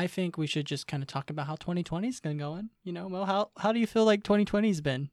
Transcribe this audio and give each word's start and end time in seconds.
I 0.00 0.06
think 0.06 0.38
we 0.38 0.46
should 0.46 0.66
just 0.66 0.86
kind 0.86 1.02
of 1.02 1.08
talk 1.08 1.28
about 1.30 1.46
how 1.46 1.56
2020's 1.56 2.20
been 2.20 2.38
going. 2.38 2.70
You 2.84 2.92
know, 2.92 3.06
well, 3.08 3.26
how 3.26 3.50
how 3.58 3.72
do 3.72 3.78
you 3.80 3.86
feel 3.86 4.04
like 4.04 4.22
2020's 4.22 4.80
been? 4.80 5.10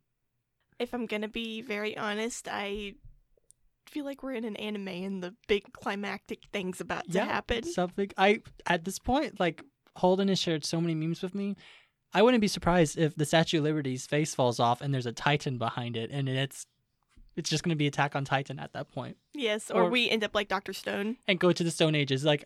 If 0.79 0.93
I'm 0.93 1.05
gonna 1.05 1.27
be 1.27 1.61
very 1.61 1.97
honest, 1.97 2.47
I 2.49 2.93
feel 3.89 4.05
like 4.05 4.23
we're 4.23 4.33
in 4.33 4.45
an 4.45 4.55
anime 4.57 4.87
and 4.87 5.23
the 5.23 5.33
big 5.47 5.71
climactic 5.73 6.39
things 6.53 6.79
about 6.81 7.09
to 7.11 7.19
happen. 7.23 7.63
Something 7.63 8.11
I 8.17 8.41
at 8.65 8.85
this 8.85 8.99
point, 8.99 9.39
like 9.39 9.61
Holden 9.97 10.27
has 10.29 10.39
shared 10.39 10.63
so 10.65 10.79
many 10.79 10.95
memes 10.95 11.21
with 11.21 11.33
me. 11.35 11.55
I 12.13 12.21
wouldn't 12.21 12.41
be 12.41 12.47
surprised 12.47 12.97
if 12.97 13.15
the 13.15 13.25
Statue 13.25 13.57
of 13.57 13.63
Liberty's 13.65 14.05
face 14.07 14.33
falls 14.33 14.59
off 14.59 14.79
and 14.81 14.93
there's 14.93 15.05
a 15.05 15.11
Titan 15.11 15.57
behind 15.57 15.97
it, 15.97 16.09
and 16.11 16.29
it's 16.29 16.65
it's 17.35 17.49
just 17.49 17.63
going 17.63 17.69
to 17.75 17.75
be 17.77 17.87
Attack 17.87 18.15
on 18.15 18.25
Titan 18.25 18.57
at 18.57 18.73
that 18.73 18.91
point, 18.91 19.15
Yes, 19.35 19.69
or, 19.69 19.83
Or- 19.83 19.89
we 19.91 20.09
end 20.09 20.23
up 20.23 20.33
like 20.33 20.47
Doctor 20.47 20.73
Stone. 20.73 21.17
and 21.27 21.39
go 21.39 21.51
to 21.51 21.63
the 21.63 21.69
Stone 21.71 21.93
Ages. 21.93 22.23
Like 22.25 22.45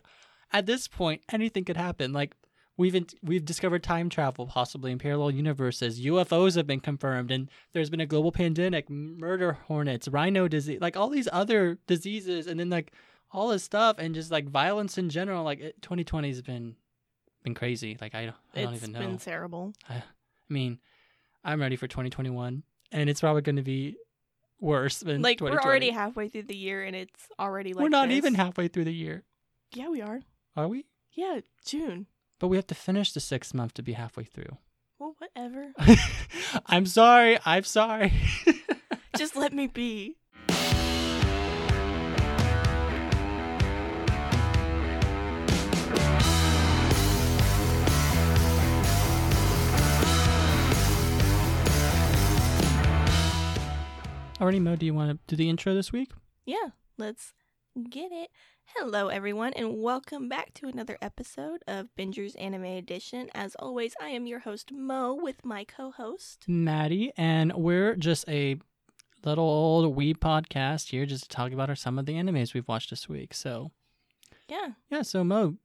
at 0.54 0.66
this 0.66 0.88
point, 0.88 1.22
anything 1.32 1.66
could 1.66 1.78
happen. 1.78 2.14
Like 2.14 2.36
we've 2.78 2.96
in, 2.96 3.08
we've 3.24 3.46
discovered 3.46 3.84
time 3.84 4.10
travel 4.10 4.48
possibly 4.48 4.92
in 4.92 5.00
parallel 5.00 5.32
universes. 5.32 6.00
UFOs 6.02 6.56
have 6.56 6.68
been 6.68 6.80
confirmed, 6.80 7.32
and 7.32 7.50
there's 7.74 7.90
been 7.90 8.00
a 8.02 8.06
global 8.06 8.32
pandemic, 8.32 8.90
murder 8.90 9.54
hornets, 9.68 10.08
rhino 10.08 10.48
disease, 10.48 10.80
like 10.82 10.98
all 10.98 11.10
these 11.10 11.30
other 11.32 11.78
diseases, 11.88 12.48
and 12.48 12.60
then 12.60 12.70
like 12.70 12.92
all 13.32 13.50
this 13.50 13.64
stuff, 13.64 13.98
and 14.00 14.16
just 14.16 14.32
like 14.32 14.50
violence 14.50 14.98
in 14.98 15.10
general. 15.10 15.44
Like 15.44 15.60
2020 15.82 16.28
has 16.30 16.42
been 16.42 16.76
been 17.44 17.54
crazy. 17.54 17.98
Like 18.00 18.16
I, 18.16 18.34
I 18.56 18.64
don't 18.64 18.76
even 18.76 18.92
know. 18.92 19.00
It's 19.00 19.08
been 19.08 19.18
terrible. 19.18 19.74
I 19.90 20.04
mean, 20.50 20.80
I'm 21.44 21.62
ready 21.62 21.76
for 21.76 21.88
2021, 21.88 22.64
and 22.92 23.10
it's 23.10 23.22
probably 23.22 23.42
going 23.42 23.56
to 23.56 23.64
be 23.64 23.96
worse 24.60 25.00
than 25.00 25.22
Like 25.22 25.42
we're 25.42 25.60
already 25.60 25.90
halfway 25.90 26.30
through 26.30 26.44
the 26.44 26.56
year 26.56 26.84
and 26.84 26.96
it's 26.96 27.28
already 27.40 27.74
like 27.74 27.82
we're 27.82 27.90
not 27.90 28.10
this. 28.10 28.18
even 28.18 28.36
halfway 28.36 28.68
through 28.68 28.86
the 28.86 28.94
year, 28.94 29.24
Yeah, 29.74 29.90
we 29.90 30.02
are. 30.02 30.22
Are 30.56 30.68
we? 30.68 30.86
Yeah, 31.14 31.42
June. 31.66 32.08
But 32.40 32.48
we 32.48 32.58
have 32.58 32.68
to 32.68 32.76
finish 32.76 33.12
the 33.12 33.20
sixth 33.20 33.54
month 33.54 33.74
to 33.76 33.84
be 33.84 33.94
halfway 33.94 34.24
through. 34.24 34.58
Well, 35.00 35.16
whatever. 35.18 35.74
I'm 36.66 36.86
sorry. 36.86 37.38
I'm 37.46 37.64
sorry. 37.64 38.14
Just 39.18 39.36
let 39.36 39.54
me 39.54 39.68
be. 39.68 40.18
Already, 54.42 54.60
Mo, 54.60 54.76
do 54.76 54.88
you 54.88 54.94
want 54.96 55.12
to 55.12 55.20
do 55.28 55.36
the 55.36 55.50
intro 55.50 55.76
this 55.76 55.92
week? 55.92 56.12
Yeah, 56.46 56.70
let's 56.98 57.34
get 57.90 58.12
it. 58.12 58.32
Hello, 58.76 59.10
everyone, 59.10 59.54
and 59.54 59.82
welcome 59.82 60.30
back 60.30 60.54
to 60.56 60.68
another 60.68 60.98
episode 61.02 61.62
of 61.68 61.94
Binger's 61.96 62.36
Anime 62.36 62.64
Edition. 62.66 63.30
As 63.34 63.56
always, 63.56 63.96
I 64.02 64.10
am 64.10 64.26
your 64.26 64.40
host, 64.40 64.72
Mo, 64.72 65.14
with 65.14 65.44
my 65.46 65.64
co 65.66 65.92
host. 65.92 66.46
Matty, 66.48 67.12
and 67.18 67.54
we're 67.54 67.96
just 67.96 68.28
a 68.30 68.58
little 69.24 69.44
old 69.44 69.96
wee 69.96 70.14
podcast 70.14 70.90
here 70.90 71.06
just 71.06 71.24
to 71.24 71.30
talk 71.30 71.52
about 71.52 71.70
our, 71.70 71.76
some 71.76 72.00
of 72.00 72.06
the 72.06 72.14
animes 72.14 72.54
we've 72.54 72.68
watched 72.68 72.90
this 72.90 73.08
week. 73.10 73.34
So, 73.34 73.72
Yeah, 74.48 74.70
yeah, 74.90 75.02
so 75.04 75.24
Mo, 75.24 75.56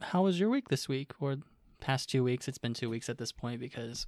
how 0.00 0.22
was 0.22 0.38
your 0.38 0.50
week 0.50 0.68
this 0.68 0.88
week 0.88 1.12
or 1.20 1.36
past 1.80 2.10
two 2.10 2.22
weeks? 2.22 2.48
It's 2.48 2.58
been 2.58 2.74
two 2.74 2.90
weeks 2.90 3.08
at 3.08 3.18
this 3.18 3.32
point 3.32 3.60
because 3.60 4.06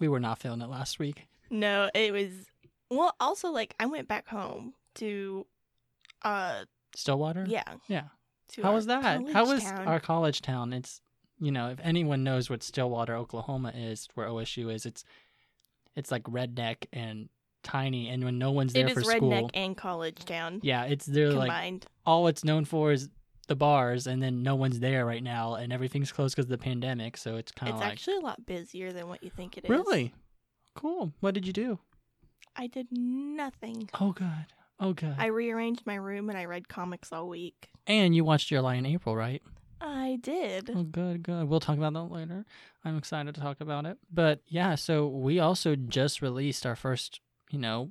we 0.00 0.08
were 0.08 0.20
not 0.20 0.38
feeling 0.38 0.62
it 0.62 0.68
last 0.70 0.98
week. 0.98 1.26
no, 1.50 1.90
it 1.94 2.12
was. 2.12 2.30
Well, 2.90 3.14
also, 3.18 3.50
like, 3.50 3.74
I 3.80 3.86
went 3.86 4.08
back 4.08 4.28
home 4.28 4.74
to, 4.96 5.46
uh, 6.22 6.64
Stillwater? 6.94 7.44
yeah. 7.48 7.64
Yeah. 7.88 8.04
To 8.50 8.62
How 8.62 8.74
was 8.74 8.86
that? 8.86 9.02
How 9.32 9.46
was 9.46 9.62
town. 9.64 9.88
our 9.88 9.98
college 10.00 10.42
town? 10.42 10.72
It's 10.72 11.00
you 11.40 11.50
know, 11.50 11.70
if 11.70 11.80
anyone 11.82 12.22
knows 12.24 12.48
what 12.48 12.62
Stillwater, 12.62 13.16
Oklahoma 13.16 13.72
is, 13.74 14.08
where 14.14 14.28
OSU 14.28 14.72
is, 14.72 14.86
it's 14.86 15.04
it's 15.96 16.10
like 16.10 16.22
redneck 16.24 16.86
and 16.92 17.28
tiny, 17.62 18.08
and 18.08 18.22
when 18.24 18.38
no 18.38 18.50
one's 18.52 18.72
there 18.74 18.86
It 18.86 18.92
for 18.94 19.00
is 19.00 19.08
school, 19.08 19.30
redneck 19.30 19.50
and 19.54 19.76
college 19.76 20.24
town 20.24 20.60
yeah, 20.62 20.84
it's 20.84 21.06
they're 21.06 21.32
like 21.32 21.84
all 22.04 22.26
it's 22.28 22.44
known 22.44 22.64
for 22.66 22.92
is 22.92 23.08
the 23.48 23.56
bars, 23.56 24.06
and 24.06 24.22
then 24.22 24.42
no 24.42 24.54
one's 24.54 24.80
there 24.80 25.04
right 25.06 25.22
now, 25.22 25.54
and 25.54 25.72
everything's 25.72 26.12
closed 26.12 26.36
because 26.36 26.46
of 26.46 26.50
the 26.50 26.58
pandemic. 26.58 27.16
So 27.16 27.36
it's 27.36 27.50
kind 27.52 27.70
It's 27.70 27.76
of 27.76 27.80
like 27.80 27.92
actually 27.92 28.16
a 28.16 28.20
lot 28.20 28.44
busier 28.46 28.92
than 28.92 29.08
what 29.08 29.22
you 29.24 29.30
think 29.30 29.56
it 29.56 29.64
is. 29.64 29.70
really 29.70 30.12
cool. 30.74 31.12
What 31.20 31.34
did 31.34 31.46
you 31.46 31.52
do? 31.52 31.78
I 32.56 32.66
did 32.68 32.86
nothing. 32.92 33.88
Oh, 34.00 34.12
good. 34.12 34.46
Oh, 34.80 34.92
good. 34.92 35.14
I 35.18 35.26
rearranged 35.26 35.82
my 35.86 35.94
room 35.94 36.28
and 36.28 36.38
I 36.38 36.44
read 36.46 36.68
comics 36.68 37.12
all 37.12 37.28
week. 37.28 37.68
and 37.86 38.14
you 38.14 38.24
watched 38.24 38.50
Your 38.50 38.60
Lie 38.62 38.74
in 38.74 38.86
April, 38.86 39.14
right? 39.16 39.42
I 39.80 40.18
did. 40.22 40.70
Oh, 40.74 40.82
good, 40.82 41.22
good. 41.22 41.48
We'll 41.48 41.60
talk 41.60 41.76
about 41.76 41.92
that 41.92 42.04
later. 42.04 42.44
I'm 42.84 42.96
excited 42.96 43.34
to 43.34 43.40
talk 43.40 43.60
about 43.60 43.84
it. 43.86 43.98
But 44.12 44.40
yeah, 44.46 44.74
so 44.76 45.06
we 45.06 45.38
also 45.38 45.76
just 45.76 46.22
released 46.22 46.64
our 46.66 46.74
first, 46.76 47.20
you 47.50 47.58
know, 47.58 47.90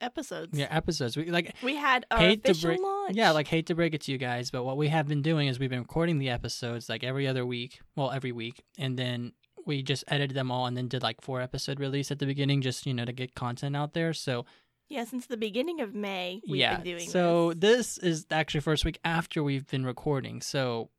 Episodes. 0.00 0.56
yeah, 0.58 0.66
episodes. 0.70 1.14
We 1.14 1.30
like 1.30 1.54
We 1.62 1.76
had 1.76 2.06
our 2.10 2.18
hate 2.18 2.42
to 2.44 2.52
official 2.52 2.68
break, 2.70 2.80
launch. 2.80 3.16
yeah, 3.16 3.32
like 3.32 3.48
hate 3.48 3.66
to 3.66 3.74
break 3.74 3.92
it 3.92 4.00
to 4.02 4.12
you 4.12 4.16
guys, 4.16 4.50
but 4.50 4.64
what 4.64 4.78
we 4.78 4.88
have 4.88 5.06
been 5.06 5.20
doing 5.20 5.46
is 5.48 5.58
we've 5.58 5.68
been 5.68 5.80
recording 5.80 6.18
the 6.18 6.30
episodes 6.30 6.88
like 6.88 7.04
every 7.04 7.26
other 7.28 7.44
week, 7.44 7.80
well, 7.96 8.10
every 8.10 8.32
week, 8.32 8.62
and 8.78 8.98
then 8.98 9.32
we 9.66 9.82
just 9.82 10.04
edited 10.08 10.34
them 10.34 10.50
all 10.50 10.64
and 10.64 10.74
then 10.74 10.88
did 10.88 11.02
like 11.02 11.20
four 11.20 11.42
episode 11.42 11.78
release 11.78 12.10
at 12.10 12.18
the 12.18 12.24
beginning, 12.24 12.62
just 12.62 12.86
you 12.86 12.94
know 12.94 13.04
to 13.04 13.12
get 13.12 13.34
content 13.34 13.76
out 13.76 13.92
there. 13.92 14.14
So 14.14 14.46
yeah. 14.90 15.04
Since 15.04 15.26
the 15.26 15.36
beginning 15.38 15.80
of 15.80 15.94
May, 15.94 16.42
we've 16.46 16.60
yeah, 16.60 16.76
been 16.76 16.84
doing 16.84 17.08
so 17.08 17.54
this. 17.54 17.96
this 17.96 17.98
is 17.98 18.26
actually 18.30 18.60
first 18.60 18.84
week 18.84 18.98
after 19.04 19.42
we've 19.42 19.66
been 19.66 19.86
recording. 19.86 20.42
So 20.42 20.90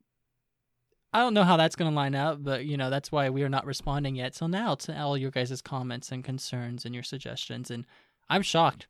I 1.12 1.20
don't 1.20 1.34
know 1.34 1.44
how 1.44 1.56
that's 1.56 1.76
going 1.76 1.90
to 1.90 1.94
line 1.94 2.14
up, 2.14 2.42
but 2.42 2.64
you 2.64 2.76
know 2.76 2.90
that's 2.90 3.12
why 3.12 3.30
we 3.30 3.42
are 3.44 3.48
not 3.48 3.66
responding 3.66 4.16
yet. 4.16 4.34
So 4.34 4.46
now 4.46 4.74
to 4.76 4.98
all 4.98 5.16
your 5.16 5.30
guys' 5.30 5.62
comments 5.62 6.10
and 6.10 6.24
concerns 6.24 6.84
and 6.84 6.94
your 6.94 7.04
suggestions, 7.04 7.70
and 7.70 7.86
I'm 8.28 8.42
shocked. 8.42 8.88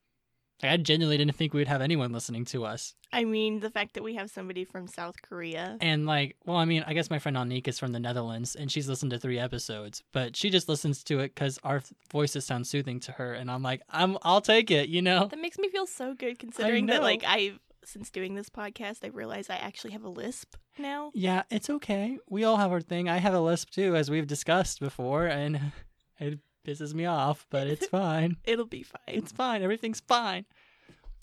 Like, 0.63 0.73
I 0.73 0.77
genuinely 0.77 1.19
didn't 1.19 1.35
think 1.35 1.55
we 1.55 1.61
would 1.61 1.69
have 1.69 1.81
anyone 1.81 2.13
listening 2.13 2.45
to 2.47 2.65
us. 2.65 2.95
I 3.13 3.25
mean, 3.25 3.61
the 3.61 3.71
fact 3.71 3.95
that 3.95 4.03
we 4.03 4.15
have 4.15 4.31
somebody 4.31 4.65
from 4.65 4.87
South 4.87 5.21
Korea. 5.21 5.77
And 5.81 6.07
like, 6.07 6.37
well, 6.47 6.57
I 6.57 6.65
mean, 6.65 6.85
I 6.87 6.95
guess 6.95 7.11
my 7.11 7.19
friend 7.19 7.37
Anique 7.37 7.69
is 7.69 7.79
from 7.79 7.93
the 7.93 8.01
Netherlands, 8.01 8.55
and 8.55 8.71
she's 8.71 8.89
listened 8.89 9.11
to 9.11 9.19
three 9.19 9.39
episodes, 9.39 10.03
but 10.13 10.37
she 10.37 10.51
just 10.51 10.69
listens 10.69 11.03
to 11.05 11.19
it 11.21 11.35
because 11.35 11.59
our 11.65 11.83
voices 12.11 12.45
sound 12.45 12.67
soothing 12.67 13.01
to 13.01 13.13
her, 13.13 13.35
and 13.35 13.51
I'm 13.51 13.63
like, 13.63 13.83
I'm, 13.91 14.17
I'll 14.23 14.41
take 14.41 14.71
it, 14.71 14.89
you 14.89 15.03
know. 15.03 15.27
That 15.27 15.41
makes 15.41 15.59
me 15.59 15.69
feel 15.69 15.87
so 15.87 16.15
good, 16.15 16.39
considering 16.39 16.87
that 16.87 17.03
like 17.03 17.25
I've 17.27 17.59
since 17.85 18.11
doing 18.11 18.35
this 18.35 18.49
podcast, 18.49 18.99
I 19.03 19.09
realized 19.09 19.51
I 19.51 19.57
actually 19.57 19.93
have 19.93 20.05
a 20.05 20.09
lisp 20.09 20.55
now. 20.79 21.11
Yeah, 21.15 21.43
it's 21.51 21.69
okay. 21.69 22.19
We 22.29 22.45
all 22.45 22.57
have 22.57 22.71
our 22.71 22.81
thing. 22.81 23.09
I 23.09 23.19
have 23.19 23.35
a 23.35 23.41
lisp 23.41 23.71
too, 23.71 23.97
as 23.97 24.11
we've 24.11 24.27
discussed 24.27 24.81
before, 24.81 25.27
and 25.27 25.73
it 26.21 26.39
pisses 26.67 26.95
me 26.95 27.05
off, 27.07 27.47
but 27.51 27.67
it's 27.67 27.87
fine. 28.01 28.37
It'll 28.45 28.67
be 28.67 28.83
fine. 28.83 29.01
It's 29.09 29.33
fine. 29.33 29.63
Everything's 29.63 30.01
fine. 30.01 30.45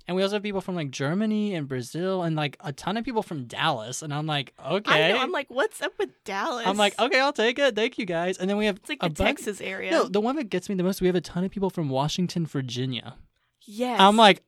And 0.07 0.15
we 0.15 0.23
also 0.23 0.37
have 0.37 0.43
people 0.43 0.61
from 0.61 0.73
like 0.73 0.89
Germany 0.89 1.53
and 1.53 1.67
Brazil 1.67 2.23
and 2.23 2.35
like 2.35 2.57
a 2.61 2.73
ton 2.73 2.97
of 2.97 3.05
people 3.05 3.21
from 3.21 3.43
Dallas. 3.45 4.01
And 4.01 4.11
I'm 4.11 4.25
like, 4.25 4.53
okay. 4.67 5.05
I 5.09 5.11
know. 5.11 5.19
I'm 5.19 5.31
like, 5.31 5.51
what's 5.51 5.83
up 5.83 5.93
with 5.99 6.09
Dallas? 6.23 6.65
I'm 6.65 6.77
like, 6.77 6.99
okay, 6.99 7.19
I'll 7.19 7.31
take 7.33 7.59
it. 7.59 7.75
Thank 7.75 7.99
you 7.99 8.05
guys. 8.07 8.37
And 8.39 8.49
then 8.49 8.57
we 8.57 8.65
have 8.65 8.77
it's 8.77 8.89
like 8.89 8.97
a 9.03 9.09
the 9.09 9.13
bunch- 9.13 9.37
Texas 9.37 9.61
area. 9.61 9.91
No, 9.91 10.07
the 10.07 10.19
one 10.19 10.35
that 10.37 10.49
gets 10.49 10.67
me 10.67 10.73
the 10.73 10.83
most, 10.83 10.99
we 10.99 11.05
have 11.07 11.15
a 11.15 11.21
ton 11.21 11.43
of 11.43 11.51
people 11.51 11.69
from 11.69 11.89
Washington, 11.89 12.47
Virginia. 12.47 13.17
yes. 13.67 13.99
I'm 13.99 14.15
like, 14.17 14.41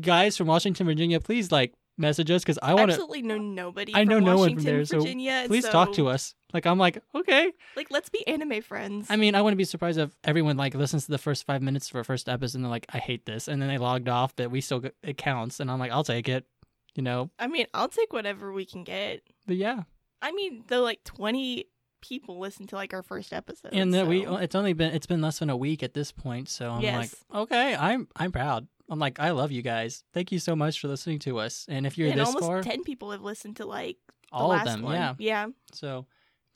guys 0.00 0.36
from 0.36 0.46
Washington, 0.46 0.86
Virginia, 0.86 1.18
please 1.18 1.50
like 1.50 1.74
message 1.96 2.30
us 2.30 2.42
because 2.42 2.58
I 2.62 2.74
want 2.74 2.88
to. 2.88 2.94
absolutely 2.94 3.22
know 3.22 3.38
nobody. 3.38 3.94
I 3.94 4.04
know 4.04 4.18
no 4.18 4.38
one 4.38 4.54
from 4.54 4.64
there, 4.64 4.84
so 4.84 4.98
Virginia, 4.98 5.44
Please 5.46 5.68
talk 5.68 5.92
to 5.94 6.08
us. 6.08 6.34
Like 6.52 6.66
I'm 6.66 6.78
like, 6.78 7.02
okay. 7.14 7.52
Like, 7.76 7.90
let's 7.90 8.08
be 8.08 8.26
anime 8.26 8.62
friends. 8.62 9.08
I 9.10 9.16
mean, 9.16 9.34
I 9.34 9.42
wouldn't 9.42 9.58
be 9.58 9.64
surprised 9.64 9.98
if 9.98 10.10
everyone 10.22 10.56
like 10.56 10.74
listens 10.74 11.06
to 11.06 11.10
the 11.10 11.18
first 11.18 11.44
five 11.44 11.62
minutes 11.62 11.90
of 11.90 11.96
our 11.96 12.04
first 12.04 12.28
episode 12.28 12.58
and 12.58 12.64
they're 12.64 12.70
like, 12.70 12.86
I 12.92 12.98
hate 12.98 13.26
this, 13.26 13.48
and 13.48 13.60
then 13.60 13.68
they 13.68 13.78
logged 13.78 14.08
off, 14.08 14.36
but 14.36 14.50
we 14.50 14.60
still 14.60 14.80
get, 14.80 14.94
it 15.02 15.16
counts, 15.16 15.60
and 15.60 15.70
I'm 15.70 15.78
like, 15.78 15.90
I'll 15.90 16.04
take 16.04 16.28
it, 16.28 16.46
you 16.94 17.02
know. 17.02 17.30
I 17.38 17.48
mean, 17.48 17.66
I'll 17.74 17.88
take 17.88 18.12
whatever 18.12 18.52
we 18.52 18.64
can 18.64 18.84
get. 18.84 19.22
But 19.46 19.56
yeah, 19.56 19.82
I 20.22 20.32
mean, 20.32 20.64
though, 20.68 20.82
like 20.82 21.02
twenty 21.04 21.66
people 22.00 22.38
listen 22.38 22.66
to 22.66 22.76
like 22.76 22.92
our 22.92 23.02
first 23.02 23.32
episode, 23.32 23.72
and 23.72 23.92
then 23.92 24.06
we 24.06 24.26
it's 24.26 24.54
only 24.54 24.74
been 24.74 24.94
it's 24.94 25.06
been 25.06 25.20
less 25.22 25.40
than 25.40 25.50
a 25.50 25.56
week 25.56 25.82
at 25.82 25.94
this 25.94 26.12
point, 26.12 26.48
so 26.48 26.70
I'm 26.70 26.82
like, 26.82 27.10
okay, 27.34 27.74
I'm 27.74 28.08
I'm 28.14 28.30
proud. 28.30 28.68
I'm 28.90 28.98
like, 28.98 29.18
I 29.18 29.30
love 29.30 29.50
you 29.52 29.62
guys. 29.62 30.04
Thank 30.12 30.30
you 30.32 30.38
so 30.38 30.54
much 30.54 30.80
for 30.80 30.88
listening 30.88 31.18
to 31.20 31.38
us, 31.38 31.64
and 31.68 31.86
if 31.86 31.96
you're 31.96 32.10
and 32.10 32.20
this 32.20 32.26
almost 32.28 32.44
far, 32.44 32.62
ten 32.62 32.82
people 32.84 33.10
have 33.12 33.22
listened 33.22 33.56
to 33.56 33.66
like 33.66 33.96
the 34.30 34.36
all 34.36 34.52
of 34.52 34.58
last 34.58 34.66
them, 34.66 34.82
one. 34.82 34.94
yeah. 34.94 35.14
yeah. 35.18 35.46
So 35.72 36.06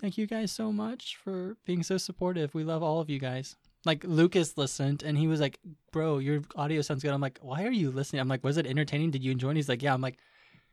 thank 0.01 0.19
you 0.19 0.27
guys 0.27 0.53
so 0.53 0.71
much 0.73 1.17
for 1.17 1.57
being 1.65 1.83
so 1.83 1.97
supportive. 1.97 2.55
We 2.55 2.65
love 2.65 2.83
all 2.83 3.01
of 3.01 3.09
you 3.09 3.19
guys. 3.19 3.57
Like 3.85 4.03
Lucas 4.05 4.59
listened 4.59 5.03
and 5.05 5.17
he 5.17 5.29
was 5.29 5.41
like, 5.41 5.59
Bro, 5.93 6.19
your 6.19 6.43
audio 6.57 6.83
sounds 6.83 7.03
good. 7.03 7.13
I'm 7.13 7.21
like, 7.21 7.39
Why 7.41 7.65
are 7.65 7.71
you 7.71 7.91
listening? 7.93 8.21
I'm 8.21 8.29
like, 8.29 8.43
Was 8.43 8.57
it 8.57 8.67
entertaining? 8.67 9.13
Did 9.13 9.23
you 9.23 9.31
enjoy 9.31 9.51
it? 9.51 9.57
He's 9.57 9.69
like, 9.69 9.83
Yeah. 9.83 9.95
I'm 9.95 10.01
like, 10.01 10.19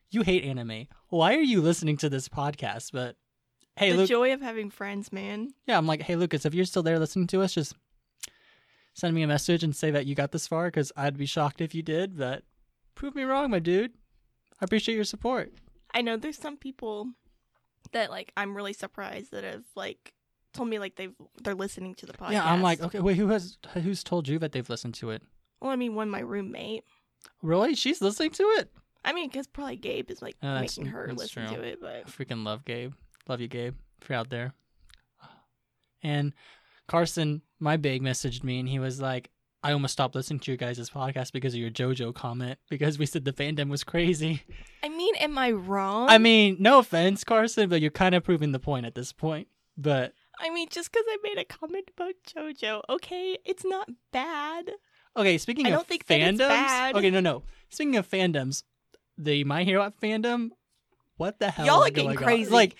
You 0.09 0.23
hate 0.23 0.43
anime. 0.43 0.87
Why 1.09 1.35
are 1.35 1.41
you 1.41 1.61
listening 1.61 1.97
to 1.97 2.09
this 2.09 2.27
podcast? 2.27 2.91
But 2.91 3.15
hey, 3.75 3.91
the 3.91 3.97
Luke. 3.97 4.09
joy 4.09 4.33
of 4.33 4.41
having 4.41 4.71
friends, 4.71 5.13
man. 5.13 5.49
yeah, 5.67 5.77
I'm 5.77 5.85
like, 5.85 6.01
Hey, 6.01 6.15
Lucas, 6.15 6.45
if 6.45 6.55
you're 6.55 6.65
still 6.65 6.83
there 6.83 6.97
listening 6.97 7.27
to 7.27 7.41
us, 7.43 7.53
just 7.53 7.75
send 8.95 9.13
me 9.13 9.21
a 9.21 9.27
message 9.27 9.63
and 9.63 9.75
say 9.75 9.91
that 9.91 10.07
you 10.07 10.15
got 10.15 10.31
this 10.31 10.47
far 10.47 10.65
because 10.65 10.91
I'd 10.97 11.17
be 11.17 11.27
shocked 11.27 11.61
if 11.61 11.75
you 11.75 11.83
did. 11.83 12.17
But 12.17 12.43
prove 12.95 13.13
me 13.13 13.21
wrong, 13.23 13.51
my 13.51 13.59
dude. 13.59 13.91
I 14.59 14.65
appreciate 14.65 14.95
your 14.95 15.03
support. 15.03 15.53
I 15.93 16.01
know 16.01 16.17
there's 16.17 16.37
some 16.39 16.57
people 16.57 17.09
that 17.91 18.09
like 18.09 18.31
I'm 18.35 18.55
really 18.55 18.73
surprised 18.73 19.31
that 19.31 19.43
have 19.43 19.63
like 19.75 20.13
told 20.53 20.69
me 20.69 20.79
like 20.79 20.95
they've 20.95 21.13
they're 21.43 21.53
listening 21.55 21.93
to 21.95 22.05
the 22.05 22.13
podcast. 22.13 22.31
Yeah, 22.31 22.45
I'm 22.51 22.61
like, 22.63 22.81
okay, 22.81 22.99
wait, 23.01 23.17
who 23.17 23.27
has 23.27 23.57
who's 23.73 24.03
told 24.03 24.27
you 24.27 24.39
that 24.39 24.53
they've 24.53 24.69
listened 24.69 24.95
to 24.95 25.11
it? 25.11 25.21
well, 25.61 25.71
I 25.71 25.75
mean, 25.75 25.93
one 25.95 26.09
my 26.09 26.19
roommate. 26.19 26.83
Really? 27.41 27.75
She's 27.75 28.01
listening 28.01 28.31
to 28.31 28.43
it? 28.57 28.71
I 29.03 29.13
mean, 29.13 29.27
because 29.29 29.45
probably 29.47 29.77
Gabe 29.77 30.09
is 30.09 30.21
like 30.21 30.35
Oh, 30.41 30.59
making 30.59 30.87
her 30.87 31.11
listen 31.13 31.47
true. 31.47 31.57
to 31.57 31.63
it, 31.63 31.79
I 31.83 32.03
but 32.03 32.07
freaking 32.07 32.43
love 32.45 32.65
Gabe. 32.65 32.93
Love 33.27 33.41
you, 33.41 33.47
Gabe. 33.47 33.75
If 34.01 34.09
you're 34.09 34.17
out 34.17 34.29
there. 34.29 34.53
And 36.03 36.33
Carson, 36.87 37.41
my 37.59 37.77
big, 37.77 38.01
messaged 38.01 38.43
me 38.43 38.59
and 38.59 38.69
he 38.69 38.79
was 38.79 39.01
like, 39.01 39.29
I 39.63 39.71
almost 39.71 39.93
stopped 39.93 40.13
listening 40.13 40.39
to 40.41 40.51
your 40.51 40.57
guys' 40.57 40.89
podcast 40.91 41.31
because 41.31 41.55
of 41.55 41.59
your 41.59 41.71
JoJo 41.71 42.13
comment 42.13 42.59
because 42.69 42.99
we 42.99 43.07
said 43.07 43.25
the 43.25 43.33
fandom 43.33 43.69
was 43.69 43.83
crazy. 43.83 44.43
I 44.83 44.89
mean, 44.89 45.15
am 45.15 45.37
I 45.39 45.51
wrong? 45.51 46.07
I 46.07 46.19
mean, 46.19 46.57
no 46.59 46.77
offense, 46.77 47.23
Carson, 47.23 47.67
but 47.67 47.81
you're 47.81 47.89
kind 47.89 48.13
of 48.13 48.23
proving 48.23 48.51
the 48.51 48.59
point 48.59 48.85
at 48.85 48.93
this 48.93 49.11
point. 49.11 49.47
But 49.75 50.13
I 50.39 50.51
mean, 50.51 50.67
just 50.69 50.91
because 50.91 51.05
I 51.09 51.17
made 51.23 51.39
a 51.39 51.45
comment 51.45 51.89
about 51.97 52.13
JoJo, 52.27 52.83
okay, 52.89 53.37
it's 53.43 53.65
not 53.65 53.89
bad. 54.11 54.69
okay, 55.17 55.37
speaking 55.39 55.65
I 55.65 55.69
of 55.69 55.75
don't 55.77 55.87
think 55.87 56.05
fandoms, 56.05 56.93
okay, 56.95 57.09
no, 57.09 57.19
no. 57.19 57.41
Speaking 57.69 57.95
of 57.95 58.07
fandoms, 58.07 58.61
the 59.17 59.43
My 59.45 59.63
Hero 59.63 59.91
fandom, 60.01 60.49
what 61.17 61.39
the 61.39 61.49
hell? 61.49 61.65
Y'all 61.65 61.83
are 61.83 61.89
getting 61.89 62.05
going 62.05 62.17
on? 62.17 62.23
crazy. 62.23 62.51
Like, 62.51 62.75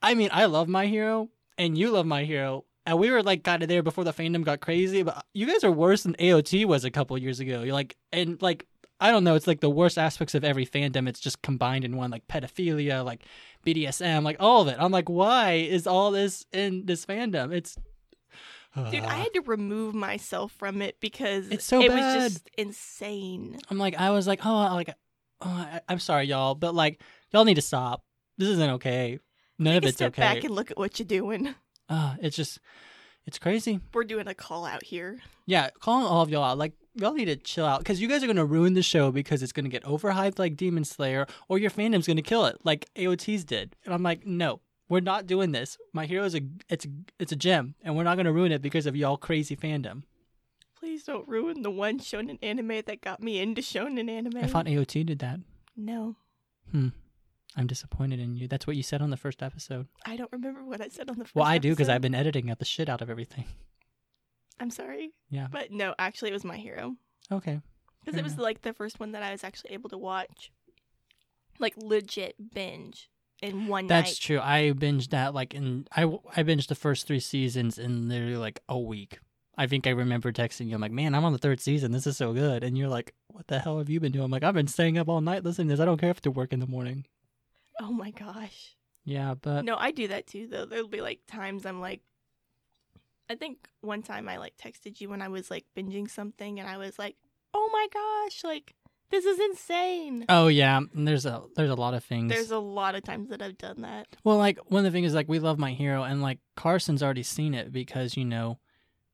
I 0.00 0.14
mean, 0.14 0.30
I 0.32 0.46
love 0.46 0.66
My 0.68 0.86
Hero, 0.86 1.28
and 1.58 1.76
you 1.76 1.90
love 1.90 2.06
My 2.06 2.24
Hero, 2.24 2.64
and 2.86 2.98
we 2.98 3.10
were 3.10 3.22
like 3.22 3.44
kind 3.44 3.62
of 3.62 3.68
there 3.68 3.82
before 3.82 4.04
the 4.04 4.12
fandom 4.12 4.44
got 4.44 4.60
crazy. 4.60 5.02
But 5.02 5.24
you 5.34 5.46
guys 5.46 5.64
are 5.64 5.70
worse 5.72 6.02
than 6.02 6.14
AOT 6.14 6.64
was 6.64 6.84
a 6.84 6.90
couple 6.90 7.16
years 7.18 7.40
ago. 7.40 7.62
You're 7.62 7.74
like, 7.74 7.96
and 8.12 8.40
like, 8.42 8.66
I 9.00 9.10
don't 9.10 9.24
know. 9.24 9.34
It's 9.34 9.46
like 9.46 9.60
the 9.60 9.70
worst 9.70 9.98
aspects 9.98 10.34
of 10.34 10.44
every 10.44 10.66
fandom. 10.66 11.08
It's 11.08 11.20
just 11.20 11.42
combined 11.42 11.84
in 11.84 11.96
one, 11.96 12.10
like 12.10 12.26
pedophilia, 12.28 13.04
like 13.04 13.24
BDSM, 13.66 14.22
like 14.22 14.36
all 14.40 14.62
of 14.62 14.68
it. 14.68 14.76
I'm 14.78 14.92
like, 14.92 15.08
why 15.08 15.52
is 15.54 15.86
all 15.86 16.10
this 16.10 16.46
in 16.52 16.86
this 16.86 17.04
fandom? 17.06 17.52
It's 17.52 17.76
Dude, 18.74 19.04
I 19.04 19.16
uh 19.16 19.22
had 19.24 19.34
to 19.34 19.42
remove 19.42 19.94
myself 19.94 20.52
from 20.52 20.80
it 20.80 20.96
because 20.98 21.48
It's 21.50 21.64
so 21.64 21.82
it 21.82 21.88
bad. 21.88 22.22
was 22.22 22.32
just 22.32 22.50
insane. 22.56 23.58
I'm 23.70 23.78
like, 23.78 23.94
I 23.96 24.10
was 24.10 24.26
like, 24.26 24.46
oh, 24.46 24.50
like, 24.74 24.94
oh, 25.42 25.46
I, 25.46 25.80
I'm 25.88 25.98
sorry, 25.98 26.24
y'all, 26.24 26.54
but 26.54 26.74
like, 26.74 27.02
y'all 27.32 27.44
need 27.44 27.56
to 27.56 27.62
stop. 27.62 28.02
This 28.38 28.48
isn't 28.48 28.70
okay. 28.70 29.18
None 29.58 29.76
of 29.76 29.82
Take 29.82 29.84
a 29.84 29.88
it's 29.88 29.96
step 29.96 30.12
okay. 30.12 30.22
back 30.22 30.44
and 30.44 30.54
look 30.54 30.70
at 30.70 30.78
what 30.78 30.98
you're 30.98 31.06
doing. 31.06 31.54
Uh, 31.92 32.14
it's 32.20 32.36
just, 32.36 32.58
it's 33.26 33.38
crazy. 33.38 33.80
We're 33.94 34.04
doing 34.04 34.26
a 34.26 34.34
call 34.34 34.64
out 34.64 34.82
here. 34.84 35.20
Yeah, 35.46 35.70
calling 35.80 36.06
all 36.06 36.22
of 36.22 36.30
y'all 36.30 36.42
out. 36.42 36.58
Like, 36.58 36.72
y'all 36.94 37.12
need 37.14 37.26
to 37.26 37.36
chill 37.36 37.66
out 37.66 37.78
because 37.80 38.00
you 38.00 38.08
guys 38.08 38.22
are 38.22 38.26
gonna 38.26 38.44
ruin 38.44 38.74
the 38.74 38.82
show 38.82 39.12
because 39.12 39.42
it's 39.42 39.52
gonna 39.52 39.68
get 39.68 39.84
overhyped 39.84 40.38
like 40.38 40.56
Demon 40.56 40.84
Slayer, 40.84 41.26
or 41.48 41.58
your 41.58 41.70
fandom's 41.70 42.06
gonna 42.06 42.22
kill 42.22 42.46
it 42.46 42.58
like 42.64 42.88
AOT's 42.96 43.44
did. 43.44 43.76
And 43.84 43.94
I'm 43.94 44.02
like, 44.02 44.26
no, 44.26 44.60
we're 44.88 45.00
not 45.00 45.26
doing 45.26 45.52
this. 45.52 45.78
My 45.92 46.06
hero 46.06 46.24
is 46.24 46.34
a, 46.34 46.40
it's 46.68 46.84
a, 46.84 46.88
it's 47.18 47.32
a 47.32 47.36
gem, 47.36 47.74
and 47.82 47.96
we're 47.96 48.04
not 48.04 48.16
gonna 48.16 48.32
ruin 48.32 48.52
it 48.52 48.62
because 48.62 48.86
of 48.86 48.96
y'all 48.96 49.16
crazy 49.16 49.56
fandom. 49.56 50.02
Please 50.78 51.04
don't 51.04 51.28
ruin 51.28 51.62
the 51.62 51.70
one 51.70 52.00
shonen 52.00 52.38
anime 52.42 52.82
that 52.86 53.00
got 53.02 53.22
me 53.22 53.38
into 53.38 53.62
shonen 53.62 54.10
anime. 54.10 54.38
I 54.38 54.48
thought 54.48 54.66
AOT 54.66 55.06
did 55.06 55.20
that. 55.20 55.38
no, 55.76 56.16
I'm 57.56 57.66
disappointed 57.66 58.18
in 58.20 58.34
you. 58.34 58.48
That's 58.48 58.66
what 58.66 58.76
you 58.76 58.82
said 58.82 59.02
on 59.02 59.10
the 59.10 59.16
first 59.16 59.42
episode. 59.42 59.86
I 60.06 60.16
don't 60.16 60.32
remember 60.32 60.64
what 60.64 60.80
I 60.80 60.88
said 60.88 61.10
on 61.10 61.18
the 61.18 61.24
first 61.24 61.34
Well, 61.34 61.44
I 61.44 61.58
do 61.58 61.70
because. 61.70 61.88
I've 61.88 62.00
been 62.00 62.14
editing 62.14 62.50
out 62.50 62.58
the 62.58 62.64
shit 62.64 62.88
out 62.88 63.02
of 63.02 63.10
everything. 63.10 63.44
I'm 64.60 64.70
sorry, 64.70 65.12
Yeah. 65.30 65.48
but 65.50 65.70
no, 65.72 65.94
actually, 65.98 66.30
it 66.30 66.34
was 66.34 66.44
my 66.44 66.56
hero 66.56 66.94
Okay. 67.30 67.60
because 68.04 68.18
it 68.18 68.22
was 68.22 68.34
enough. 68.34 68.42
like 68.44 68.62
the 68.62 68.72
first 68.72 69.00
one 69.00 69.12
that 69.12 69.22
I 69.22 69.32
was 69.32 69.42
actually 69.44 69.72
able 69.72 69.90
to 69.90 69.98
watch, 69.98 70.52
like 71.58 71.74
legit 71.76 72.36
binge 72.54 73.10
in 73.42 73.66
one 73.66 73.86
That's 73.88 74.10
night. 74.12 74.18
true. 74.20 74.40
I 74.40 74.72
binged 74.72 75.10
that 75.10 75.34
like 75.34 75.52
in 75.54 75.86
I 75.94 76.04
I 76.36 76.42
binged 76.44 76.68
the 76.68 76.74
first 76.76 77.06
three 77.06 77.18
seasons 77.20 77.78
in 77.78 78.08
literally 78.08 78.36
like 78.36 78.60
a 78.68 78.78
week. 78.78 79.18
I 79.58 79.66
think 79.66 79.86
I 79.86 79.90
remember 79.90 80.32
texting 80.32 80.68
you. 80.68 80.74
I'm 80.76 80.80
like, 80.80 80.92
man, 80.92 81.14
I'm 81.14 81.24
on 81.24 81.32
the 81.32 81.38
third 81.38 81.60
season. 81.60 81.92
This 81.92 82.06
is 82.06 82.16
so 82.16 82.32
good. 82.32 82.64
And 82.64 82.78
you're 82.78 82.88
like, 82.88 83.14
what 83.28 83.48
the 83.48 83.58
hell 83.58 83.78
have 83.78 83.90
you 83.90 84.00
been 84.00 84.12
doing? 84.12 84.24
I'm 84.24 84.30
like, 84.30 84.42
I've 84.44 84.54
been 84.54 84.66
staying 84.66 84.96
up 84.96 85.08
all 85.10 85.20
night 85.20 85.44
listening 85.44 85.68
to 85.68 85.72
this. 85.74 85.80
I 85.80 85.84
don't 85.84 86.00
care 86.00 86.08
if 86.10 86.22
to 86.22 86.30
work 86.30 86.52
in 86.54 86.60
the 86.60 86.66
morning. 86.66 87.04
Oh 87.80 87.92
my 87.92 88.10
gosh. 88.10 88.76
Yeah, 89.04 89.34
but 89.34 89.64
No, 89.64 89.76
I 89.76 89.90
do 89.90 90.08
that 90.08 90.26
too 90.26 90.46
though. 90.46 90.64
There'll 90.64 90.88
be 90.88 91.00
like 91.00 91.20
times 91.26 91.66
I'm 91.66 91.80
like 91.80 92.02
I 93.28 93.34
think 93.34 93.68
one 93.80 94.02
time 94.02 94.28
I 94.28 94.36
like 94.36 94.54
texted 94.56 95.00
you 95.00 95.08
when 95.08 95.22
I 95.22 95.28
was 95.28 95.50
like 95.50 95.64
binging 95.76 96.10
something 96.10 96.60
and 96.60 96.68
I 96.68 96.76
was 96.76 96.98
like, 96.98 97.16
"Oh 97.54 97.70
my 97.72 97.86
gosh, 97.92 98.44
like 98.44 98.74
this 99.10 99.24
is 99.24 99.38
insane." 99.40 100.26
oh 100.28 100.48
yeah, 100.48 100.76
and 100.76 101.08
there's 101.08 101.24
a 101.24 101.42
there's 101.56 101.70
a 101.70 101.74
lot 101.74 101.94
of 101.94 102.04
things. 102.04 102.30
There's 102.30 102.50
a 102.50 102.58
lot 102.58 102.94
of 102.94 103.04
times 103.04 103.30
that 103.30 103.40
I've 103.40 103.56
done 103.58 103.82
that. 103.82 104.06
Well, 104.22 104.36
like 104.36 104.58
one 104.66 104.84
of 104.84 104.92
the 104.92 104.94
things 104.94 105.08
is 105.08 105.14
like 105.14 105.28
we 105.28 105.38
love 105.38 105.58
My 105.58 105.72
Hero, 105.72 106.02
and 106.02 106.20
like 106.20 106.40
Carson's 106.56 107.02
already 107.02 107.22
seen 107.22 107.54
it 107.54 107.72
because 107.72 108.16
you 108.16 108.24
know 108.24 108.58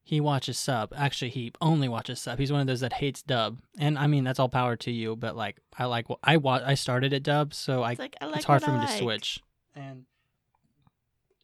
he 0.08 0.22
watches 0.22 0.56
sub. 0.56 0.94
Actually, 0.96 1.28
he 1.28 1.52
only 1.60 1.87
watches 1.87 2.19
sub. 2.19 2.38
He's 2.38 2.50
one 2.50 2.62
of 2.62 2.66
those 2.66 2.81
that 2.81 2.94
hates 2.94 3.22
dub, 3.22 3.58
and 3.78 3.99
I 3.99 4.06
mean 4.06 4.25
that's 4.25 4.38
all 4.38 4.49
power 4.49 4.75
to 4.76 4.90
you. 4.90 5.14
But 5.16 5.37
like 5.37 5.58
I 5.78 5.84
like 5.84 6.06
I 6.25 6.38
wa- 6.38 6.62
I 6.64 6.75
started 6.75 7.12
at 7.12 7.22
dub, 7.22 7.52
so 7.52 7.82
I 7.82 7.90
It's 7.90 7.99
like 8.00 8.16
I 8.19 8.25
like 8.25 8.37
it's 8.37 8.46
hard 8.46 8.62
for 8.62 8.70
I 8.70 8.81
me 8.81 8.87
to 8.87 8.93
switch. 8.96 9.40
And 9.76 10.06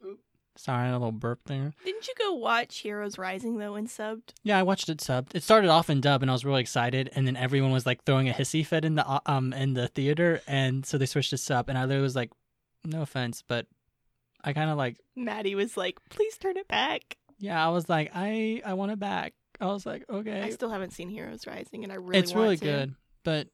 Oop. 0.02 0.19
sorry, 0.56 0.88
a 0.88 0.93
little 0.93 1.12
burp 1.12 1.40
there. 1.44 1.75
Didn't 1.84 2.08
you 2.08 2.14
go 2.19 2.32
watch 2.32 2.78
Heroes 2.78 3.19
Rising 3.19 3.58
though 3.58 3.76
in 3.76 3.87
subbed? 3.87 4.32
Yeah, 4.43 4.58
I 4.58 4.62
watched 4.62 4.88
it 4.88 4.96
subbed. 4.96 5.34
It 5.34 5.43
started 5.43 5.69
off 5.69 5.90
in 5.90 6.00
dub, 6.00 6.22
and 6.22 6.31
I 6.31 6.32
was 6.32 6.46
really 6.46 6.62
excited. 6.62 7.11
And 7.14 7.26
then 7.26 7.37
everyone 7.37 7.70
was 7.70 7.84
like 7.84 8.05
throwing 8.05 8.31
a 8.31 8.32
hissy 8.32 8.64
fit 8.64 8.87
in 8.87 8.94
the 8.94 9.06
uh, 9.06 9.20
um 9.26 9.52
in 9.52 9.75
the 9.75 9.88
theater, 9.88 10.40
and 10.46 10.87
so 10.87 10.96
they 10.96 11.05
switched 11.05 11.31
to 11.31 11.37
sub. 11.37 11.69
And 11.69 11.76
I 11.76 11.82
literally 11.82 12.02
was 12.02 12.16
like, 12.16 12.31
no 12.82 13.02
offense, 13.02 13.44
but 13.46 13.66
I 14.43 14.55
kind 14.55 14.70
of 14.70 14.78
like 14.78 14.96
Matty 15.14 15.55
was 15.55 15.76
like, 15.76 15.99
"Please 16.08 16.38
turn 16.38 16.56
it 16.56 16.66
back." 16.66 17.19
Yeah. 17.39 17.65
I 17.65 17.71
was 17.71 17.89
like, 17.89 18.11
I 18.15 18.63
I 18.65 18.75
want 18.75 18.93
it 18.93 18.99
back. 18.99 19.35
I 19.61 19.67
was 19.67 19.87
like, 19.87 20.05
okay. 20.11 20.43
I 20.43 20.51
still 20.51 20.71
haven't 20.71 20.93
seen 20.93 21.09
Heroes 21.09 21.47
Rising 21.47 21.85
and 21.85 21.93
I 21.93 21.97
really 21.97 22.19
it's 22.19 22.35
really 22.35 22.57
to. 22.57 22.65
good, 22.65 22.95
but. 23.25 23.49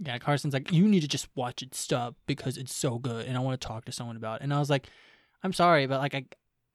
Yeah, 0.00 0.16
Carson's 0.18 0.54
like, 0.54 0.70
you 0.70 0.86
need 0.86 1.00
to 1.00 1.08
just 1.08 1.26
watch 1.34 1.60
it 1.60 1.74
sub 1.74 2.14
because 2.28 2.56
it's 2.56 2.72
so 2.72 3.00
good, 3.00 3.26
and 3.26 3.36
I 3.36 3.40
want 3.40 3.60
to 3.60 3.66
talk 3.66 3.84
to 3.86 3.90
someone 3.90 4.16
about 4.16 4.40
it. 4.40 4.44
And 4.44 4.54
I 4.54 4.60
was 4.60 4.70
like, 4.70 4.86
I'm 5.42 5.52
sorry, 5.52 5.88
but 5.88 5.98
like, 5.98 6.14
I, 6.14 6.24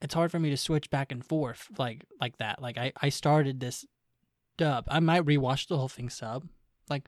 it's 0.01 0.13
hard 0.13 0.29
for 0.29 0.39
me 0.39 0.49
to 0.49 0.57
switch 0.57 0.89
back 0.89 1.09
and 1.09 1.23
forth 1.25 1.69
like 1.77 2.03
like 2.19 2.35
that. 2.39 2.61
Like, 2.61 2.77
I 2.77 2.91
I 3.01 3.07
started 3.07 3.61
this 3.61 3.85
dub. 4.57 4.83
I 4.89 4.99
might 4.99 5.23
rewatch 5.23 5.69
the 5.69 5.77
whole 5.77 5.87
thing 5.87 6.09
sub. 6.09 6.49
Like, 6.89 7.07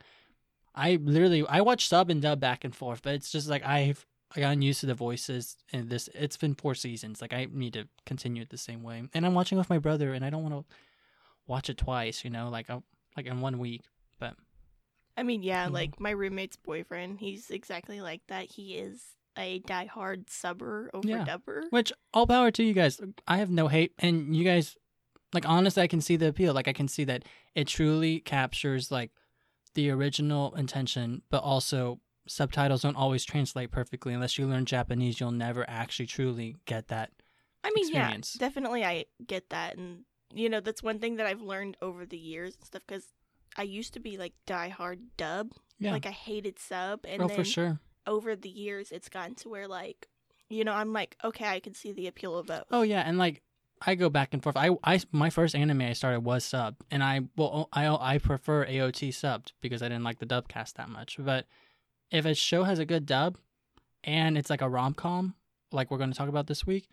I 0.74 0.98
literally 1.02 1.44
I 1.46 1.60
watch 1.60 1.86
sub 1.86 2.08
and 2.08 2.22
dub 2.22 2.40
back 2.40 2.64
and 2.64 2.74
forth, 2.74 3.02
but 3.02 3.14
it's 3.14 3.30
just 3.30 3.46
like 3.46 3.62
I've 3.66 4.06
I 4.34 4.40
gotten 4.40 4.62
used 4.62 4.80
to 4.80 4.86
the 4.86 4.94
voices 4.94 5.56
and 5.72 5.88
this. 5.88 6.08
It's 6.14 6.36
been 6.36 6.54
four 6.54 6.74
seasons. 6.74 7.20
Like, 7.20 7.32
I 7.32 7.46
need 7.50 7.74
to 7.74 7.88
continue 8.06 8.42
it 8.42 8.50
the 8.50 8.58
same 8.58 8.82
way. 8.82 9.02
And 9.14 9.24
I'm 9.24 9.34
watching 9.34 9.56
with 9.58 9.70
my 9.70 9.78
brother, 9.78 10.12
and 10.12 10.24
I 10.24 10.30
don't 10.30 10.42
want 10.42 10.54
to 10.68 10.74
watch 11.46 11.70
it 11.70 11.78
twice. 11.78 12.24
You 12.24 12.30
know, 12.30 12.48
like 12.48 12.68
I, 12.68 12.80
like 13.16 13.26
in 13.26 13.40
one 13.40 13.58
week. 13.58 13.82
But 14.18 14.34
I 15.16 15.22
mean, 15.22 15.42
yeah, 15.42 15.68
like 15.68 16.00
my 16.00 16.10
roommate's 16.10 16.56
boyfriend, 16.56 17.20
he's 17.20 17.50
exactly 17.50 18.00
like 18.00 18.22
that. 18.28 18.50
He 18.50 18.74
is 18.74 19.02
a 19.38 19.60
diehard 19.60 20.28
subber 20.30 20.90
over 20.92 21.06
Yeah. 21.06 21.24
dubber. 21.24 21.64
Which 21.70 21.92
all 22.12 22.26
power 22.26 22.50
to 22.50 22.62
you 22.64 22.72
guys. 22.72 23.00
I 23.28 23.36
have 23.36 23.50
no 23.50 23.68
hate, 23.68 23.92
and 23.98 24.34
you 24.34 24.44
guys, 24.44 24.76
like 25.32 25.48
honestly, 25.48 25.82
I 25.82 25.86
can 25.88 26.00
see 26.00 26.16
the 26.16 26.28
appeal. 26.28 26.52
Like 26.52 26.68
I 26.68 26.72
can 26.72 26.88
see 26.88 27.04
that 27.04 27.24
it 27.54 27.68
truly 27.68 28.18
captures 28.20 28.90
like 28.90 29.10
the 29.74 29.90
original 29.90 30.54
intention, 30.54 31.22
but 31.30 31.42
also 31.42 32.00
subtitles 32.26 32.82
don't 32.82 32.96
always 32.96 33.24
translate 33.24 33.70
perfectly. 33.70 34.14
Unless 34.14 34.38
you 34.38 34.46
learn 34.46 34.64
Japanese, 34.66 35.20
you'll 35.20 35.30
never 35.30 35.64
actually 35.68 36.06
truly 36.06 36.56
get 36.64 36.88
that. 36.88 37.10
I 37.64 37.70
mean, 37.74 37.84
experience. 37.86 38.36
yeah, 38.38 38.46
definitely, 38.48 38.84
I 38.84 39.06
get 39.26 39.50
that, 39.50 39.76
and 39.76 40.04
you 40.34 40.48
know, 40.48 40.60
that's 40.60 40.82
one 40.82 40.98
thing 40.98 41.16
that 41.16 41.26
I've 41.26 41.40
learned 41.42 41.76
over 41.82 42.06
the 42.06 42.18
years 42.18 42.54
and 42.56 42.64
stuff. 42.64 42.82
Because 42.86 43.06
I 43.56 43.62
used 43.62 43.92
to 43.94 44.00
be 44.00 44.16
like 44.16 44.34
diehard 44.46 44.98
dub, 45.16 45.52
Yeah. 45.78 45.92
like 45.92 46.06
I 46.06 46.10
hated 46.10 46.58
sub, 46.58 47.00
and 47.06 47.22
oh, 47.22 47.28
then 47.28 47.36
for 47.36 47.44
sure. 47.44 47.80
over 48.06 48.36
the 48.36 48.48
years, 48.48 48.92
it's 48.92 49.08
gotten 49.08 49.34
to 49.36 49.48
where 49.48 49.66
like, 49.66 50.08
you 50.48 50.64
know, 50.64 50.72
I'm 50.72 50.92
like, 50.92 51.16
okay, 51.24 51.48
I 51.48 51.60
can 51.60 51.74
see 51.74 51.92
the 51.92 52.06
appeal 52.06 52.36
of 52.38 52.46
both. 52.46 52.64
Oh 52.70 52.82
yeah, 52.82 53.02
and 53.04 53.18
like 53.18 53.42
I 53.82 53.94
go 53.94 54.08
back 54.08 54.32
and 54.32 54.42
forth. 54.42 54.56
I, 54.56 54.70
I 54.84 55.00
my 55.12 55.30
first 55.30 55.54
anime 55.54 55.82
I 55.82 55.92
started 55.92 56.20
was 56.20 56.44
sub, 56.44 56.76
and 56.90 57.02
I 57.02 57.22
well 57.36 57.68
I 57.72 57.86
I 57.88 58.18
prefer 58.18 58.64
AOT 58.66 59.08
subbed 59.08 59.52
because 59.60 59.82
I 59.82 59.88
didn't 59.88 60.04
like 60.04 60.18
the 60.18 60.26
dub 60.26 60.48
cast 60.48 60.76
that 60.76 60.88
much. 60.88 61.16
But 61.18 61.46
if 62.10 62.24
a 62.24 62.34
show 62.34 62.64
has 62.64 62.78
a 62.78 62.84
good 62.86 63.06
dub, 63.06 63.38
and 64.04 64.38
it's 64.38 64.50
like 64.50 64.62
a 64.62 64.68
rom 64.68 64.94
com, 64.94 65.34
like 65.72 65.90
we're 65.90 65.98
going 65.98 66.12
to 66.12 66.16
talk 66.16 66.28
about 66.28 66.46
this 66.46 66.66
week, 66.66 66.88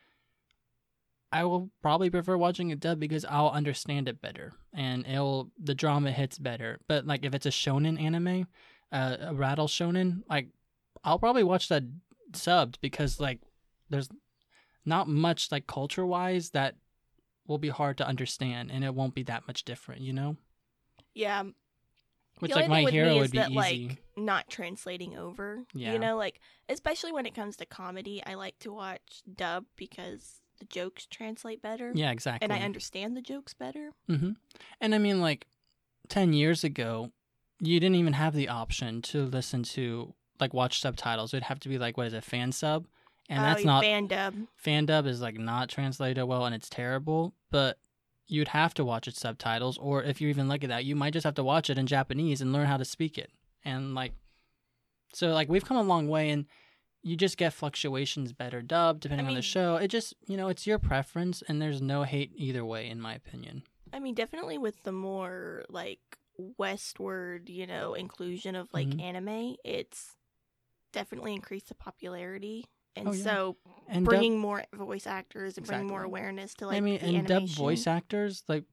I 1.32 1.46
will 1.46 1.72
probably 1.82 2.10
prefer 2.10 2.38
watching 2.38 2.72
a 2.72 2.75
dub 2.75 3.00
because 3.00 3.25
I'll 3.25 3.50
understand 3.50 4.08
it 4.08 4.22
better 4.22 4.53
and 4.72 5.05
it'll 5.08 5.51
the 5.60 5.74
drama 5.74 6.12
hits 6.12 6.38
better. 6.38 6.79
But 6.88 7.08
like 7.08 7.25
if 7.25 7.34
it's 7.34 7.46
a 7.48 7.50
shonen 7.50 8.00
anime, 8.01 8.48
uh, 8.91 9.17
a 9.20 9.34
rattle 9.34 9.67
shonen, 9.67 10.22
like 10.29 10.50
I'll 11.03 11.17
probably 11.20 11.43
watch 11.43 11.70
that 11.70 11.84
subbed 12.34 12.75
because 12.82 13.20
like 13.20 13.39
there's 13.89 14.10
not 14.86 15.08
much 15.08 15.51
like 15.51 15.65
culture 15.65 16.05
wise 16.05 16.51
that 16.51 16.75
will 17.48 17.58
be 17.58 17.70
hard 17.70 17.98
to 17.98 18.08
understand 18.08 18.72
and 18.72 18.84
it 18.84 18.93
won't 18.93 19.15
be 19.15 19.24
that 19.24 19.48
much 19.48 19.65
different, 19.65 20.01
you 20.01 20.13
know? 20.13 20.38
Yeah, 21.15 21.43
Which 22.39 22.51
like 22.53 22.70
my 22.70 22.89
hero 22.89 23.17
would 23.17 23.32
be 23.32 23.38
that, 23.39 23.50
easy. 23.50 23.55
like 23.88 24.02
not 24.15 24.50
translating 24.50 25.17
over. 25.17 25.63
Yeah. 25.74 25.93
You 25.93 26.00
know, 26.00 26.17
like 26.17 26.39
especially 26.70 27.12
when 27.12 27.25
it 27.25 27.34
comes 27.36 27.55
to 27.58 27.65
comedy, 27.65 28.22
I 28.25 28.36
like 28.36 28.58
to 28.60 28.72
watch 28.72 29.22
dub 29.36 29.65
because 29.75 30.41
the 30.60 30.65
jokes 30.65 31.08
translate 31.10 31.62
better. 31.62 31.91
yeah, 31.96 32.12
exactly. 32.12 32.46
And 32.46 32.53
I 32.53 32.63
understand 32.63 33.17
the 33.17 33.22
jokes 33.22 33.53
better. 33.53 33.91
hmm 34.08 34.32
And 34.79 34.93
I 34.93 35.00
mean, 35.00 35.20
like, 35.20 35.48
10 36.10 36.34
years 36.34 36.63
ago, 36.63 37.12
you 37.60 37.79
didn't 37.79 37.96
even 37.96 38.13
have 38.13 38.36
the 38.36 38.50
option 38.50 39.01
to 39.03 39.24
listen 39.25 39.63
to, 39.63 40.13
like, 40.39 40.53
watch 40.53 40.79
subtitles. 40.79 41.34
It'd 41.34 41.43
have 41.46 41.60
to 41.62 41.70
be, 41.70 41.77
like, 41.79 41.98
what 41.98 42.05
is 42.08 42.13
it, 42.13 42.24
fan 42.24 42.51
sub? 42.51 42.86
And 43.29 43.39
Oh, 43.39 43.43
that's 43.43 43.65
not, 43.65 43.84
fan 43.84 44.05
dub. 44.08 44.36
fan 44.55 44.86
dub 44.86 45.08
is, 45.08 45.22
like, 45.22 45.39
not 45.39 45.70
translated 45.70 46.24
well 46.25 46.46
and 46.46 46.53
it's 46.53 46.70
terrible. 46.70 47.34
But 47.50 47.79
you'd 48.27 48.50
have 48.50 48.74
to 48.75 48.86
watch 48.86 49.08
it 49.08 49.15
subtitles. 49.15 49.77
Or 49.79 50.03
if 50.03 50.22
you're 50.22 50.29
even 50.29 50.48
lucky 50.48 50.67
that, 50.67 50.86
you 50.86 50.96
might 50.96 51.13
just 51.13 51.24
have 51.24 51.36
to 51.36 51.43
watch 51.43 51.70
it 51.72 51.77
in 51.79 51.88
Japanese 51.88 52.41
and 52.41 52.53
learn 52.53 52.67
how 52.67 52.77
to 52.77 52.86
speak 52.86 53.17
it. 53.17 53.32
And, 53.65 53.93
like, 53.96 54.13
so, 55.13 55.27
like, 55.29 55.50
we've 55.50 55.65
come 55.65 55.77
a 55.77 55.84
long 55.84 56.08
way 56.08 56.29
and 56.29 56.46
you 57.01 57.15
just 57.17 57.38
get 57.38 57.53
fluctuations 57.53 58.32
better 58.34 58.62
dubbed 58.62 59.01
depending 59.01 59.25
on 59.27 59.32
mean- 59.34 59.38
the 59.38 59.41
show. 59.41 59.75
It 59.75 59.89
just, 59.89 60.13
you 60.27 60.38
know, 60.38 60.48
it's 60.50 60.65
your 60.65 60.79
preference 60.79 61.43
and 61.48 61.62
there's 61.62 61.82
no 61.82 62.03
hate 62.03 62.32
either 62.36 62.63
way, 62.65 62.88
in 62.89 63.00
my 63.01 63.13
opinion. 63.13 63.63
I 63.91 64.00
mean, 64.00 64.15
definitely 64.15 64.58
with 64.58 64.82
the 64.84 64.91
more 64.91 65.63
like 65.70 66.00
westward, 66.58 67.50
you 67.50 67.67
know, 67.67 67.93
inclusion 67.93 68.55
of 68.55 68.67
like 68.74 68.88
Mhm. 68.88 69.01
anime, 69.01 69.55
it's 69.63 70.15
definitely 70.91 71.34
increased 71.34 71.67
the 71.70 71.75
popularity. 71.75 72.65
And 72.96 73.08
Oh, 73.10 73.12
yeah. 73.12 73.24
so 73.24 73.58
And 73.88 74.05
dub- 74.05 74.12
bringing 74.12 74.39
more 74.39 74.63
voice 74.74 75.05
actors 75.08 75.58
and 75.58 75.65
bringing 75.67 75.88
more 75.88 76.03
awareness 76.03 76.53
to 76.55 76.67
like 76.67 76.77
I 76.77 76.79
mean, 76.79 77.00
and 77.00 77.27
dub 77.27 77.48
voice 77.50 77.86
actors, 77.88 78.43
like 78.48 78.65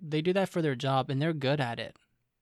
they 0.00 0.22
do 0.22 0.32
that 0.32 0.48
for 0.48 0.62
their 0.62 0.74
job, 0.74 1.10
and 1.10 1.20
they're 1.20 1.32
good 1.32 1.60
at 1.60 1.78
it. 1.78 1.96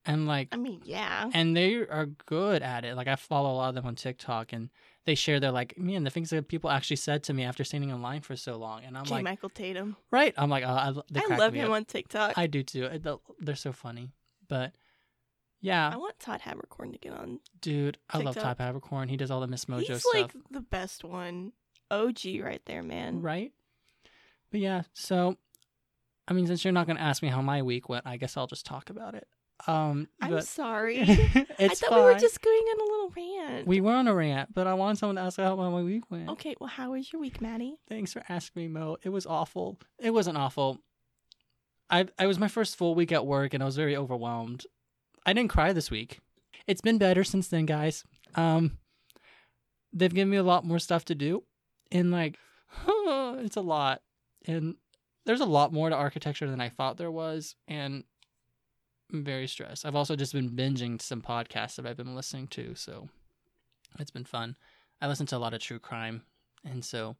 And 0.05 0.27
like, 0.27 0.49
I 0.51 0.57
mean, 0.57 0.81
yeah. 0.83 1.29
and 1.33 1.55
they 1.55 1.75
are 1.75 2.07
good 2.25 2.61
at 2.61 2.83
it. 2.83 2.95
Like 2.95 3.07
I 3.07 3.15
follow 3.15 3.51
a 3.51 3.55
lot 3.55 3.69
of 3.69 3.75
them 3.75 3.85
on 3.85 3.95
TikTok, 3.95 4.51
and 4.51 4.69
they 5.05 5.15
share 5.15 5.39
their 5.39 5.51
like, 5.51 5.77
man, 5.77 6.03
the 6.03 6.09
things 6.09 6.29
that 6.31 6.47
people 6.49 6.69
actually 6.69 6.97
said 6.97 7.23
to 7.23 7.33
me 7.33 7.43
after 7.43 7.63
standing 7.63 7.89
in 7.89 8.01
line 8.01 8.21
for 8.21 8.35
so 8.35 8.57
long, 8.57 8.83
and 8.83 8.97
I'm 8.97 9.05
J. 9.05 9.15
like, 9.15 9.23
Michael 9.23 9.49
Tatum. 9.49 9.95
right? 10.11 10.33
I'm 10.37 10.49
like, 10.49 10.65
oh, 10.65 10.67
I, 10.67 10.93
I 11.15 11.35
love 11.37 11.53
him 11.53 11.71
up. 11.71 11.75
on 11.77 11.85
TikTok. 11.85 12.37
I 12.37 12.47
do 12.47 12.63
too. 12.63 12.89
They're 13.39 13.55
so 13.55 13.71
funny, 13.71 14.11
but 14.49 14.73
yeah, 15.61 15.89
I 15.93 15.95
want 15.95 16.19
Todd 16.19 16.41
Haberkorn 16.41 16.91
to 16.91 16.97
get 16.97 17.13
on. 17.13 17.39
dude, 17.61 17.97
I 18.09 18.17
love 18.17 18.35
Todd 18.35 18.57
Haberkorn. 18.57 19.09
He 19.09 19.15
does 19.15 19.31
all 19.31 19.39
the 19.39 19.47
Miss 19.47 19.65
Mojo 19.65 19.87
He's 19.87 20.01
stuff. 20.01 20.13
like 20.13 20.33
the 20.51 20.61
best 20.61 21.05
one. 21.05 21.53
OG 21.89 22.19
right 22.41 22.61
there, 22.65 22.83
man. 22.83 23.21
Right. 23.21 23.53
But 24.51 24.59
yeah, 24.59 24.83
so 24.93 25.37
I 26.27 26.33
mean, 26.33 26.47
since 26.47 26.63
you're 26.63 26.73
not 26.73 26.87
going 26.87 26.97
to 26.97 27.03
ask 27.03 27.21
me 27.21 27.29
how 27.29 27.41
my 27.41 27.61
week 27.61 27.89
went, 27.89 28.05
I 28.05 28.17
guess 28.17 28.37
I'll 28.37 28.47
just 28.47 28.65
talk 28.65 28.89
about 28.89 29.15
it. 29.15 29.27
Um, 29.65 30.09
I'm 30.21 30.41
sorry. 30.41 31.01
I 31.01 31.05
thought 31.05 31.89
fine. 31.89 31.99
we 31.99 32.05
were 32.05 32.19
just 32.19 32.41
going 32.41 32.57
on 32.57 32.79
a 32.79 32.91
little 32.91 33.13
rant. 33.15 33.67
We 33.67 33.81
were 33.81 33.93
on 33.93 34.07
a 34.07 34.13
rant, 34.13 34.53
but 34.53 34.67
I 34.67 34.73
wanted 34.73 34.97
someone 34.97 35.15
to 35.15 35.21
ask 35.21 35.37
how 35.37 35.55
my 35.55 35.81
week 35.81 36.09
went. 36.11 36.29
Okay, 36.29 36.55
well, 36.59 36.69
how 36.69 36.91
was 36.91 37.11
your 37.13 37.21
week, 37.21 37.41
Matty? 37.41 37.75
Thanks 37.87 38.11
for 38.11 38.23
asking 38.27 38.61
me, 38.61 38.67
Mo. 38.67 38.97
It 39.03 39.09
was 39.09 39.25
awful. 39.25 39.79
It 39.99 40.11
wasn't 40.11 40.37
awful. 40.37 40.79
I 41.89 42.07
I 42.19 42.27
was 42.27 42.39
my 42.39 42.47
first 42.47 42.75
full 42.75 42.95
week 42.95 43.11
at 43.11 43.25
work, 43.25 43.53
and 43.53 43.63
I 43.63 43.65
was 43.65 43.75
very 43.75 43.95
overwhelmed. 43.95 44.65
I 45.25 45.33
didn't 45.33 45.51
cry 45.51 45.71
this 45.71 45.89
week. 45.89 46.19
It's 46.67 46.81
been 46.81 46.97
better 46.97 47.23
since 47.23 47.47
then, 47.47 47.65
guys. 47.65 48.03
Um, 48.35 48.77
they've 49.93 50.13
given 50.13 50.29
me 50.29 50.37
a 50.37 50.43
lot 50.43 50.65
more 50.65 50.79
stuff 50.79 51.05
to 51.05 51.15
do, 51.15 51.43
and 51.91 52.11
like, 52.11 52.37
it's 52.87 53.55
a 53.55 53.61
lot, 53.61 54.01
and 54.45 54.75
there's 55.25 55.41
a 55.41 55.45
lot 55.45 55.71
more 55.71 55.89
to 55.89 55.95
architecture 55.95 56.49
than 56.49 56.59
I 56.59 56.69
thought 56.69 56.97
there 56.97 57.11
was, 57.11 57.55
and 57.67 58.03
very 59.11 59.47
stressed. 59.47 59.85
I've 59.85 59.95
also 59.95 60.15
just 60.15 60.33
been 60.33 60.49
binging 60.51 61.01
some 61.01 61.21
podcasts 61.21 61.75
that 61.75 61.85
I've 61.85 61.97
been 61.97 62.15
listening 62.15 62.47
to, 62.49 62.75
so 62.75 63.09
it's 63.99 64.11
been 64.11 64.25
fun. 64.25 64.55
I 65.01 65.07
listen 65.07 65.25
to 65.27 65.37
a 65.37 65.39
lot 65.39 65.53
of 65.53 65.59
true 65.61 65.79
crime, 65.79 66.23
and 66.65 66.83
so 66.83 67.15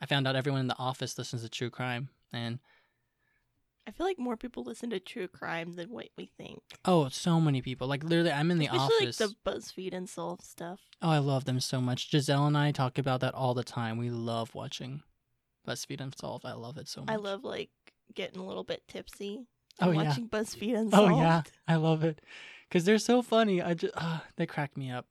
I 0.00 0.06
found 0.06 0.28
out 0.28 0.36
everyone 0.36 0.60
in 0.60 0.68
the 0.68 0.78
office 0.78 1.16
listens 1.18 1.42
to 1.42 1.48
true 1.48 1.70
crime, 1.70 2.10
and 2.32 2.58
I 3.88 3.92
feel 3.92 4.06
like 4.06 4.18
more 4.18 4.36
people 4.36 4.64
listen 4.64 4.90
to 4.90 4.98
true 5.00 5.28
crime 5.28 5.76
than 5.76 5.90
what 5.90 6.08
we 6.16 6.26
think. 6.36 6.60
oh, 6.84 7.08
so 7.08 7.40
many 7.40 7.62
people. 7.62 7.86
Like 7.86 8.02
literally, 8.04 8.32
I'm 8.32 8.50
in 8.50 8.58
the 8.58 8.66
Especially 8.66 9.06
office. 9.06 9.20
like 9.20 9.30
the 9.30 9.50
BuzzFeed 9.50 9.94
Unsolved 9.94 10.42
stuff. 10.42 10.80
Oh, 11.00 11.10
I 11.10 11.18
love 11.18 11.44
them 11.44 11.60
so 11.60 11.80
much. 11.80 12.10
Giselle 12.10 12.46
and 12.46 12.58
I 12.58 12.72
talk 12.72 12.98
about 12.98 13.20
that 13.20 13.34
all 13.34 13.54
the 13.54 13.64
time. 13.64 13.96
We 13.96 14.10
love 14.10 14.54
watching 14.54 15.02
BuzzFeed 15.66 16.00
and 16.00 16.12
Unsolved. 16.12 16.44
I 16.44 16.52
love 16.54 16.76
it 16.78 16.88
so 16.88 17.02
much. 17.02 17.10
I 17.10 17.16
love 17.16 17.44
like 17.44 17.70
getting 18.14 18.40
a 18.40 18.46
little 18.46 18.64
bit 18.64 18.82
tipsy. 18.88 19.46
Oh, 19.80 19.90
and 19.90 20.00
yeah. 20.00 20.08
watching 20.08 20.28
BuzzFeed 20.28 20.76
and 20.76 20.94
Oh 20.94 21.18
yeah, 21.18 21.42
I 21.68 21.76
love 21.76 22.02
it 22.04 22.20
because 22.68 22.84
they're 22.84 22.98
so 22.98 23.22
funny. 23.22 23.60
I 23.62 23.74
just 23.74 23.94
uh, 23.96 24.20
they 24.36 24.46
crack 24.46 24.76
me 24.76 24.90
up. 24.90 25.06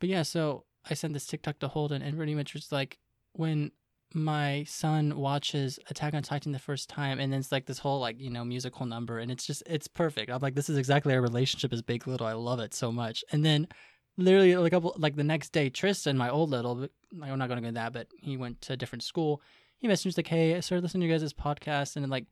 But 0.00 0.08
yeah, 0.08 0.22
so 0.22 0.64
I 0.88 0.94
sent 0.94 1.12
this 1.12 1.26
TikTok 1.26 1.58
to 1.60 1.68
Holden, 1.68 2.02
and 2.02 2.16
pretty 2.16 2.34
much 2.34 2.54
it's 2.54 2.72
like 2.72 2.98
when 3.32 3.72
my 4.14 4.64
son 4.64 5.16
watches 5.18 5.78
Attack 5.90 6.14
on 6.14 6.22
Titan 6.22 6.52
the 6.52 6.58
first 6.58 6.88
time, 6.88 7.20
and 7.20 7.32
then 7.32 7.40
it's 7.40 7.52
like 7.52 7.66
this 7.66 7.78
whole 7.78 8.00
like 8.00 8.20
you 8.20 8.30
know 8.30 8.44
musical 8.44 8.86
number, 8.86 9.18
and 9.18 9.30
it's 9.30 9.46
just 9.46 9.62
it's 9.66 9.88
perfect. 9.88 10.30
I'm 10.30 10.40
like, 10.40 10.54
this 10.54 10.68
is 10.68 10.78
exactly 10.78 11.14
our 11.14 11.20
relationship 11.20 11.72
as 11.72 11.82
Big 11.82 12.06
Little. 12.06 12.26
I 12.26 12.32
love 12.32 12.60
it 12.60 12.74
so 12.74 12.90
much. 12.90 13.24
And 13.32 13.44
then 13.44 13.68
literally 14.16 14.56
like 14.56 14.72
a 14.72 14.76
couple 14.76 14.94
like 14.98 15.16
the 15.16 15.24
next 15.24 15.50
day, 15.50 15.70
Tristan, 15.70 16.16
my 16.16 16.30
old 16.30 16.50
little, 16.50 16.88
like, 17.12 17.30
I'm 17.30 17.38
not 17.38 17.48
gonna 17.48 17.60
go 17.60 17.68
into 17.68 17.80
that, 17.80 17.92
but 17.92 18.08
he 18.18 18.36
went 18.36 18.60
to 18.62 18.72
a 18.72 18.76
different 18.76 19.02
school. 19.02 19.42
He 19.78 19.88
messaged 19.88 20.06
me 20.06 20.12
like, 20.16 20.26
hey, 20.26 20.56
I 20.56 20.60
started 20.60 20.82
listening 20.82 21.02
to 21.02 21.12
you 21.12 21.18
guys' 21.18 21.32
podcast, 21.32 21.96
and 21.96 22.08
like 22.08 22.26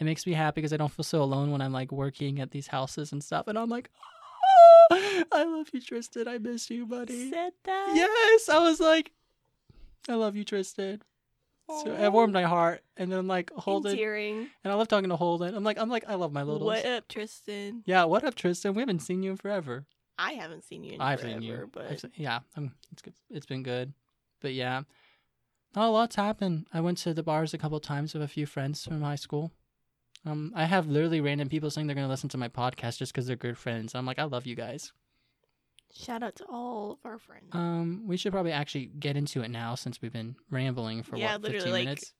it 0.00 0.04
makes 0.04 0.26
me 0.26 0.32
happy 0.32 0.60
because 0.60 0.72
I 0.72 0.76
don't 0.76 0.90
feel 0.92 1.04
so 1.04 1.22
alone 1.22 1.50
when 1.50 1.60
I'm 1.60 1.72
like 1.72 1.92
working 1.92 2.40
at 2.40 2.50
these 2.50 2.66
houses 2.68 3.12
and 3.12 3.22
stuff. 3.22 3.46
And 3.48 3.58
I'm 3.58 3.68
like, 3.68 3.90
"Oh, 4.90 5.24
I 5.32 5.44
love 5.44 5.68
you, 5.72 5.80
Tristan. 5.80 6.28
I 6.28 6.38
miss 6.38 6.70
you, 6.70 6.86
buddy. 6.86 7.30
Said 7.30 7.52
that. 7.64 7.92
Yes, 7.94 8.48
I 8.48 8.58
was 8.58 8.80
like, 8.80 9.12
I 10.08 10.14
love 10.14 10.36
you, 10.36 10.44
Tristan. 10.44 11.02
So 11.68 11.94
it 11.94 12.12
warmed 12.12 12.34
my 12.34 12.42
heart. 12.42 12.82
And 12.98 13.10
then 13.10 13.18
I'm 13.18 13.26
like, 13.26 13.50
Holden, 13.52 13.92
Endearing. 13.92 14.48
and 14.62 14.72
I 14.72 14.74
love 14.76 14.88
talking 14.88 15.08
to 15.08 15.16
Holden. 15.16 15.54
I'm 15.54 15.64
like, 15.64 15.78
I'm 15.78 15.88
like, 15.88 16.04
I 16.06 16.14
love 16.14 16.30
my 16.32 16.42
little. 16.42 16.66
What 16.66 16.84
up, 16.84 17.08
Tristan? 17.08 17.82
Yeah, 17.86 18.04
what 18.04 18.22
up, 18.22 18.34
Tristan? 18.34 18.74
We 18.74 18.82
haven't 18.82 19.00
seen 19.00 19.22
you 19.22 19.30
in 19.30 19.36
forever. 19.38 19.86
I 20.18 20.32
haven't 20.32 20.64
seen 20.64 20.84
you 20.84 20.92
in 20.92 21.00
I've 21.00 21.20
forever, 21.20 21.40
seen 21.40 21.48
you, 21.48 21.70
but 21.72 21.90
I've 21.90 22.00
se- 22.00 22.10
yeah, 22.16 22.40
um, 22.56 22.72
it's 22.92 23.00
good. 23.02 23.14
It's 23.30 23.46
been 23.46 23.62
good, 23.62 23.94
but 24.40 24.52
yeah, 24.52 24.82
not 25.74 25.88
a 25.88 25.90
lot's 25.90 26.14
happened. 26.16 26.66
I 26.72 26.80
went 26.82 26.98
to 26.98 27.14
the 27.14 27.22
bars 27.22 27.52
a 27.54 27.58
couple 27.58 27.80
times 27.80 28.12
with 28.14 28.22
a 28.22 28.28
few 28.28 28.46
friends 28.46 28.84
from 28.84 29.00
high 29.02 29.16
school. 29.16 29.50
Um, 30.26 30.52
I 30.54 30.64
have 30.64 30.86
literally 30.86 31.20
random 31.20 31.48
people 31.48 31.70
saying 31.70 31.86
they're 31.86 31.94
gonna 31.96 32.08
listen 32.08 32.28
to 32.30 32.38
my 32.38 32.48
podcast 32.48 32.98
just 32.98 33.12
because 33.12 33.26
they're 33.26 33.36
good 33.36 33.58
friends. 33.58 33.94
I'm 33.94 34.06
like, 34.06 34.18
I 34.18 34.24
love 34.24 34.46
you 34.46 34.54
guys. 34.54 34.92
shout 35.94 36.22
out 36.22 36.34
to 36.36 36.44
all 36.44 36.92
of 36.92 36.98
our 37.04 37.18
friends. 37.18 37.50
Um, 37.52 38.02
we 38.06 38.16
should 38.16 38.32
probably 38.32 38.52
actually 38.52 38.86
get 38.86 39.16
into 39.16 39.42
it 39.42 39.50
now 39.50 39.74
since 39.74 40.00
we've 40.02 40.12
been 40.12 40.34
rambling 40.50 41.02
for 41.02 41.16
Yeah, 41.16 41.32
what 41.32 41.42
literally, 41.42 41.60
15 41.60 41.72
like, 41.72 41.84
minutes. 41.84 42.12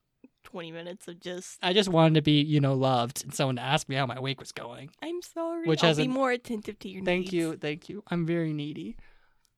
Twenty 0.44 0.72
minutes 0.72 1.08
of 1.08 1.18
just. 1.20 1.58
I 1.62 1.72
just 1.72 1.88
wanted 1.88 2.16
to 2.16 2.22
be, 2.22 2.42
you 2.42 2.60
know, 2.60 2.74
loved 2.74 3.24
and 3.24 3.32
someone 3.32 3.56
to 3.56 3.62
ask 3.62 3.88
me 3.88 3.96
how 3.96 4.04
my 4.04 4.20
week 4.20 4.40
was 4.40 4.52
going. 4.52 4.90
I'm 5.02 5.22
sorry. 5.22 5.66
Which 5.66 5.82
I'll 5.82 5.94
be 5.96 6.06
more 6.06 6.30
attentive 6.32 6.78
to 6.80 6.88
your 6.88 7.00
needs. 7.00 7.06
Thank 7.06 7.20
needs. 7.22 7.32
you, 7.32 7.56
thank 7.56 7.88
you. 7.88 8.02
I'm 8.10 8.26
very 8.26 8.52
needy. 8.52 8.96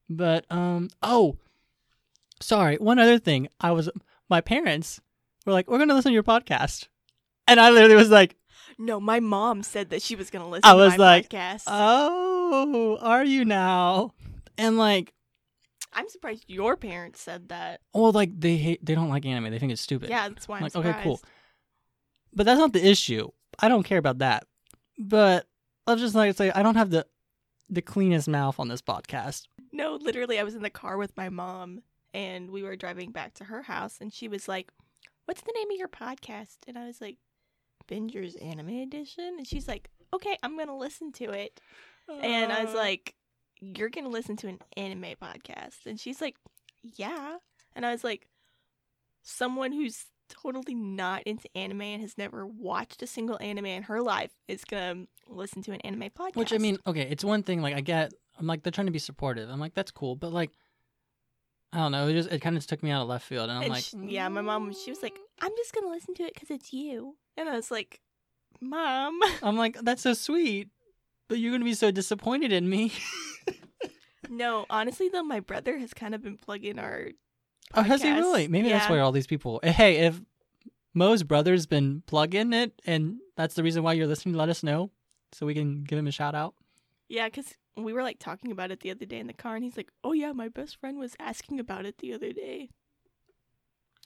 But 0.09 0.47
um 0.49 0.89
oh 1.03 1.37
sorry, 2.41 2.77
one 2.77 3.01
other 3.01 3.19
thing. 3.19 3.49
I 3.61 3.73
was 3.73 3.91
my 4.31 4.41
parents 4.41 5.01
were 5.45 5.53
like, 5.53 5.69
We're 5.69 5.79
gonna 5.79 5.95
listen 5.95 6.11
to 6.11 6.15
your 6.15 6.23
podcast. 6.23 6.87
And 7.49 7.61
I 7.61 7.71
literally 7.71 7.97
was 7.97 8.11
like, 8.11 8.37
No, 8.79 8.99
my 9.01 9.21
mom 9.21 9.63
said 9.63 9.91
that 9.91 10.03
she 10.03 10.17
was 10.17 10.31
gonna 10.31 10.49
listen 10.49 10.63
I 10.65 10.73
to 10.73 10.77
was 10.77 10.91
my 10.93 10.97
like, 10.97 11.29
podcast. 11.29 11.65
Oh, 11.67 12.99
are 13.01 13.25
you 13.25 13.45
now? 13.45 14.13
And 14.59 14.79
like 14.79 15.13
I'm 15.93 16.09
surprised 16.09 16.45
your 16.49 16.77
parents 16.77 17.21
said 17.21 17.49
that. 17.49 17.81
well 17.95 18.13
like 18.13 18.31
they 18.39 18.57
hate 18.57 18.85
they 18.85 18.95
don't 18.95 19.09
like 19.09 19.25
anime, 19.25 19.51
they 19.51 19.59
think 19.59 19.73
it's 19.73 19.81
stupid. 19.81 20.11
Yeah, 20.11 20.29
that's 20.29 20.47
why 20.49 20.57
I'm 20.59 20.63
like, 20.65 20.73
surprised. 20.73 20.97
okay, 20.97 21.05
cool. 21.05 21.21
But 22.35 22.45
that's 22.47 22.59
not 22.59 22.73
the 22.73 22.87
issue. 22.87 23.29
I 23.59 23.69
don't 23.69 23.83
care 23.85 23.99
about 23.99 24.19
that. 24.19 24.47
But 24.99 25.47
I'm 25.87 25.99
just 25.99 26.15
like 26.15 26.37
say 26.37 26.51
I 26.51 26.63
don't 26.63 26.75
have 26.77 26.91
the 26.91 27.07
the 27.69 27.83
cleanest 27.83 28.29
mouth 28.29 28.61
on 28.61 28.69
this 28.69 28.83
podcast. 28.83 29.45
No, 29.73 29.95
literally, 30.01 30.39
I 30.39 30.45
was 30.45 30.55
in 30.55 30.63
the 30.63 30.71
car 30.71 30.97
with 30.97 31.17
my 31.17 31.29
mom, 31.29 31.83
and 32.15 32.51
we 32.51 32.63
were 32.63 32.77
driving 32.77 33.11
back 33.11 33.35
to 33.35 33.45
her 33.45 33.63
house, 33.63 33.99
and 34.01 34.13
she 34.13 34.29
was 34.29 34.47
like, 34.49 34.71
"What's 35.25 35.41
the 35.43 35.53
name 35.55 35.71
of 35.71 35.77
your 35.77 35.89
podcast?" 35.89 36.59
And 36.69 36.79
I 36.79 36.87
was 36.87 37.01
like, 37.01 37.17
"Bingers 37.89 38.43
Anime 38.45 38.81
Edition," 38.83 39.37
and 39.39 39.47
she's 39.47 39.69
like, 39.69 39.89
"Okay, 40.13 40.37
I'm 40.43 40.57
gonna 40.59 40.77
listen 40.77 41.13
to 41.13 41.31
it." 41.31 41.61
And 42.09 42.53
I 42.53 42.65
was 42.65 42.75
Uh. 42.75 42.79
like, 42.79 43.15
"You're 43.61 43.89
gonna 43.91 44.09
listen 44.09 44.37
to 44.39 44.49
an 44.49 44.59
anime 44.77 45.15
podcast?" 45.21 45.87
And 45.87 45.99
she's 45.99 46.21
like, 46.21 46.37
"Yeah." 46.83 47.39
And 47.75 47.85
I 47.87 47.93
was 47.93 48.05
like, 48.05 48.29
"Someone 49.23 49.73
who's 49.73 50.07
totally 50.29 50.75
not 50.75 51.23
into 51.23 51.49
anime 51.57 51.83
and 51.83 52.03
has 52.03 52.19
never 52.19 52.45
watched 52.47 53.01
a 53.03 53.07
single 53.07 53.39
anime 53.41 53.67
in 53.67 53.83
her 53.85 54.01
life 54.03 54.33
is 54.49 54.65
gonna 54.65 55.07
listen 55.29 55.63
to 55.63 55.73
an 55.73 55.81
anime 55.83 56.11
podcast." 56.11 56.37
Which 56.37 56.53
I 56.53 56.59
mean, 56.59 56.79
okay, 56.87 57.03
it's 57.11 57.25
one 57.25 57.43
thing. 57.43 57.61
Like 57.63 57.75
I 57.75 57.81
get, 57.81 58.13
I'm 58.39 58.47
like 58.47 58.63
they're 58.63 58.73
trying 58.73 58.87
to 58.87 58.93
be 58.93 58.99
supportive. 58.99 59.49
I'm 59.51 59.61
like 59.61 59.75
that's 59.75 59.91
cool, 59.91 60.17
but 60.17 60.33
like, 60.33 60.51
I 61.73 61.79
don't 61.79 61.93
know. 61.93 62.09
It 62.09 62.13
just 62.15 62.31
it 62.31 62.41
kind 62.41 62.57
of 62.57 62.61
just 62.61 62.69
took 62.69 62.83
me 62.83 62.91
out 62.91 63.03
of 63.03 63.09
left 63.09 63.27
field, 63.27 63.49
and 63.51 63.59
I'm 63.59 63.65
And 63.65 63.73
like, 63.73 63.85
sh- 63.85 63.95
yeah, 64.03 64.29
my 64.29 64.41
mom, 64.43 64.73
she 64.73 64.91
was 64.91 65.03
like, 65.03 65.19
I'm 65.41 65.53
just 65.57 65.75
gonna 65.75 65.89
listen 65.89 66.15
to 66.15 66.23
it 66.25 66.35
because 66.35 66.51
it's 66.51 66.73
you. 66.73 67.17
And 67.37 67.49
I 67.49 67.57
was 67.57 67.71
like, 67.71 68.01
Mom, 68.61 69.19
I'm 69.43 69.57
like 69.57 69.79
that's 69.83 70.03
so 70.03 70.15
sweet, 70.15 70.69
But 71.29 71.39
you're 71.39 71.53
gonna 71.53 71.65
be 71.65 71.75
so 71.75 71.91
disappointed 71.91 72.53
in 72.53 72.69
me. 72.69 72.93
No, 74.29 74.67
honestly 74.69 75.09
though, 75.09 75.23
my 75.23 75.39
brother 75.41 75.79
has 75.79 75.95
kind 75.95 76.15
of 76.15 76.23
been 76.23 76.37
plugging 76.37 76.79
our. 76.81 77.11
oh, 77.75 77.83
has 77.83 78.03
he 78.03 78.11
really? 78.11 78.49
Maybe 78.49 78.69
that's 78.69 78.91
why 78.91 78.99
all 78.99 79.13
these 79.13 79.27
people. 79.27 79.61
Eh, 79.63 79.71
hey, 79.71 79.99
if 80.07 80.21
Mo's 80.95 81.23
brother's 81.23 81.67
been 81.67 82.03
plugging 82.07 82.53
it, 82.53 82.73
and 82.87 83.19
that's 83.37 83.55
the 83.55 83.63
reason 83.63 83.83
why 83.85 83.93
you're 83.93 84.07
listening, 84.09 84.35
let 84.35 84.49
us 84.49 84.63
know 84.65 84.91
so 85.33 85.47
we 85.47 85.55
can 85.55 85.85
give 85.85 85.99
him 85.99 86.09
a 86.09 86.11
shout 86.11 86.35
out. 86.35 86.55
Yeah, 87.09 87.27
because 87.27 87.55
we 87.77 87.93
were 87.93 88.03
like 88.03 88.19
talking 88.19 88.51
about 88.51 88.73
it 88.73 88.81
the 88.81 88.91
other 88.91 89.07
day 89.07 89.19
in 89.21 89.29
the 89.29 89.33
car, 89.33 89.55
and 89.55 89.63
he's 89.63 89.77
like, 89.77 89.93
"Oh 90.03 90.13
yeah, 90.13 90.33
my 90.33 90.49
best 90.49 90.81
friend 90.81 90.99
was 90.99 91.15
asking 91.21 91.61
about 91.61 91.87
it 91.87 91.99
the 91.99 92.13
other 92.13 92.33
day." 92.33 92.71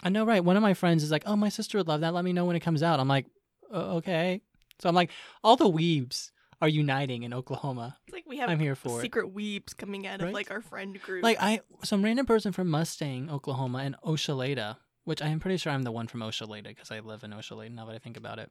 I 0.03 0.09
know, 0.09 0.25
right? 0.25 0.43
One 0.45 0.57
of 0.57 0.63
my 0.63 0.75
friends 0.75 1.03
is 1.03 1.11
like, 1.11 1.25
"Oh, 1.27 1.37
my 1.37 1.49
sister 1.51 1.79
would 1.79 1.89
love 1.89 2.01
that. 2.01 2.15
Let 2.15 2.25
me 2.25 2.33
know 2.33 2.45
when 2.47 2.57
it 2.57 2.61
comes 2.61 2.83
out." 2.83 3.01
I'm 3.01 3.09
like, 3.09 3.27
"Uh, 3.73 3.97
"Okay." 3.97 4.41
So 4.81 4.89
I'm 4.89 4.95
like, 4.95 5.11
all 5.45 5.57
the 5.57 5.71
weebs 5.71 6.31
are 6.63 6.69
uniting 6.69 7.23
in 7.23 7.35
Oklahoma. 7.35 7.99
It's 8.07 8.15
like 8.15 8.25
we 8.27 8.39
have 8.39 8.49
I'm 8.49 8.59
here 8.59 8.75
for 8.75 8.99
it. 8.99 9.03
secret 9.03 9.35
weebs 9.35 9.77
coming 9.77 10.07
out 10.07 10.21
Right? 10.21 10.29
of 10.29 10.35
like 10.35 10.51
our 10.51 10.63
friend 10.63 11.01
group. 11.03 11.23
Like 11.23 11.37
I, 11.41 11.61
some 11.85 12.03
random 12.03 12.25
person 12.27 12.53
from 12.53 12.69
Mustang, 12.69 13.31
Oklahoma, 13.31 13.79
and 13.79 13.97
Ochelata, 14.05 14.77
which 15.05 15.21
I 15.23 15.29
am 15.29 15.39
pretty 15.41 15.57
sure 15.59 15.73
I'm 15.73 15.83
the 15.83 15.93
one 15.93 16.07
from 16.07 16.21
Ochelata 16.21 16.65
because 16.69 16.91
I 16.91 17.01
live 17.01 17.25
in 17.25 17.31
Ochelata. 17.33 17.71
Now 17.71 17.85
that 17.87 17.95
I 17.95 17.99
think 17.99 18.17
about 18.17 18.39
it, 18.39 18.51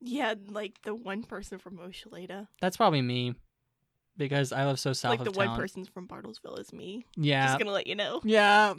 yeah, 0.00 0.34
like 0.48 0.80
the 0.82 0.94
one 0.94 1.22
person 1.24 1.58
from 1.58 1.76
Ochelata, 1.78 2.48
that's 2.60 2.76
probably 2.78 3.02
me 3.02 3.34
because 4.16 4.52
I 4.52 4.64
live 4.66 4.78
so 4.78 4.92
south 4.92 5.10
like 5.10 5.20
of 5.20 5.24
the 5.26 5.32
town. 5.32 5.48
one 5.50 5.58
person 5.58 5.84
from 5.84 6.06
Bartlesville 6.08 6.58
is 6.58 6.72
me. 6.72 7.04
yeah, 7.16 7.46
Just 7.48 7.58
gonna 7.58 7.70
let 7.72 7.86
you 7.86 7.96
know. 7.96 8.20
yeah. 8.24 8.74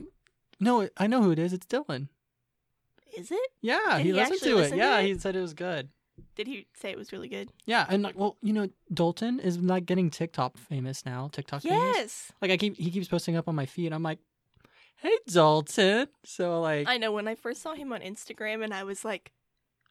No, 0.60 0.90
I 0.98 1.08
know 1.08 1.22
who 1.22 1.32
it 1.32 1.40
is. 1.40 1.54
It's 1.54 1.66
Dylan. 1.66 2.08
Is 3.18 3.32
it? 3.32 3.50
Yeah, 3.62 3.80
Did 3.98 4.06
he, 4.06 4.12
he 4.12 4.14
listened 4.14 4.42
to 4.42 4.52
it. 4.52 4.56
listen 4.56 4.72
to 4.72 4.78
yeah, 4.78 5.00
it? 5.00 5.06
he 5.06 5.18
said 5.20 5.36
it 5.36 5.42
was 5.42 5.54
good. 5.54 5.90
Did 6.36 6.48
he 6.48 6.68
say 6.74 6.92
it 6.92 6.98
was 6.98 7.12
really 7.12 7.28
good? 7.28 7.50
Yeah, 7.66 7.86
and 7.88 8.04
like, 8.04 8.18
well, 8.18 8.38
you 8.42 8.54
know, 8.54 8.70
Dalton 8.94 9.40
is 9.40 9.58
like 9.58 9.86
getting 9.86 10.10
TikTok 10.10 10.58
famous 10.58 11.06
now. 11.06 11.30
TikTok 11.32 11.62
famous. 11.62 11.96
Yes. 11.96 12.32
Like 12.42 12.52
I 12.52 12.58
keep 12.58 12.78
he 12.78 12.92
keeps 12.92 13.08
posting 13.08 13.36
up 13.36 13.48
on 13.48 13.56
my 13.56 13.66
feed. 13.66 13.94
I'm 13.94 14.04
like, 14.04 14.20
hey 14.98 15.12
Dalton. 15.30 16.08
So 16.26 16.62
like 16.62 16.88
I 16.88 16.98
know 16.98 17.12
when 17.12 17.28
I 17.28 17.36
first 17.36 17.62
saw 17.62 17.74
him 17.74 17.92
on 17.94 18.02
Instagram 18.02 18.64
and 18.64 18.74
I 18.74 18.84
was 18.84 19.06
like, 19.06 19.32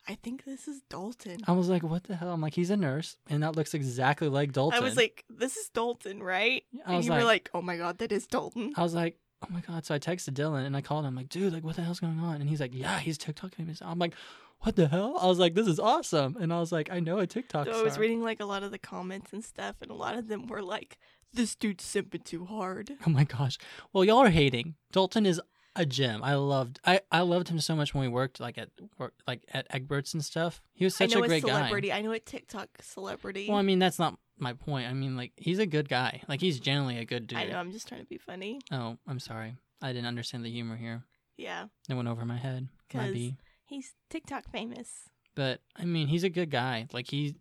I 0.07 0.15
think 0.17 0.45
this 0.45 0.69
is 0.69 0.83
Dalton. 0.91 1.41
I 1.47 1.53
was 1.53 1.69
like, 1.69 1.83
what 1.83 2.05
the 2.05 2.17
hell? 2.17 2.33
I'm 2.33 2.41
like, 2.41 2.55
he's 2.55 2.71
a 2.71 2.77
nurse, 2.77 3.17
and 3.29 3.43
that 3.43 3.57
looks 3.57 3.73
exactly 3.73 4.29
like 4.29 4.53
Dalton. 4.53 4.79
I 4.79 4.83
was 4.83 4.97
like, 4.97 5.25
this 5.31 5.57
is 5.57 5.69
Dalton, 5.71 6.23
right? 6.23 6.63
I 6.85 6.89
and 6.89 6.97
was 6.99 7.07
you 7.07 7.13
like, 7.13 7.21
were 7.21 7.27
like, 7.27 7.51
oh 7.55 7.63
my 7.63 7.77
god, 7.77 7.99
that 7.99 8.13
is 8.13 8.27
Dalton. 8.27 8.73
I 8.77 8.83
was 8.83 8.95
like, 8.95 9.19
oh 9.51 9.53
my 9.53 9.61
god. 9.61 9.85
So 9.85 9.95
I 9.95 9.99
texted 9.99 10.31
Dylan 10.35 10.67
and 10.67 10.77
I 10.77 10.81
called 10.81 11.05
him. 11.05 11.09
I'm 11.11 11.17
like, 11.17 11.29
dude, 11.29 11.53
like, 11.53 11.65
what 11.65 11.77
the 11.77 11.83
hell's 11.83 12.01
going 12.01 12.19
on? 12.21 12.41
And 12.41 12.49
he's 12.49 12.61
like, 12.61 12.75
yeah, 12.75 12.99
he's 12.99 13.19
TikTok 13.19 13.55
famous. 13.55 13.81
I'm 13.83 13.99
like, 13.99 14.15
what 14.61 14.77
the 14.77 14.89
hell? 14.89 15.19
I 15.21 15.27
was 15.27 15.39
like, 15.39 15.55
this 15.55 15.67
is 15.67 15.79
awesome. 15.79 16.37
And 16.41 16.53
I 16.53 16.59
was 16.61 16.73
like, 16.73 16.91
I 16.91 17.01
know 17.01 17.19
a 17.19 17.27
TikTok 17.27 17.67
So 17.67 17.71
I 17.71 17.75
star. 17.75 17.85
was 17.85 17.99
reading 17.99 18.23
like 18.23 18.41
a 18.41 18.47
lot 18.47 18.63
of 18.63 18.71
the 18.71 18.79
comments 18.79 19.33
and 19.33 19.45
stuff, 19.45 19.77
and 19.83 19.91
a 19.91 19.95
lot 19.95 20.17
of 20.17 20.29
them 20.29 20.47
were 20.47 20.63
like, 20.63 20.99
this 21.33 21.55
dude's 21.55 21.85
simping 21.85 22.25
too 22.25 22.45
hard. 22.47 22.93
Oh 23.07 23.11
my 23.11 23.25
gosh. 23.25 23.59
Well, 23.93 24.05
y'all 24.05 24.19
are 24.19 24.31
hating. 24.31 24.77
Dalton 24.93 25.27
is 25.27 25.41
a 25.77 25.85
gem. 25.87 26.23
I 26.23 26.35
loved. 26.35 26.79
I 26.85 27.01
I 27.11 27.21
loved 27.21 27.49
him 27.49 27.61
so 27.61 27.75
much 27.77 27.95
when 27.95 28.03
we 28.03 28.09
worked 28.09 28.41
like 28.41 28.59
at 28.59 28.71
work, 28.99 29.15
like 29.27 29.43
at 29.53 29.67
Egbert's 29.71 30.15
and 30.15 30.25
stuff. 30.25 30.63
He 30.73 30.85
was 30.85 30.95
such 30.95 31.13
I 31.15 31.19
know 31.19 31.25
a 31.25 31.29
great 31.29 31.43
celebrity. 31.43 31.89
guy. 31.89 31.99
I 31.99 32.03
know 32.03 32.13
a 32.13 32.19
TikTok 32.19 32.69
celebrity. 32.81 33.47
Well, 33.49 33.59
I 33.59 33.63
mean, 33.63 33.79
that's 33.79 33.99
not 33.99 34.19
my 34.39 34.53
point. 34.53 34.89
I 34.89 34.93
mean, 34.95 35.17
like, 35.17 35.33
he's 35.37 35.59
a 35.59 35.67
good 35.67 35.89
guy. 35.89 36.23
Like, 36.29 36.41
he's 36.41 36.59
generally 36.61 36.99
a 36.99 37.05
good 37.05 37.27
dude. 37.29 37.39
I 37.39 37.45
know. 37.47 37.59
I'm 37.59 37.71
just 37.73 37.87
trying 37.89 38.01
to 38.01 38.07
be 38.07 38.19
funny. 38.19 38.61
Oh, 38.73 38.99
I'm 39.07 39.19
sorry. 39.21 39.57
I 39.83 39.93
didn't 39.93 40.07
understand 40.09 40.45
the 40.45 40.51
humor 40.51 40.77
here. 40.77 41.05
Yeah, 41.37 41.67
It 41.89 41.95
went 41.95 42.09
over 42.09 42.25
my 42.25 42.37
head. 42.39 42.69
Might 42.93 43.01
'Cause- 43.07 43.13
be. 43.13 43.37
he's 43.67 43.95
TikTok 44.11 44.49
famous. 44.51 45.09
But 45.35 45.61
I 45.77 45.85
mean, 45.85 46.07
he's 46.09 46.23
a 46.25 46.31
good 46.31 46.51
guy. 46.51 46.87
Like 46.93 47.09
he, 47.11 47.35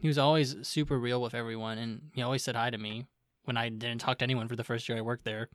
he 0.00 0.06
was 0.08 0.18
always 0.18 0.56
super 0.66 0.98
real 0.98 1.20
with 1.20 1.34
everyone, 1.34 1.78
and 1.78 2.10
he 2.14 2.22
always 2.22 2.44
said 2.44 2.54
hi 2.54 2.70
to 2.70 2.78
me 2.78 3.06
when 3.44 3.56
I 3.56 3.68
didn't 3.70 3.98
talk 4.00 4.18
to 4.18 4.24
anyone 4.24 4.46
for 4.48 4.54
the 4.56 4.62
first 4.64 4.88
year 4.88 4.96
I 4.98 5.00
worked 5.02 5.24
there. 5.24 5.48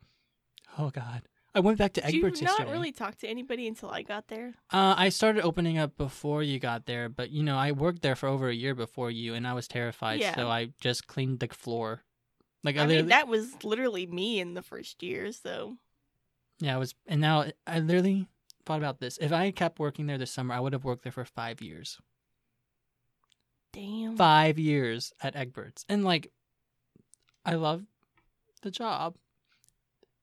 Oh 0.78 0.90
God, 0.90 1.22
I 1.54 1.60
went 1.60 1.78
back 1.78 1.94
to 1.94 2.00
Egberts. 2.00 2.10
Did 2.12 2.12
you 2.14 2.20
not 2.46 2.58
yesterday. 2.60 2.70
really 2.72 2.92
talk 2.92 3.16
to 3.18 3.28
anybody 3.28 3.66
until 3.66 3.90
I 3.90 4.02
got 4.02 4.28
there? 4.28 4.54
Uh, 4.72 4.94
I 4.96 5.08
started 5.08 5.42
opening 5.42 5.78
up 5.78 5.96
before 5.96 6.42
you 6.44 6.58
got 6.60 6.86
there, 6.86 7.08
but 7.08 7.30
you 7.30 7.42
know, 7.42 7.56
I 7.56 7.72
worked 7.72 8.02
there 8.02 8.14
for 8.14 8.28
over 8.28 8.48
a 8.48 8.54
year 8.54 8.74
before 8.74 9.10
you, 9.10 9.34
and 9.34 9.46
I 9.46 9.54
was 9.54 9.66
terrified, 9.66 10.20
Yeah. 10.20 10.34
so 10.36 10.48
I 10.48 10.70
just 10.80 11.08
cleaned 11.08 11.40
the 11.40 11.48
floor. 11.48 12.04
Like 12.62 12.76
I, 12.76 12.80
I 12.80 12.82
mean, 12.82 12.88
literally, 12.88 13.08
that 13.08 13.26
was 13.28 13.64
literally 13.64 14.06
me 14.06 14.38
in 14.38 14.54
the 14.54 14.62
first 14.62 15.02
year. 15.02 15.32
So 15.32 15.76
yeah, 16.60 16.74
I 16.74 16.78
was, 16.78 16.94
and 17.08 17.20
now 17.20 17.46
I 17.66 17.80
literally 17.80 18.28
thought 18.64 18.78
about 18.78 19.00
this. 19.00 19.18
If 19.20 19.32
I 19.32 19.46
had 19.46 19.56
kept 19.56 19.78
working 19.80 20.06
there 20.06 20.18
this 20.18 20.30
summer, 20.30 20.54
I 20.54 20.60
would 20.60 20.72
have 20.74 20.84
worked 20.84 21.02
there 21.02 21.10
for 21.12 21.24
five 21.24 21.60
years. 21.62 21.98
damn. 23.72 24.16
five 24.16 24.58
years 24.58 25.12
at 25.22 25.34
Egbert's. 25.34 25.84
And 25.88 26.04
like 26.04 26.30
I 27.44 27.54
love 27.54 27.84
the 28.62 28.70
job. 28.70 29.16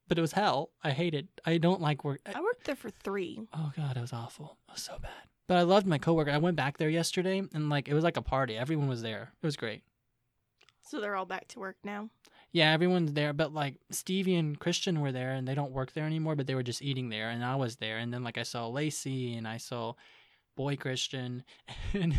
But 0.08 0.18
it 0.18 0.22
was 0.22 0.32
hell. 0.32 0.70
I 0.82 0.90
hate 0.90 1.14
it. 1.14 1.28
I 1.44 1.58
don't 1.58 1.80
like 1.80 2.04
work 2.04 2.20
I 2.34 2.40
worked 2.40 2.64
there 2.64 2.76
for 2.76 2.90
three. 2.90 3.40
Oh 3.54 3.72
god, 3.76 3.96
it 3.96 4.00
was 4.00 4.12
awful. 4.12 4.58
It 4.68 4.72
was 4.72 4.82
so 4.82 4.98
bad. 5.00 5.12
But 5.46 5.58
I 5.58 5.62
loved 5.62 5.86
my 5.86 5.98
coworker. 5.98 6.30
I 6.30 6.38
went 6.38 6.56
back 6.56 6.78
there 6.78 6.90
yesterday 6.90 7.42
and 7.52 7.68
like 7.68 7.88
it 7.88 7.94
was 7.94 8.04
like 8.04 8.16
a 8.16 8.22
party. 8.22 8.56
Everyone 8.56 8.88
was 8.88 9.02
there. 9.02 9.32
It 9.42 9.46
was 9.46 9.56
great. 9.56 9.82
So 10.82 11.00
they're 11.00 11.16
all 11.16 11.26
back 11.26 11.48
to 11.48 11.58
work 11.58 11.76
now. 11.84 12.08
Yeah, 12.52 12.72
everyone's 12.72 13.12
there, 13.12 13.34
but 13.34 13.52
like 13.52 13.74
Stevie 13.90 14.36
and 14.36 14.58
Christian 14.58 15.00
were 15.00 15.12
there 15.12 15.32
and 15.32 15.46
they 15.46 15.54
don't 15.54 15.72
work 15.72 15.92
there 15.92 16.06
anymore, 16.06 16.34
but 16.34 16.46
they 16.46 16.54
were 16.54 16.62
just 16.62 16.80
eating 16.80 17.10
there 17.10 17.28
and 17.28 17.44
I 17.44 17.56
was 17.56 17.76
there 17.76 17.98
and 17.98 18.12
then 18.12 18.24
like 18.24 18.38
I 18.38 18.42
saw 18.42 18.68
Lacey 18.68 19.36
and 19.36 19.46
I 19.46 19.58
saw 19.58 19.94
Boy 20.56 20.76
Christian 20.76 21.44
and 21.92 22.14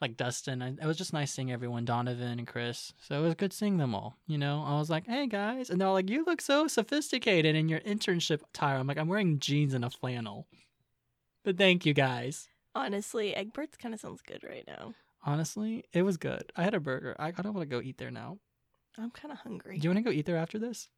like 0.00 0.16
Dustin. 0.16 0.62
I, 0.62 0.68
it 0.70 0.86
was 0.86 0.96
just 0.98 1.12
nice 1.12 1.32
seeing 1.32 1.50
everyone, 1.50 1.84
Donovan 1.84 2.38
and 2.38 2.46
Chris. 2.46 2.92
So 3.00 3.18
it 3.18 3.22
was 3.22 3.34
good 3.34 3.52
seeing 3.52 3.78
them 3.78 3.94
all. 3.94 4.16
You 4.26 4.38
know, 4.38 4.62
I 4.66 4.78
was 4.78 4.90
like, 4.90 5.06
"Hey 5.06 5.26
guys," 5.26 5.70
and 5.70 5.80
they're 5.80 5.88
all 5.88 5.94
like, 5.94 6.10
"You 6.10 6.24
look 6.24 6.40
so 6.40 6.66
sophisticated 6.68 7.54
in 7.56 7.68
your 7.68 7.80
internship 7.80 8.42
attire." 8.42 8.78
I'm 8.78 8.86
like, 8.86 8.98
"I'm 8.98 9.08
wearing 9.08 9.38
jeans 9.38 9.74
and 9.74 9.84
a 9.84 9.90
flannel." 9.90 10.46
But 11.44 11.56
thank 11.58 11.86
you 11.86 11.94
guys. 11.94 12.48
Honestly, 12.74 13.32
Egbert's 13.34 13.76
kind 13.76 13.94
of 13.94 14.00
sounds 14.00 14.20
good 14.20 14.42
right 14.44 14.64
now. 14.66 14.94
Honestly, 15.24 15.84
it 15.92 16.02
was 16.02 16.16
good. 16.18 16.52
I 16.56 16.62
had 16.64 16.74
a 16.74 16.80
burger. 16.80 17.16
I 17.18 17.32
kind 17.32 17.46
of 17.46 17.54
want 17.54 17.68
to 17.68 17.74
go 17.74 17.82
eat 17.82 17.98
there 17.98 18.10
now. 18.10 18.38
I'm 18.98 19.10
kind 19.10 19.32
of 19.32 19.38
hungry. 19.38 19.78
Do 19.78 19.84
you 19.84 19.90
want 19.90 20.04
to 20.04 20.10
go 20.10 20.14
eat 20.14 20.26
there 20.26 20.36
after 20.36 20.58
this? 20.58 20.88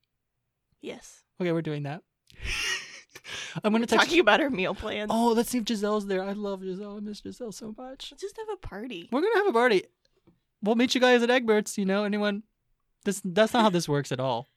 yes. 0.80 1.22
Okay, 1.40 1.52
we're 1.52 1.62
doing 1.62 1.84
that. 1.84 2.02
I'm 3.64 3.72
gonna 3.72 3.86
text. 3.86 4.06
Talking 4.06 4.20
about 4.20 4.40
our 4.40 4.50
meal 4.50 4.74
plans. 4.74 5.10
Oh, 5.12 5.28
let's 5.28 5.50
see 5.50 5.58
if 5.58 5.64
Giselle's 5.64 6.06
there. 6.06 6.22
I 6.22 6.32
love 6.32 6.62
Giselle. 6.62 6.96
I 6.96 7.00
miss 7.00 7.20
Giselle 7.20 7.52
so 7.52 7.74
much. 7.76 8.10
Let's 8.10 8.22
just 8.22 8.36
have 8.36 8.48
a 8.52 8.56
party. 8.56 9.08
We're 9.10 9.20
gonna 9.20 9.36
have 9.36 9.46
a 9.48 9.52
party. 9.52 9.84
We'll 10.62 10.76
meet 10.76 10.94
you 10.94 11.00
guys 11.00 11.22
at 11.22 11.30
Egbert's. 11.30 11.78
You 11.78 11.84
know, 11.84 12.04
anyone? 12.04 12.42
This 13.04 13.20
that's 13.24 13.52
not 13.52 13.62
how 13.62 13.70
this 13.70 13.88
works 13.88 14.12
at 14.12 14.20
all. 14.20 14.48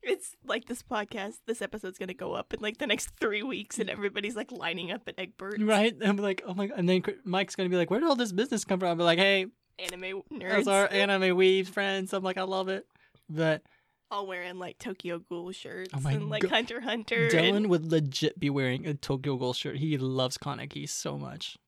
It's 0.00 0.36
like 0.44 0.66
this 0.66 0.82
podcast. 0.82 1.38
This 1.46 1.60
episode's 1.60 1.98
gonna 1.98 2.14
go 2.14 2.32
up 2.32 2.54
in 2.54 2.60
like 2.60 2.78
the 2.78 2.86
next 2.86 3.10
three 3.20 3.42
weeks, 3.42 3.80
and 3.80 3.90
everybody's 3.90 4.36
like 4.36 4.52
lining 4.52 4.92
up 4.92 5.02
at 5.08 5.16
Egbert's. 5.18 5.60
Right? 5.60 5.94
I'm 6.00 6.16
like, 6.16 6.40
oh 6.46 6.54
my 6.54 6.68
god. 6.68 6.78
And 6.78 6.88
then 6.88 7.02
Mike's 7.24 7.56
gonna 7.56 7.68
be 7.68 7.76
like, 7.76 7.90
where 7.90 7.98
did 7.98 8.08
all 8.08 8.14
this 8.14 8.30
business 8.32 8.64
come 8.64 8.78
from? 8.78 8.90
I'll 8.90 8.94
be 8.94 9.02
like, 9.02 9.18
hey, 9.18 9.46
Anime 9.78 10.22
nerds. 10.32 10.50
that's 10.50 10.68
our 10.68 10.90
anime 10.90 11.36
weave 11.36 11.68
friends. 11.68 12.12
I'm 12.12 12.22
like, 12.22 12.38
I 12.38 12.44
love 12.44 12.68
it. 12.68 12.86
But 13.28 13.62
all 14.10 14.26
wearing 14.26 14.58
like 14.58 14.78
Tokyo 14.78 15.18
Ghoul 15.18 15.52
shirts 15.52 15.90
Oh 15.94 16.08
and 16.08 16.30
like 16.30 16.44
Hunter 16.44 16.80
Hunter. 16.80 17.28
Dylan 17.28 17.56
and 17.56 17.66
would 17.68 17.90
legit 17.90 18.38
be 18.38 18.50
wearing 18.50 18.86
a 18.86 18.94
Tokyo 18.94 19.36
Ghoul 19.36 19.52
shirt. 19.52 19.76
He 19.76 19.98
loves 19.98 20.38
Kaneki 20.38 20.88
so 20.88 21.18
much. 21.18 21.58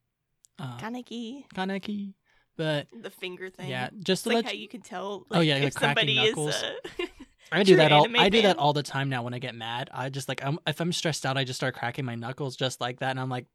Uh, 0.58 0.78
Kaneki, 0.78 1.44
Kaneki. 1.54 2.14
But 2.56 2.88
the 2.92 3.10
finger 3.10 3.48
thing. 3.48 3.70
yeah, 3.70 3.88
just 4.02 4.26
like 4.26 4.36
let 4.36 4.44
how 4.44 4.50
you, 4.52 4.68
can 4.68 4.82
tell. 4.82 5.26
Oh, 5.30 5.40
yeah, 5.40 5.56
if 5.56 5.72
the 5.72 5.80
cracking 5.80 6.08
somebody 6.08 6.28
knuckles. 6.28 6.56
is. 6.56 6.62
Uh, 6.62 7.06
I 7.52 7.62
do 7.62 7.76
that 7.76 7.90
all. 7.90 8.06
I 8.18 8.28
do 8.28 8.42
that 8.42 8.58
all 8.58 8.72
the 8.72 8.82
time 8.82 9.08
now 9.08 9.22
when 9.22 9.34
I 9.34 9.38
get 9.38 9.54
mad. 9.54 9.88
I 9.92 10.08
just 10.10 10.28
like 10.28 10.44
I'm, 10.44 10.58
if 10.66 10.80
I'm 10.80 10.92
stressed 10.92 11.24
out, 11.24 11.36
I 11.38 11.44
just 11.44 11.58
start 11.58 11.74
cracking 11.74 12.04
my 12.04 12.14
knuckles 12.14 12.56
just 12.56 12.80
like 12.80 13.00
that, 13.00 13.10
and 13.10 13.18
I'm 13.20 13.30
like, 13.30 13.46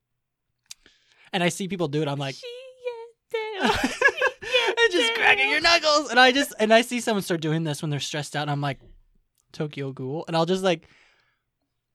and 1.31 1.43
I 1.43 1.49
see 1.49 1.67
people 1.67 1.87
do 1.87 2.01
it. 2.01 2.07
I'm 2.07 2.17
like, 2.17 2.35
Shigeru, 2.35 3.61
and 3.61 3.71
just 3.71 4.03
cracking 5.25 5.49
your 5.49 5.61
knuckles, 5.61 6.09
and 6.09 6.19
I 6.19 6.31
just 6.31 6.53
and 6.59 6.73
I 6.73 6.81
see 6.81 6.99
someone 6.99 7.23
start 7.23 7.41
doing 7.41 7.63
this 7.63 7.81
when 7.81 7.89
they're 7.91 7.99
stressed 7.99 8.35
out, 8.35 8.43
and 8.43 8.51
I'm 8.51 8.61
like, 8.61 8.79
Tokyo 9.51 9.91
Ghoul, 9.91 10.25
and 10.27 10.35
I'll 10.35 10.45
just 10.45 10.63
like 10.63 10.87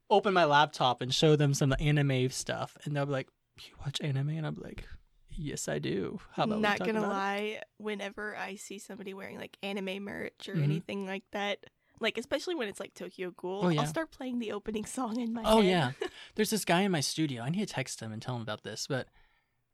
open 0.09 0.35
my 0.35 0.45
laptop 0.45 1.01
and 1.01 1.15
show 1.15 1.37
them 1.37 1.55
some 1.55 1.75
anime 1.79 2.29
stuff, 2.31 2.77
and 2.85 2.95
they'll 2.97 3.07
be 3.07 3.13
like, 3.13 3.29
"You 3.61 3.75
watch 3.85 4.01
anime?" 4.01 4.31
And 4.31 4.47
I'm 4.47 4.57
like, 4.61 4.85
"Yes, 5.29 5.69
I 5.69 5.79
do." 5.79 6.21
How 6.33 6.45
about 6.45 6.61
Not 6.61 6.79
gonna 6.81 6.99
about 6.99 7.03
it?" 7.03 7.09
lie, 7.11 7.63
whenever 7.79 8.37
I 8.37 8.57
see 8.57 8.79
somebody 8.79 9.15
wearing 9.15 9.39
like 9.39 9.57
anime 9.63 10.03
merch 10.03 10.49
or 10.49 10.55
Mhm. 10.57 10.65
anything 10.65 11.07
like 11.07 11.25
that, 11.33 11.65
like 12.01 12.19
especially 12.19 12.55
when 12.57 12.69
it's 12.69 12.81
like 12.81 12.95
Tokyo 12.95 13.31
Ghoul, 13.37 13.65
Oh, 13.65 13.69
yeah. 13.69 13.81
I'll 13.83 13.87
start 13.87 14.11
playing 14.11 14.39
the 14.39 14.53
opening 14.53 14.85
song 14.85 15.21
in 15.21 15.33
my 15.33 15.45
Oh 15.45 15.61
head. 15.61 15.67
yeah, 15.67 15.93
there's 16.35 16.51
this 16.51 16.65
guy 16.65 16.81
in 16.83 16.91
my 16.91 17.01
studio. 17.01 17.43
I 17.43 17.51
need 17.51 17.61
to 17.67 17.73
text 17.75 18.01
him 18.01 18.13
and 18.13 18.21
tell 18.21 18.37
him 18.37 18.43
about 18.43 18.65
this. 18.65 18.87
But 18.89 19.07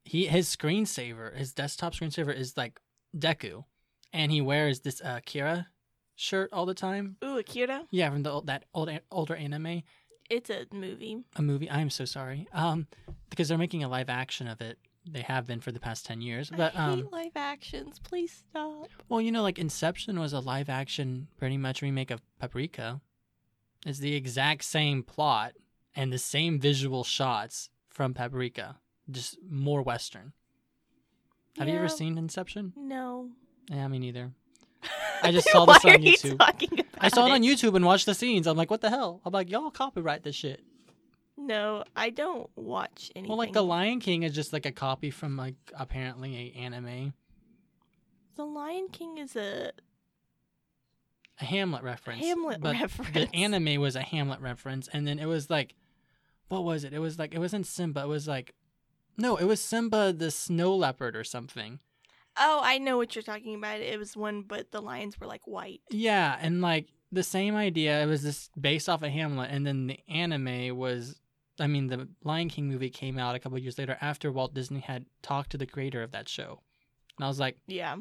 he 0.04 0.26
his 0.26 0.54
screensaver, 0.54 1.34
his 1.36 1.52
desktop 1.54 1.94
screensaver 1.94 2.34
is 2.36 2.56
like 2.56 2.80
Deku, 3.16 3.64
and 4.12 4.30
he 4.32 4.40
wears 4.40 4.80
this 4.80 5.00
uh, 5.00 5.20
Kira 5.26 5.66
shirt 6.14 6.50
all 6.52 6.66
the 6.66 6.74
time. 6.74 7.16
Ooh, 7.24 7.38
Akira. 7.38 7.84
Yeah, 7.90 8.10
from 8.10 8.22
the 8.22 8.30
old, 8.30 8.46
that 8.46 8.64
old 8.74 8.90
older 9.10 9.34
anime, 9.36 9.82
It's 10.30 10.50
a 10.50 10.66
movie. 10.72 11.18
a 11.36 11.42
movie. 11.42 11.70
I'm 11.70 11.90
so 11.90 12.04
sorry. 12.04 12.46
Um, 12.52 12.86
because 13.30 13.48
they're 13.48 13.58
making 13.58 13.84
a 13.84 13.88
live 13.88 14.08
action 14.08 14.46
of 14.48 14.60
it 14.60 14.78
they 15.08 15.20
have 15.22 15.46
been 15.46 15.60
for 15.60 15.70
the 15.70 15.78
past 15.78 16.04
10 16.06 16.20
years. 16.20 16.50
I 16.52 16.56
But 16.56 16.72
hate 16.72 16.80
um 16.80 17.08
live 17.12 17.30
actions. 17.36 18.00
Please 18.00 18.42
stop. 18.50 18.88
well, 19.08 19.20
you 19.20 19.30
know 19.30 19.42
like 19.42 19.56
Inception 19.58 20.18
was 20.18 20.32
a 20.32 20.40
live 20.40 20.68
action 20.68 21.28
pretty 21.38 21.56
much 21.56 21.80
remake 21.80 22.10
of 22.10 22.20
Paprika. 22.40 23.00
It's 23.86 24.00
the 24.00 24.14
exact 24.16 24.64
same 24.64 25.04
plot 25.04 25.52
and 25.94 26.12
the 26.12 26.18
same 26.18 26.58
visual 26.58 27.04
shots 27.04 27.70
from 27.88 28.14
Paprika, 28.14 28.78
just 29.08 29.38
more 29.48 29.80
western. 29.80 30.32
Have 31.58 31.68
you 31.68 31.76
ever 31.76 31.88
seen 31.88 32.18
Inception? 32.18 32.72
No. 32.76 33.30
Yeah, 33.70 33.88
me 33.88 33.98
neither. 33.98 34.30
I 35.22 35.32
just 35.32 35.48
saw 35.50 35.64
this 35.64 35.84
on 35.84 35.92
YouTube. 35.92 36.36
I 37.00 37.08
saw 37.08 37.26
it 37.26 37.32
on? 37.32 37.42
YouTube 37.42 37.74
and 37.74 37.84
watched 37.84 38.06
the 38.06 38.14
scenes. 38.14 38.46
I'm 38.46 38.56
like, 38.56 38.70
what 38.70 38.80
the 38.80 38.90
hell? 38.90 39.20
I'm 39.24 39.32
like, 39.32 39.50
y'all 39.50 39.70
copyright 39.70 40.22
this 40.22 40.36
shit. 40.36 40.62
No, 41.36 41.84
I 41.94 42.10
don't 42.10 42.48
watch 42.56 43.10
anything. 43.14 43.28
Well, 43.28 43.38
like 43.38 43.52
The 43.52 43.62
Lion 43.62 44.00
King 44.00 44.22
is 44.22 44.32
just 44.32 44.52
like 44.52 44.64
a 44.66 44.72
copy 44.72 45.10
from 45.10 45.36
like 45.36 45.54
apparently 45.78 46.54
a 46.54 46.58
anime, 46.58 47.12
The 48.36 48.44
Lion 48.44 48.88
King 48.90 49.18
is 49.18 49.36
a 49.36 49.72
a 51.38 51.44
Hamlet 51.44 51.82
reference. 51.82 52.24
Hamlet 52.24 52.60
but 52.62 52.80
reference. 52.80 53.12
The 53.12 53.34
anime 53.34 53.80
was 53.80 53.94
a 53.94 54.00
Hamlet 54.00 54.40
reference, 54.40 54.88
and 54.90 55.06
then 55.06 55.18
it 55.18 55.26
was 55.26 55.50
like, 55.50 55.74
what 56.48 56.64
was 56.64 56.84
it? 56.84 56.94
It 56.94 56.98
was 56.98 57.18
like 57.18 57.34
it 57.34 57.38
wasn't 57.38 57.66
Simba. 57.66 58.02
It 58.02 58.08
was 58.08 58.26
like, 58.26 58.54
no, 59.16 59.36
it 59.36 59.44
was 59.44 59.60
Kimba 59.60 60.18
the 60.18 60.30
snow 60.30 60.74
leopard 60.74 61.16
or 61.16 61.24
something. 61.24 61.78
Oh, 62.38 62.60
I 62.62 62.78
know 62.78 62.98
what 62.98 63.14
you're 63.16 63.22
talking 63.22 63.54
about. 63.54 63.80
It 63.80 63.98
was 63.98 64.14
one, 64.16 64.42
but 64.42 64.70
the 64.70 64.82
lions 64.82 65.18
were 65.18 65.26
like 65.26 65.46
white. 65.46 65.80
Yeah, 65.90 66.36
and 66.40 66.60
like 66.60 66.88
the 67.10 67.22
same 67.22 67.54
idea. 67.56 68.02
It 68.02 68.06
was 68.06 68.22
this 68.22 68.50
based 68.60 68.88
off 68.88 69.02
of 69.02 69.10
Hamlet, 69.10 69.50
and 69.50 69.66
then 69.66 69.86
the 69.86 69.98
anime 70.08 70.76
was. 70.76 71.20
I 71.58 71.66
mean, 71.66 71.86
the 71.86 72.06
Lion 72.22 72.50
King 72.50 72.68
movie 72.68 72.90
came 72.90 73.18
out 73.18 73.34
a 73.34 73.38
couple 73.38 73.58
years 73.58 73.78
later 73.78 73.96
after 74.02 74.30
Walt 74.30 74.52
Disney 74.52 74.80
had 74.80 75.06
talked 75.22 75.50
to 75.52 75.56
the 75.58 75.64
creator 75.64 76.02
of 76.02 76.12
that 76.12 76.28
show, 76.28 76.60
and 77.16 77.24
I 77.24 77.28
was 77.28 77.40
like, 77.40 77.56
Yeah, 77.66 77.96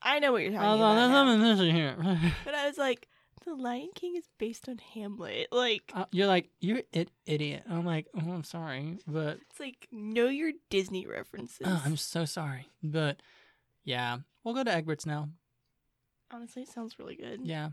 I 0.00 0.20
know 0.20 0.30
what 0.30 0.42
you're 0.42 0.52
talking 0.52 0.64
"Oh, 0.68 0.74
about. 0.76 0.94
there's 0.94 1.10
something 1.10 1.40
missing 1.40 1.74
here." 1.74 1.96
But 2.44 2.54
I 2.54 2.68
was 2.68 2.78
like, 2.78 3.08
the 3.48 3.54
Lion 3.62 3.90
King 3.94 4.16
is 4.16 4.28
based 4.38 4.68
on 4.68 4.78
Hamlet. 4.78 5.48
Like, 5.50 5.90
Uh, 5.94 6.04
you're 6.12 6.26
like, 6.26 6.50
"You're 6.60 6.82
an 6.92 7.06
idiot." 7.26 7.64
I'm 7.68 7.84
like, 7.84 8.06
"Oh, 8.14 8.30
I'm 8.32 8.44
sorry, 8.44 8.98
but 9.06 9.38
it's 9.50 9.60
like 9.60 9.88
know 9.90 10.26
your 10.28 10.52
Disney 10.70 11.06
references. 11.06 11.66
oh, 11.66 11.82
I'm 11.84 11.96
so 11.96 12.24
sorry, 12.24 12.68
but 12.82 13.20
yeah, 13.84 14.18
we'll 14.44 14.54
go 14.54 14.64
to 14.64 14.70
Egbert's 14.70 15.06
now." 15.06 15.30
Honestly, 16.30 16.62
it 16.62 16.68
sounds 16.68 16.98
really 16.98 17.16
good. 17.16 17.40
Yeah. 17.42 17.70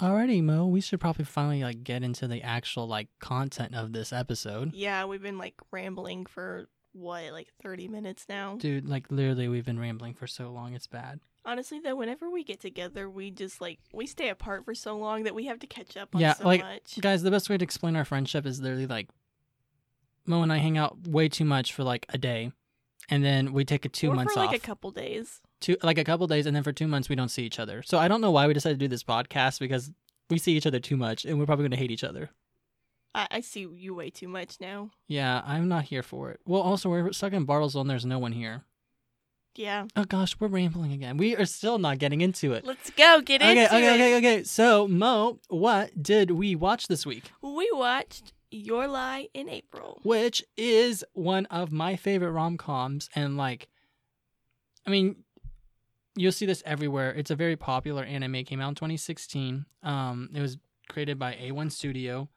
Alrighty, 0.00 0.42
Mo. 0.42 0.66
We 0.66 0.80
should 0.80 1.00
probably 1.00 1.24
finally 1.24 1.62
like 1.62 1.82
get 1.82 2.02
into 2.02 2.28
the 2.28 2.42
actual 2.42 2.86
like 2.86 3.08
content 3.18 3.74
of 3.74 3.92
this 3.92 4.12
episode. 4.12 4.72
Yeah, 4.74 5.04
we've 5.06 5.20
been 5.22 5.38
like 5.38 5.54
rambling 5.72 6.24
for 6.26 6.68
what, 6.92 7.32
like 7.32 7.48
30 7.62 7.88
minutes 7.88 8.26
now. 8.28 8.56
Dude, 8.56 8.88
like 8.88 9.10
literally 9.10 9.48
we've 9.48 9.64
been 9.66 9.78
rambling 9.78 10.14
for 10.14 10.26
so 10.28 10.50
long, 10.52 10.74
it's 10.74 10.86
bad. 10.86 11.20
Honestly, 11.48 11.80
though, 11.80 11.96
whenever 11.96 12.28
we 12.28 12.44
get 12.44 12.60
together, 12.60 13.08
we 13.08 13.30
just 13.30 13.58
like 13.58 13.78
we 13.94 14.06
stay 14.06 14.28
apart 14.28 14.66
for 14.66 14.74
so 14.74 14.98
long 14.98 15.22
that 15.22 15.34
we 15.34 15.46
have 15.46 15.58
to 15.60 15.66
catch 15.66 15.96
up 15.96 16.14
on 16.14 16.20
Yeah, 16.20 16.34
so 16.34 16.44
like, 16.44 16.60
much. 16.60 17.00
Guys, 17.00 17.22
the 17.22 17.30
best 17.30 17.48
way 17.48 17.56
to 17.56 17.64
explain 17.64 17.96
our 17.96 18.04
friendship 18.04 18.44
is 18.44 18.60
literally 18.60 18.86
like 18.86 19.08
Mo 20.26 20.42
and 20.42 20.52
I 20.52 20.58
hang 20.58 20.76
out 20.76 21.08
way 21.08 21.26
too 21.30 21.46
much 21.46 21.72
for 21.72 21.84
like 21.84 22.04
a 22.10 22.18
day. 22.18 22.52
And 23.08 23.24
then 23.24 23.54
we 23.54 23.64
take 23.64 23.86
a 23.86 23.88
two 23.88 24.10
or 24.10 24.14
months 24.14 24.34
for 24.34 24.40
like 24.40 24.54
a 24.54 24.58
couple 24.58 24.90
days. 24.90 25.40
two 25.60 25.78
like 25.82 25.96
a 25.96 26.04
couple 26.04 26.26
days 26.26 26.44
and 26.44 26.54
then 26.54 26.62
for 26.62 26.72
two 26.72 26.86
months 26.86 27.08
we 27.08 27.16
don't 27.16 27.30
see 27.30 27.44
each 27.44 27.58
other. 27.58 27.82
So 27.82 27.96
I 27.98 28.08
don't 28.08 28.20
know 28.20 28.30
why 28.30 28.46
we 28.46 28.52
decided 28.52 28.78
to 28.78 28.84
do 28.84 28.88
this 28.88 29.02
podcast 29.02 29.58
because 29.58 29.90
we 30.28 30.36
see 30.36 30.52
each 30.52 30.66
other 30.66 30.80
too 30.80 30.98
much 30.98 31.24
and 31.24 31.38
we're 31.38 31.46
probably 31.46 31.64
gonna 31.64 31.76
hate 31.76 31.90
each 31.90 32.04
other. 32.04 32.28
I, 33.14 33.26
I 33.30 33.40
see 33.40 33.66
you 33.74 33.94
way 33.94 34.10
too 34.10 34.28
much 34.28 34.60
now. 34.60 34.90
Yeah, 35.06 35.40
I'm 35.46 35.66
not 35.66 35.84
here 35.84 36.02
for 36.02 36.30
it. 36.30 36.40
Well 36.44 36.60
also 36.60 36.90
we're 36.90 37.10
stuck 37.12 37.32
in 37.32 37.46
Bartlesville 37.46 37.80
and 37.80 37.88
there's 37.88 38.04
no 38.04 38.18
one 38.18 38.32
here. 38.32 38.64
Yeah, 39.58 39.86
Oh 39.96 40.04
gosh, 40.04 40.36
we're 40.38 40.46
rambling 40.46 40.92
again. 40.92 41.16
We 41.16 41.34
are 41.34 41.44
still 41.44 41.78
not 41.78 41.98
getting 41.98 42.20
into 42.20 42.52
it. 42.52 42.64
let's 42.64 42.90
go 42.90 43.20
get 43.20 43.42
Okay, 43.42 43.64
into 43.64 43.74
okay, 43.74 43.86
it. 43.86 43.90
okay, 43.94 44.16
okay. 44.16 44.16
okay. 44.36 44.44
So, 44.44 44.86
Mo, 44.86 45.40
what 45.48 46.00
did 46.00 46.30
we 46.30 46.54
watch 46.54 46.86
this 46.86 47.04
week? 47.04 47.32
We 47.42 47.68
watched 47.72 48.32
Your 48.52 48.86
Lie 48.86 49.26
in 49.34 49.48
April. 49.48 49.98
Which 50.04 50.44
is 50.56 51.04
one 51.12 51.46
of 51.46 51.72
my 51.72 51.96
favorite 51.96 52.30
rom 52.30 52.56
coms. 52.56 53.10
And, 53.16 53.36
like, 53.36 53.66
I 54.86 54.90
mean, 54.90 55.16
you'll 56.14 56.30
see 56.30 56.46
this 56.46 56.62
everywhere. 56.64 57.12
It's 57.12 57.32
a 57.32 57.36
very 57.36 57.56
popular 57.56 58.04
anime. 58.04 58.36
It 58.36 58.44
came 58.44 58.60
out 58.60 58.68
in 58.68 58.74
2016. 58.76 59.66
Um, 59.82 60.30
it 60.34 60.40
was 60.40 60.56
created 60.88 61.18
by 61.18 61.32
A1 61.34 61.72
Studio. 61.72 62.28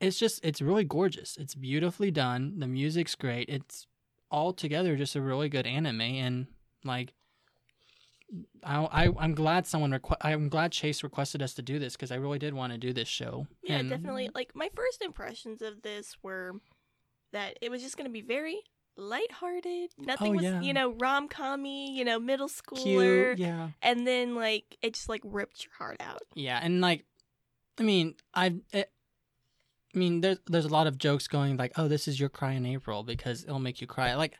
It's 0.00 0.18
just, 0.18 0.44
it's 0.44 0.60
really 0.60 0.84
gorgeous. 0.84 1.36
It's 1.36 1.54
beautifully 1.54 2.10
done. 2.10 2.54
The 2.58 2.66
music's 2.66 3.14
great. 3.14 3.48
It's 3.48 3.86
altogether 4.30 4.96
just 4.96 5.16
a 5.16 5.20
really 5.20 5.48
good 5.48 5.66
anime. 5.66 6.00
And, 6.00 6.46
like, 6.84 7.14
I, 8.62 8.84
I 9.06 9.08
I'm 9.18 9.34
glad 9.34 9.66
someone 9.66 9.90
requ- 9.92 10.16
I'm 10.20 10.48
glad 10.50 10.72
Chase 10.72 11.02
requested 11.02 11.42
us 11.42 11.54
to 11.54 11.62
do 11.62 11.78
this 11.78 11.94
because 11.94 12.10
I 12.12 12.16
really 12.16 12.38
did 12.38 12.52
want 12.52 12.72
to 12.72 12.78
do 12.78 12.92
this 12.92 13.08
show. 13.08 13.46
Yeah, 13.62 13.76
And- 13.78 13.88
definitely. 13.90 14.28
Like 14.34 14.54
my 14.54 14.68
first 14.74 15.02
impressions 15.02 15.62
of 15.62 15.80
this 15.82 16.16
were 16.22 16.52
that 17.32 17.58
it 17.62 17.70
was 17.70 17.82
just 17.82 17.96
going 17.96 18.06
to 18.06 18.12
be 18.12 18.20
very 18.20 18.60
lighthearted. 18.96 19.90
Nothing 19.96 20.32
Oh, 20.32 20.34
was, 20.36 20.42
yeah. 20.42 20.60
you 20.60 20.74
know, 20.74 20.92
rom 21.00 21.28
commy, 21.28 21.94
you 21.94 22.04
know, 22.04 22.18
middle 22.18 22.48
schooler. 22.48 23.34
Cute, 23.36 23.38
yeah, 23.38 23.70
And 23.80 24.06
then 24.06 24.34
like 24.34 24.76
it 24.82 24.94
just 24.94 25.08
like 25.08 25.22
ripped 25.24 25.64
your 25.64 25.72
heart 25.78 25.96
out. 26.00 26.22
yeah, 26.34 26.58
and 26.62 26.80
like, 26.82 27.04
I 27.78 27.82
mean, 27.84 28.14
I've, 28.34 28.60
it, 28.72 28.90
I 29.94 29.98
mean, 29.98 30.20
there's 30.20 30.38
there's 30.46 30.64
a 30.64 30.68
lot 30.68 30.86
of 30.86 30.98
jokes 30.98 31.28
going 31.28 31.56
like, 31.56 31.72
oh, 31.76 31.88
this 31.88 32.08
is 32.08 32.20
your 32.20 32.28
cry 32.28 32.52
in 32.52 32.66
April 32.66 33.02
because 33.02 33.44
it'll 33.44 33.58
make 33.58 33.80
you 33.80 33.86
cry. 33.86 34.14
Like, 34.14 34.34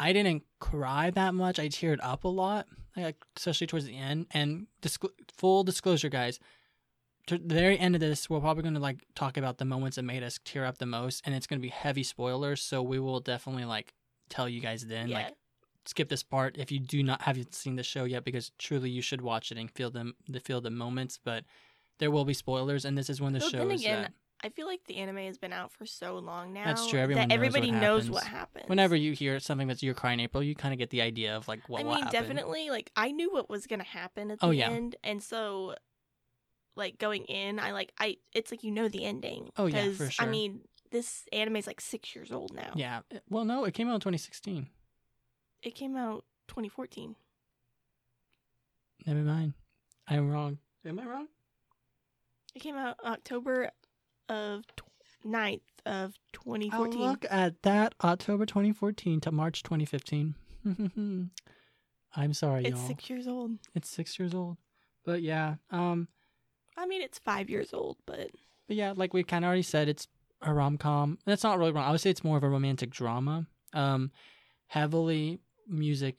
I 0.00 0.12
didn't 0.12 0.42
cry 0.60 1.10
that 1.10 1.34
much. 1.34 1.58
I 1.58 1.68
teared 1.68 1.98
up 2.02 2.24
a 2.24 2.28
lot, 2.28 2.66
like 2.96 3.16
especially 3.36 3.66
towards 3.66 3.86
the 3.86 3.96
end. 3.96 4.26
And 4.32 4.66
disclo- 4.82 5.10
full 5.36 5.62
disclosure, 5.62 6.08
guys, 6.08 6.40
to 7.28 7.38
the 7.38 7.54
very 7.54 7.78
end 7.78 7.94
of 7.94 8.00
this, 8.00 8.28
we're 8.28 8.40
probably 8.40 8.62
going 8.62 8.74
to 8.74 8.80
like 8.80 9.04
talk 9.14 9.36
about 9.36 9.58
the 9.58 9.64
moments 9.64 9.96
that 9.96 10.02
made 10.02 10.22
us 10.22 10.40
tear 10.44 10.64
up 10.64 10.78
the 10.78 10.86
most, 10.86 11.22
and 11.24 11.34
it's 11.34 11.46
going 11.46 11.60
to 11.60 11.62
be 11.62 11.70
heavy 11.70 12.02
spoilers. 12.02 12.60
So 12.60 12.82
we 12.82 12.98
will 12.98 13.20
definitely 13.20 13.64
like 13.66 13.94
tell 14.28 14.48
you 14.48 14.60
guys 14.60 14.84
then, 14.86 15.08
yeah. 15.08 15.18
like 15.18 15.34
skip 15.86 16.08
this 16.08 16.22
part 16.22 16.56
if 16.58 16.72
you 16.72 16.78
do 16.78 17.02
not 17.02 17.22
haven't 17.22 17.54
seen 17.54 17.76
the 17.76 17.82
show 17.82 18.04
yet 18.04 18.24
because 18.24 18.50
truly 18.58 18.90
you 18.90 19.02
should 19.02 19.20
watch 19.20 19.52
it 19.52 19.58
and 19.58 19.70
feel 19.70 19.90
them 19.90 20.14
the 20.28 20.40
feel 20.40 20.60
the 20.60 20.70
moments 20.70 21.18
but 21.22 21.44
there 21.98 22.10
will 22.10 22.24
be 22.24 22.34
spoilers 22.34 22.84
and 22.84 22.96
this 22.96 23.10
is 23.10 23.20
one 23.20 23.34
of 23.34 23.42
the 23.42 23.46
Though 23.46 23.58
then 23.58 23.70
shows 23.70 23.80
again, 23.80 24.02
that 24.02 24.12
I 24.44 24.50
feel 24.50 24.66
like 24.66 24.84
the 24.86 24.96
anime 24.96 25.16
has 25.16 25.38
been 25.38 25.52
out 25.52 25.72
for 25.72 25.86
so 25.86 26.18
long 26.18 26.52
now. 26.52 26.66
That's 26.66 26.86
true, 26.86 27.00
everyone 27.00 27.22
knows 27.22 27.28
that 27.28 27.40
what 27.40 27.46
everybody 27.46 27.70
knows 27.72 28.10
what 28.10 28.24
happens. 28.24 28.68
whenever 28.68 28.94
you 28.94 29.12
hear 29.12 29.40
something 29.40 29.66
that's 29.66 29.82
your 29.82 29.94
crying 29.94 30.20
April 30.20 30.42
you 30.42 30.54
kind 30.54 30.74
of 30.74 30.78
get 30.78 30.90
the 30.90 31.00
idea 31.00 31.34
of 31.36 31.48
like 31.48 31.66
what 31.68 31.80
I 31.80 31.84
will 31.84 31.94
mean, 31.94 32.04
happen 32.04 32.12
definitely. 32.12 32.68
Like 32.70 32.90
I 32.94 33.10
knew 33.10 33.32
what 33.32 33.48
was 33.48 33.66
gonna 33.66 33.82
happen 33.84 34.30
at 34.30 34.38
oh, 34.42 34.48
the 34.48 34.48
Oh, 34.48 34.50
yeah. 34.50 34.70
end, 34.70 34.96
and 35.02 35.22
so 35.22 35.74
like 36.76 36.98
going 36.98 37.24
in, 37.24 37.58
I 37.58 37.72
like 37.72 37.92
I. 37.98 38.18
It's 38.34 38.50
like 38.50 38.62
you 38.62 38.70
know 38.70 38.88
the 38.88 39.04
ending. 39.04 39.50
Oh, 39.56 39.66
yeah, 39.66 39.86
'cause, 39.86 39.96
for 39.96 40.10
sure. 40.10 40.26
I 40.26 40.28
mean, 40.30 40.60
this 40.90 41.24
anime 41.32 41.56
is 41.56 41.66
like 41.66 41.80
six 41.80 42.14
years 42.14 42.30
old 42.30 42.52
now. 42.54 42.72
yeah 42.76 43.00
uh, 43.14 43.18
well 43.30 43.44
no 43.44 43.64
it 43.64 43.74
came 43.74 43.88
out 43.88 43.94
in 43.94 44.00
2016 44.00 44.68
It 45.62 45.74
came 45.74 45.96
out 45.96 46.24
2014. 46.48 47.16
never 49.06 49.20
mind 49.20 49.54
I'm 50.06 50.30
wrong 50.30 50.58
am 50.86 51.00
I 51.00 51.04
wrong 51.06 51.28
It 52.54 52.60
came 52.60 52.76
out 52.76 52.96
October 53.04 53.70
of 54.28 54.62
tw- 54.76 54.82
9th 55.26 55.60
of 55.86 56.14
oh 56.46 56.54
2014. 56.54 57.00
look 57.00 57.24
at 57.30 57.62
that 57.62 57.94
October 58.02 58.44
2014 58.46 59.20
to 59.20 59.30
March 59.32 59.62
2015 59.62 60.34
I'm 62.16 62.32
sorry 62.32 62.64
it's 62.64 62.78
y'all 62.78 62.86
six 62.88 63.10
years 63.10 63.26
old. 63.26 63.52
it's 63.74 63.88
six 63.88 64.18
years 64.18 64.34
old 64.34 64.56
but 65.04 65.22
yeah 65.22 65.56
um 65.70 66.08
I 66.76 66.86
mean, 66.86 67.02
it's 67.02 67.20
five 67.20 67.48
years 67.48 67.72
old, 67.72 67.98
but 68.04 68.30
But 68.66 68.74
yeah, 68.76 68.94
like 68.96 69.14
we 69.14 69.22
kind 69.22 69.44
of 69.44 69.46
already 69.46 69.62
said, 69.62 69.88
it's 69.88 70.08
a 70.42 70.52
rom 70.52 70.76
com. 70.76 71.18
That's 71.24 71.44
not 71.44 71.56
really 71.56 71.70
wrong. 71.70 71.84
I 71.86 71.92
would 71.92 72.00
say 72.00 72.10
it's 72.10 72.24
more 72.24 72.36
of 72.36 72.42
a 72.42 72.48
romantic 72.48 72.90
drama. 72.90 73.46
Um, 73.72 74.10
heavily 74.66 75.38
music 75.68 76.16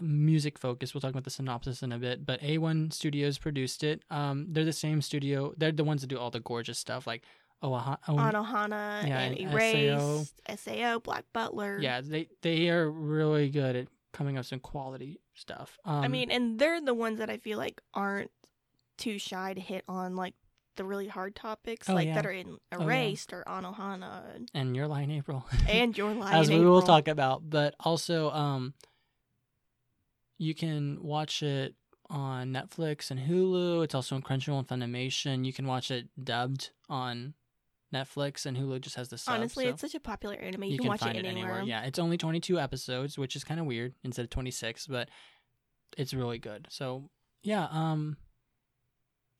music 0.00 0.58
focused. 0.58 0.94
We'll 0.94 1.00
talk 1.00 1.10
about 1.10 1.24
the 1.24 1.30
synopsis 1.30 1.82
in 1.82 1.92
a 1.92 1.98
bit. 1.98 2.24
But 2.24 2.40
A1 2.40 2.92
Studios 2.92 3.38
produced 3.38 3.84
it. 3.84 4.02
Um, 4.10 4.46
they're 4.50 4.64
the 4.64 4.72
same 4.72 5.02
studio. 5.02 5.52
They're 5.56 5.72
the 5.72 5.84
ones 5.84 6.00
that 6.02 6.08
do 6.08 6.18
all 6.18 6.30
the 6.30 6.40
gorgeous 6.40 6.78
stuff, 6.78 7.06
like 7.06 7.24
oh, 7.62 7.74
oh 7.74 8.12
Anohana 8.12 9.06
yeah, 9.06 9.20
and 9.20 9.38
and 9.38 9.52
Erased, 9.52 10.34
SAO, 10.56 10.98
Black 10.98 11.24
Butler. 11.32 11.78
yeah, 11.80 12.00
they 12.00 12.28
they 12.42 12.70
are 12.70 12.90
really 12.90 13.50
good 13.50 13.76
at 13.76 13.88
coming 14.12 14.36
up 14.36 14.40
with 14.40 14.46
some 14.48 14.60
quality 14.60 15.20
stuff. 15.34 15.78
Um, 15.84 16.02
I 16.02 16.08
mean, 16.08 16.30
and 16.30 16.58
they're 16.58 16.80
the 16.80 16.94
ones 16.94 17.18
that 17.18 17.30
I 17.30 17.36
feel 17.36 17.58
like 17.58 17.80
aren't 17.94 18.30
too 18.98 19.18
shy 19.18 19.54
to 19.54 19.60
hit 19.60 19.84
on 19.88 20.16
like 20.16 20.34
the 20.80 20.84
really 20.86 21.08
hard 21.08 21.36
topics, 21.36 21.90
Oh, 21.90 21.94
like 21.94 22.06
yeah. 22.06 22.14
that 22.14 22.24
are 22.24 22.30
in 22.30 22.56
yeah. 22.72 22.80
Erased 22.80 23.34
or 23.34 23.44
Anohana 23.46 24.34
and, 24.34 24.50
and 24.54 24.74
Your 24.74 24.88
Lie 24.88 25.02
in 25.02 25.10
April. 25.10 25.44
and 25.68 25.96
Your 25.96 26.14
Lie. 26.14 26.32
as 26.32 26.48
we 26.48 26.58
will 26.64 26.80
talk 26.80 27.06
about. 27.06 27.42
But 27.50 27.74
also, 27.80 28.30
um, 28.30 28.72
you 30.38 30.54
can 30.54 31.02
watch 31.02 31.42
it 31.42 31.74
on 32.08 32.48
Netflix 32.50 33.10
and 33.10 33.20
Hulu. 33.20 33.84
It's 33.84 33.94
also 33.94 34.14
on 34.14 34.22
Crunchyroll 34.22 34.58
and 34.60 34.66
Funimation. 34.66 35.44
You 35.44 35.52
can 35.52 35.66
watch 35.66 35.90
it 35.90 36.08
dubbed 36.24 36.70
on 36.88 37.34
Netflix 37.94 38.46
and 38.46 38.56
Hulu 38.56 38.80
just 38.80 38.96
has 38.96 39.10
the 39.10 39.18
sub. 39.18 39.34
Honestly, 39.34 39.64
so 39.64 39.70
it's 39.70 39.82
such 39.82 39.94
a 39.94 40.00
popular 40.00 40.36
anime. 40.36 40.64
You, 40.64 40.70
you 40.72 40.78
can, 40.78 40.88
watch 40.88 41.00
find 41.00 41.14
it 41.14 41.26
it 41.26 41.28
anywhere. 41.28 41.58
anywhere. 41.58 41.68
Yeah, 41.68 41.82
it's 41.82 41.98
only 41.98 42.16
22 42.16 42.58
episodes, 42.58 43.18
which 43.18 43.36
is 43.36 43.44
kind 43.44 43.60
of 43.60 43.66
weird 43.66 43.92
instead 44.02 44.22
of 44.22 44.30
26, 44.30 44.86
but 44.86 45.10
it's 45.98 46.14
really 46.14 46.38
good. 46.38 46.68
So 46.70 47.10
yeah, 47.42 47.68
um, 47.70 48.16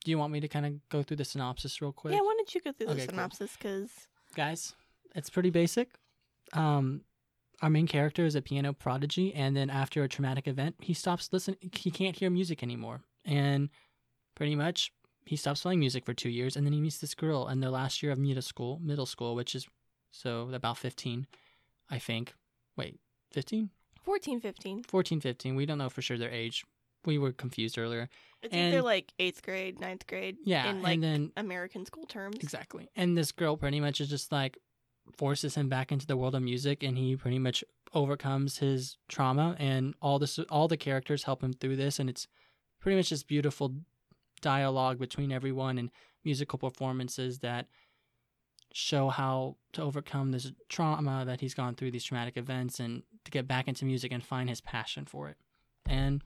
do 0.04 0.10
you 0.10 0.18
want 0.18 0.32
me 0.32 0.40
to 0.40 0.48
kind 0.48 0.66
of 0.66 0.88
go 0.88 1.02
through 1.02 1.18
the 1.18 1.24
synopsis 1.24 1.80
real 1.82 1.92
quick? 1.92 2.14
Yeah, 2.14 2.20
why 2.20 2.34
don't 2.36 2.54
you 2.54 2.60
go 2.60 2.72
through 2.72 2.86
the 2.86 2.92
Okay, 2.92 3.06
cool. 3.06 3.10
synopsis? 3.10 3.56
Because 3.56 3.90
guys, 4.34 4.74
it's 5.14 5.30
pretty 5.30 5.50
basic. 5.50 5.90
Um, 6.52 7.02
our 7.62 7.70
main 7.70 7.86
character 7.86 8.24
is 8.24 8.34
a 8.34 8.42
piano 8.42 8.72
prodigy, 8.72 9.34
and 9.34 9.56
then 9.56 9.68
after 9.70 10.02
a 10.02 10.08
traumatic 10.08 10.48
event, 10.48 10.76
he 10.80 10.94
stops 10.94 11.28
listening. 11.32 11.58
He 11.72 11.90
can't 11.90 12.16
hear 12.16 12.30
music 12.30 12.62
anymore, 12.62 13.02
and 13.24 13.68
pretty 14.34 14.56
much 14.56 14.92
he 15.26 15.36
stops 15.36 15.60
playing 15.62 15.80
music 15.80 16.06
for 16.06 16.14
two 16.14 16.30
years, 16.30 16.56
and 16.56 16.64
then 16.66 16.72
he 16.72 16.80
meets 16.80 16.98
this 16.98 17.14
girl 17.14 17.48
in 17.48 17.60
their 17.60 17.70
last 17.70 18.02
year 18.02 18.12
of 18.12 18.18
middle 18.18 18.42
school, 18.42 18.80
middle 18.82 19.06
school, 19.06 19.34
which 19.34 19.54
is 19.54 19.66
so 20.10 20.48
about 20.52 20.78
fifteen, 20.78 21.26
I 21.90 21.98
think. 21.98 22.32
Wait, 22.76 22.98
15? 23.32 23.68
14, 24.02 24.40
15. 24.40 24.84
14, 24.84 25.20
15. 25.20 25.54
We 25.54 25.66
don't 25.66 25.76
know 25.76 25.90
for 25.90 26.00
sure 26.00 26.16
their 26.16 26.30
age. 26.30 26.64
We 27.04 27.18
were 27.18 27.32
confused 27.32 27.78
earlier. 27.78 28.08
It's 28.42 28.54
either 28.54 28.82
like 28.82 29.12
eighth 29.18 29.42
grade, 29.42 29.80
ninth 29.80 30.06
grade. 30.06 30.36
Yeah, 30.44 30.70
in 30.70 30.82
like 30.82 30.94
and 30.94 31.02
then 31.02 31.32
American 31.36 31.84
school 31.86 32.04
terms. 32.06 32.38
Exactly. 32.40 32.88
And 32.96 33.16
this 33.16 33.32
girl 33.32 33.56
pretty 33.56 33.80
much 33.80 34.00
is 34.00 34.08
just 34.08 34.32
like 34.32 34.58
forces 35.16 35.54
him 35.54 35.68
back 35.68 35.90
into 35.92 36.06
the 36.06 36.16
world 36.16 36.34
of 36.34 36.42
music 36.42 36.82
and 36.82 36.96
he 36.96 37.16
pretty 37.16 37.38
much 37.38 37.64
overcomes 37.94 38.58
his 38.58 38.96
trauma 39.08 39.56
and 39.58 39.94
all 40.00 40.18
this 40.20 40.38
all 40.50 40.68
the 40.68 40.76
characters 40.76 41.24
help 41.24 41.42
him 41.42 41.52
through 41.52 41.74
this 41.74 41.98
and 41.98 42.08
it's 42.08 42.28
pretty 42.80 42.96
much 42.96 43.10
this 43.10 43.24
beautiful 43.24 43.74
dialogue 44.40 44.98
between 44.98 45.32
everyone 45.32 45.78
and 45.78 45.90
musical 46.24 46.58
performances 46.58 47.40
that 47.40 47.66
show 48.72 49.08
how 49.08 49.56
to 49.72 49.82
overcome 49.82 50.30
this 50.30 50.52
trauma 50.68 51.24
that 51.26 51.40
he's 51.40 51.54
gone 51.54 51.74
through 51.74 51.90
these 51.90 52.04
traumatic 52.04 52.36
events 52.36 52.78
and 52.78 53.02
to 53.24 53.30
get 53.30 53.48
back 53.48 53.66
into 53.66 53.84
music 53.84 54.12
and 54.12 54.24
find 54.24 54.48
his 54.48 54.60
passion 54.60 55.04
for 55.04 55.28
it. 55.28 55.36
And 55.86 56.22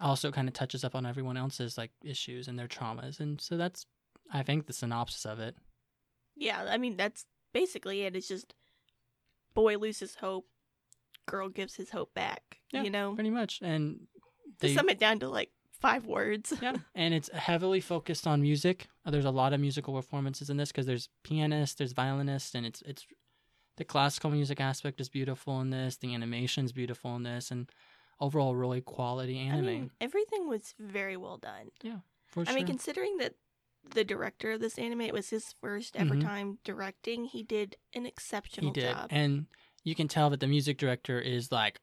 also 0.00 0.30
kind 0.30 0.48
of 0.48 0.54
touches 0.54 0.84
up 0.84 0.94
on 0.94 1.06
everyone 1.06 1.36
else's 1.36 1.76
like 1.76 1.90
issues 2.04 2.48
and 2.48 2.58
their 2.58 2.68
traumas. 2.68 3.20
And 3.20 3.40
so 3.40 3.56
that's 3.56 3.86
I 4.32 4.42
think 4.42 4.66
the 4.66 4.72
synopsis 4.72 5.24
of 5.24 5.40
it. 5.40 5.56
Yeah, 6.36 6.66
I 6.68 6.78
mean 6.78 6.96
that's 6.96 7.26
basically 7.52 8.02
it. 8.02 8.14
It's 8.14 8.28
just 8.28 8.54
boy 9.54 9.76
loses 9.76 10.16
hope, 10.16 10.46
girl 11.26 11.48
gives 11.48 11.74
his 11.74 11.90
hope 11.90 12.14
back. 12.14 12.58
Yeah, 12.72 12.82
you 12.82 12.90
know, 12.90 13.14
Pretty 13.14 13.30
much. 13.30 13.60
And 13.62 14.06
to 14.60 14.72
sum 14.74 14.88
it 14.88 14.98
down 14.98 15.20
to 15.20 15.28
like 15.28 15.50
five 15.80 16.06
words. 16.06 16.52
yeah, 16.60 16.76
and 16.94 17.14
it's 17.14 17.30
heavily 17.32 17.80
focused 17.80 18.26
on 18.26 18.42
music. 18.42 18.88
There's 19.04 19.24
a 19.24 19.30
lot 19.30 19.52
of 19.52 19.60
musical 19.60 19.94
performances 19.94 20.50
in 20.50 20.56
this 20.56 20.70
because 20.70 20.86
there's 20.86 21.08
pianists, 21.24 21.76
there's 21.76 21.92
violinists, 21.92 22.54
and 22.54 22.66
it's 22.66 22.82
it's 22.82 23.06
the 23.76 23.84
classical 23.84 24.30
music 24.30 24.60
aspect 24.60 25.00
is 25.00 25.08
beautiful 25.08 25.60
in 25.60 25.70
this. 25.70 25.96
The 25.96 26.14
animation's 26.14 26.72
beautiful 26.72 27.16
in 27.16 27.22
this, 27.22 27.50
and 27.50 27.70
overall, 28.20 28.54
really 28.56 28.80
quality 28.80 29.38
anime. 29.38 29.58
I 29.58 29.70
mean, 29.72 29.90
everything 30.00 30.48
was 30.48 30.74
very 30.78 31.16
well 31.16 31.36
done. 31.38 31.70
Yeah, 31.82 31.98
for 32.26 32.42
I 32.42 32.46
sure. 32.46 32.54
mean, 32.56 32.66
considering 32.66 33.16
that 33.18 33.34
the 33.94 34.04
director 34.04 34.52
of 34.52 34.60
this 34.60 34.78
anime 34.78 35.02
it 35.02 35.12
was 35.14 35.30
his 35.30 35.52
first 35.60 35.96
ever 35.96 36.14
Mhm. 36.16 36.20
time 36.22 36.58
directing, 36.64 37.24
he 37.26 37.42
did 37.42 37.76
an 37.94 38.06
exceptional 38.06 38.70
he 38.74 38.80
did, 38.80 38.94
job. 38.94 39.06
and 39.10 39.46
you 39.84 39.94
can 39.94 40.08
tell 40.08 40.28
that 40.30 40.40
the 40.40 40.46
music 40.46 40.76
director 40.78 41.18
is 41.20 41.50
like 41.52 41.80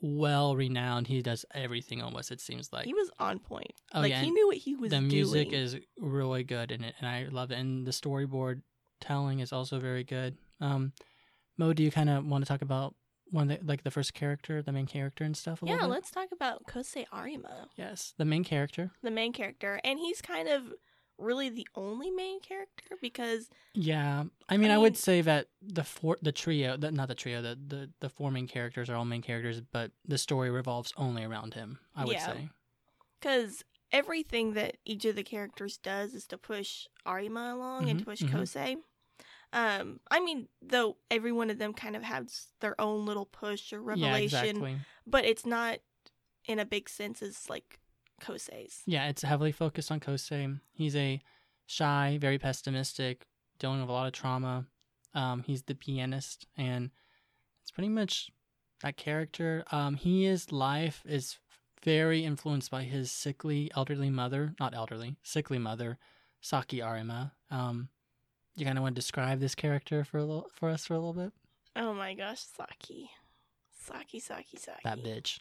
well 0.00 0.56
renowned. 0.56 1.06
He 1.06 1.22
does 1.22 1.44
everything 1.52 2.02
almost. 2.02 2.30
It 2.30 2.40
seems 2.40 2.72
like 2.72 2.84
he 2.84 2.94
was 2.94 3.10
on 3.18 3.38
point. 3.38 3.72
Oh, 3.94 4.00
like 4.00 4.10
yeah, 4.10 4.22
he 4.22 4.30
knew 4.30 4.46
what 4.48 4.56
he 4.58 4.74
was 4.74 4.90
doing. 4.90 5.02
the 5.02 5.08
music 5.14 5.50
doing. 5.50 5.62
is 5.62 5.76
really 5.98 6.44
good 6.44 6.70
in 6.72 6.82
it 6.84 6.94
and 6.98 7.08
i 7.08 7.24
love 7.30 7.50
it 7.50 7.58
and 7.58 7.86
the 7.86 7.90
storyboard 7.92 8.62
telling 9.00 9.40
is 9.40 9.52
also 9.52 9.78
very 9.78 10.04
good 10.04 10.36
um 10.60 10.92
mo 11.56 11.72
do 11.72 11.82
you 11.82 11.90
kind 11.90 12.10
of 12.10 12.24
want 12.26 12.44
to 12.44 12.48
talk 12.48 12.62
about 12.62 12.94
one 13.30 13.48
the, 13.48 13.58
like 13.62 13.82
the 13.82 13.90
first 13.90 14.14
character 14.14 14.62
the 14.62 14.72
main 14.72 14.86
character 14.86 15.24
and 15.24 15.36
stuff 15.36 15.62
a 15.62 15.66
yeah, 15.66 15.72
little 15.74 15.88
bit? 15.88 15.94
let's 15.94 16.10
talk 16.10 16.28
about 16.32 16.64
Kosei 16.66 17.04
Arima, 17.12 17.68
yes 17.76 18.14
the 18.18 18.24
main 18.24 18.44
character 18.44 18.90
the 19.02 19.10
main 19.10 19.32
character, 19.32 19.80
and 19.84 19.98
he's 19.98 20.20
kind 20.22 20.48
of 20.48 20.62
really 21.18 21.48
the 21.48 21.66
only 21.74 22.10
main 22.10 22.40
character 22.40 22.96
because 23.00 23.48
yeah 23.72 24.24
i 24.50 24.56
mean 24.58 24.70
i, 24.70 24.74
mean- 24.74 24.82
would 24.82 24.96
say 24.98 25.22
that 25.22 25.48
the 25.62 25.82
four 25.82 26.18
the 26.20 26.30
trio 26.32 26.76
the, 26.76 26.90
not 26.92 27.08
the 27.08 27.14
trio 27.14 27.40
the, 27.40 27.58
the 27.66 27.90
the 28.00 28.08
four 28.10 28.30
main 28.30 28.46
characters 28.46 28.90
are 28.90 28.96
all 28.96 29.04
main 29.06 29.22
characters 29.22 29.60
but 29.72 29.92
the 30.06 30.18
story 30.18 30.50
revolves 30.50 30.92
only 30.98 31.24
around 31.24 31.54
him 31.54 31.78
i 31.94 32.04
would 32.04 32.12
Yeah. 32.12 32.26
say 32.26 32.50
because 33.18 33.64
everything 33.92 34.52
that 34.54 34.76
each 34.84 35.04
of 35.06 35.16
the 35.16 35.22
characters 35.22 35.78
does 35.78 36.12
is 36.12 36.26
to 36.26 36.36
push 36.36 36.86
Arima 37.06 37.54
along 37.54 37.88
and 37.88 37.96
Mhm, 37.96 37.98
to 38.00 38.04
push 38.04 38.22
mhm. 38.22 38.30
Kosei. 38.30 38.76
Um, 39.52 40.00
I 40.10 40.20
mean, 40.20 40.48
though 40.60 40.96
every 41.10 41.32
one 41.32 41.50
of 41.50 41.58
them 41.58 41.72
kind 41.72 41.96
of 41.96 42.02
has 42.02 42.48
their 42.60 42.78
own 42.80 43.06
little 43.06 43.26
push 43.26 43.72
or 43.72 43.78
yeah 43.78 44.08
revelation, 44.10 44.48
exactly 44.48 44.76
but 45.06 45.24
it's 45.24 45.46
not 45.46 45.78
in 46.46 46.58
a 46.58 46.64
big 46.64 46.88
sense 46.88 47.22
as 47.22 47.48
like 47.48 47.78
Kosei's. 48.20 48.82
Yeah, 48.86 49.08
it's 49.08 49.22
heavily 49.22 49.52
focused 49.52 49.90
on 49.90 50.00
Kosei. 50.00 50.60
He's 50.72 50.96
a 50.96 51.20
shy, 51.66 52.18
very 52.20 52.38
pessimistic, 52.38 53.26
dealing 53.58 53.80
with 53.80 53.88
a 53.88 53.92
lot 53.92 54.06
of 54.06 54.12
trauma. 54.12 54.66
Um, 55.14 55.42
he's 55.46 55.62
the 55.62 55.74
pianist, 55.74 56.46
and 56.56 56.90
it's 57.62 57.70
pretty 57.70 57.88
much 57.88 58.30
that 58.82 58.96
character. 58.96 59.64
Um, 59.72 59.94
he 59.96 60.24
his 60.24 60.52
life 60.52 61.02
is 61.06 61.38
very 61.82 62.24
influenced 62.24 62.70
by 62.70 62.82
his 62.82 63.10
sickly, 63.10 63.70
elderly 63.76 64.10
mother, 64.10 64.54
not 64.58 64.74
elderly, 64.74 65.16
sickly 65.22 65.58
mother, 65.58 65.98
Saki 66.40 66.82
Arima. 66.82 67.32
Um, 67.50 67.88
you 68.56 68.64
kind 68.64 68.78
of 68.78 68.82
want 68.82 68.94
to 68.94 69.00
describe 69.00 69.40
this 69.40 69.54
character 69.54 70.04
for 70.04 70.18
a 70.18 70.24
little, 70.24 70.46
for 70.52 70.68
us 70.68 70.86
for 70.86 70.94
a 70.94 70.98
little 70.98 71.12
bit. 71.12 71.32
Oh 71.76 71.92
my 71.92 72.14
gosh, 72.14 72.40
Saki, 72.40 73.10
Saki, 73.86 74.18
Saki, 74.18 74.56
Saki. 74.56 74.80
That 74.84 75.04
bitch. 75.04 75.40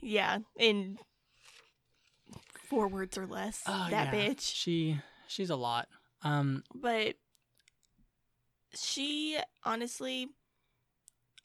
Yeah, 0.00 0.38
in 0.58 0.98
four 2.68 2.88
words 2.88 3.16
or 3.16 3.26
less. 3.26 3.62
Oh, 3.66 3.88
that 3.90 4.12
yeah. 4.12 4.28
bitch. 4.28 4.40
She 4.54 5.00
she's 5.26 5.50
a 5.50 5.56
lot. 5.56 5.88
Um, 6.22 6.62
but 6.74 7.14
she 8.74 9.38
honestly 9.64 10.28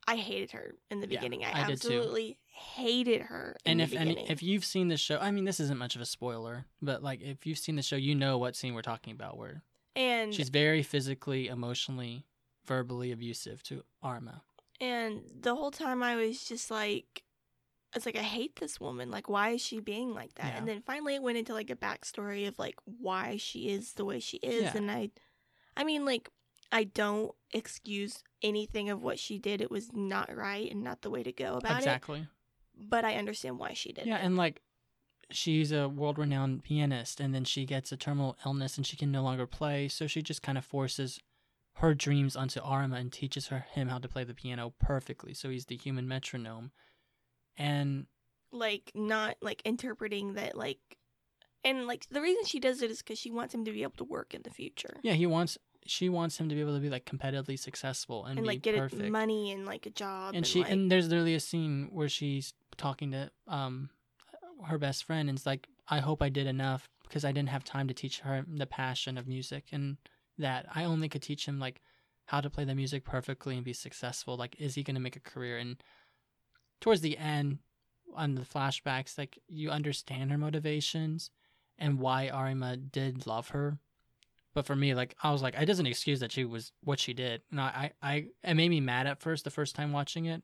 i 0.07 0.17
hated 0.17 0.51
her 0.51 0.75
in 0.91 0.99
the 0.99 1.07
Yeah, 1.07 1.19
beginning 1.19 1.45
i, 1.45 1.51
I 1.51 1.65
too. 1.65 1.71
absolutely 1.71 2.37
hated 2.47 3.21
her 3.21 3.55
in 3.65 3.79
and 3.79 3.81
if 3.81 3.93
any, 3.97 4.29
if 4.29 4.43
you've 4.43 4.65
seen 4.65 4.89
the 4.89 4.97
show, 4.97 5.17
I 5.19 5.31
mean, 5.31 5.45
this 5.45 5.59
isn't 5.59 5.77
much 5.77 5.95
of 5.95 6.01
a 6.01 6.05
spoiler, 6.05 6.65
but 6.81 7.01
like 7.01 7.21
if 7.21 7.45
you've 7.45 7.57
seen 7.57 7.77
the 7.77 7.81
show, 7.81 7.95
you 7.95 8.13
know 8.13 8.37
what 8.37 8.55
scene 8.55 8.73
we're 8.73 8.81
talking 8.81 9.13
about. 9.13 9.37
Where 9.37 9.63
and 9.95 10.33
she's 10.33 10.49
very 10.49 10.83
physically, 10.83 11.47
emotionally, 11.47 12.25
verbally 12.65 13.11
abusive 13.11 13.61
to 13.63 13.83
Arima. 14.03 14.41
and 14.81 15.21
the 15.39 15.55
whole 15.55 15.71
time 15.71 16.01
i 16.03 16.15
was 16.15 16.43
just 16.43 16.71
like 16.71 17.23
I 17.93 17.97
was 17.97 18.07
like, 18.07 18.17
I 18.17 18.23
hate 18.23 18.55
this 18.55 18.79
woman. 18.79 19.11
Like, 19.11 19.29
why 19.29 19.49
is 19.49 19.61
she 19.61 19.79
being 19.79 20.15
like 20.15 20.33
that? 20.33 20.47
Yeah. 20.47 20.57
And 20.57 20.67
then 20.67 20.81
finally, 20.81 21.13
it 21.13 21.21
went 21.21 21.37
into 21.37 21.53
like 21.53 21.69
a 21.69 21.75
backstory 21.75 22.47
of 22.47 22.57
like 22.57 22.73
why 22.85 23.37
she 23.37 23.69
is 23.69 23.93
the 23.93 24.03
way 24.03 24.19
she 24.19 24.37
is. 24.37 24.63
Yeah. 24.63 24.71
And 24.75 24.89
I, 24.89 25.11
I 25.77 25.83
mean, 25.83 26.03
like, 26.03 26.31
I 26.71 26.85
don't 26.85 27.31
excuse 27.53 28.23
anything 28.41 28.89
of 28.89 29.03
what 29.03 29.19
she 29.19 29.37
did. 29.37 29.61
It 29.61 29.69
was 29.69 29.93
not 29.93 30.35
right 30.35 30.71
and 30.71 30.83
not 30.83 31.03
the 31.03 31.11
way 31.11 31.21
to 31.21 31.31
go 31.31 31.57
about 31.57 31.77
exactly. 31.77 32.21
it. 32.21 32.21
Exactly. 32.21 32.87
But 32.89 33.05
I 33.05 33.13
understand 33.13 33.59
why 33.59 33.73
she 33.73 33.93
did 33.93 34.07
Yeah, 34.07 34.17
it. 34.17 34.25
and 34.25 34.37
like 34.37 34.63
she's 35.29 35.71
a 35.71 35.89
world-renowned 35.89 36.63
pianist, 36.63 37.19
and 37.19 37.33
then 37.33 37.43
she 37.43 37.65
gets 37.65 37.91
a 37.91 37.97
terminal 37.97 38.37
illness, 38.45 38.77
and 38.77 38.85
she 38.85 38.97
can 38.97 39.11
no 39.11 39.23
longer 39.23 39.45
play. 39.45 39.87
So 39.87 40.07
she 40.07 40.21
just 40.21 40.41
kind 40.41 40.57
of 40.57 40.65
forces 40.65 41.19
her 41.77 41.93
dreams 41.93 42.35
onto 42.35 42.59
Arima 42.59 42.97
and 42.97 43.11
teaches 43.11 43.47
her 43.47 43.65
him 43.71 43.87
how 43.87 43.97
to 43.97 44.07
play 44.07 44.23
the 44.23 44.33
piano 44.33 44.73
perfectly. 44.79 45.33
So 45.33 45.49
he's 45.49 45.65
the 45.65 45.77
human 45.77 46.07
metronome, 46.07 46.71
and 47.57 48.07
like 48.51 48.91
not 48.93 49.35
like 49.41 49.61
interpreting 49.65 50.33
that 50.35 50.55
like 50.55 50.77
and 51.63 51.87
like 51.87 52.05
the 52.11 52.21
reason 52.21 52.45
she 52.45 52.59
does 52.59 52.81
it 52.81 52.91
is 52.91 52.99
because 52.99 53.17
she 53.17 53.31
wants 53.31 53.53
him 53.53 53.65
to 53.65 53.71
be 53.71 53.81
able 53.81 53.95
to 53.97 54.03
work 54.03 54.33
in 54.33 54.41
the 54.43 54.49
future 54.51 54.97
yeah, 55.01 55.13
he 55.13 55.25
wants 55.25 55.57
she 55.85 56.07
wants 56.07 56.37
him 56.37 56.47
to 56.47 56.55
be 56.55 56.61
able 56.61 56.75
to 56.75 56.79
be 56.79 56.89
like 56.89 57.05
competitively 57.05 57.59
successful 57.59 58.25
and, 58.25 58.37
and, 58.37 58.47
like 58.47 58.61
get 58.61 58.75
perfect. 58.75 59.09
money 59.09 59.51
and 59.51 59.65
like 59.65 59.85
a 59.85 59.89
job 59.89 60.35
and 60.35 60.45
she 60.45 60.61
like, 60.61 60.71
and 60.71 60.91
there's 60.91 61.09
literally 61.09 61.35
a 61.35 61.39
scene 61.39 61.89
where 61.91 62.07
she's 62.07 62.53
talking 62.77 63.11
to 63.11 63.29
um 63.47 63.89
her 64.65 64.77
best 64.77 65.03
friend 65.03 65.29
and 65.29 65.37
it's 65.37 65.45
like 65.45 65.67
i 65.89 65.99
hope 65.99 66.21
i 66.21 66.29
did 66.29 66.47
enough 66.47 66.87
because 67.03 67.25
i 67.25 67.31
didn't 67.31 67.49
have 67.49 67.63
time 67.63 67.87
to 67.87 67.93
teach 67.93 68.19
her 68.19 68.45
the 68.47 68.65
passion 68.65 69.17
of 69.17 69.27
music 69.27 69.65
and 69.71 69.97
that. 70.37 70.65
I 70.73 70.85
only 70.85 71.09
could 71.09 71.21
teach 71.21 71.45
him 71.45 71.59
like 71.59 71.81
how 72.25 72.41
to 72.41 72.49
play 72.49 72.63
the 72.63 72.75
music 72.75 73.03
perfectly 73.03 73.55
and 73.55 73.65
be 73.65 73.73
successful. 73.73 74.37
Like 74.37 74.55
is 74.59 74.75
he 74.75 74.83
going 74.83 74.95
to 74.95 75.01
make 75.01 75.15
a 75.15 75.21
career? 75.21 75.57
And 75.57 75.81
towards 76.79 77.01
the 77.01 77.17
end 77.17 77.59
on 78.15 78.35
the 78.35 78.41
flashbacks 78.41 79.17
like 79.17 79.39
you 79.47 79.71
understand 79.71 80.31
her 80.31 80.37
motivations 80.37 81.31
and 81.79 81.99
why 81.99 82.29
arima 82.29 82.77
did 82.77 83.25
love 83.25 83.49
her. 83.49 83.77
But 84.53 84.65
for 84.65 84.75
me 84.75 84.93
like 84.93 85.15
i 85.23 85.31
was 85.31 85.41
like 85.41 85.55
it 85.55 85.65
doesn't 85.65 85.87
excuse 85.87 86.19
that 86.19 86.31
she 86.31 86.45
was 86.45 86.71
what 86.83 86.99
she 86.99 87.13
did. 87.13 87.41
And 87.51 87.59
i 87.59 87.91
i, 88.01 88.11
I 88.13 88.25
it 88.43 88.53
made 88.53 88.69
me 88.69 88.79
mad 88.79 89.07
at 89.07 89.21
first 89.21 89.43
the 89.43 89.51
first 89.51 89.75
time 89.75 89.91
watching 89.91 90.25
it 90.25 90.43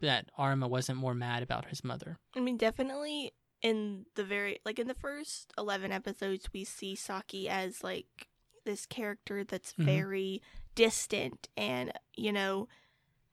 that 0.00 0.30
arima 0.38 0.66
wasn't 0.66 0.98
more 0.98 1.14
mad 1.14 1.42
about 1.42 1.66
his 1.66 1.84
mother. 1.84 2.18
I 2.34 2.40
mean 2.40 2.56
definitely 2.56 3.32
in 3.62 4.06
the 4.14 4.24
very 4.24 4.58
like 4.64 4.78
in 4.78 4.88
the 4.88 4.94
first 4.94 5.52
11 5.58 5.92
episodes 5.92 6.48
we 6.52 6.64
see 6.64 6.94
saki 6.94 7.48
as 7.48 7.84
like 7.84 8.28
this 8.64 8.86
character 8.86 9.44
that's 9.44 9.72
Mhm. 9.74 9.84
very 9.84 10.42
distant 10.74 11.48
and 11.56 11.92
you 12.14 12.32
know 12.32 12.68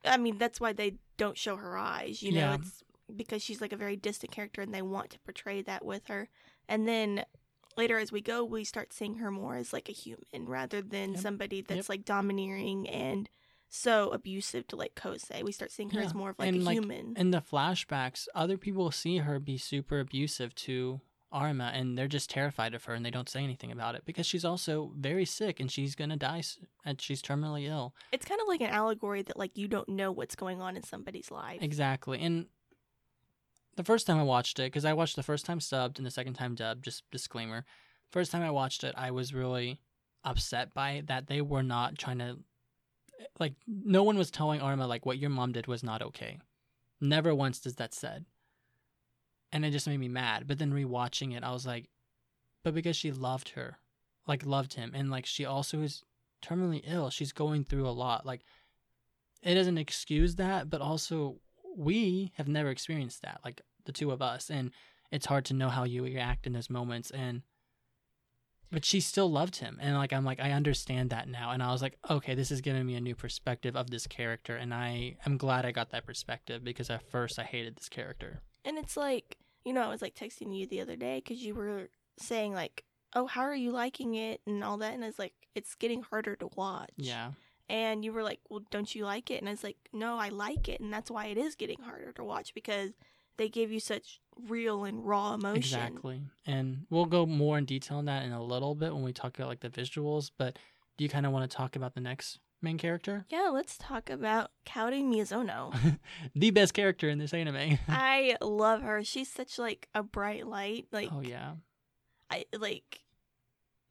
I 0.04 0.16
mean 0.16 0.38
that's 0.38 0.60
why 0.60 0.72
they 0.72 0.94
don't 1.16 1.36
show 1.36 1.56
her 1.56 1.76
eyes, 1.76 2.22
you 2.22 2.30
know, 2.32 2.38
Yeah. 2.50 2.54
it's 2.54 2.82
because 3.16 3.42
she's 3.42 3.60
like 3.60 3.72
a 3.72 3.76
very 3.76 3.96
distant 3.96 4.30
character 4.32 4.62
and 4.62 4.72
they 4.72 4.82
want 4.82 5.10
to 5.10 5.18
portray 5.20 5.60
that 5.62 5.84
with 5.84 6.06
her. 6.06 6.28
And 6.68 6.86
then 6.86 7.24
later 7.76 7.98
as 7.98 8.12
we 8.12 8.20
go 8.20 8.44
we 8.44 8.64
start 8.64 8.92
seeing 8.92 9.16
her 9.16 9.30
more 9.30 9.56
as 9.56 9.72
like 9.72 9.88
a 9.88 9.92
human 9.92 10.46
rather 10.46 10.80
than 10.82 11.12
Yep. 11.14 11.20
somebody 11.22 11.60
that's 11.62 11.78
Yep. 11.78 11.88
like 11.88 12.04
domineering 12.04 12.88
and 12.88 13.28
so 13.68 14.10
abusive 14.10 14.66
to 14.68 14.76
like 14.76 14.94
Kosei. 14.94 15.42
We 15.42 15.52
start 15.52 15.70
seeing 15.70 15.90
her 15.90 16.00
as 16.00 16.14
more 16.14 16.30
of 16.30 16.38
like 16.38 16.48
And, 16.48 16.62
a 16.62 16.64
like, 16.64 16.74
human. 16.74 17.14
in 17.16 17.30
the 17.30 17.40
flashbacks, 17.40 18.26
other 18.34 18.56
people 18.56 18.90
see 18.90 19.18
her 19.18 19.38
be 19.38 19.58
super 19.58 20.00
abusive 20.00 20.54
to 20.56 21.00
Arima, 21.30 21.70
and 21.74 21.98
they're 21.98 22.08
just 22.08 22.30
terrified 22.30 22.72
of 22.72 22.84
her, 22.84 22.94
and 22.94 23.04
they 23.04 23.10
don't 23.10 23.28
say 23.28 23.44
anything 23.44 23.70
about 23.70 23.94
it 23.94 24.06
because 24.06 24.24
she's 24.24 24.46
also 24.46 24.92
very 24.96 25.26
sick 25.26 25.60
and 25.60 25.70
she's 25.70 25.94
gonna 25.94 26.16
die, 26.16 26.42
and 26.86 27.00
she's 27.02 27.20
terminally 27.20 27.66
ill. 27.66 27.94
it's 28.12 28.24
kind 28.24 28.40
of 28.40 28.48
like 28.48 28.62
an 28.62 28.70
allegory 28.70 29.20
that 29.22 29.36
like 29.38 29.54
you 29.58 29.68
don't 29.68 29.88
know 29.90 30.10
what's 30.10 30.34
going 30.34 30.62
on 30.62 30.74
in 30.76 30.82
somebody's 30.82 31.30
life. 31.30 31.58
Exactly. 31.60 32.18
And 32.20 32.46
the 33.76 33.84
first 33.84 34.06
time 34.06 34.18
I 34.18 34.22
watched 34.22 34.58
it, 34.58 34.64
because 34.72 34.86
I 34.86 34.94
watched 34.94 35.16
the 35.16 35.22
first 35.22 35.44
time 35.44 35.58
subbed 35.60 35.98
and 35.98 36.06
the 36.06 36.10
second 36.10 36.32
time 36.34 36.54
dubbed, 36.54 36.82
just 36.84 37.04
disclaimer. 37.10 37.64
First 38.10 38.32
time 38.32 38.42
I 38.42 38.50
watched 38.50 38.82
it, 38.82 38.94
I 38.96 39.10
was 39.10 39.34
really 39.34 39.78
upset 40.24 40.72
by 40.72 41.02
that 41.06 41.26
they 41.26 41.42
were 41.42 41.62
not 41.62 41.98
trying 41.98 42.18
to, 42.18 42.38
like, 43.38 43.54
no 43.66 44.02
one 44.02 44.18
was 44.18 44.30
telling 44.30 44.60
Arima, 44.60 44.86
like, 44.86 45.06
what 45.06 45.18
your 45.18 45.30
mom 45.30 45.52
did 45.52 45.66
was 45.66 45.82
not 45.82 46.02
okay. 46.02 46.38
Never 47.00 47.34
once 47.34 47.60
does 47.60 47.76
that 47.76 47.94
said. 47.94 48.24
And 49.52 49.64
it 49.64 49.70
just 49.70 49.86
made 49.86 50.00
me 50.00 50.08
mad. 50.08 50.46
But 50.46 50.58
then 50.58 50.72
rewatching 50.72 51.36
it, 51.36 51.42
I 51.42 51.52
was 51.52 51.66
like, 51.66 51.88
but 52.64 52.74
because 52.74 52.96
she 52.96 53.12
loved 53.12 53.50
her, 53.50 53.78
like, 54.26 54.44
loved 54.44 54.74
him. 54.74 54.92
And, 54.94 55.10
like, 55.10 55.26
she 55.26 55.44
also 55.44 55.80
is 55.82 56.02
terminally 56.42 56.82
ill. 56.86 57.10
She's 57.10 57.32
going 57.32 57.64
through 57.64 57.88
a 57.88 57.90
lot. 57.90 58.26
Like, 58.26 58.44
it 59.42 59.54
doesn't 59.54 59.78
excuse 59.78 60.36
that, 60.36 60.68
but 60.68 60.80
also 60.80 61.36
we 61.76 62.32
have 62.36 62.48
never 62.48 62.70
experienced 62.70 63.22
that, 63.22 63.40
like 63.44 63.60
the 63.84 63.92
two 63.92 64.10
of 64.10 64.20
us, 64.20 64.50
and 64.50 64.72
it's 65.12 65.26
hard 65.26 65.44
to 65.46 65.54
know 65.54 65.68
how 65.68 65.84
you 65.84 66.02
react 66.02 66.46
in 66.46 66.52
those 66.52 66.68
moments. 66.68 67.10
And 67.10 67.42
but 68.70 68.84
she 68.84 69.00
still 69.00 69.30
loved 69.30 69.56
him, 69.56 69.78
and 69.80 69.96
like 69.96 70.12
I'm 70.12 70.24
like 70.24 70.40
I 70.40 70.52
understand 70.52 71.10
that 71.10 71.28
now, 71.28 71.50
and 71.52 71.62
I 71.62 71.72
was 71.72 71.82
like, 71.82 71.96
okay, 72.10 72.34
this 72.34 72.50
is 72.50 72.60
giving 72.60 72.84
me 72.86 72.94
a 72.94 73.00
new 73.00 73.14
perspective 73.14 73.76
of 73.76 73.90
this 73.90 74.06
character, 74.06 74.56
and 74.56 74.74
I 74.74 75.16
am 75.26 75.36
glad 75.36 75.64
I 75.64 75.72
got 75.72 75.90
that 75.90 76.06
perspective 76.06 76.64
because 76.64 76.90
at 76.90 77.02
first 77.10 77.38
I 77.38 77.44
hated 77.44 77.76
this 77.76 77.88
character. 77.88 78.40
And 78.64 78.76
it's 78.78 78.96
like, 78.96 79.38
you 79.64 79.72
know, 79.72 79.82
I 79.82 79.88
was 79.88 80.02
like 80.02 80.14
texting 80.14 80.56
you 80.56 80.66
the 80.66 80.80
other 80.80 80.96
day 80.96 81.22
because 81.24 81.42
you 81.42 81.54
were 81.54 81.88
saying 82.18 82.52
like, 82.52 82.84
"Oh, 83.14 83.26
how 83.26 83.42
are 83.42 83.54
you 83.54 83.70
liking 83.70 84.14
it?" 84.14 84.40
and 84.46 84.62
all 84.62 84.76
that, 84.78 84.94
and 84.94 85.02
I 85.04 85.06
was 85.06 85.18
like, 85.18 85.34
"It's 85.54 85.74
getting 85.74 86.02
harder 86.02 86.36
to 86.36 86.48
watch." 86.56 86.90
Yeah, 86.96 87.32
And 87.70 88.04
you 88.04 88.12
were 88.12 88.22
like, 88.22 88.40
"Well, 88.48 88.62
don't 88.70 88.94
you 88.94 89.04
like 89.04 89.30
it?" 89.30 89.40
And 89.40 89.48
I 89.48 89.52
was 89.52 89.64
like, 89.64 89.76
"No, 89.92 90.18
I 90.18 90.28
like 90.28 90.68
it, 90.68 90.80
and 90.80 90.92
that's 90.92 91.10
why 91.10 91.26
it 91.26 91.38
is 91.38 91.54
getting 91.54 91.80
harder 91.80 92.12
to 92.12 92.24
watch 92.24 92.54
because 92.54 92.90
they 93.38 93.48
give 93.48 93.72
you 93.72 93.80
such 93.80 94.20
real 94.46 94.84
and 94.84 95.06
raw 95.06 95.34
emotion." 95.34 95.56
exactly. 95.56 96.20
And 96.46 96.86
we'll 96.90 97.06
go 97.06 97.24
more 97.24 97.58
in 97.58 97.64
detail 97.64 97.98
on 97.98 98.04
that 98.04 98.24
in 98.24 98.32
a 98.32 98.42
little 98.42 98.74
bit 98.74 98.92
when 98.92 99.02
we 99.02 99.12
talk 99.12 99.38
about 99.38 99.48
like 99.48 99.60
the 99.60 99.70
visuals. 99.70 100.30
But 100.36 100.58
do 100.96 101.04
you 101.04 101.08
kind 101.08 101.24
of 101.24 101.32
want 101.32 101.50
to 101.50 101.56
talk 101.56 101.76
about 101.76 101.94
the 101.94 102.00
next 102.00 102.38
main 102.60 102.78
character? 102.78 103.24
Yeah, 103.30 103.50
let's 103.52 103.78
talk 103.78 104.10
about 104.10 104.50
Kaori 104.66 105.02
Miyazono. 105.02 105.98
the 106.34 106.50
best 106.50 106.74
character 106.74 107.08
in 107.08 107.18
this 107.18 107.32
anime. 107.32 107.78
I 107.88 108.36
love 108.40 108.82
her. 108.82 109.02
She's 109.04 109.30
such 109.30 109.58
like 109.58 109.88
a 109.94 110.02
bright 110.02 110.46
light. 110.46 110.86
Like 110.92 111.10
oh 111.12 111.20
yeah. 111.20 111.52
I 112.30 112.44
like 112.56 113.00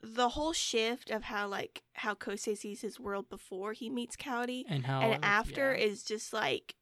the 0.01 0.29
whole 0.29 0.53
shift 0.53 1.09
of 1.09 1.23
how 1.23 1.47
like 1.47 1.81
how 1.93 2.13
Kosei 2.13 2.57
sees 2.57 2.81
his 2.81 2.99
world 2.99 3.29
before 3.29 3.73
he 3.73 3.89
meets 3.89 4.15
Kaori 4.15 4.63
and 4.69 4.85
how 4.85 5.01
and 5.01 5.23
after 5.23 5.73
yeah. 5.73 5.85
is 5.85 6.03
just 6.03 6.33
like 6.33 6.75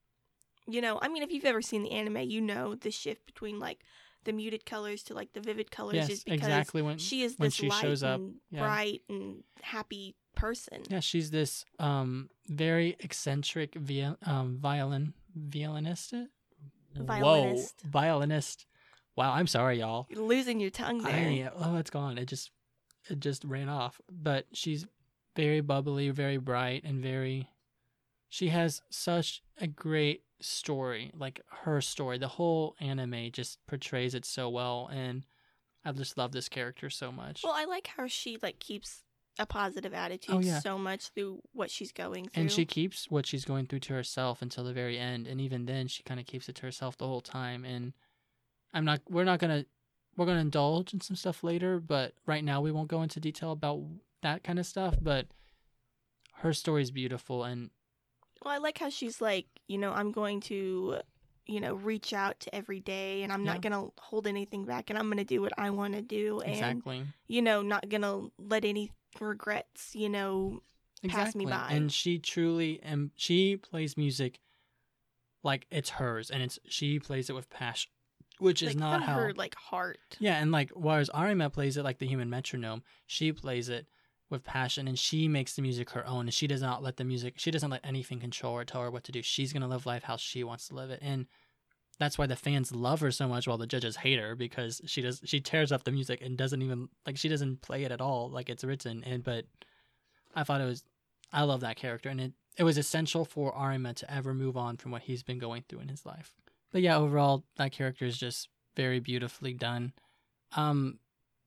you 0.67 0.81
know, 0.81 0.99
I 1.01 1.07
mean 1.07 1.23
if 1.23 1.31
you've 1.31 1.45
ever 1.45 1.61
seen 1.61 1.83
the 1.83 1.91
anime, 1.91 2.17
you 2.29 2.41
know 2.41 2.75
the 2.75 2.91
shift 2.91 3.25
between 3.25 3.59
like 3.59 3.83
the 4.25 4.33
muted 4.33 4.65
colors 4.65 5.03
to 5.03 5.13
like 5.13 5.31
the 5.33 5.39
vivid 5.39 5.71
colors 5.71 5.95
yes 5.95 6.09
is 6.09 6.23
because 6.23 6.39
exactly 6.39 6.81
when 6.81 6.97
she 6.97 7.21
is 7.21 7.35
when 7.37 7.47
this 7.47 7.53
she 7.53 7.69
light 7.69 7.81
shows 7.81 8.03
up, 8.03 8.19
and 8.19 8.35
yeah. 8.49 8.59
bright 8.59 9.01
and 9.07 9.43
happy 9.61 10.15
person. 10.35 10.81
yeah 10.89 10.99
she's 10.99 11.31
this 11.31 11.63
um 11.79 12.29
very 12.49 12.97
eccentric 12.99 13.73
vi- 13.75 14.15
um 14.25 14.57
violin 14.59 15.13
violinist 15.33 16.13
Violinist. 16.97 17.75
Whoa, 17.83 17.89
violinist 17.89 18.65
wow 19.15 19.33
i'm 19.33 19.47
sorry 19.47 19.79
y'all 19.79 20.07
You're 20.09 20.23
losing 20.23 20.59
your 20.59 20.69
tongue 20.69 21.01
there. 21.03 21.13
I, 21.13 21.49
oh 21.55 21.75
it's 21.77 21.89
gone 21.89 22.17
it 22.17 22.25
just 22.25 22.51
it 23.09 23.19
just 23.19 23.43
ran 23.43 23.69
off 23.69 24.01
but 24.09 24.45
she's 24.53 24.85
very 25.35 25.61
bubbly 25.61 26.09
very 26.09 26.37
bright 26.37 26.83
and 26.83 27.01
very 27.01 27.47
she 28.35 28.49
has 28.49 28.81
such 28.89 29.41
a 29.61 29.67
great 29.67 30.23
story 30.41 31.09
like 31.17 31.39
her 31.63 31.79
story 31.79 32.17
the 32.17 32.27
whole 32.27 32.75
anime 32.81 33.29
just 33.31 33.57
portrays 33.67 34.13
it 34.13 34.25
so 34.25 34.49
well 34.49 34.89
and 34.91 35.25
i 35.85 35.91
just 35.93 36.17
love 36.17 36.33
this 36.33 36.49
character 36.49 36.89
so 36.89 37.09
much 37.11 37.41
Well, 37.43 37.53
I 37.55 37.63
like 37.63 37.87
how 37.95 38.07
she 38.07 38.37
like 38.43 38.59
keeps 38.59 39.03
a 39.39 39.45
positive 39.45 39.93
attitude 39.93 40.35
Oh, 40.35 40.39
yeah. 40.39 40.59
so 40.59 40.77
much 40.77 41.09
through 41.09 41.41
what 41.53 41.71
she's 41.71 41.93
going 41.93 42.27
through. 42.27 42.41
and 42.41 42.51
she 42.51 42.65
keeps 42.65 43.09
what 43.09 43.25
she's 43.25 43.45
going 43.45 43.67
through 43.67 43.79
to 43.87 43.93
herself 43.93 44.41
until 44.41 44.65
the 44.65 44.73
very 44.73 44.97
end 44.99 45.25
and 45.27 45.39
even 45.39 45.65
then 45.65 45.87
she 45.87 46.03
kind 46.03 46.19
of 46.19 46.25
keeps 46.25 46.49
it 46.49 46.55
to 46.55 46.63
herself 46.63 46.97
the 46.97 47.07
whole 47.07 47.21
time 47.21 47.63
and 47.63 47.93
i'm 48.73 48.83
not 48.83 48.99
we're 49.09 49.23
not 49.23 49.39
gonna 49.39 49.65
we're 50.17 50.25
gonna 50.25 50.41
indulge 50.41 50.93
in 50.93 50.99
some 50.99 51.15
stuff 51.15 51.43
later 51.45 51.79
but 51.79 52.13
right 52.25 52.43
now 52.43 52.59
we 52.59 52.71
won't 52.73 52.89
go 52.89 53.01
into 53.01 53.21
detail 53.21 53.51
about 53.53 53.81
that 54.21 54.43
kind 54.43 54.59
of 54.59 54.65
stuff 54.65 54.95
but 55.01 55.27
her 56.39 56.51
story 56.53 56.81
is 56.81 56.91
beautiful 56.91 57.45
and 57.45 57.69
Well, 58.45 58.53
I 58.53 58.59
like 58.59 58.77
how 58.77 58.89
she's 58.89 59.19
like, 59.19 59.47
you 59.67 59.79
know, 59.79 59.91
I'm 59.91 60.11
going 60.11 60.39
to, 60.41 60.99
you 61.47 61.59
know, 61.59 61.73
reach 61.73 62.13
out 62.13 62.39
to 62.41 62.53
every 62.53 62.79
day 62.79 63.23
and 63.23 63.33
I'm 63.33 63.43
not 63.43 63.61
going 63.61 63.73
to 63.73 63.91
hold 63.99 64.27
anything 64.27 64.65
back 64.65 64.91
and 64.91 64.99
I'm 64.99 65.07
going 65.07 65.17
to 65.17 65.23
do 65.23 65.41
what 65.41 65.53
I 65.57 65.71
want 65.71 65.95
to 65.95 66.03
do 66.03 66.41
and, 66.41 66.51
exactly 66.51 67.03
you 67.27 67.41
know, 67.41 67.63
not 67.63 67.89
going 67.89 68.03
to 68.03 68.31
let 68.37 68.63
any 68.63 68.91
regrets, 69.19 69.95
you 69.95 70.09
know, 70.09 70.61
pass 71.07 71.35
me 71.35 71.45
by. 71.45 71.69
and 71.71 71.91
she 71.91 72.19
truly 72.19 72.79
and 72.83 73.11
she 73.15 73.57
plays 73.57 73.97
music 73.97 74.39
like 75.43 75.67
it's 75.69 75.91
hers 75.91 76.29
and 76.31 76.41
it's 76.41 76.57
she 76.67 76.99
plays 76.99 77.29
it 77.29 77.33
with 77.33 77.49
passion 77.49 77.91
which 78.39 78.61
is 78.61 78.75
not 78.75 79.01
how 79.03 79.15
her 79.15 79.33
like 79.33 79.55
heart. 79.55 79.99
Yeah, 80.19 80.37
and 80.41 80.51
like 80.51 80.71
whereas 80.71 81.09
Arima 81.13 81.49
plays 81.49 81.77
it 81.77 81.83
like 81.83 81.99
the 81.99 82.07
human 82.07 82.29
metronome, 82.29 82.83
she 83.07 83.31
plays 83.31 83.69
it 83.69 83.87
with 84.35 84.43
passion 84.43 84.87
and 84.87 84.99
she 84.99 85.27
makes 85.27 85.55
the 85.55 85.61
music 85.61 85.89
her 85.91 86.05
own 86.05 86.25
and 86.25 86.33
she 86.33 86.47
does 86.47 86.61
not 86.61 86.83
let 86.83 86.97
the 86.97 87.03
music 87.03 87.35
she 87.37 87.51
doesn't 87.51 87.71
let 87.71 87.85
anything 87.85 88.19
control 88.19 88.53
or 88.53 88.63
tell 88.65 88.81
her 88.81 88.91
what 88.91 89.03
to 89.05 89.11
do. 89.11 89.21
She's 89.21 89.53
gonna 89.53 89.67
live 89.67 89.85
life 89.85 90.03
how 90.03 90.17
she 90.17 90.43
wants 90.43 90.67
to 90.67 90.75
live 90.75 90.91
it. 90.91 90.99
And 91.01 91.25
that's 91.97 92.17
why 92.17 92.27
the 92.27 92.35
fans 92.35 92.71
love 92.73 92.99
her 92.99 93.11
so 93.11 93.27
much 93.27 93.47
while 93.47 93.57
the 93.57 93.67
judges 93.67 93.95
hate 93.95 94.19
her 94.19 94.35
because 94.35 94.81
she 94.85 95.01
does 95.01 95.21
she 95.25 95.39
tears 95.39 95.71
up 95.71 95.83
the 95.83 95.91
music 95.91 96.21
and 96.21 96.37
doesn't 96.37 96.61
even 96.61 96.89
like 97.05 97.17
she 97.17 97.29
doesn't 97.29 97.61
play 97.61 97.83
it 97.83 97.91
at 97.91 98.01
all 98.01 98.29
like 98.29 98.49
it's 98.49 98.63
written 98.63 99.03
and 99.05 99.23
but 99.23 99.45
I 100.35 100.43
thought 100.43 100.61
it 100.61 100.65
was 100.65 100.83
I 101.31 101.43
love 101.43 101.61
that 101.61 101.77
character 101.77 102.09
and 102.09 102.19
it 102.19 102.33
it 102.57 102.63
was 102.63 102.77
essential 102.77 103.25
for 103.25 103.57
Arima 103.57 103.93
to 103.93 104.13
ever 104.13 104.33
move 104.33 104.57
on 104.57 104.77
from 104.77 104.91
what 104.91 105.03
he's 105.03 105.23
been 105.23 105.39
going 105.39 105.63
through 105.67 105.79
in 105.79 105.89
his 105.89 106.05
life. 106.05 106.33
But 106.71 106.81
yeah, 106.81 106.97
overall 106.97 107.43
that 107.57 107.71
character 107.71 108.05
is 108.05 108.17
just 108.17 108.49
very 108.75 108.99
beautifully 108.99 109.53
done. 109.53 109.93
Um 110.55 110.99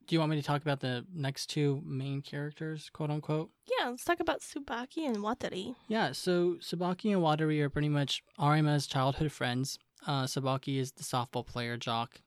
do 0.09 0.17
you 0.17 0.19
want 0.21 0.31
me 0.31 0.37
to 0.37 0.43
talk 0.43 0.63
about 0.63 0.81
the 0.81 1.05
next 1.15 1.47
two 1.47 1.83
main 1.85 2.23
characters, 2.23 2.91
quote 2.93 3.11
unquote? 3.11 3.51
Yeah, 3.79 3.91
let's 3.91 4.05
talk 4.05 4.21
about 4.21 4.41
Tsubaki 4.41 5.07
and 5.07 5.19
Watari. 5.19 5.77
Yeah, 5.87 6.13
so 6.13 6.57
Tsubaki 6.61 7.13
and 7.13 7.23
Watari 7.23 7.61
are 7.61 7.69
pretty 7.69 7.91
much 7.91 8.23
Arima's 8.39 8.87
childhood 8.87 9.31
friends. 9.31 9.79
Uh, 10.07 10.25
Tsubaki 10.25 10.79
is 10.79 10.93
the 10.93 11.03
softball 11.05 11.47
player, 11.47 11.77
jock, 11.77 12.23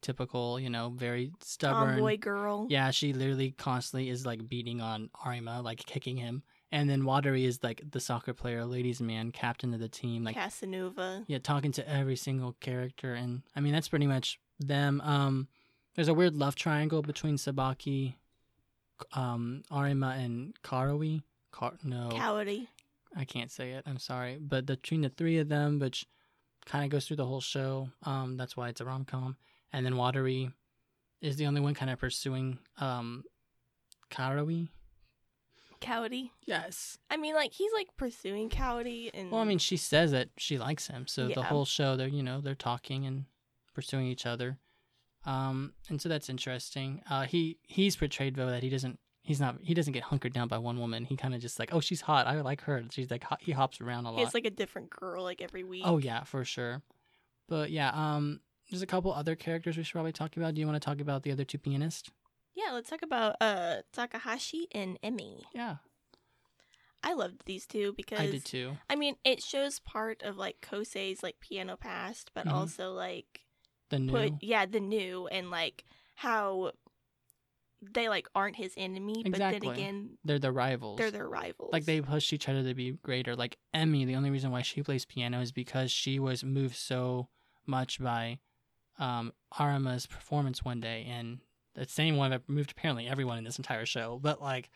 typical, 0.00 0.58
you 0.58 0.70
know, 0.70 0.90
very 0.96 1.30
stubborn. 1.42 1.90
Tomboy 1.96 2.16
girl. 2.18 2.66
Yeah, 2.70 2.90
she 2.90 3.12
literally 3.12 3.50
constantly 3.52 4.08
is 4.08 4.24
like 4.24 4.48
beating 4.48 4.80
on 4.80 5.10
Arima, 5.24 5.60
like 5.60 5.84
kicking 5.84 6.16
him. 6.16 6.42
And 6.72 6.88
then 6.88 7.02
Watari 7.02 7.44
is 7.44 7.62
like 7.62 7.82
the 7.90 8.00
soccer 8.00 8.32
player, 8.32 8.64
ladies' 8.64 9.00
man, 9.00 9.32
captain 9.32 9.74
of 9.74 9.80
the 9.80 9.88
team, 9.88 10.24
like 10.24 10.36
Casanova. 10.36 11.24
yeah, 11.26 11.38
talking 11.38 11.72
to 11.72 11.88
every 11.88 12.16
single 12.16 12.52
character, 12.60 13.12
and 13.12 13.42
I 13.56 13.60
mean 13.60 13.72
that's 13.72 13.88
pretty 13.88 14.06
much 14.06 14.38
them. 14.60 15.00
Um, 15.02 15.48
there's 16.00 16.08
a 16.08 16.14
weird 16.14 16.34
love 16.34 16.54
triangle 16.54 17.02
between 17.02 17.36
Tsubaki, 17.36 18.14
um, 19.12 19.62
Arima, 19.70 20.16
and 20.18 20.54
Karawi. 20.62 21.22
Kar- 21.52 21.76
no, 21.84 22.08
Kaori. 22.10 22.68
I 23.14 23.26
can't 23.26 23.50
say 23.50 23.72
it. 23.72 23.84
I'm 23.84 23.98
sorry, 23.98 24.38
but 24.40 24.66
the, 24.66 24.76
between 24.76 25.02
the 25.02 25.10
three 25.10 25.36
of 25.36 25.50
them, 25.50 25.78
which 25.78 26.06
kind 26.64 26.86
of 26.86 26.90
goes 26.90 27.06
through 27.06 27.18
the 27.18 27.26
whole 27.26 27.42
show, 27.42 27.90
um, 28.04 28.38
that's 28.38 28.56
why 28.56 28.70
it's 28.70 28.80
a 28.80 28.86
rom 28.86 29.04
com. 29.04 29.36
And 29.74 29.84
then 29.84 29.92
Watari 29.92 30.50
is 31.20 31.36
the 31.36 31.46
only 31.46 31.60
one 31.60 31.74
kind 31.74 31.90
of 31.90 31.98
pursuing 31.98 32.60
um, 32.78 33.22
Karawi. 34.10 34.70
Kaori. 35.82 36.30
Yes. 36.46 36.96
I 37.10 37.18
mean, 37.18 37.34
like 37.34 37.52
he's 37.52 37.72
like 37.74 37.88
pursuing 37.98 38.48
Kaori, 38.48 39.10
and 39.12 39.30
Well, 39.30 39.42
I 39.42 39.44
mean, 39.44 39.58
she 39.58 39.76
says 39.76 40.12
that 40.12 40.30
she 40.38 40.56
likes 40.56 40.86
him, 40.86 41.06
so 41.06 41.28
the 41.28 41.42
whole 41.42 41.66
show, 41.66 41.94
they're 41.94 42.08
you 42.08 42.22
know 42.22 42.40
they're 42.40 42.54
talking 42.54 43.04
and 43.04 43.26
pursuing 43.74 44.06
each 44.06 44.24
other, 44.24 44.56
um, 45.24 45.72
and 45.88 46.00
so 46.00 46.08
that's 46.08 46.28
interesting. 46.30 47.02
Uh, 47.08 47.22
he 47.26 47.58
he's 47.62 47.96
portrayed 47.96 48.34
though 48.36 48.50
that 48.50 48.62
he 48.62 48.70
doesn't 48.70 48.98
he's 49.22 49.40
not 49.40 49.56
he 49.62 49.74
doesn't 49.74 49.92
get 49.92 50.02
hunkered 50.04 50.32
down 50.32 50.48
by 50.48 50.58
one 50.58 50.78
woman. 50.78 51.04
He 51.04 51.16
kind 51.16 51.34
of 51.34 51.40
just 51.40 51.58
like, 51.58 51.74
oh, 51.74 51.80
she's 51.80 52.00
hot. 52.00 52.26
I 52.26 52.40
like 52.40 52.62
her. 52.62 52.82
She's 52.90 53.10
like 53.10 53.24
ho- 53.24 53.36
he 53.40 53.52
hops 53.52 53.80
around 53.80 54.06
a 54.06 54.10
lot. 54.10 54.18
He 54.18 54.24
has 54.24 54.34
like 54.34 54.46
a 54.46 54.50
different 54.50 54.90
girl 54.90 55.22
like 55.24 55.40
every 55.42 55.62
week. 55.64 55.82
oh 55.84 55.98
yeah, 55.98 56.24
for 56.24 56.44
sure. 56.44 56.82
But 57.48 57.70
yeah, 57.70 57.90
um, 57.94 58.40
there's 58.70 58.82
a 58.82 58.86
couple 58.86 59.12
other 59.12 59.34
characters 59.36 59.76
we 59.76 59.82
should 59.82 59.92
probably 59.92 60.12
talk 60.12 60.36
about. 60.36 60.54
Do 60.54 60.60
you 60.60 60.66
want 60.66 60.80
to 60.80 60.84
talk 60.84 61.00
about 61.00 61.22
the 61.22 61.32
other 61.32 61.44
two 61.44 61.58
pianists? 61.58 62.10
Yeah, 62.54 62.72
let's 62.72 62.88
talk 62.90 63.02
about 63.02 63.36
uh 63.40 63.76
Takahashi 63.92 64.68
and 64.72 64.98
Emmy. 65.02 65.44
Yeah, 65.54 65.76
I 67.02 67.14
loved 67.14 67.42
these 67.46 67.66
two 67.66 67.94
because 67.96 68.20
I 68.20 68.30
did 68.30 68.44
too. 68.44 68.76
I 68.90 68.96
mean, 68.96 69.16
it 69.24 69.42
shows 69.42 69.78
part 69.80 70.22
of 70.22 70.36
like 70.36 70.60
Kosei's 70.60 71.22
like 71.22 71.40
piano 71.40 71.76
past, 71.76 72.30
but 72.34 72.46
Mhm. 72.46 72.52
also 72.52 72.92
like 72.92 73.40
The 73.90 73.98
new. 73.98 74.12
put 74.12 74.32
yeah 74.42 74.66
the 74.66 74.80
new 74.80 75.26
and 75.26 75.50
like 75.50 75.84
how 76.14 76.72
they 77.82 78.08
like 78.08 78.28
aren't 78.34 78.56
his 78.56 78.74
enemy, 78.76 79.22
but 79.24 79.28
Exactly. 79.30 79.60
then 79.68 79.74
again 79.76 80.10
they're 80.24 80.38
the 80.38 80.52
rivals. 80.52 80.98
they're 80.98 81.10
their 81.10 81.28
rivals. 81.28 81.70
like 81.72 81.84
they 81.86 82.00
push 82.00 82.32
each 82.32 82.48
other 82.48 82.62
to 82.62 82.74
be 82.74 82.92
greater. 83.02 83.34
Like 83.36 83.56
Emmy, 83.72 84.04
the 84.04 84.16
only 84.16 84.30
reason 84.30 84.50
why 84.50 84.62
she 84.62 84.82
plays 84.82 85.04
piano 85.04 85.40
is 85.40 85.50
because 85.52 85.90
she 85.90 86.18
was 86.18 86.44
moved 86.44 86.76
so 86.76 87.28
much 87.66 87.98
by 88.00 88.38
um, 88.98 89.32
Arima's 89.58 90.06
performance 90.06 90.62
one 90.64 90.80
day, 90.80 91.06
and 91.08 91.40
the 91.74 91.86
same 91.86 92.16
one 92.16 92.30
that 92.32 92.48
moved 92.48 92.72
apparently 92.72 93.08
everyone 93.08 93.38
in 93.38 93.44
this 93.44 93.58
entire 93.58 93.86
show. 93.86 94.18
But 94.22 94.42
like 94.42 94.68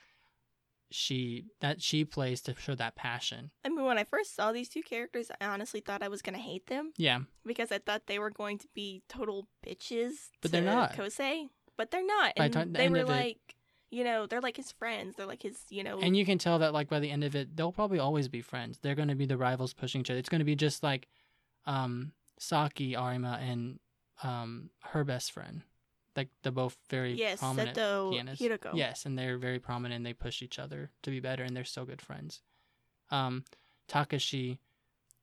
she 0.94 1.46
that 1.60 1.82
she 1.82 2.04
plays 2.04 2.40
to 2.42 2.54
show 2.58 2.74
that 2.74 2.94
passion. 2.96 3.50
I 3.64 3.68
mean, 3.68 3.84
when 3.84 3.98
I 3.98 4.04
first 4.04 4.34
saw 4.36 4.52
these 4.52 4.68
two 4.68 4.82
characters, 4.82 5.30
I 5.40 5.46
honestly 5.46 5.80
thought 5.80 6.02
I 6.02 6.08
was 6.08 6.22
gonna 6.22 6.38
hate 6.38 6.66
them 6.68 6.92
Yeah, 6.96 7.20
because 7.44 7.70
I 7.72 7.78
thought 7.78 8.06
they 8.06 8.18
were 8.18 8.30
going 8.30 8.58
to 8.58 8.68
be 8.74 9.02
total 9.08 9.48
bitches. 9.66 10.12
But 10.40 10.52
they're 10.52 10.62
not. 10.62 10.92
Kosei, 10.94 11.48
but 11.76 11.90
they're 11.90 12.06
not. 12.06 12.32
And 12.36 12.52
the 12.52 12.64
they 12.66 12.88
were 12.88 12.98
it- 12.98 13.08
like, 13.08 13.38
you 13.90 14.04
know, 14.04 14.26
they're 14.26 14.40
like 14.40 14.56
his 14.56 14.72
friends. 14.72 15.14
They're 15.16 15.26
like 15.26 15.42
his, 15.42 15.58
you 15.70 15.82
know, 15.84 16.00
and 16.00 16.16
you 16.16 16.24
can 16.24 16.38
tell 16.38 16.58
that 16.60 16.72
like 16.72 16.88
by 16.88 17.00
the 17.00 17.10
end 17.10 17.24
of 17.24 17.34
it, 17.36 17.56
they'll 17.56 17.72
probably 17.72 17.98
always 17.98 18.28
be 18.28 18.40
friends. 18.42 18.78
They're 18.80 18.94
going 18.94 19.08
to 19.08 19.14
be 19.14 19.26
the 19.26 19.36
rivals 19.36 19.72
pushing 19.74 20.00
each 20.00 20.10
other. 20.10 20.18
It's 20.18 20.28
going 20.28 20.40
to 20.40 20.44
be 20.44 20.56
just 20.56 20.82
like 20.82 21.08
um, 21.66 22.12
Saki, 22.38 22.96
Arima, 22.96 23.38
and 23.42 23.78
um, 24.22 24.70
her 24.82 25.04
best 25.04 25.32
friend. 25.32 25.62
Like 26.16 26.28
they're 26.42 26.52
both 26.52 26.76
very 26.88 27.14
yes, 27.14 27.40
prominent 27.40 27.76
Seto 27.76 28.12
pianists. 28.12 28.44
Hiroko. 28.44 28.74
Yes, 28.74 29.06
and 29.06 29.18
they're 29.18 29.38
very 29.38 29.58
prominent. 29.58 30.04
They 30.04 30.12
push 30.12 30.42
each 30.42 30.58
other 30.58 30.90
to 31.02 31.10
be 31.10 31.20
better, 31.20 31.42
and 31.42 31.56
they're 31.56 31.64
so 31.64 31.84
good 31.84 32.00
friends. 32.00 32.42
Um, 33.10 33.44
Takashi, 33.88 34.58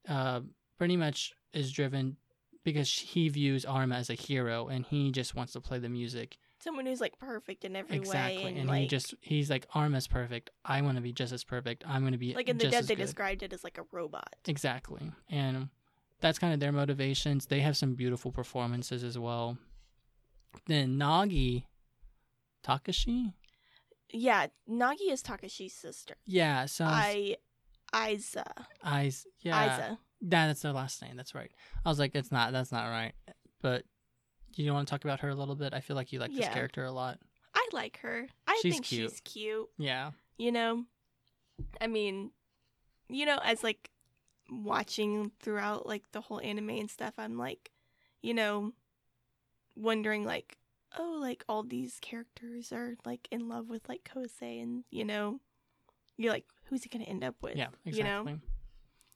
uh, 0.08 0.42
pretty 0.78 0.98
much 0.98 1.34
is 1.54 1.72
driven 1.72 2.18
because 2.64 2.92
he 2.92 3.30
views 3.30 3.66
Arima 3.66 3.96
as 3.96 4.10
a 4.10 4.16
hero, 4.16 4.68
and 4.68 4.86
he 4.86 5.12
just 5.12 5.36
wants 5.36 5.54
to 5.54 5.62
play 5.62 5.80
the 5.80 5.90
music 5.90 6.38
someone 6.62 6.86
who's 6.86 7.02
like 7.02 7.18
perfect 7.20 7.66
in 7.66 7.76
every 7.76 7.98
exactly. 7.98 8.44
way, 8.44 8.50
and, 8.50 8.58
and 8.60 8.70
like, 8.70 8.82
he 8.82 8.88
just 8.88 9.14
he's 9.22 9.50
like 9.50 9.66
Arima's 9.76 10.08
perfect. 10.08 10.50
I 10.64 10.82
want 10.82 10.98
to 10.98 11.02
be 11.02 11.12
just 11.12 11.34
as 11.34 11.44
perfect. 11.44 11.84
I'm 11.88 12.02
going 12.02 12.14
to 12.14 12.18
be 12.18 12.34
like 12.34 12.50
in 12.50 12.58
the 12.58 12.70
dead 12.70 12.86
they 12.86 12.96
good." 12.96 13.04
described 13.04 13.44
it 13.44 13.54
as 13.54 13.64
like 13.64 13.78
a 13.78 13.84
robot. 13.92 14.36
exactly, 14.48 15.12
and 15.30 15.70
that's 16.20 16.40
kind 16.40 16.54
of 16.54 16.60
their 16.60 16.72
motivations. 16.72 17.48
They 17.48 17.62
have 17.62 17.78
some 17.78 17.96
beautiful 17.96 18.32
performances 18.32 19.04
as 19.04 19.18
well. 19.18 19.58
Then 20.68 20.98
Nagi, 20.98 21.64
Takashi, 22.64 23.34
Yeah, 24.12 24.48
Nagi 24.70 25.10
is 25.12 25.24
Takashi's 25.24 25.74
sister. 25.74 26.16
yeah, 26.26 26.66
sounds. 26.66 26.94
I, 26.96 27.38
Aiza, 27.94 28.46
Eyes, 28.84 29.26
yeah, 29.42 29.68
Aiza. 29.68 29.98
that, 30.22 30.48
that's 30.48 30.62
their 30.62 30.72
last 30.74 31.02
name. 31.02 31.16
That's 31.18 31.36
right. 31.36 31.52
I 31.86 31.90
was 31.90 32.00
like, 32.00 32.16
it's 32.16 32.32
not. 32.32 32.52
That's 32.54 32.72
not 32.72 32.90
right. 32.90 33.14
But 33.62 33.84
you 34.56 34.72
want 34.74 34.88
to 34.88 34.92
talk 34.92 35.04
about 35.04 35.20
her 35.22 35.30
a 35.30 35.36
little 35.36 35.56
bit? 35.56 35.74
I 35.74 35.80
feel 35.82 35.96
like 35.96 36.12
you 36.14 36.20
like 36.20 36.34
this 36.34 36.48
character 36.48 36.86
a 36.86 36.92
lot. 36.92 37.20
I 37.54 37.68
like 37.74 38.00
her. 38.00 38.28
I 38.48 38.60
She's 38.62 38.74
think 38.76 38.86
cute. 38.86 39.12
she's 39.12 39.20
cute. 39.22 39.68
Yeah, 39.78 40.12
You 40.38 40.52
know, 40.54 40.86
I 41.82 41.88
mean, 41.88 42.32
you 43.10 43.26
know, 43.26 43.40
as 43.44 43.62
like 43.64 43.90
watching 44.50 45.32
throughout 45.42 45.86
like 45.86 46.04
the 46.12 46.22
whole 46.22 46.40
anime 46.40 46.70
and 46.70 46.90
stuff, 46.90 47.14
I'm 47.18 47.38
like, 47.38 47.72
you 48.22 48.34
know, 48.34 48.72
wondering 49.76 50.26
like, 50.26 50.58
oh, 50.98 51.18
like 51.20 51.44
all 51.48 51.64
these 51.64 51.98
characters 52.02 52.72
are 52.72 52.96
like 53.06 53.28
in 53.32 53.48
love 53.50 53.70
with 53.70 53.88
like 53.90 54.10
Kosei, 54.14 54.62
and 54.62 54.84
you 54.92 55.06
know, 55.06 55.40
you're 56.18 56.32
like, 56.34 56.46
who's 56.66 56.84
he 56.84 56.90
gonna 56.90 57.06
end 57.06 57.24
up 57.24 57.36
with? 57.42 57.56
yeah, 57.56 57.68
You 57.86 58.04
know? 58.04 58.22
exactly. 58.22 58.40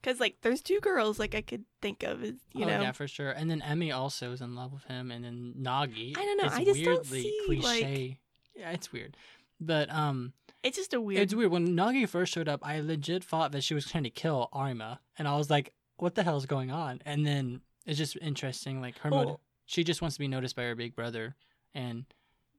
Because 0.01 0.19
like, 0.19 0.37
there's 0.43 0.61
two 0.61 0.79
girls 0.81 1.17
like 1.17 1.33
I 1.33 1.41
could 1.41 1.65
think 1.81 2.03
of, 2.03 2.21
as, 2.23 2.33
you 2.53 2.63
oh 2.65 2.67
know. 2.67 2.81
yeah, 2.81 2.91
for 2.91 3.07
sure. 3.07 3.31
And 3.31 3.49
then 3.49 3.63
Emmy 3.63 3.91
also 3.91 4.31
is 4.33 4.39
in 4.41 4.53
love 4.55 4.71
with 4.71 4.83
him, 4.83 5.09
and 5.09 5.25
then 5.25 5.55
Nagi. 5.59 6.15
I 6.15 6.23
don't 6.25 6.37
know, 6.43 6.49
I 6.51 6.63
just 6.63 6.83
don't 6.83 7.05
see, 7.05 7.39
like- 7.47 7.59
cliche. 7.61 8.19
Yeah, 8.55 8.69
it's 8.71 8.93
weird, 8.93 9.17
but 9.59 9.89
um, 9.91 10.31
It's 10.63 10.77
just 10.77 10.93
a 10.93 11.01
weird. 11.01 11.21
it's 11.23 11.33
weird. 11.33 11.51
When 11.51 11.69
Nagi 11.75 12.07
first 12.07 12.31
showed 12.33 12.47
up, 12.47 12.59
I 12.65 12.79
legit 12.81 13.23
thought 13.23 13.51
that 13.51 13.63
she 13.63 13.73
was 13.73 13.85
trying 13.85 14.03
to 14.03 14.09
kill 14.11 14.47
Arima, 14.53 14.99
and 15.17 15.27
I 15.27 15.35
was 15.37 15.49
like, 15.49 15.73
"What 15.97 16.15
the 16.15 16.23
hell 16.23 16.37
is 16.37 16.45
going 16.45 16.71
on?" 16.71 17.01
And 17.05 17.25
then 17.25 17.61
it's 17.85 17.97
just 17.97 18.15
interesting. 18.21 18.79
Like 18.79 18.97
her, 18.99 19.09
Well- 19.09 19.41
she 19.65 19.83
just 19.83 20.01
wants 20.01 20.15
to 20.15 20.19
be 20.19 20.27
noticed 20.27 20.55
by 20.55 20.63
her 20.63 20.75
big 20.75 20.95
brother, 20.95 21.35
and 21.73 22.05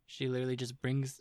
she 0.07 0.29
literally 0.29 0.57
just 0.57 0.81
brings 0.83 1.21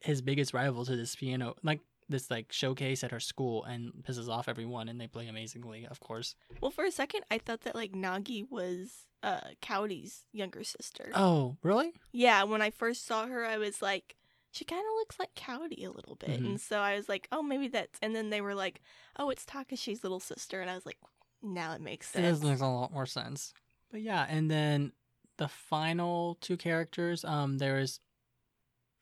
his 0.00 0.22
biggest 0.22 0.52
rival 0.54 0.84
to 0.84 0.96
this 0.96 1.16
piano, 1.16 1.54
like 1.62 1.80
this 2.08 2.30
like 2.30 2.52
showcase 2.52 3.02
at 3.02 3.10
her 3.10 3.20
school, 3.20 3.64
and 3.64 3.92
pisses 4.02 4.28
off 4.28 4.48
everyone, 4.48 4.88
and 4.88 5.00
they 5.00 5.06
play 5.08 5.26
amazingly, 5.26 5.86
of 5.86 6.00
course. 6.00 6.34
Well, 6.60 6.70
for 6.70 6.84
a 6.84 6.90
second, 6.92 7.22
I 7.30 7.38
thought 7.38 7.62
that 7.62 7.74
like 7.74 7.92
Nagi 7.92 8.44
was 8.50 9.06
uh 9.22 9.40
Kaori's 9.62 10.24
younger 10.32 10.62
sister. 10.64 11.10
Oh, 11.14 11.56
really? 11.62 11.92
Yeah, 12.12 12.44
when 12.44 12.62
I 12.62 12.70
first 12.70 13.06
saw 13.06 13.26
her, 13.26 13.44
I 13.44 13.56
was 13.58 13.82
like, 13.82 14.14
she 14.52 14.64
kind 14.64 14.80
of 14.82 14.94
looks 14.98 15.18
like 15.18 15.34
Kaori 15.34 15.84
a 15.84 15.90
little 15.90 16.14
bit, 16.16 16.40
Mhm. 16.40 16.46
and 16.46 16.60
so 16.60 16.78
I 16.78 16.94
was 16.96 17.08
like, 17.08 17.26
oh, 17.32 17.42
maybe 17.42 17.68
that's. 17.68 17.98
And 18.00 18.14
then 18.14 18.30
they 18.30 18.40
were 18.40 18.54
like, 18.54 18.80
oh, 19.18 19.30
it's 19.30 19.44
Takashi's 19.44 20.02
little 20.04 20.20
sister, 20.20 20.60
and 20.60 20.70
I 20.70 20.74
was 20.74 20.86
like, 20.86 20.98
now 21.42 21.72
it 21.74 21.80
makes 21.80 22.08
sense. 22.10 22.24
It 22.24 22.28
does 22.28 22.38
sense. 22.40 22.50
make 22.50 22.60
a 22.60 22.70
lot 22.70 22.92
more 22.92 23.06
sense. 23.06 23.52
But 23.90 24.02
yeah, 24.02 24.26
and 24.28 24.50
then 24.50 24.92
the 25.38 25.48
final 25.48 26.36
two 26.40 26.56
characters, 26.56 27.24
um, 27.24 27.58
there 27.58 27.78
is 27.78 28.00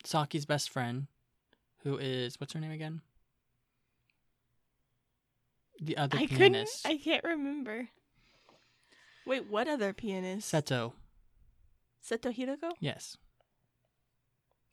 Saki's 0.05 0.45
best 0.45 0.71
friend, 0.71 1.07
who 1.83 1.99
is 1.99 2.41
what's 2.41 2.53
her 2.53 2.61
name 2.61 2.73
again? 2.73 3.01
The 5.81 5.97
other 5.97 6.19
I 6.19 6.27
couldn't. 6.27 6.39
pianist, 6.39 6.87
I 6.87 6.97
can't 6.97 7.25
remember. 7.25 7.89
Wait, 9.27 9.49
what 9.49 9.69
other 9.69 9.93
pianist? 9.93 10.53
Seto. 10.53 10.93
Seto 12.07 12.35
Hiroko? 12.35 12.73
Yes. 12.81 13.17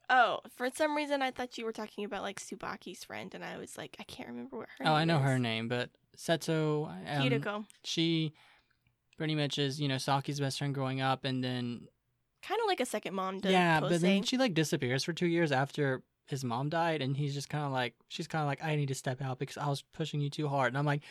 Oh, 0.09 0.39
for 0.57 0.69
some 0.75 0.95
reason 0.95 1.21
I 1.21 1.31
thought 1.31 1.57
you 1.57 1.63
were 1.63 1.71
talking 1.71 2.03
about 2.03 2.21
like 2.21 2.39
Tsubaki's 2.39 3.03
friend, 3.03 3.33
and 3.33 3.43
I 3.43 3.57
was 3.57 3.77
like, 3.77 3.95
I 3.99 4.03
can't 4.03 4.27
remember 4.29 4.57
what 4.57 4.67
her 4.79 4.87
oh, 4.87 4.93
I 4.93 5.05
know 5.05 5.17
is. 5.17 5.23
her 5.23 5.39
name, 5.39 5.67
but 5.69 5.89
Seto. 6.17 6.87
Um, 6.89 7.29
Hiroko. 7.29 7.65
She 7.83 8.33
pretty 9.17 9.35
much 9.35 9.57
is, 9.57 9.79
you 9.79 9.87
know, 9.87 9.97
Saki's 9.97 10.39
best 10.39 10.57
friend 10.57 10.73
growing 10.73 11.01
up, 11.01 11.25
and 11.25 11.43
then 11.43 11.87
Kind 12.43 12.59
of 12.59 12.67
like 12.67 12.79
a 12.79 12.85
second 12.87 13.13
mom 13.13 13.39
to 13.41 13.51
yeah, 13.51 13.79
but 13.79 14.01
then 14.01 14.23
she 14.23 14.35
like 14.37 14.55
disappears 14.55 15.03
for 15.03 15.13
two 15.13 15.27
years 15.27 15.51
after 15.51 16.01
his 16.27 16.43
mom 16.43 16.69
died, 16.69 17.01
and 17.01 17.15
he's 17.15 17.35
just 17.35 17.49
kind 17.49 17.65
of 17.65 17.71
like, 17.71 17.93
she's 18.07 18.27
kind 18.27 18.41
of 18.41 18.47
like, 18.47 18.63
I 18.63 18.75
need 18.75 18.87
to 18.87 18.95
step 18.95 19.21
out 19.21 19.37
because 19.37 19.57
I 19.57 19.67
was 19.67 19.83
pushing 19.93 20.21
you 20.21 20.29
too 20.31 20.47
hard, 20.47 20.69
and 20.69 20.77
I'm 20.77 20.85
like, 20.85 21.03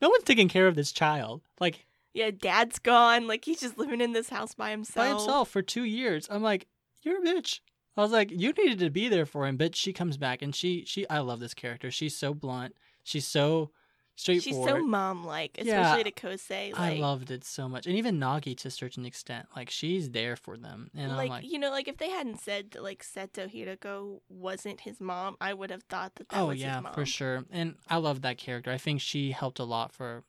no 0.00 0.08
one's 0.08 0.22
taking 0.22 0.48
care 0.48 0.68
of 0.68 0.76
this 0.76 0.92
child, 0.92 1.42
like 1.58 1.86
Yeah, 2.14 2.30
dad's 2.30 2.78
gone. 2.78 3.26
Like 3.26 3.44
he's 3.44 3.58
just 3.60 3.78
living 3.78 4.00
in 4.00 4.12
this 4.12 4.28
house 4.28 4.54
by 4.54 4.70
himself. 4.70 5.04
by 5.04 5.08
himself 5.08 5.48
for 5.48 5.60
two 5.60 5.84
years. 5.84 6.28
I'm 6.30 6.42
like, 6.42 6.68
you're 7.02 7.20
a 7.20 7.26
bitch. 7.26 7.60
I 7.96 8.02
was 8.02 8.12
like, 8.12 8.30
you 8.30 8.52
needed 8.52 8.78
to 8.80 8.90
be 8.90 9.08
there 9.08 9.26
for 9.26 9.46
him, 9.46 9.56
but 9.56 9.74
she 9.74 9.92
comes 9.92 10.16
back, 10.18 10.40
and 10.40 10.54
she 10.54 10.84
she 10.86 11.08
I 11.08 11.18
love 11.18 11.40
this 11.40 11.54
character. 11.54 11.90
She's 11.90 12.16
so 12.16 12.32
blunt. 12.32 12.76
She's 13.02 13.26
so 13.26 13.70
She's 14.16 14.44
so 14.44 14.82
mom-like, 14.82 15.58
Yeah, 15.62 15.92
especially 15.92 16.10
to 16.10 16.10
Kosei. 16.10 16.72
Like, 16.72 16.80
I 16.80 16.94
loved 16.94 17.30
it 17.30 17.44
so 17.44 17.68
much, 17.68 17.86
and 17.86 17.96
even 17.96 18.18
Nagi 18.18 18.56
to 18.58 18.68
a 18.68 18.70
certain 18.70 19.04
extent. 19.04 19.46
Like 19.54 19.68
she's 19.68 20.10
there 20.10 20.36
for 20.36 20.56
them, 20.56 20.90
and 20.94 21.12
like, 21.12 21.24
I'm 21.24 21.28
like, 21.28 21.50
you 21.50 21.58
know, 21.58 21.70
like 21.70 21.86
if 21.86 21.98
they 21.98 22.08
hadn't 22.08 22.40
said 22.40 22.70
that 22.72 22.82
like 22.82 23.04
Seto 23.04 23.46
Hiroko 23.52 24.20
wasn't 24.28 24.80
his 24.80 25.00
mom, 25.00 25.36
I 25.40 25.52
would 25.52 25.70
have 25.70 25.82
thought 25.84 26.14
that 26.16 26.30
that 26.30 26.40
oh 26.40 26.46
was 26.48 26.60
yeah, 26.60 26.76
his 26.76 26.82
mom. 26.84 26.94
for 26.94 27.04
sure. 27.04 27.44
And 27.50 27.76
I 27.88 27.98
love 27.98 28.22
that 28.22 28.38
character. 28.38 28.70
I 28.70 28.78
think 28.78 29.02
she 29.02 29.32
helped 29.32 29.58
a 29.58 29.64
lot 29.64 29.92
for 29.92 30.24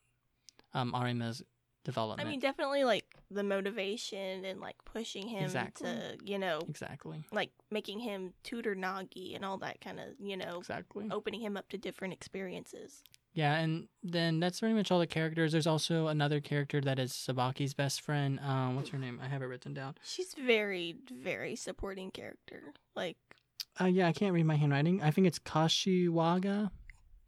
um 0.73 0.93
Arima's 0.93 1.41
development. 1.85 2.27
I 2.27 2.29
mean, 2.29 2.41
definitely 2.41 2.83
like 2.83 3.05
the 3.31 3.43
motivation 3.43 4.43
and 4.43 4.59
like 4.59 4.75
pushing 4.83 5.27
him 5.27 5.45
Exactly. 5.45 5.89
to, 5.89 6.17
you 6.25 6.37
know, 6.37 6.59
exactly, 6.67 7.23
like 7.31 7.51
making 7.71 7.99
him 7.99 8.33
tutor 8.43 8.75
Nagi 8.75 9.33
and 9.33 9.45
all 9.45 9.57
that 9.59 9.79
kind 9.79 9.99
of, 10.01 10.07
you 10.19 10.35
know, 10.35 10.57
exactly. 10.59 11.07
opening 11.09 11.39
him 11.39 11.55
up 11.55 11.69
to 11.69 11.77
different 11.77 12.13
experiences. 12.13 13.01
Yeah, 13.37 13.53
and 13.57 13.87
then 14.01 14.39
that's 14.39 14.61
pretty 14.61 14.73
much 14.73 14.89
all 14.89 14.97
the 14.97 15.05
characters. 15.05 15.51
There's 15.51 15.67
also 15.67 16.07
another 16.07 16.39
character 16.41 16.81
that 16.81 16.97
is 16.97 17.11
Tsubaki's 17.13 17.75
best 17.75 18.01
friend. 18.01 18.39
Um, 18.39 18.75
what's 18.75 18.89
her 18.89 18.97
name? 18.97 19.19
I 19.23 19.27
have 19.27 19.43
it 19.43 19.45
written 19.45 19.75
down. 19.75 19.93
She's 20.03 20.33
very, 20.33 20.95
very 21.13 21.55
supporting 21.55 22.09
character. 22.09 22.73
Like 22.95 23.17
Uh, 23.79 23.85
yeah, 23.85 24.07
I 24.07 24.11
can't 24.13 24.33
read 24.33 24.47
my 24.47 24.55
handwriting. 24.55 25.03
I 25.03 25.11
think 25.11 25.27
it's 25.27 25.37
Kashiwaga. 25.37 26.71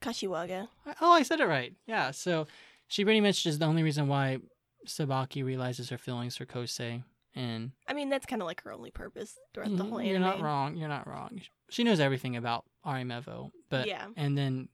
Kashiwaga. 0.02 0.68
Oh, 1.00 1.12
I 1.12 1.22
said 1.22 1.42
it 1.42 1.46
right. 1.48 1.74
Yeah, 1.86 2.10
so 2.10 2.48
she 2.88 3.04
pretty 3.04 3.22
much 3.22 3.46
is 3.46 3.60
the 3.60 3.66
only 3.66 3.84
reason 3.84 4.08
why 4.08 4.40
Tsubaki 4.88 5.44
realizes 5.46 5.90
her 5.90 5.98
feelings 6.00 6.36
for 6.38 6.46
Kosei, 6.48 7.04
and 7.36 7.72
I 7.88 7.94
mean, 7.94 8.10
that's 8.10 8.26
kind 8.26 8.42
of 8.42 8.48
like 8.48 8.64
her 8.64 8.72
only 8.72 8.90
purpose 8.90 9.38
throughout 9.54 9.78
the 9.78 9.84
Mhm, 9.84 9.90
whole 9.90 10.02
You're 10.02 10.20
not 10.20 10.42
wrong. 10.42 10.76
You're 10.76 10.90
not 10.90 11.06
wrong. 11.06 11.42
She 11.70 11.84
knows 11.84 12.00
everything 12.00 12.36
about 12.36 12.66
Arimevo, 12.84 13.52
but 13.70 13.88
Yeah. 13.88 14.08
and 14.16 14.36
then, 14.36 14.70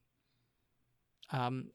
um, 1.31 1.69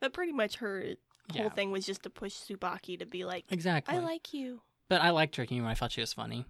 But 0.00 0.12
pretty 0.12 0.32
much 0.32 0.56
her 0.56 0.94
yeah, 1.32 1.40
whole 1.42 1.50
thing 1.50 1.70
was 1.70 1.86
just 1.86 2.02
to 2.04 2.10
push 2.10 2.34
Tsubaki 2.34 2.98
to 2.98 3.06
be 3.06 3.24
like, 3.24 3.44
exactly. 3.50 3.96
I 3.96 4.00
like 4.00 4.32
you. 4.32 4.60
but 4.88 5.00
I 5.00 5.10
liked 5.10 5.36
her 5.36 5.44
humor. 5.44 5.68
I 5.68 5.74
thought 5.74 5.92
she 5.92 6.00
was 6.00 6.12
funny. 6.12 6.46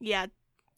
Yeah. 0.00 0.26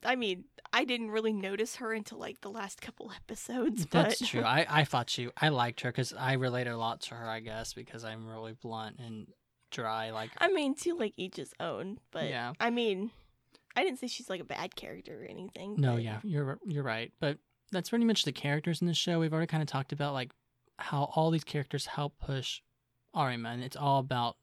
I 0.04 0.16
mean, 0.16 0.44
I 0.72 0.84
didn't 0.84 1.10
really 1.12 1.32
notice 1.32 1.76
her 1.76 1.92
until 1.92 2.18
like 2.18 2.40
the 2.42 2.50
last 2.50 2.80
couple 2.82 3.10
episodes. 3.16 3.86
But... 3.86 4.02
That's 4.02 4.28
true. 4.28 4.42
I 4.42 4.66
I 4.68 4.84
thought 4.84 5.08
she. 5.08 5.28
I 5.40 5.48
liked 5.48 5.80
her 5.82 5.90
because 5.90 6.12
I 6.12 6.34
related 6.34 6.72
a 6.72 6.76
lot 6.76 7.00
to 7.02 7.14
her. 7.14 7.26
I 7.28 7.40
guess 7.40 7.72
because 7.72 8.04
I'm 8.04 8.28
really 8.28 8.52
blunt 8.52 8.98
and 8.98 9.28
dry. 9.70 10.10
Like 10.10 10.30
I 10.38 10.48
mean, 10.52 10.74
to 10.76 10.94
like 10.96 11.14
each 11.16 11.36
his 11.36 11.54
own. 11.58 11.98
But 12.10 12.28
Yeah. 12.28 12.52
I 12.60 12.68
mean, 12.70 13.12
I 13.76 13.82
didn't 13.82 13.98
say 13.98 14.06
she's 14.08 14.28
like 14.28 14.40
a 14.40 14.44
bad 14.44 14.76
character 14.76 15.22
or 15.22 15.24
anything. 15.24 15.76
no, 15.78 15.94
but- 15.94 16.02
yeah, 16.02 16.18
you're 16.22 16.58
you're 16.66 16.84
right. 16.84 17.10
But 17.18 17.38
that's 17.72 17.88
pretty 17.90 18.04
much 18.04 18.24
the 18.24 18.32
characters 18.32 18.82
in 18.82 18.86
the 18.86 18.94
show. 18.94 19.18
We've 19.20 19.32
already 19.32 19.46
kind 19.46 19.62
of 19.62 19.68
talked 19.68 19.92
about 19.92 20.12
like 20.12 20.32
how 20.78 21.10
all 21.14 21.30
these 21.30 21.44
characters 21.44 21.86
help 21.86 22.18
push 22.18 22.60
Arima, 23.14 23.50
and 23.50 23.62
it's 23.62 23.76
all 23.76 23.98
about 23.98 24.36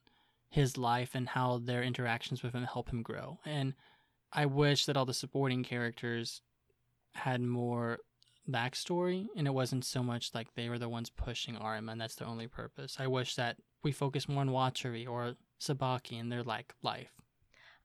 his 0.49 0.77
life 0.77 1.11
and 1.15 1.29
how 1.29 1.59
their 1.59 1.83
interactions 1.83 2.43
with 2.43 2.53
him 2.53 2.63
help 2.63 2.89
him 2.89 3.01
grow. 3.01 3.39
And 3.45 3.73
I 4.33 4.45
wish 4.45 4.85
that 4.85 4.97
all 4.97 5.05
the 5.05 5.13
supporting 5.13 5.63
characters 5.63 6.41
had 7.13 7.41
more 7.41 7.99
backstory 8.49 9.27
and 9.35 9.47
it 9.47 9.53
wasn't 9.53 9.85
so 9.85 10.01
much 10.01 10.31
like 10.33 10.53
they 10.55 10.67
were 10.67 10.79
the 10.79 10.89
ones 10.89 11.09
pushing 11.09 11.55
Arima 11.57 11.91
and 11.91 12.01
that's 12.01 12.15
their 12.15 12.27
only 12.27 12.47
purpose. 12.47 12.97
I 12.99 13.07
wish 13.07 13.35
that 13.35 13.57
we 13.83 13.91
focus 13.91 14.27
more 14.27 14.41
on 14.41 14.49
Watari 14.49 15.07
or 15.07 15.35
Tsubaki 15.59 16.19
and 16.19 16.31
their 16.31 16.43
like 16.43 16.73
life. 16.81 17.11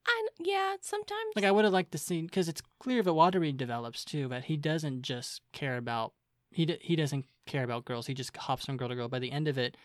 And 0.09 0.47
yeah, 0.47 0.77
sometimes. 0.81 1.35
Like 1.35 1.45
I 1.45 1.51
would 1.51 1.65
have 1.65 1.73
liked 1.73 1.93
to 1.93 1.99
see 1.99 2.23
because 2.23 2.49
it's 2.49 2.63
clear 2.81 3.03
that 3.03 3.11
Watari 3.11 3.57
develops 3.57 4.05
too, 4.05 4.29
but 4.29 4.45
he 4.45 4.57
doesn't 4.57 5.03
just 5.03 5.43
care 5.53 5.77
about 5.77 6.15
he 6.51 6.65
d- 6.65 6.79
he 6.81 6.97
doesn't 6.97 7.27
care 7.47 7.65
about 7.65 7.85
girls. 7.85 8.07
He 8.07 8.15
just 8.15 8.37
hops 8.37 8.67
from 8.67 8.77
girl 8.77 8.89
to 8.89 8.95
girl. 8.95 9.09
By 9.09 9.19
the 9.19 9.33
end 9.33 9.49
of 9.49 9.57
it, 9.59 9.77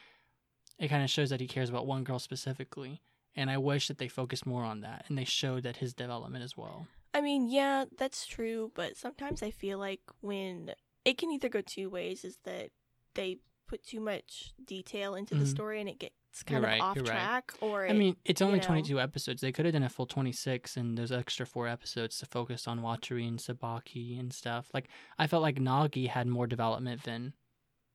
it 0.79 0.87
kind 0.89 1.03
of 1.03 1.09
shows 1.09 1.29
that 1.29 1.39
he 1.39 1.47
cares 1.47 1.69
about 1.69 1.87
one 1.87 2.03
girl 2.03 2.19
specifically. 2.19 3.01
And 3.35 3.49
I 3.49 3.57
wish 3.57 3.87
that 3.87 3.97
they 3.97 4.09
focused 4.09 4.45
more 4.45 4.63
on 4.63 4.81
that 4.81 5.05
and 5.07 5.17
they 5.17 5.23
showed 5.23 5.63
that 5.63 5.77
his 5.77 5.93
development 5.93 6.43
as 6.43 6.57
well. 6.57 6.87
I 7.13 7.21
mean, 7.21 7.47
yeah, 7.47 7.85
that's 7.97 8.25
true, 8.25 8.71
but 8.75 8.97
sometimes 8.97 9.41
I 9.43 9.51
feel 9.51 9.77
like 9.79 10.01
when 10.21 10.73
it 11.05 11.17
can 11.17 11.31
either 11.31 11.49
go 11.49 11.61
two 11.61 11.89
ways 11.89 12.25
is 12.25 12.39
that 12.43 12.71
they 13.15 13.37
put 13.67 13.85
too 13.85 14.01
much 14.01 14.53
detail 14.65 15.15
into 15.15 15.33
the 15.35 15.43
Mhm. 15.45 15.47
story 15.49 15.79
and 15.79 15.87
it 15.89 15.97
gets 15.99 16.15
You're 16.47 16.55
kind 16.61 16.65
of 16.65 16.69
right, 16.69 16.81
off 16.81 16.95
you're 16.97 17.05
right. 17.05 17.11
track 17.11 17.53
or 17.61 17.87
I 17.87 17.93
mean, 17.93 18.17
it's 18.25 18.41
only 18.41 18.55
you 18.55 18.61
know. 18.61 18.67
22 18.67 18.99
episodes. 18.99 19.41
They 19.41 19.51
could 19.53 19.65
have 19.65 19.73
done 19.73 19.83
a 19.83 19.89
full 19.89 20.05
26 20.05 20.75
and 20.75 20.97
those 20.97 21.11
extra 21.11 21.45
four 21.45 21.67
episodes 21.69 22.17
to 22.19 22.25
focus 22.25 22.67
on 22.67 22.79
Watari 22.81 23.27
and 23.27 23.39
Tsubaki 23.39 24.19
and 24.19 24.33
stuff. 24.33 24.69
Like 24.73 24.89
I 25.17 25.27
felt 25.27 25.41
like 25.41 25.55
Nagi 25.57 26.07
had 26.07 26.27
more 26.27 26.47
development 26.47 27.03
than 27.03 27.33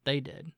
they 0.06 0.20
did. 0.20 0.52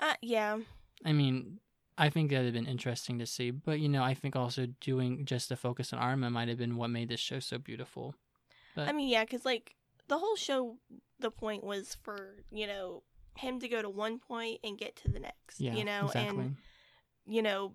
uh, 0.00 0.14
yeah. 0.20 0.58
I 1.04 1.12
mean, 1.12 1.60
I 1.96 2.10
think 2.10 2.30
that 2.30 2.38
would 2.38 2.46
have 2.46 2.54
been 2.54 2.66
interesting 2.66 3.18
to 3.18 3.26
see, 3.26 3.50
but 3.50 3.78
you 3.78 3.88
know, 3.88 4.02
I 4.02 4.14
think 4.14 4.34
also 4.34 4.66
doing 4.80 5.24
just 5.24 5.48
the 5.48 5.56
focus 5.56 5.92
on 5.92 6.00
Arima 6.00 6.30
might 6.30 6.48
have 6.48 6.58
been 6.58 6.76
what 6.76 6.90
made 6.90 7.08
this 7.08 7.20
show 7.20 7.38
so 7.38 7.58
beautiful. 7.58 8.14
But 8.74 8.88
I 8.88 8.92
mean, 8.92 9.08
yeah, 9.08 9.24
because 9.24 9.44
like 9.44 9.76
the 10.08 10.18
whole 10.18 10.36
show, 10.36 10.78
the 11.20 11.30
point 11.30 11.62
was 11.62 11.96
for 12.02 12.36
you 12.50 12.66
know 12.66 13.02
him 13.36 13.60
to 13.60 13.68
go 13.68 13.80
to 13.82 13.88
one 13.88 14.18
point 14.18 14.60
and 14.64 14.78
get 14.78 14.96
to 14.96 15.10
the 15.10 15.20
next. 15.20 15.60
yeah, 15.60 15.74
you 15.74 15.84
know, 15.84 16.06
exactly. 16.06 16.44
and 16.44 16.56
you 17.26 17.42
know, 17.42 17.74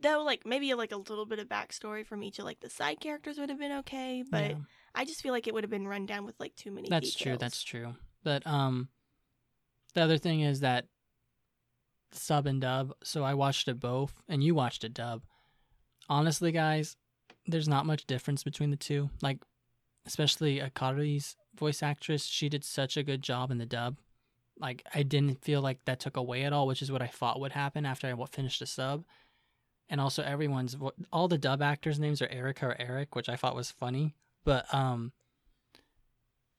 though 0.00 0.22
like 0.24 0.46
maybe 0.46 0.72
like 0.74 0.92
a 0.92 0.96
little 0.96 1.26
bit 1.26 1.38
of 1.38 1.48
backstory 1.48 2.06
from 2.06 2.22
each 2.22 2.38
of 2.38 2.44
like 2.44 2.60
the 2.60 2.70
side 2.70 3.00
characters 3.00 3.38
would 3.38 3.50
have 3.50 3.58
been 3.58 3.72
okay, 3.72 4.24
but 4.28 4.50
Yeah, 4.50 4.56
I 4.94 5.04
just 5.04 5.22
feel 5.22 5.32
like 5.32 5.46
it 5.46 5.54
would 5.54 5.64
have 5.64 5.70
been 5.70 5.86
run 5.86 6.06
down 6.06 6.24
with 6.24 6.38
like 6.40 6.54
too 6.56 6.70
many. 6.70 6.88
that's 6.88 7.14
true. 7.14 7.36
That's 7.36 7.62
true. 7.62 7.94
But 8.24 8.46
um, 8.46 8.88
the 9.94 10.02
other 10.02 10.18
thing 10.18 10.40
is 10.40 10.60
that 10.60 10.86
sub 12.12 12.46
and 12.46 12.60
dub. 12.60 12.94
So 13.02 13.24
I 13.24 13.34
watched 13.34 13.68
it 13.68 13.80
both, 13.80 14.22
and 14.28 14.42
you 14.42 14.54
watched 14.54 14.84
it 14.84 14.94
dub. 14.94 15.22
Honestly, 16.08 16.52
guys, 16.52 16.96
there's 17.46 17.68
not 17.68 17.86
much 17.86 18.06
difference 18.06 18.42
between 18.42 18.70
the 18.70 18.76
two. 18.76 19.10
Like, 19.20 19.38
especially 20.06 20.60
Akari's 20.60 21.36
voice 21.54 21.82
actress, 21.82 22.24
she 22.24 22.48
did 22.48 22.64
such 22.64 22.96
a 22.96 23.02
good 23.02 23.22
job 23.22 23.50
in 23.50 23.58
the 23.58 23.66
dub. 23.66 23.96
Like, 24.58 24.84
I 24.94 25.02
didn't 25.02 25.42
feel 25.42 25.60
like 25.60 25.84
that 25.86 26.00
took 26.00 26.16
away 26.16 26.44
at 26.44 26.52
all, 26.52 26.66
which 26.66 26.82
is 26.82 26.92
what 26.92 27.02
I 27.02 27.06
thought 27.06 27.40
would 27.40 27.52
happen 27.52 27.86
after 27.86 28.06
I 28.06 28.26
finished 28.26 28.60
the 28.60 28.66
sub. 28.66 29.04
And 29.88 30.00
also, 30.00 30.22
everyone's 30.22 30.76
all 31.12 31.28
the 31.28 31.38
dub 31.38 31.60
actors' 31.60 32.00
names 32.00 32.22
are 32.22 32.28
Erica 32.28 32.66
or 32.66 32.76
Eric, 32.80 33.14
which 33.14 33.28
I 33.28 33.36
thought 33.36 33.56
was 33.56 33.70
funny. 33.70 34.14
But 34.44 34.72
um, 34.72 35.12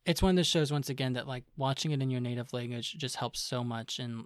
it's 0.05 0.21
one 0.21 0.31
of 0.31 0.35
those 0.35 0.47
shows 0.47 0.71
once 0.71 0.89
again 0.89 1.13
that 1.13 1.27
like 1.27 1.43
watching 1.57 1.91
it 1.91 2.01
in 2.01 2.09
your 2.11 2.21
native 2.21 2.51
language 2.53 2.95
just 2.97 3.15
helps 3.17 3.39
so 3.39 3.63
much 3.63 3.99
in 3.99 4.25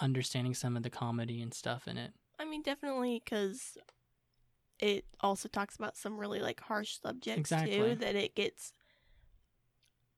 understanding 0.00 0.54
some 0.54 0.76
of 0.76 0.82
the 0.82 0.90
comedy 0.90 1.40
and 1.42 1.52
stuff 1.54 1.86
in 1.86 1.96
it. 1.98 2.12
I 2.38 2.44
mean, 2.44 2.62
definitely 2.62 3.22
because 3.24 3.76
it 4.80 5.04
also 5.20 5.48
talks 5.48 5.76
about 5.76 5.96
some 5.96 6.18
really 6.18 6.40
like 6.40 6.60
harsh 6.60 6.98
subjects 7.00 7.38
Exactly. 7.40 7.72
too. 7.76 7.94
That 7.96 8.16
it 8.16 8.34
gets 8.34 8.72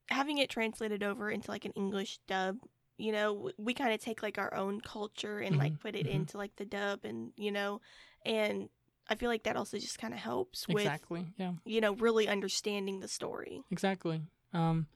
having 0.09 0.39
it 0.39 0.49
translated 0.49 1.03
over 1.03 1.31
into 1.31 1.51
like 1.51 1.65
an 1.65 1.73
English 1.73 2.19
dub. 2.27 2.59
You 2.99 3.13
know, 3.13 3.51
we 3.59 3.75
kind 3.75 3.93
of 3.93 4.01
take 4.01 4.23
like 4.23 4.39
our 4.39 4.55
own 4.55 4.81
culture 4.81 5.41
and 5.41 5.59
like 5.59 5.73
Mhm, 5.73 5.81
put 5.81 5.97
it 5.97 6.07
mhm. 6.07 6.11
into 6.11 6.39
like 6.39 6.57
the 6.57 6.65
dub, 6.65 7.05
and 7.05 7.33
you 7.37 7.53
know, 7.53 7.81
and 8.25 8.71
I 9.09 9.15
feel 9.17 9.29
like 9.29 9.43
that 9.43 9.57
also 9.57 9.79
just 9.79 9.99
kind 9.99 10.15
of 10.15 10.21
helps 10.21 10.67
with 10.67 10.79
exactly. 10.79 11.27
Yeah. 11.37 11.53
you 11.67 11.81
know 11.83 11.95
really 11.97 12.27
understanding 12.29 13.01
the 13.01 13.09
story. 13.09 13.63
Exactly. 13.71 14.23
Um, 14.53 14.87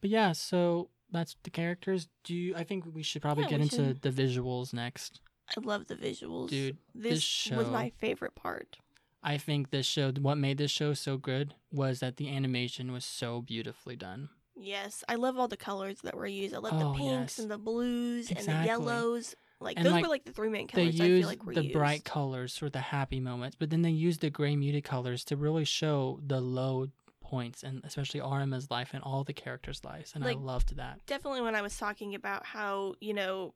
but 0.00 0.10
yeah, 0.10 0.32
so 0.32 0.88
that's 1.12 1.36
the 1.42 1.50
characters. 1.50 2.08
Do 2.24 2.34
you? 2.34 2.54
I 2.56 2.64
think 2.64 2.84
we 2.94 3.02
should 3.02 3.22
probably 3.22 3.44
Yeah, 3.44 3.50
get 3.50 3.58
we 3.60 3.62
into 3.64 3.76
should. 3.76 4.02
the 4.02 4.10
visuals 4.10 4.72
next. 4.72 5.20
I 5.56 5.60
love 5.60 5.86
the 5.88 5.96
visuals, 5.96 6.48
Dude, 6.50 6.76
This, 6.94 7.12
this 7.12 7.12
was 7.56 7.66
show- 7.66 7.72
my 7.72 7.90
favorite 7.98 8.34
part. 8.36 8.76
I 9.22 9.36
think 9.36 9.70
this 9.70 9.84
show, 9.84 10.12
what 10.12 10.38
made 10.38 10.58
this 10.58 10.70
show 10.70 10.94
so 10.94 11.18
good 11.18 11.54
was 11.72 12.00
that 12.00 12.16
the 12.16 12.34
animation 12.34 12.90
was 12.92 13.04
so 13.04 13.42
beautifully 13.42 13.96
done. 13.96 14.30
Yes, 14.56 15.02
I 15.08 15.16
love 15.16 15.38
all 15.38 15.48
the 15.48 15.56
colors 15.56 15.98
that 16.04 16.14
were 16.16 16.26
used. 16.26 16.54
I 16.54 16.58
love 16.58 16.72
Oh, 16.74 16.92
the 16.92 16.98
pinks 16.98 17.36
yes. 17.36 17.38
and 17.40 17.50
the 17.50 17.58
blues 17.58 18.28
and 18.30 18.38
Exactly. 18.38 18.60
the 18.62 18.66
yellows. 18.66 19.34
Like 19.60 19.76
And, 19.76 19.84
those 19.84 19.92
like, 19.92 20.02
were 20.04 20.08
like 20.08 20.24
the 20.24 20.32
three 20.32 20.48
main 20.48 20.68
They 20.72 20.84
colors. 20.90 21.00
I 21.00 21.04
feel 21.04 21.26
like 21.26 21.44
were 21.44 21.52
the 21.54 21.64
used. 21.64 21.74
bright 21.74 22.04
colors 22.04 22.56
for 22.56 22.70
the 22.70 22.80
happy 22.80 23.20
moments, 23.20 23.56
but 23.58 23.68
then 23.70 23.82
they 23.82 23.90
used 23.90 24.20
the 24.20 24.30
gray 24.30 24.56
muted 24.56 24.84
colors 24.84 25.22
to 25.26 25.36
really 25.36 25.64
show 25.66 26.18
the 26.26 26.40
low 26.40 26.88
points 27.30 27.62
and 27.62 27.80
especially 27.84 28.20
Arima's 28.20 28.70
life 28.70 28.90
and 28.92 29.02
all 29.02 29.22
the 29.24 29.32
characters' 29.32 29.84
lives. 29.84 30.12
And 30.14 30.24
Like, 30.24 30.36
I 30.36 30.40
loved 30.40 30.76
that. 30.76 30.94
Definitely 31.06 31.42
when 31.42 31.54
I 31.54 31.62
was 31.62 31.76
talking 31.76 32.14
about 32.14 32.44
how 32.46 32.94
you 33.00 33.14
know 33.14 33.54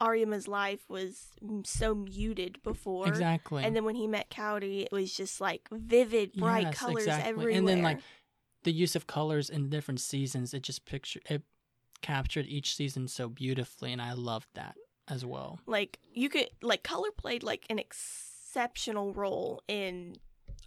Arima's 0.00 0.48
life 0.48 0.82
was 0.88 1.28
so 1.64 1.94
muted 1.94 2.62
before, 2.62 3.08
Exactly. 3.08 3.62
and 3.64 3.74
then 3.76 3.84
when 3.84 3.94
he 3.94 4.06
met 4.06 4.30
Kaori, 4.30 4.82
it 4.84 4.92
was 4.92 5.12
just 5.14 5.40
like 5.40 5.68
vivid, 5.70 6.32
bright 6.32 6.62
Yes, 6.64 6.78
colors 6.78 7.06
exactly. 7.06 7.28
everywhere. 7.30 7.58
And 7.58 7.68
then 7.68 7.82
like 7.82 8.00
the 8.64 8.72
use 8.72 8.94
of 8.96 9.06
colors 9.06 9.50
in 9.50 9.68
different 9.68 10.00
seasons, 10.00 10.54
it 10.54 10.62
just 10.62 10.86
picture 10.86 11.20
it 11.28 11.42
captured 12.00 12.46
each 12.46 12.74
season 12.74 13.06
so 13.08 13.28
beautifully, 13.28 13.92
and 13.92 14.00
I 14.02 14.12
loved 14.14 14.48
that 14.54 14.74
as 15.08 15.24
well. 15.26 15.60
like 15.66 15.98
you 16.14 16.28
could 16.28 16.48
like 16.62 16.82
color 16.82 17.10
played 17.16 17.42
like 17.42 17.66
an 17.68 17.78
exceptional 17.78 19.12
role 19.12 19.62
in 19.68 20.16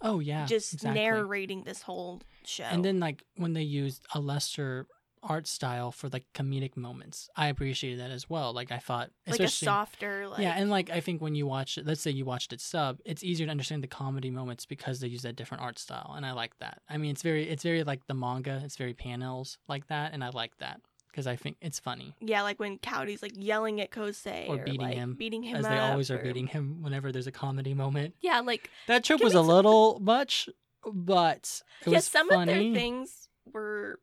Oh 0.02 0.20
yeah, 0.20 0.46
just 0.46 0.74
exactly. 0.74 1.00
narrating 1.00 1.62
this 1.64 1.82
whole 1.82 2.22
show. 2.44 2.64
And 2.64 2.84
then 2.84 3.00
like 3.00 3.24
when 3.36 3.52
they 3.52 3.62
used 3.62 4.04
a 4.14 4.20
lesser 4.20 4.86
art 5.22 5.46
style 5.46 5.90
for 5.90 6.08
like 6.08 6.24
comedic 6.34 6.76
moments, 6.76 7.28
I 7.36 7.48
appreciated 7.48 8.00
that 8.00 8.10
as 8.10 8.28
well. 8.28 8.52
Like 8.52 8.70
I 8.70 8.78
thought, 8.78 9.10
like 9.26 9.40
a 9.40 9.48
softer, 9.48 10.28
like 10.28 10.40
yeah, 10.40 10.54
and 10.56 10.70
like 10.70 10.90
I 10.90 11.00
think 11.00 11.20
when 11.20 11.34
you 11.34 11.46
watch 11.46 11.78
it, 11.78 11.86
let's 11.86 12.00
say 12.00 12.10
you 12.10 12.24
watched 12.24 12.52
it 12.52 12.60
sub, 12.60 12.98
it's 13.04 13.24
easier 13.24 13.46
to 13.46 13.50
understand 13.50 13.82
the 13.82 13.88
comedy 13.88 14.30
moments 14.30 14.66
because 14.66 15.00
they 15.00 15.08
use 15.08 15.22
that 15.22 15.36
different 15.36 15.62
art 15.62 15.78
style, 15.78 16.14
and 16.16 16.24
I 16.24 16.32
like 16.32 16.56
that. 16.58 16.82
I 16.88 16.98
mean, 16.98 17.10
it's 17.10 17.22
very 17.22 17.48
it's 17.48 17.62
very 17.62 17.84
like 17.84 18.06
the 18.06 18.14
manga, 18.14 18.60
it's 18.64 18.76
very 18.76 18.94
panels 18.94 19.58
like 19.68 19.86
that, 19.88 20.12
and 20.12 20.22
I 20.22 20.30
like 20.30 20.56
that 20.58 20.80
because 21.16 21.26
I 21.26 21.34
think 21.36 21.56
it's 21.62 21.78
funny. 21.80 22.14
Yeah, 22.20 22.42
like 22.42 22.60
when 22.60 22.76
Kaori's 22.78 23.22
like 23.22 23.32
yelling 23.34 23.80
at 23.80 23.90
Kosei 23.90 24.50
Or 24.50 24.58
beating 24.58 24.80
like, 24.82 24.94
him, 24.94 25.14
beating 25.14 25.42
him 25.42 25.56
as 25.56 25.64
they 25.64 25.78
always 25.78 26.10
are 26.10 26.18
beating 26.18 26.46
him 26.46 26.82
whenever 26.82 27.10
there's 27.10 27.26
a 27.26 27.32
comedy 27.32 27.72
moment. 27.72 28.14
Yeah, 28.20 28.40
like 28.40 28.70
That 28.86 29.02
Give 29.04 29.18
was 29.20 29.32
a 29.32 29.36
some- 29.38 29.46
little 29.46 29.98
much, 30.00 30.50
but 30.84 31.62
it 31.86 31.92
yeah, 31.92 32.00
some 32.00 32.28
funny. 32.28 32.52
of 32.52 32.58
their 32.58 32.74
things 32.74 33.28
were 33.50 33.98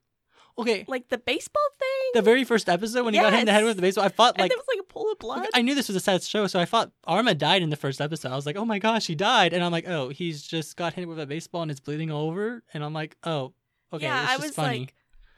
Okay, 0.57 0.85
like 0.87 1.09
the 1.09 1.17
baseball 1.19 1.63
thing. 1.79 2.11
the 2.13 2.21
very 2.23 2.43
first 2.43 2.67
episode 2.69 3.05
when 3.05 3.13
he 3.15 3.19
got 3.19 3.31
hit 3.33 3.39
in 3.41 3.45
the 3.47 3.51
head 3.53 3.63
with 3.63 3.75
the 3.75 3.81
baseball, 3.81 4.05
I 4.05 4.09
thought 4.09 4.35
and 4.35 4.41
like 4.41 4.49
there 4.51 4.57
was 4.57 4.67
like 4.67 4.81
a 4.81 4.91
pool 4.93 5.11
of 5.11 5.17
blood. 5.19 5.47
I 5.53 5.61
knew 5.63 5.73
this 5.75 5.87
was 5.87 5.95
a 5.95 5.99
sad 5.99 6.21
show, 6.23 6.45
so 6.47 6.59
I 6.59 6.65
thought 6.65 6.91
Arima 7.07 7.33
died 7.35 7.63
in 7.63 7.69
the 7.71 7.75
first 7.75 7.99
episode. 7.99 8.31
I 8.31 8.35
was 8.35 8.45
like, 8.45 8.55
oh 8.55 8.65
my 8.65 8.77
gosh, 8.77 9.07
he 9.07 9.15
died, 9.15 9.53
and 9.53 9.63
I'm 9.63 9.71
like, 9.71 9.87
oh, 9.87 10.09
he's 10.09 10.43
just 10.43 10.77
got 10.77 10.93
hit 10.93 11.07
with 11.07 11.19
a 11.19 11.25
baseball 11.25 11.63
and 11.63 11.71
it's 11.71 11.79
bleeding 11.79 12.11
over, 12.11 12.61
and 12.73 12.83
I'm 12.83 12.93
like, 12.93 13.17
oh, 13.23 13.53
okay, 13.91 14.05
yeah, 14.05 14.21
it's 14.23 14.31
I 14.31 14.35
just 14.35 14.47
was 14.49 14.55
funny. 14.55 14.79
like, 14.81 14.93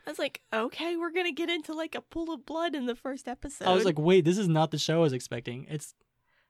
I 0.06 0.12
was 0.12 0.20
like, 0.20 0.42
okay, 0.54 0.96
we're 0.96 1.12
gonna 1.12 1.32
get 1.32 1.50
into 1.50 1.74
like 1.74 1.96
a 1.96 2.02
pool 2.02 2.34
of 2.34 2.46
blood 2.46 2.76
in 2.76 2.86
the 2.86 2.96
first 2.96 3.28
episode. 3.28 3.68
I 3.68 3.74
was 3.74 3.86
like, 3.86 3.98
wait, 3.98 4.26
this 4.26 4.38
is 4.38 4.48
not 4.48 4.72
the 4.72 4.78
show 4.78 4.98
I 4.98 5.02
was 5.02 5.14
expecting. 5.14 5.66
It's 5.70 5.96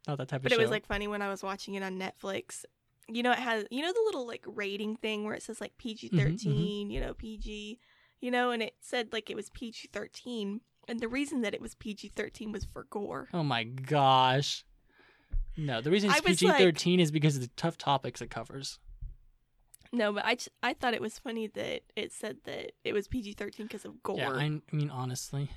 not 0.08 0.18
that 0.18 0.28
type 0.28 0.44
but 0.44 0.52
of 0.52 0.56
show. 0.56 0.58
But 0.58 0.62
it 0.62 0.66
was 0.66 0.72
like 0.72 0.86
funny 0.86 1.08
when 1.08 1.22
I 1.22 1.30
was 1.30 1.42
watching 1.44 1.76
it 1.76 1.84
on 1.84 1.98
Netflix. 1.98 2.66
you 3.08 3.24
know, 3.24 3.32
it 3.32 3.40
has 3.40 3.66
you 3.72 3.82
know 3.82 3.94
the 3.94 4.02
little 4.06 4.28
like 4.28 4.44
rating 4.46 4.98
thing 4.98 5.24
where 5.24 5.34
it 5.34 5.44
says 5.44 5.62
like 5.62 5.78
PG 5.78 6.10
13 6.10 6.20
mm-hmm, 6.20 6.50
mm-hmm. 6.50 6.92
you 6.92 7.00
know, 7.00 7.14
PG, 7.14 7.80
you 8.20 8.32
know, 8.32 8.52
and 8.52 8.62
it 8.62 8.76
said 8.82 9.14
like 9.14 9.30
it 9.30 9.36
was 9.36 9.50
PG 9.52 9.90
thirteen, 9.94 10.62
and 10.88 11.00
the 11.00 11.08
reason 11.08 11.42
that 11.42 11.54
it 11.54 11.62
was 11.62 11.76
PG 11.76 12.10
thirteen 12.10 12.52
was 12.52 12.66
for 12.66 12.86
gore. 12.90 13.30
Oh 13.34 13.44
my 13.44 13.64
gosh. 13.64 14.66
No, 15.58 15.80
the 15.80 15.92
reason 15.92 16.10
it's 16.10 16.22
PG 16.22 16.52
thirteen 16.52 17.00
is 17.00 17.12
because 17.12 17.36
of 17.36 17.42
the 17.42 17.52
tough 17.56 17.78
topics 17.78 18.22
it 18.22 18.30
covers. 18.30 18.80
No, 19.92 20.14
but 20.14 20.26
I, 20.26 20.38
I 20.64 20.74
thought 20.74 20.94
it 20.94 21.02
was 21.02 21.18
funny 21.20 21.48
that 21.48 21.82
it 21.96 22.12
said 22.12 22.38
that 22.46 22.72
it 22.84 22.94
was 22.94 23.08
PG 23.08 23.34
thirteen 23.34 23.66
because 23.68 23.86
of 23.86 24.02
gore. 24.04 24.18
Yeah, 24.18 24.32
I, 24.32 24.44
I 24.46 24.76
mean 24.76 24.90
honestly, 24.90 25.50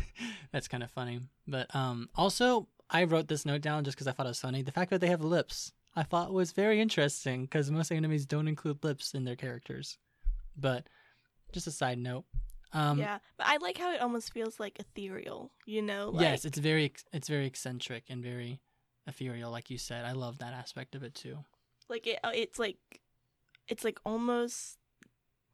that's 0.52 0.68
kind 0.68 0.82
of 0.82 0.90
funny. 0.90 1.20
But 1.46 1.74
um, 1.74 2.08
also 2.14 2.68
I 2.90 3.04
wrote 3.04 3.28
this 3.28 3.46
note 3.46 3.60
down 3.62 3.84
just 3.84 3.96
because 3.96 4.06
I 4.06 4.12
thought 4.12 4.26
it 4.26 4.30
was 4.30 4.40
funny. 4.40 4.62
The 4.62 4.72
fact 4.72 4.90
that 4.90 5.00
they 5.00 5.06
have 5.08 5.22
lips, 5.22 5.72
I 5.96 6.02
thought 6.02 6.32
was 6.32 6.52
very 6.52 6.80
interesting 6.80 7.42
because 7.44 7.70
most 7.70 7.90
animes 7.90 8.26
don't 8.26 8.48
include 8.48 8.82
lips 8.84 9.14
in 9.14 9.24
their 9.24 9.36
characters. 9.36 9.98
But 10.56 10.86
just 11.52 11.66
a 11.66 11.70
side 11.70 11.98
note. 11.98 12.24
Um, 12.72 12.98
yeah, 13.00 13.18
but 13.36 13.46
I 13.48 13.56
like 13.56 13.78
how 13.78 13.92
it 13.92 14.00
almost 14.00 14.32
feels 14.32 14.60
like 14.60 14.78
ethereal. 14.78 15.50
You 15.66 15.82
know, 15.82 16.10
like, 16.10 16.22
yes, 16.22 16.44
it's 16.44 16.58
very 16.58 16.92
it's 17.12 17.28
very 17.28 17.46
eccentric 17.46 18.04
and 18.08 18.22
very 18.22 18.60
ethereal, 19.06 19.50
like 19.50 19.70
you 19.70 19.78
said. 19.78 20.04
I 20.04 20.12
love 20.12 20.38
that 20.38 20.52
aspect 20.52 20.94
of 20.94 21.02
it 21.02 21.14
too. 21.14 21.38
like 21.88 22.06
it. 22.06 22.20
uh, 22.22 22.30
It's 22.32 22.58
like, 22.60 22.78
it's 23.70 23.84
like 23.84 23.98
almost 24.04 24.76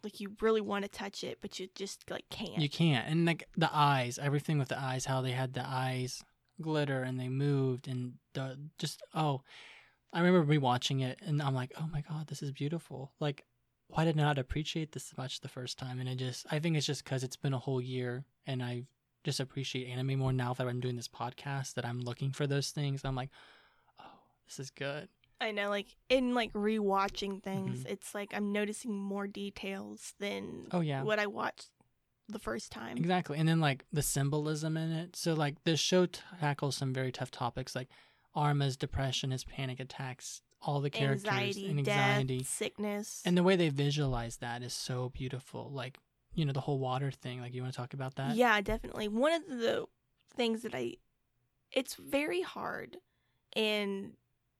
like 0.02 0.20
you 0.20 0.32
really 0.40 0.60
want 0.60 0.84
to 0.84 0.90
touch 0.90 1.22
it, 1.22 1.38
but 1.40 1.58
you 1.60 1.68
just 1.74 2.10
like 2.10 2.24
can't. 2.30 2.58
You 2.58 2.68
can't, 2.68 3.06
and 3.08 3.26
like 3.26 3.48
the 3.56 3.70
eyes, 3.72 4.18
everything 4.18 4.58
with 4.58 4.68
the 4.68 4.78
eyes, 4.78 5.04
how 5.04 5.20
they 5.20 5.32
had 5.32 5.54
the 5.54 5.64
eyes 5.64 6.22
glitter 6.60 7.02
and 7.02 7.20
they 7.20 7.28
moved, 7.28 7.86
and 7.86 8.14
the 8.34 8.58
just 8.78 9.02
oh, 9.14 9.42
I 10.12 10.20
remember 10.20 10.52
rewatching 10.52 11.02
it, 11.02 11.18
and 11.24 11.42
I'm 11.42 11.54
like, 11.54 11.72
oh 11.78 11.88
my 11.92 12.00
god, 12.00 12.28
this 12.28 12.42
is 12.42 12.50
beautiful. 12.50 13.12
Like, 13.20 13.44
why 13.88 14.04
did 14.04 14.18
I 14.18 14.22
not 14.22 14.38
appreciate 14.38 14.92
this 14.92 15.12
much 15.16 15.40
the 15.40 15.48
first 15.48 15.78
time? 15.78 16.00
And 16.00 16.08
it 16.08 16.16
just, 16.16 16.46
I 16.50 16.58
think 16.58 16.76
it's 16.76 16.86
just 16.86 17.04
because 17.04 17.22
it's 17.22 17.36
been 17.36 17.54
a 17.54 17.58
whole 17.58 17.80
year, 17.80 18.24
and 18.46 18.62
I 18.62 18.84
just 19.24 19.40
appreciate 19.40 19.90
anime 19.90 20.18
more 20.18 20.32
now 20.32 20.54
that 20.54 20.66
I'm 20.66 20.80
doing 20.80 20.96
this 20.96 21.08
podcast. 21.08 21.74
That 21.74 21.84
I'm 21.84 22.00
looking 22.00 22.32
for 22.32 22.46
those 22.46 22.70
things. 22.70 23.04
I'm 23.04 23.16
like, 23.16 23.30
oh, 24.00 24.20
this 24.46 24.58
is 24.58 24.70
good. 24.70 25.08
I 25.40 25.50
know, 25.50 25.68
like 25.68 25.96
in 26.08 26.34
like 26.34 26.52
rewatching 26.52 27.42
things, 27.42 27.84
Mhm. 27.84 27.90
it's 27.90 28.14
like 28.14 28.32
I'm 28.34 28.52
noticing 28.52 28.94
more 28.96 29.26
details 29.26 30.14
than 30.18 30.68
Oh 30.72 30.80
yeah, 30.80 31.02
what 31.02 31.18
I 31.18 31.26
watched 31.26 31.70
the 32.28 32.38
first 32.38 32.72
time. 32.72 32.96
Exactly. 32.96 33.38
And 33.38 33.48
then 33.48 33.60
like 33.60 33.84
the 33.92 34.02
symbolism 34.02 34.76
in 34.76 34.90
it. 34.92 35.14
So 35.16 35.34
like 35.34 35.62
this 35.64 35.78
show 35.78 36.06
tackles 36.06 36.76
some 36.76 36.92
very 36.92 37.12
tough 37.12 37.30
topics 37.30 37.76
like 37.76 37.88
Arima's 38.34 38.76
depression, 38.76 39.30
his 39.30 39.44
panic 39.44 39.78
attacks, 39.78 40.42
all 40.60 40.80
the 40.80 40.90
characters 40.90 41.24
Anxiety, 41.26 41.68
and 41.68 41.78
anxiety. 41.80 42.38
death, 42.38 42.48
sickness. 42.48 43.22
And 43.24 43.36
the 43.36 43.42
way 43.42 43.56
they 43.56 43.68
visualize 43.68 44.38
that 44.38 44.62
is 44.62 44.74
so 44.74 45.10
beautiful. 45.10 45.70
Like, 45.70 45.98
you 46.34 46.44
know, 46.44 46.52
the 46.52 46.60
whole 46.62 46.78
water 46.78 47.10
thing. 47.10 47.40
Like 47.40 47.54
you 47.54 47.62
want 47.62 47.72
to 47.74 47.76
talk 47.76 47.94
about 47.94 48.16
that? 48.16 48.34
Yeah, 48.36 48.60
definitely. 48.60 49.08
One 49.08 49.32
of 49.32 49.46
the 49.46 49.86
things 50.34 50.62
that 50.62 50.74
I 50.74 50.94
it's 51.72 51.94
very 51.94 52.40
hard 52.42 52.96
in 53.54 54.14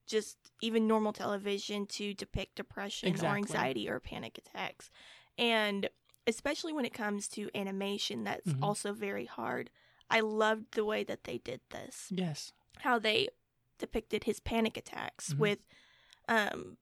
just 0.07 0.37
even 0.61 0.87
normal 0.87 1.13
television 1.13 1.87
to 1.87 2.15
depict 2.15 2.57
depression 2.57 3.15
or 3.25 3.37
anxiety 3.37 3.89
or 3.89 4.01
panic 4.01 4.39
attacks. 4.39 4.91
And 5.37 5.89
especially 6.27 6.73
when 6.73 6.85
it 6.85 6.93
comes 6.95 7.29
to 7.29 7.51
animation 7.55 8.25
that's 8.25 8.53
Mhm. 8.53 8.63
also 8.63 8.93
very 8.93 9.27
hard. 9.27 9.71
I 10.11 10.21
loved 10.21 10.73
the 10.73 10.85
way 10.85 11.05
that 11.05 11.25
they 11.25 11.39
did 11.39 11.61
this. 11.71 12.09
Yes. 12.11 12.53
How 12.79 12.99
they 12.99 13.29
depicted 13.79 14.25
his 14.25 14.41
panic 14.41 14.77
attacks 14.77 15.33
Mhm. 15.35 15.39
with 15.39 15.59
um 16.29 16.79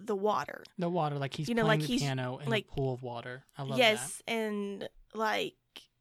the 0.00 0.14
water. 0.14 0.62
The 0.78 0.88
water, 0.88 1.18
like 1.18 1.34
he's 1.34 1.48
You 1.48 1.56
know, 1.56 1.64
playing 1.64 1.80
like 1.80 1.86
the 1.88 1.94
he's- 1.94 2.02
piano 2.02 2.38
in 2.38 2.48
like- 2.48 2.66
a 2.66 2.74
pool 2.74 2.94
of 2.94 3.02
water. 3.02 3.46
I 3.56 3.62
love 3.62 3.70
that. 3.70 3.78
yes, 3.78 4.22
and 4.28 4.88
like 5.12 5.56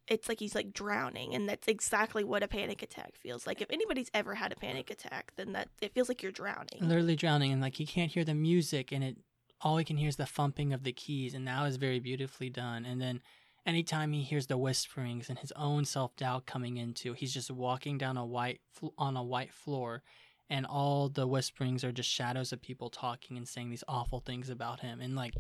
it's 0.08 0.30
like 0.30 0.40
he's 0.40 0.56
like 0.56 0.74
drowning, 0.74 1.34
and 1.34 1.48
that's 1.48 1.68
exactly 1.68 2.24
what 2.24 2.44
a 2.44 2.48
panic 2.48 2.82
attack 2.82 3.16
feels 3.16 3.46
like. 3.46 3.62
If 3.62 3.72
anybody's 3.72 4.10
ever 4.14 4.36
had 4.36 4.52
a 4.52 4.56
panic 4.56 4.90
attack, 4.90 5.32
then 5.36 5.54
that 5.54 5.70
it 5.82 5.94
feels 5.94 6.08
like 6.08 6.24
you're 6.24 6.32
drowning. 6.32 6.80
Literally 6.82 7.16
drowning 7.16 7.52
and 7.52 7.62
like 7.62 7.76
he 7.76 7.86
can't 7.86 8.12
hear 8.12 8.24
the 8.24 8.34
music 8.34 8.92
and 8.92 9.04
it 9.04 9.18
all 9.62 9.78
he 9.78 9.86
can 9.86 9.98
hear 9.98 10.10
is 10.10 10.18
the 10.18 10.26
thumping 10.26 10.72
of 10.72 10.84
the 10.84 10.92
keys 10.92 11.34
and 11.34 11.48
that 11.48 11.64
was 11.64 11.78
very 11.78 12.00
beautifully 12.00 12.50
done. 12.50 12.86
And 12.86 13.02
then 13.02 13.22
anytime 13.68 14.14
he 14.14 14.24
hears 14.24 14.48
the 14.48 14.58
whisperings 14.58 15.30
and 15.30 15.38
his 15.38 15.52
own 15.56 15.86
self 15.86 16.16
doubt 16.16 16.48
coming 16.48 16.78
into, 16.78 17.14
he's 17.14 17.34
just 17.34 17.52
walking 17.52 17.98
down 17.98 18.18
a 18.18 18.26
white 18.26 18.62
on 18.98 19.18
a 19.18 19.24
white 19.24 19.54
floor, 19.54 20.02
and 20.50 20.66
all 20.66 21.10
the 21.10 21.28
whisperings 21.28 21.84
are 21.84 21.92
just 21.92 22.10
shadows 22.10 22.54
of 22.54 22.62
people 22.62 22.90
talking 22.90 23.38
and 23.38 23.48
saying 23.48 23.70
these 23.70 23.84
awful 23.88 24.22
things 24.22 24.50
about 24.50 24.80
him. 24.80 25.02
And 25.02 25.16
like, 25.16 25.34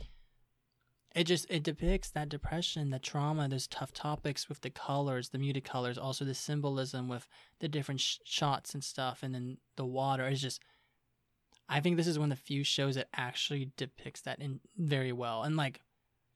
it 1.17 1.23
just 1.23 1.49
it 1.49 1.63
depicts 1.63 2.09
that 2.11 2.29
depression, 2.29 2.91
the 2.91 2.99
trauma, 2.99 3.47
those 3.49 3.67
tough 3.67 3.91
topics 3.91 4.47
with 4.47 4.61
the 4.61 4.69
colors, 4.69 5.29
the 5.29 5.39
muted 5.39 5.63
colors, 5.63 5.97
also 5.97 6.23
the 6.23 6.35
symbolism 6.35 7.09
with 7.09 7.27
the 7.59 7.67
different 7.67 7.99
sh- 7.99 8.17
shots 8.23 8.73
and 8.73 8.83
stuff, 8.83 9.23
and 9.23 9.33
then 9.33 9.57
the 9.75 9.85
water. 9.85 10.27
Is 10.27 10.41
just. 10.41 10.61
I 11.69 11.81
think 11.81 11.97
this 11.97 12.07
is 12.07 12.17
one 12.17 12.31
of 12.31 12.37
the 12.37 12.43
few 12.43 12.63
shows 12.63 12.95
that 12.95 13.09
actually 13.13 13.71
depicts 13.75 14.21
that 14.21 14.39
in 14.39 14.61
very 14.77 15.11
well, 15.11 15.43
and 15.43 15.57
like, 15.57 15.81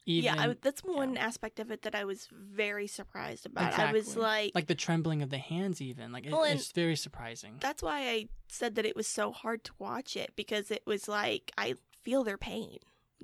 even 0.06 0.34
yeah, 0.34 0.42
I, 0.42 0.56
that's 0.62 0.82
one 0.82 1.16
aspect 1.16 1.60
of 1.60 1.72
it 1.72 1.84
that 1.84 1.96
I 1.96 2.04
was 2.04 2.28
very 2.32 2.88
surprised 2.88 3.46
about. 3.46 3.78
I 3.78 3.94
was 3.94 4.18
like, 4.18 4.52
like 4.56 4.68
the 4.68 4.76
trembling 4.76 5.22
of 5.22 5.30
the 5.30 5.38
hands 5.38 5.80
even 5.80 6.12
like 6.12 6.26
it, 6.26 6.34
Well, 6.34 6.44
it's 6.44 6.72
very 6.72 6.96
surprising. 6.96 7.58
that's 7.60 7.84
why 7.84 8.10
I 8.10 8.28
said 8.50 8.76
that 8.76 8.86
it 8.86 8.96
was 8.96 9.08
so 9.08 9.32
hard 9.32 9.64
to 9.66 9.72
watch 9.80 10.18
it 10.18 10.34
because 10.36 10.72
it 10.72 10.84
was 10.86 11.08
like 11.08 11.52
I 11.58 11.76
feel 12.04 12.24
their 12.24 12.38
pain, 12.38 12.80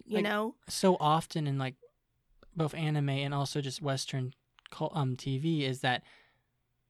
you 0.05 0.15
Like- 0.17 0.23
know. 0.23 0.55
so 0.67 0.95
often 0.99 1.47
in 1.47 1.57
like 1.57 1.75
both 2.55 2.73
anime 2.73 3.09
and 3.09 3.33
also 3.33 3.61
just 3.61 3.81
western 3.81 4.33
um 4.93 5.15
tv 5.15 5.61
is 5.61 5.79
that 5.81 6.03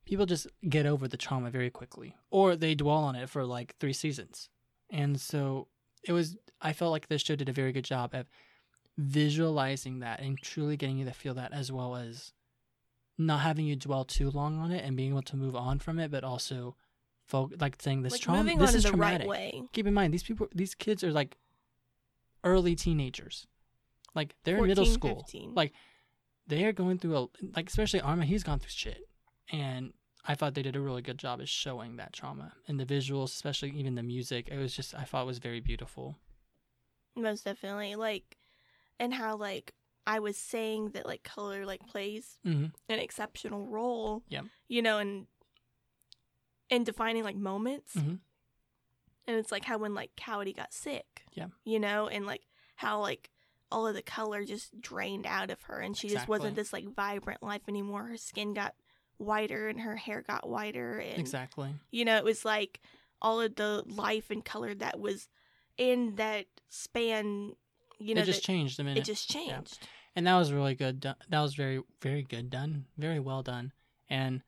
people 0.05 0.25
just 0.25 0.47
get 0.67 0.85
over 0.85 1.07
the 1.07 1.17
trauma 1.17 1.49
very 1.51 1.69
quickly 1.69 2.15
or 2.31 2.55
they 2.55 2.73
dwell 2.73 3.03
on 3.03 3.15
it 3.15 3.29
for 3.29 3.43
like 3.45 3.75
three 3.77 3.93
seasons 3.93 4.49
and 4.89 5.19
so 5.19 5.67
it 6.03 6.11
was 6.13 6.37
i 6.61 6.71
felt 6.73 6.91
like 6.91 7.07
this 7.07 7.21
show 7.21 7.35
did 7.35 7.49
a 7.49 7.53
very 7.53 7.71
good 7.71 7.83
job 7.85 8.13
of 8.15 8.27
visualizing 8.97 9.99
that 9.99 10.19
and 10.19 10.39
truly 10.41 10.75
getting 10.75 10.97
you 10.97 11.05
to 11.05 11.11
feel 11.13 11.33
that 11.35 11.53
as 11.53 11.71
well 11.71 11.95
as 11.95 12.33
not 13.17 13.41
having 13.41 13.65
you 13.65 13.75
dwell 13.75 14.03
too 14.03 14.29
long 14.31 14.57
on 14.59 14.71
it 14.71 14.83
and 14.83 14.95
being 14.97 15.11
able 15.11 15.21
to 15.21 15.35
move 15.37 15.55
on 15.55 15.77
from 15.79 15.99
it 15.99 16.09
but 16.09 16.23
also 16.23 16.75
folk 17.25 17.53
like 17.59 17.75
saying 17.79 18.01
this 18.01 18.13
like 18.13 18.21
trauma 18.21 18.55
this 18.57 18.73
is 18.73 18.85
traumatic 18.85 19.19
right 19.21 19.27
way. 19.27 19.63
keep 19.71 19.85
in 19.85 19.93
mind 19.93 20.13
these 20.13 20.23
people 20.23 20.47
these 20.55 20.73
kids 20.73 21.03
are 21.03 21.11
like 21.11 21.37
early 22.51 22.75
teenagers 22.75 23.45
like 24.15 24.35
they're 24.43 24.57
in 24.57 24.67
middle 24.67 24.85
school 24.85 25.23
15. 25.25 25.53
like 25.55 25.73
they 26.47 26.63
are 26.65 26.73
going 26.73 26.97
through 26.97 27.17
a 27.17 27.27
like 27.55 27.67
especially 27.69 28.01
arima 28.01 28.25
he's 28.25 28.43
gone 28.43 28.59
through 28.59 28.69
shit 28.69 29.01
and 29.51 29.93
i 30.25 30.33
thought 30.35 30.53
they 30.55 30.61
did 30.61 30.75
a 30.75 30.81
really 30.81 31.01
good 31.01 31.17
job 31.17 31.39
of 31.39 31.49
showing 31.49 31.97
that 31.97 32.13
trauma 32.13 32.53
and 32.67 32.79
the 32.79 32.85
visuals 32.85 33.25
especially 33.25 33.71
even 33.71 33.95
the 33.95 34.03
music 34.03 34.47
it 34.49 34.57
was 34.57 34.73
just 34.75 34.95
i 34.95 35.03
thought 35.03 35.23
it 35.23 35.27
was 35.33 35.39
very 35.39 35.59
beautiful 35.59 36.17
Most 37.15 37.45
definitely. 37.45 37.95
Like 37.95 38.37
and 38.99 39.13
how 39.13 39.35
like 39.37 39.73
I 40.05 40.19
was 40.19 40.37
saying 40.37 40.91
that 40.93 41.05
like 41.05 41.23
color 41.23 41.65
like 41.65 41.81
plays 41.87 42.37
mm-hmm. 42.45 42.67
an 42.87 42.99
exceptional 42.99 43.65
role. 43.65 44.23
Yeah. 44.29 44.43
You 44.69 44.81
know, 44.81 44.99
and 44.99 45.27
in 46.69 46.83
defining 46.83 47.23
like 47.23 47.35
moments. 47.35 47.95
Mhm. 47.95 48.19
And 49.28 49.36
it's 49.38 49.51
like 49.51 49.65
how 49.65 49.78
when 49.78 49.93
like 49.93 50.11
Kaori 50.15 50.55
got 50.55 50.73
sick. 50.73 51.23
Yeah. 51.34 51.47
You 51.65 51.80
know, 51.80 52.07
and 52.07 52.25
like 52.25 52.41
how 52.75 53.01
like 53.01 53.30
all 53.69 53.86
of 53.86 53.95
the 53.95 54.01
color 54.01 54.45
just 54.45 54.80
drained 54.80 55.25
out 55.25 55.49
of 55.49 55.61
her 55.63 55.80
and 55.80 55.97
she 55.97 56.07
just 56.07 56.28
wasn't 56.28 56.55
this 56.55 56.71
like 56.71 56.86
vibrant 56.95 57.43
life 57.43 57.63
anymore. 57.67 58.03
Her 58.05 58.17
skin 58.17 58.53
got 58.53 58.73
whiter 59.17 59.67
and 59.67 59.82
her 59.82 59.95
hair 59.95 60.23
got 60.25 60.47
whiter 60.47 60.99
and 60.99 61.19
exactly 61.19 61.73
you 61.91 62.05
know, 62.05 62.17
it 62.17 62.23
was 62.23 62.45
like 62.45 62.80
all 63.21 63.41
of 63.41 63.55
the 63.55 63.84
life 63.88 64.30
and 64.30 64.45
color 64.45 64.75
that 64.75 64.99
was 64.99 65.28
in 65.78 66.15
that 66.15 66.45
span, 66.69 67.53
you 67.99 68.13
know, 68.13 68.21
it 68.21 68.25
just 68.25 68.43
changed 68.43 68.80
a 68.80 68.84
minute 68.84 68.99
it 68.99 69.05
just 69.05 69.30
changed. 69.30 69.80
and 70.15 70.28
that 70.28 70.38
was 70.38 70.53
really 70.53 70.75
good 70.75 71.01
that 71.01 71.41
was 71.41 71.55
very 71.55 71.82
very 72.01 72.21
good 72.21 72.49
done 72.49 72.86
very 72.97 73.19
well 73.19 73.41
done 73.41 73.73
and 74.07 74.43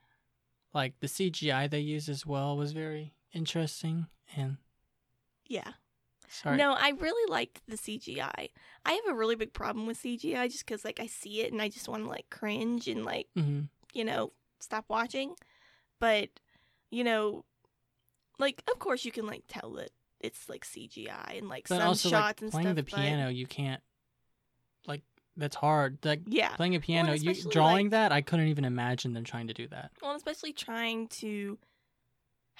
like 0.73 0.93
the 0.99 1.07
cgi 1.07 1.69
they 1.69 1.79
used 1.79 2.07
as 2.09 2.25
well 2.25 2.55
was 2.55 2.71
very 2.71 3.13
interesting 3.33 4.05
and 4.35 4.57
Yeah. 5.49 5.71
sorry 6.29 6.55
No, 6.57 6.73
I 6.73 6.91
really 6.91 7.29
liked 7.29 7.61
the 7.67 7.75
CGI. 7.75 8.49
I 8.85 8.91
have 8.93 9.05
a 9.09 9.13
really 9.13 9.35
big 9.35 9.51
problem 9.51 9.85
with 9.87 9.97
CGI 10.01 10.47
just 10.49 10.65
because, 10.65 10.85
like, 10.85 10.99
I 11.01 11.07
see 11.07 11.41
it 11.41 11.51
and 11.51 11.61
I 11.61 11.67
just 11.67 11.89
want 11.89 12.03
to, 12.03 12.09
like, 12.09 12.29
cringe 12.29 12.87
and, 12.87 13.03
like, 13.03 13.27
hmm 13.35 13.61
you 13.93 14.05
know, 14.05 14.31
stop 14.59 14.85
watching. 14.87 15.33
But, 15.99 16.29
you 16.91 17.03
know, 17.03 17.43
like, 18.37 18.61
of 18.71 18.77
course 18.79 19.03
you 19.03 19.11
can, 19.11 19.25
like, 19.25 19.43
tell 19.47 19.71
that 19.73 19.89
it's, 20.19 20.47
like, 20.47 20.63
CGI 20.63 21.37
and, 21.39 21.49
like, 21.49 21.67
but 21.67 21.79
some 21.79 21.87
also 21.87 22.09
shots 22.09 22.41
like 22.41 22.41
and 22.43 22.51
playing 22.51 22.67
stuff. 22.67 22.75
the 22.75 22.83
but- 22.83 22.93
piano 23.01 23.29
you 23.29 23.47
can't 23.47 23.81
like 24.85 25.01
that's 25.37 25.55
hard 25.55 25.97
like 26.05 26.21
yeah. 26.27 26.49
playing 26.55 26.73
a 26.75 26.79
piano 26.79 27.13
you 27.13 27.33
drawing 27.51 27.87
like- 27.87 27.91
that 27.91 28.11
i 28.11 28.21
couldn't 28.21 28.47
even 28.47 28.65
imagine 28.65 29.13
them 29.13 29.23
trying 29.23 29.47
to 29.47 29.53
do 29.53 29.67
that 29.67 29.91
Well, 30.01 30.15
especially 30.15 30.53
trying 30.53 31.07
to 31.19 31.57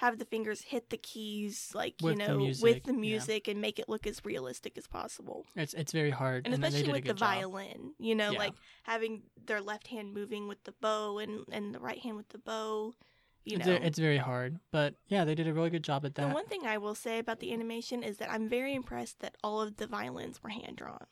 have 0.02 0.18
the 0.18 0.26
fingers 0.26 0.62
hit 0.62 0.90
the 0.90 0.98
keys 0.98 1.72
like 1.74 1.96
With 2.02 2.20
you 2.20 2.26
the 2.26 2.28
know 2.34 2.38
music, 2.38 2.64
with 2.64 2.84
the 2.84 2.94
yeah. 2.94 3.00
music 3.00 3.48
and 3.48 3.60
make 3.62 3.80
it 3.80 3.90
look 3.90 4.06
as 4.08 4.24
realistic 4.24 4.78
as 4.78 4.88
possible 4.88 5.46
It's 5.56 5.74
it's 5.74 5.92
very 5.92 6.10
hard, 6.12 6.46
and 6.46 6.54
and, 6.54 6.64
especially 6.64 6.92
with 6.92 7.04
the 7.04 7.14
job. 7.14 7.20
violin 7.36 7.94
you 8.00 8.16
know 8.16 8.32
Yeah. 8.32 8.40
like 8.40 8.54
having 8.84 9.24
their 9.46 9.62
left 9.62 9.88
hand 9.88 10.14
moving 10.14 10.48
with 10.48 10.64
the 10.64 10.74
bow 10.82 11.18
and 11.20 11.46
and 11.52 11.74
the 11.76 11.80
right 11.80 12.00
hand 12.00 12.16
with 12.18 12.30
the 12.30 12.38
bow 12.40 12.94
you 13.46 13.58
it's, 13.58 13.66
know 13.66 13.78
ve- 13.80 13.86
it's 13.86 13.98
very 14.00 14.18
hard, 14.18 14.60
but 14.72 14.96
yeah, 15.08 15.24
they 15.26 15.34
did 15.34 15.48
a 15.48 15.54
really 15.54 15.70
good 15.70 15.84
job 15.84 16.06
at 16.06 16.14
the 16.16 16.22
that. 16.24 16.34
one 16.34 16.46
thing 16.46 16.66
i 16.68 16.78
will 16.78 16.94
say 16.96 17.20
about 17.20 17.40
the 17.40 17.52
animation 17.54 18.04
is 18.04 18.18
that 18.18 18.30
i'm 18.32 18.48
very 18.50 18.74
impressed 18.76 19.20
that 19.22 19.36
all 19.44 19.62
of 19.62 19.78
the 19.78 19.88
violins 19.88 20.42
were 20.44 20.50
hand 20.50 20.76
drawn 20.78 21.06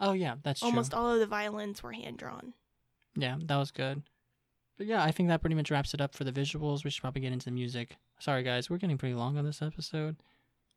oh 0.00 0.12
yeah, 0.12 0.34
that's 0.42 0.60
true. 0.60 0.68
almost 0.68 0.92
all 0.94 1.10
of 1.12 1.18
the 1.20 1.26
violins 1.26 1.82
were 1.82 1.92
hand 1.92 2.16
drawn 2.18 2.54
Yeah, 3.16 3.36
that 3.44 3.56
was 3.56 3.70
good. 3.70 4.02
But 4.78 4.86
yeah, 4.86 5.02
I 5.02 5.10
think 5.10 5.28
that 5.30 5.40
pretty 5.40 5.56
much 5.56 5.70
wraps 5.70 5.94
it 5.94 6.00
up 6.00 6.14
for 6.14 6.24
the 6.24 6.32
visuals. 6.32 6.84
We 6.84 6.90
should 6.90 7.00
probably 7.00 7.22
get 7.22 7.32
into 7.32 7.46
the 7.46 7.50
music. 7.52 7.96
Sorry 8.18 8.42
guys, 8.42 8.68
we're 8.70 8.78
getting 8.78 8.98
pretty 8.98 9.14
long 9.14 9.36
on 9.38 9.44
this 9.44 9.62
episode. 9.62 10.16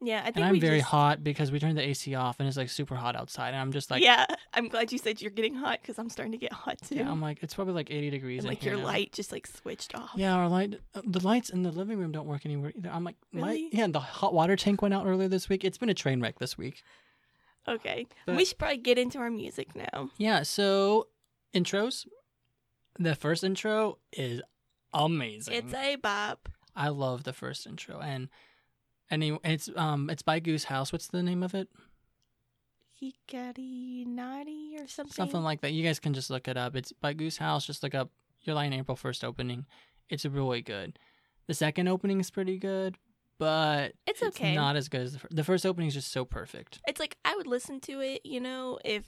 yeah 0.02 0.20
i 0.22 0.26
think 0.26 0.38
And 0.38 0.46
I'm 0.46 0.60
very 0.62 0.78
just, 0.80 0.90
hot 0.90 1.22
because 1.24 1.52
we 1.52 1.60
turned 1.60 1.78
the 1.78 1.82
AC 1.86 2.16
off 2.16 2.40
and 2.40 2.48
it's 2.48 2.56
like 2.56 2.70
super 2.70 2.96
hot 2.96 3.16
outside. 3.18 3.50
And 3.50 3.58
I'm 3.58 3.72
just 3.74 3.92
like, 3.92 4.02
yeah 4.04 4.26
i'm 4.54 4.68
glad 4.70 4.92
you 4.94 4.98
said 4.98 5.22
you're 5.22 5.30
getting 5.40 5.54
hot 5.56 5.80
because 5.82 6.00
i'm 6.00 6.10
starting 6.10 6.32
to 6.32 6.38
get 6.38 6.54
hot 6.54 6.78
too 6.82 6.96
yeah, 6.96 7.12
I'm 7.12 7.22
like, 7.22 7.44
it's 7.44 7.54
probably 7.54 7.74
like 7.74 7.92
80 7.92 8.10
degrees. 8.10 8.40
and 8.40 8.48
like 8.50 8.64
your 8.64 8.78
now. 8.78 8.86
light 8.86 9.12
just 9.12 9.32
like 9.34 9.46
switched 9.48 9.94
off 9.96 10.12
Yeah, 10.16 10.34
our 10.36 10.48
light, 10.48 10.80
uh, 10.96 11.02
the 11.06 11.20
lights 11.20 11.50
in 11.50 11.64
the 11.64 11.72
living 11.72 11.98
room 12.00 12.12
don't 12.14 12.28
work 12.28 12.46
anywhere 12.46 12.72
either. 12.78 12.90
I'm 12.90 13.04
like, 13.04 13.18
my, 13.34 13.48
Really? 13.48 13.70
yeah, 13.74 13.88
the 13.88 14.00
hot 14.00 14.34
water 14.34 14.56
tank 14.56 14.82
went 14.82 14.94
out 14.94 15.06
earlier 15.06 15.28
this 15.28 15.50
week. 15.50 15.66
It's 15.66 15.78
been 15.78 15.90
a 15.90 15.94
train 15.94 16.22
wreck 16.22 16.40
this 16.40 16.58
week. 16.58 16.82
okay 17.68 18.08
But- 18.26 18.38
we 18.38 18.46
should 18.46 18.58
probably 18.58 18.78
get 18.78 18.98
into 18.98 19.18
our 19.20 19.30
music 19.30 19.76
now 19.76 20.10
Yeah, 20.18 20.44
so 20.44 21.08
intros. 21.54 22.06
The 23.00 23.16
first 23.16 23.44
intro 23.44 23.98
is 24.12 24.42
amazing. 24.94 25.54
it's 25.54 25.74
a 25.74 25.96
bop 25.96 26.50
I 26.76 26.90
love 26.90 27.24
the 27.24 27.34
first 27.34 27.66
intro, 27.66 28.00
and 28.00 28.30
any 29.10 29.38
it's 29.44 29.70
um 29.76 30.10
it's 30.10 30.22
by 30.22 30.40
Goose 30.40 30.66
House. 30.66 30.92
What's 30.92 31.08
the 31.08 31.24
name 31.24 31.44
of 31.44 31.54
it? 31.56 31.70
hikari 33.02 34.06
nari 34.06 34.76
or 34.80 34.88
something 34.88 35.14
Something 35.14 35.42
like 35.44 35.62
that. 35.62 35.72
You 35.72 35.84
guys 35.84 36.00
can 36.00 36.14
just 36.14 36.30
look 36.30 36.48
it 36.48 36.58
up. 36.58 36.76
It's 36.76 36.92
by 36.92 37.14
Goose 37.14 37.38
House. 37.38 37.66
Just 37.66 37.84
look 37.84 37.96
up 37.96 38.12
Your 38.42 38.62
in 38.64 38.74
April 38.74 38.96
first 38.96 39.24
opening. 39.24 39.66
It's 40.10 40.26
really 40.26 40.62
good. 40.62 41.00
The 41.48 41.54
second 41.54 41.88
opening 41.88 42.20
is 42.20 42.30
pretty 42.30 42.58
good, 42.58 42.98
but 43.38 43.94
It's 44.06 44.22
okay. 44.22 44.56
not 44.56 44.76
as 44.76 44.90
good 44.90 45.02
as 45.02 45.14
the, 45.14 45.20
fir- 45.20 45.28
the 45.32 45.44
first 45.44 45.66
opening. 45.66 45.88
Is 45.88 45.94
just 45.94 46.12
so 46.12 46.26
perfect. 46.26 46.80
it's 46.88 47.00
like 47.00 47.18
I 47.26 47.36
would 47.36 47.48
listen 47.48 47.80
to 47.82 48.02
it, 48.02 48.26
you 48.26 48.40
know, 48.40 48.80
if 48.84 49.06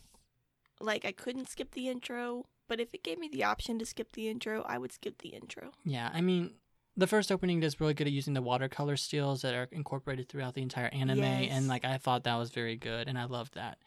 like 0.80 1.06
I 1.06 1.12
couldn't 1.12 1.50
skip 1.50 1.72
the 1.72 1.90
intro, 1.90 2.46
but 2.72 2.80
if 2.80 2.94
it 2.94 3.04
gave 3.04 3.20
me 3.20 3.28
the 3.28 3.44
option 3.44 3.78
to 3.80 3.86
skip 3.86 4.14
the 4.14 4.30
intro, 4.30 4.64
I 4.66 4.78
would 4.78 4.94
skip 4.94 5.18
the 5.22 5.28
intro. 5.36 5.72
Yeah, 5.84 6.10
I 6.14 6.22
mean, 6.22 6.54
the 6.96 7.06
first 7.06 7.30
opening 7.30 7.60
does 7.60 7.82
really 7.82 7.94
good 7.94 8.08
at 8.08 8.14
using 8.14 8.34
the 8.34 8.42
watercolor 8.42 8.96
stills 8.96 9.42
that 9.42 9.54
are 9.54 9.68
incorporated 9.74 10.30
throughout 10.30 10.54
the 10.54 10.62
entire 10.62 10.88
anime, 10.88 11.18
Yes. 11.18 11.52
and 11.52 11.68
like 11.68 11.84
I 11.84 11.98
thought 11.98 12.24
that 12.24 12.36
was 12.38 12.50
very 12.52 12.78
good, 12.78 13.10
and 13.10 13.20
I 13.20 13.26
loved 13.26 13.56
that. 13.56 13.78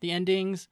The 0.00 0.10
endings, 0.10 0.66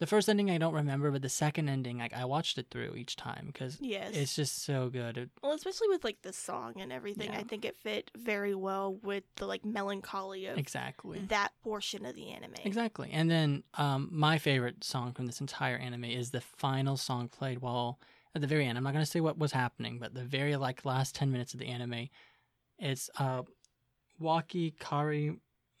the 0.00 0.06
first 0.06 0.28
ending 0.28 0.50
I 0.50 0.58
don't 0.58 0.74
remember, 0.74 1.10
but 1.10 1.22
the 1.22 1.28
second 1.28 1.68
ending, 1.68 1.98
like 1.98 2.12
I 2.12 2.24
watched 2.24 2.58
it 2.58 2.66
through 2.70 2.94
each 2.96 3.14
time 3.16 3.44
because 3.52 3.78
Yes. 3.80 4.10
it's 4.14 4.34
just 4.34 4.64
so 4.64 4.88
good. 4.90 5.16
It, 5.16 5.30
well, 5.42 5.52
especially 5.52 5.88
with 5.88 6.02
like 6.04 6.22
the 6.22 6.32
song 6.32 6.74
and 6.80 6.92
everything, 6.92 7.32
Yeah. 7.32 7.38
I 7.38 7.44
think 7.44 7.64
it 7.64 7.76
fit 7.76 8.10
very 8.16 8.54
well 8.54 8.94
with 9.02 9.24
the 9.36 9.46
like 9.46 9.64
melancholy 9.64 10.46
of 10.46 10.58
exactly, 10.58 11.20
that 11.28 11.52
portion 11.62 12.04
of 12.06 12.14
the 12.16 12.30
anime. 12.30 12.54
exactly. 12.64 13.10
And 13.12 13.30
then 13.30 13.62
um, 13.74 14.08
my 14.10 14.38
favorite 14.38 14.82
song 14.82 15.12
from 15.12 15.26
this 15.26 15.40
entire 15.40 15.76
anime 15.76 16.04
is 16.04 16.30
the 16.30 16.40
final 16.40 16.96
song 16.96 17.28
played 17.28 17.60
while 17.60 18.00
at 18.34 18.40
the 18.40 18.48
very 18.48 18.66
end. 18.66 18.76
I'm 18.76 18.82
not 18.84 18.92
gonna 18.94 19.06
say 19.06 19.20
what 19.20 19.38
was 19.38 19.52
happening, 19.52 19.98
but 20.00 20.12
the 20.14 20.24
very 20.24 20.56
like 20.56 20.84
last 20.84 21.14
ten 21.14 21.30
minutes 21.30 21.54
of 21.54 21.60
the 21.60 21.66
anime, 21.68 22.08
it's 22.80 23.08
uh, 23.18 23.42
Waki 24.18 24.72
Kari 24.80 25.36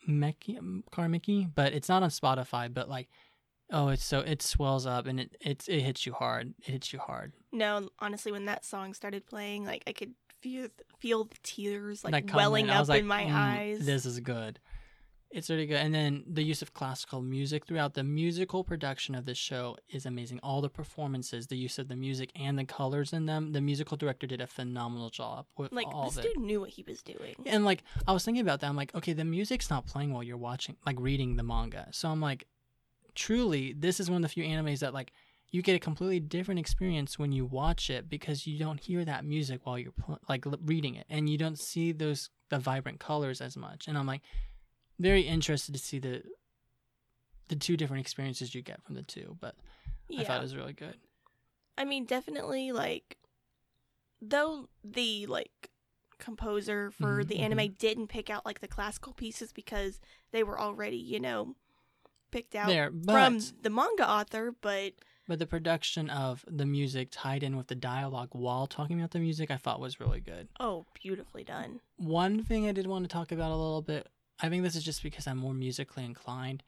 Meki 0.08 0.82
Karimeki, 0.92 1.50
but 1.54 1.72
it's 1.72 1.88
not 1.88 2.02
on 2.02 2.10
Spotify. 2.10 2.72
But 2.72 2.88
like, 2.88 3.08
oh, 3.70 3.88
it's 3.88 4.04
so 4.04 4.20
it 4.20 4.42
swells 4.42 4.86
up 4.86 5.06
and 5.06 5.20
it 5.20 5.36
it's 5.40 5.68
it 5.68 5.80
hits 5.80 6.06
you 6.06 6.12
hard. 6.12 6.54
It 6.66 6.72
hits 6.72 6.92
you 6.92 6.98
hard. 6.98 7.32
No, 7.52 7.88
honestly, 7.98 8.32
when 8.32 8.46
that 8.46 8.64
song 8.64 8.94
started 8.94 9.26
playing, 9.26 9.64
like 9.64 9.82
I 9.86 9.92
could 9.92 10.14
feel 10.40 10.68
feel 10.98 11.24
the 11.24 11.36
tears 11.42 12.04
like 12.04 12.12
comment, 12.12 12.34
welling 12.34 12.70
up 12.70 12.88
like, 12.88 13.00
in 13.00 13.06
my 13.06 13.24
"Mm, 13.24 13.34
eyes. 13.34 13.86
This 13.86 14.04
is 14.06 14.20
good. 14.20 14.60
It's 15.30 15.50
really 15.50 15.66
good. 15.66 15.78
And 15.78 15.92
then 15.92 16.22
the 16.28 16.44
use 16.44 16.62
of 16.62 16.74
classical 16.74 17.20
music 17.20 17.66
throughout 17.66 17.94
the 17.94 18.04
musical 18.04 18.62
production 18.62 19.16
of 19.16 19.24
this 19.24 19.36
show 19.36 19.76
is 19.88 20.06
amazing. 20.06 20.38
All 20.44 20.60
the 20.60 20.68
performances, 20.68 21.48
the 21.48 21.56
use 21.56 21.76
of 21.80 21.88
the 21.88 21.96
music 21.96 22.30
and 22.36 22.56
the 22.56 22.64
colors 22.64 23.12
in 23.12 23.26
them. 23.26 23.50
The 23.50 23.60
musical 23.60 23.96
director 23.96 24.28
did 24.28 24.40
a 24.40 24.46
phenomenal 24.46 25.10
job 25.10 25.46
with 25.58 25.72
like 25.72 25.88
all 25.88 26.04
this 26.04 26.18
of 26.18 26.24
it. 26.26 26.34
dude 26.34 26.44
knew 26.44 26.60
what 26.60 26.70
he 26.70 26.84
was 26.86 27.02
doing. 27.02 27.34
And 27.46 27.64
like 27.64 27.82
I 28.06 28.12
was 28.12 28.24
thinking 28.24 28.42
about 28.42 28.60
that. 28.60 28.68
I'm 28.68 28.76
like, 28.76 28.94
okay, 28.94 29.12
the 29.12 29.24
music's 29.24 29.70
not 29.70 29.86
playing 29.86 30.12
while 30.12 30.22
you're 30.22 30.36
watching, 30.36 30.76
like 30.86 30.96
reading 31.00 31.34
the 31.34 31.42
manga. 31.42 31.88
So 31.90 32.08
I'm 32.10 32.20
like, 32.20 32.46
truly, 33.14 33.72
this 33.72 34.00
is 34.00 34.10
one 34.10 34.16
of 34.16 34.22
the 34.22 34.32
few 34.32 34.44
animes 34.44 34.80
that 34.80 34.94
like 34.94 35.12
you 35.50 35.62
get 35.62 35.76
a 35.76 35.78
completely 35.78 36.20
different 36.20 36.58
experience 36.58 37.18
when 37.18 37.30
you 37.32 37.44
watch 37.44 37.88
it 37.90 38.08
because 38.08 38.46
you 38.46 38.58
don't 38.58 38.80
hear 38.80 39.04
that 39.04 39.24
music 39.24 39.60
while 39.64 39.78
you're 39.78 39.92
pl- 39.92 40.18
like 40.28 40.46
l- 40.46 40.58
reading 40.64 40.96
it, 40.96 41.06
and 41.08 41.28
you 41.28 41.38
don't 41.38 41.58
see 41.58 41.92
those 41.92 42.30
the 42.50 42.58
vibrant 42.58 43.00
colors 43.00 43.40
as 43.40 43.56
much. 43.56 43.86
And 43.88 43.96
I'm 43.96 44.06
like, 44.06 44.22
very 44.98 45.22
interested 45.22 45.72
to 45.72 45.78
see 45.78 45.98
the 45.98 46.22
the 47.48 47.56
two 47.56 47.76
different 47.76 48.00
experiences 48.00 48.54
you 48.54 48.62
get 48.62 48.82
from 48.82 48.94
the 48.94 49.02
two. 49.02 49.36
But 49.40 49.54
Yeah. 50.08 50.20
I 50.22 50.24
thought 50.24 50.38
it 50.40 50.42
was 50.42 50.56
really 50.56 50.72
good. 50.72 50.96
I 51.76 51.84
mean, 51.84 52.04
definitely 52.04 52.72
like 52.72 53.18
though 54.20 54.68
the 54.82 55.26
like 55.26 55.70
composer 56.18 56.90
for 56.90 57.22
Mhm, 57.24 57.28
the 57.28 57.38
anime 57.40 57.74
didn't 57.78 58.08
pick 58.08 58.30
out 58.30 58.46
like 58.46 58.60
the 58.60 58.68
classical 58.68 59.12
pieces 59.12 59.52
because 59.52 60.00
they 60.32 60.42
were 60.42 60.58
already, 60.58 60.96
you 60.96 61.20
know, 61.20 61.54
picked 62.34 62.54
out 62.54 62.68
There, 62.68 62.90
but 62.90 63.12
from 63.12 63.40
the 63.62 63.70
manga 63.70 64.08
author, 64.08 64.54
but 64.60 64.92
But 65.26 65.38
the 65.38 65.46
production 65.46 66.10
of 66.10 66.44
the 66.46 66.66
music 66.66 67.08
tied 67.10 67.42
in 67.42 67.56
with 67.56 67.68
the 67.68 67.74
dialogue 67.74 68.30
while 68.32 68.66
talking 68.66 68.98
about 68.98 69.12
the 69.12 69.20
music, 69.20 69.50
I 69.50 69.56
thought 69.56 69.80
was 69.80 70.00
really 70.00 70.20
good. 70.20 70.48
oh, 70.60 70.84
beautifully 71.02 71.44
done. 71.44 71.80
One 71.96 72.42
thing 72.42 72.68
I 72.68 72.72
did 72.72 72.86
want 72.86 73.04
to 73.04 73.08
talk 73.08 73.32
about 73.32 73.50
a 73.50 73.56
little 73.56 73.82
bit, 73.82 74.08
I 74.40 74.48
think 74.48 74.62
this 74.62 74.76
is 74.76 74.84
just 74.84 75.02
because 75.02 75.26
I'm 75.26 75.38
more 75.38 75.54
musically 75.54 76.04
inclined. 76.04 76.62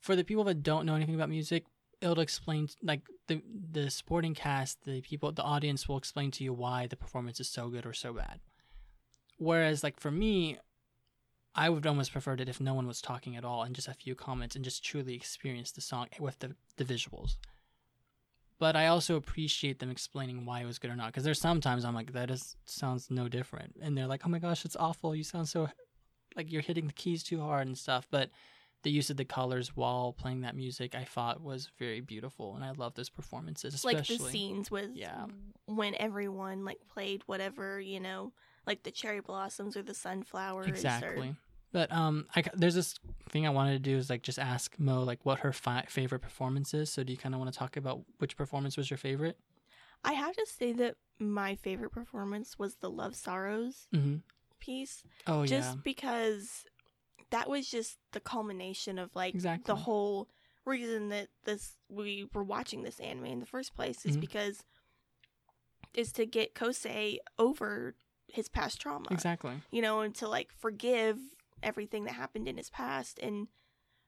For 0.00 0.14
the 0.16 0.24
people 0.24 0.44
that 0.44 0.62
don't 0.62 0.86
know 0.86 0.94
anything 0.94 1.16
about 1.16 1.28
music, 1.28 1.64
it'll 2.00 2.20
explain 2.20 2.68
like 2.82 3.02
the 3.26 3.42
the 3.72 3.90
sporting 3.90 4.34
cast, 4.34 4.84
the 4.84 5.00
people, 5.02 5.32
the 5.32 5.42
audience 5.42 5.88
will 5.88 5.98
explain 5.98 6.30
to 6.30 6.44
you 6.44 6.52
why 6.52 6.86
the 6.86 6.96
performance 6.96 7.40
is 7.40 7.48
so 7.48 7.68
good 7.68 7.84
or 7.84 7.92
so 7.92 8.12
bad. 8.12 8.38
Whereas, 9.38 9.82
like 9.82 9.98
for 10.00 10.10
me, 10.10 10.58
I 11.54 11.70
would 11.70 11.86
almost 11.86 12.12
prefer 12.12 12.34
it 12.34 12.48
if 12.48 12.60
no 12.60 12.74
one 12.74 12.86
was 12.86 13.00
talking 13.00 13.36
at 13.36 13.44
all 13.44 13.62
and 13.62 13.74
just 13.74 13.88
a 13.88 13.94
few 13.94 14.14
comments 14.14 14.54
and 14.54 14.64
just 14.64 14.84
truly 14.84 15.14
experience 15.14 15.72
the 15.72 15.80
song 15.80 16.08
with 16.20 16.38
the 16.38 16.54
the 16.76 16.84
visuals 16.84 17.36
but 18.58 18.74
I 18.74 18.88
also 18.88 19.16
appreciate 19.16 19.78
them 19.78 19.90
explaining 19.90 20.44
why 20.44 20.60
it 20.60 20.66
was 20.66 20.78
good 20.78 20.90
or 20.90 20.96
not. 20.96 21.06
Because 21.06 21.24
there's 21.24 21.40
sometimes 21.40 21.84
I'm 21.84 21.94
like, 21.94 22.12
that 22.12 22.30
is 22.30 22.56
sounds 22.66 23.10
no 23.10 23.28
different, 23.28 23.76
and 23.80 23.96
they're 23.96 24.06
like, 24.06 24.22
oh 24.26 24.28
my 24.28 24.38
gosh, 24.38 24.64
it's 24.64 24.76
awful. 24.76 25.14
You 25.14 25.22
sound 25.24 25.48
so 25.48 25.68
like 26.36 26.50
you're 26.50 26.62
hitting 26.62 26.86
the 26.86 26.92
keys 26.92 27.22
too 27.22 27.40
hard 27.40 27.66
and 27.66 27.78
stuff. 27.78 28.06
But 28.10 28.30
the 28.82 28.90
use 28.90 29.10
of 29.10 29.16
the 29.16 29.24
colors 29.24 29.76
while 29.76 30.12
playing 30.12 30.42
that 30.42 30.56
music, 30.56 30.94
I 30.94 31.04
thought 31.04 31.40
was 31.40 31.70
very 31.78 32.00
beautiful, 32.00 32.56
and 32.56 32.64
I 32.64 32.72
love 32.72 32.94
those 32.94 33.10
performances, 33.10 33.74
especially. 33.74 34.16
Like 34.16 34.24
the 34.24 34.30
scenes 34.30 34.70
with 34.70 34.90
Yeah. 34.94 35.26
when 35.66 35.94
everyone 35.96 36.64
like 36.64 36.80
played 36.88 37.22
whatever, 37.26 37.80
you 37.80 38.00
know, 38.00 38.32
like 38.66 38.82
the 38.82 38.90
cherry 38.90 39.20
blossoms 39.20 39.76
or 39.76 39.82
the 39.82 39.94
sunflowers 39.94 40.66
or 40.66 40.70
Exactly. 40.70 41.36
But 41.70 41.92
um, 41.92 42.26
I, 42.34 42.42
there's 42.54 42.74
this 42.74 42.94
thing 43.28 43.46
I 43.46 43.50
wanted 43.50 43.72
to 43.72 43.78
do 43.90 43.96
is 43.96 44.08
like 44.08 44.22
just 44.22 44.38
ask 44.38 44.74
Mo 44.78 45.02
like 45.02 45.24
what 45.24 45.40
her 45.40 45.52
fi- 45.52 45.84
favorite 45.88 46.20
performance 46.20 46.72
is. 46.72 46.90
So 46.90 47.04
do 47.04 47.12
you 47.12 47.18
kind 47.18 47.34
of 47.34 47.40
want 47.40 47.52
to 47.52 47.58
talk 47.58 47.76
about 47.76 48.00
which 48.18 48.36
performance 48.36 48.76
was 48.76 48.90
your 48.90 48.96
favorite? 48.98 49.38
I 50.02 50.12
have 50.14 50.34
to 50.36 50.46
say 50.46 50.72
that 50.72 50.94
my 51.18 51.56
favorite 51.56 51.90
performance 51.92 52.58
was 52.58 52.76
the 52.76 52.90
Love 52.90 53.14
Sorrows 53.14 53.86
Mm-hmm. 53.94 54.16
piece. 54.60 55.02
Oh 55.26 55.44
just 55.44 55.74
yeah, 55.74 55.80
because 55.84 56.64
that 57.30 57.50
was 57.50 57.68
just 57.68 57.98
the 58.12 58.20
culmination 58.20 58.98
of 58.98 59.14
like 59.14 59.34
Exactly. 59.34 59.64
the 59.66 59.76
whole 59.76 60.28
reason 60.64 61.10
that 61.10 61.28
this 61.44 61.74
we 61.90 62.26
were 62.32 62.44
watching 62.44 62.82
this 62.82 62.98
anime 63.00 63.26
in 63.26 63.40
the 63.40 63.46
first 63.46 63.74
place 63.74 64.06
is 64.06 64.16
Mhm. 64.16 64.20
because 64.20 64.64
is 65.94 66.12
to 66.12 66.24
get 66.26 66.54
Kosei 66.54 67.18
over 67.38 67.94
his 68.32 68.48
past 68.48 68.80
trauma. 68.80 69.08
exactly. 69.10 69.52
You 69.70 69.82
know, 69.82 70.00
and 70.00 70.14
to 70.16 70.28
like 70.28 70.52
forgive 70.52 71.18
everything 71.62 72.04
that 72.04 72.12
happened 72.14 72.46
in 72.48 72.56
his 72.56 72.70
past 72.70 73.18
and 73.22 73.48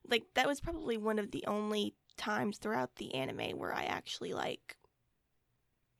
like 0.08 0.22
that 0.34 0.46
was 0.46 0.60
probably 0.60 0.96
one 0.96 1.18
of 1.18 1.30
the 1.32 1.44
only 1.46 1.94
times 2.16 2.58
throughout 2.58 2.96
the 2.96 3.14
anime 3.14 3.58
where 3.58 3.74
I 3.74 3.84
actually 3.84 4.32
like 4.32 4.76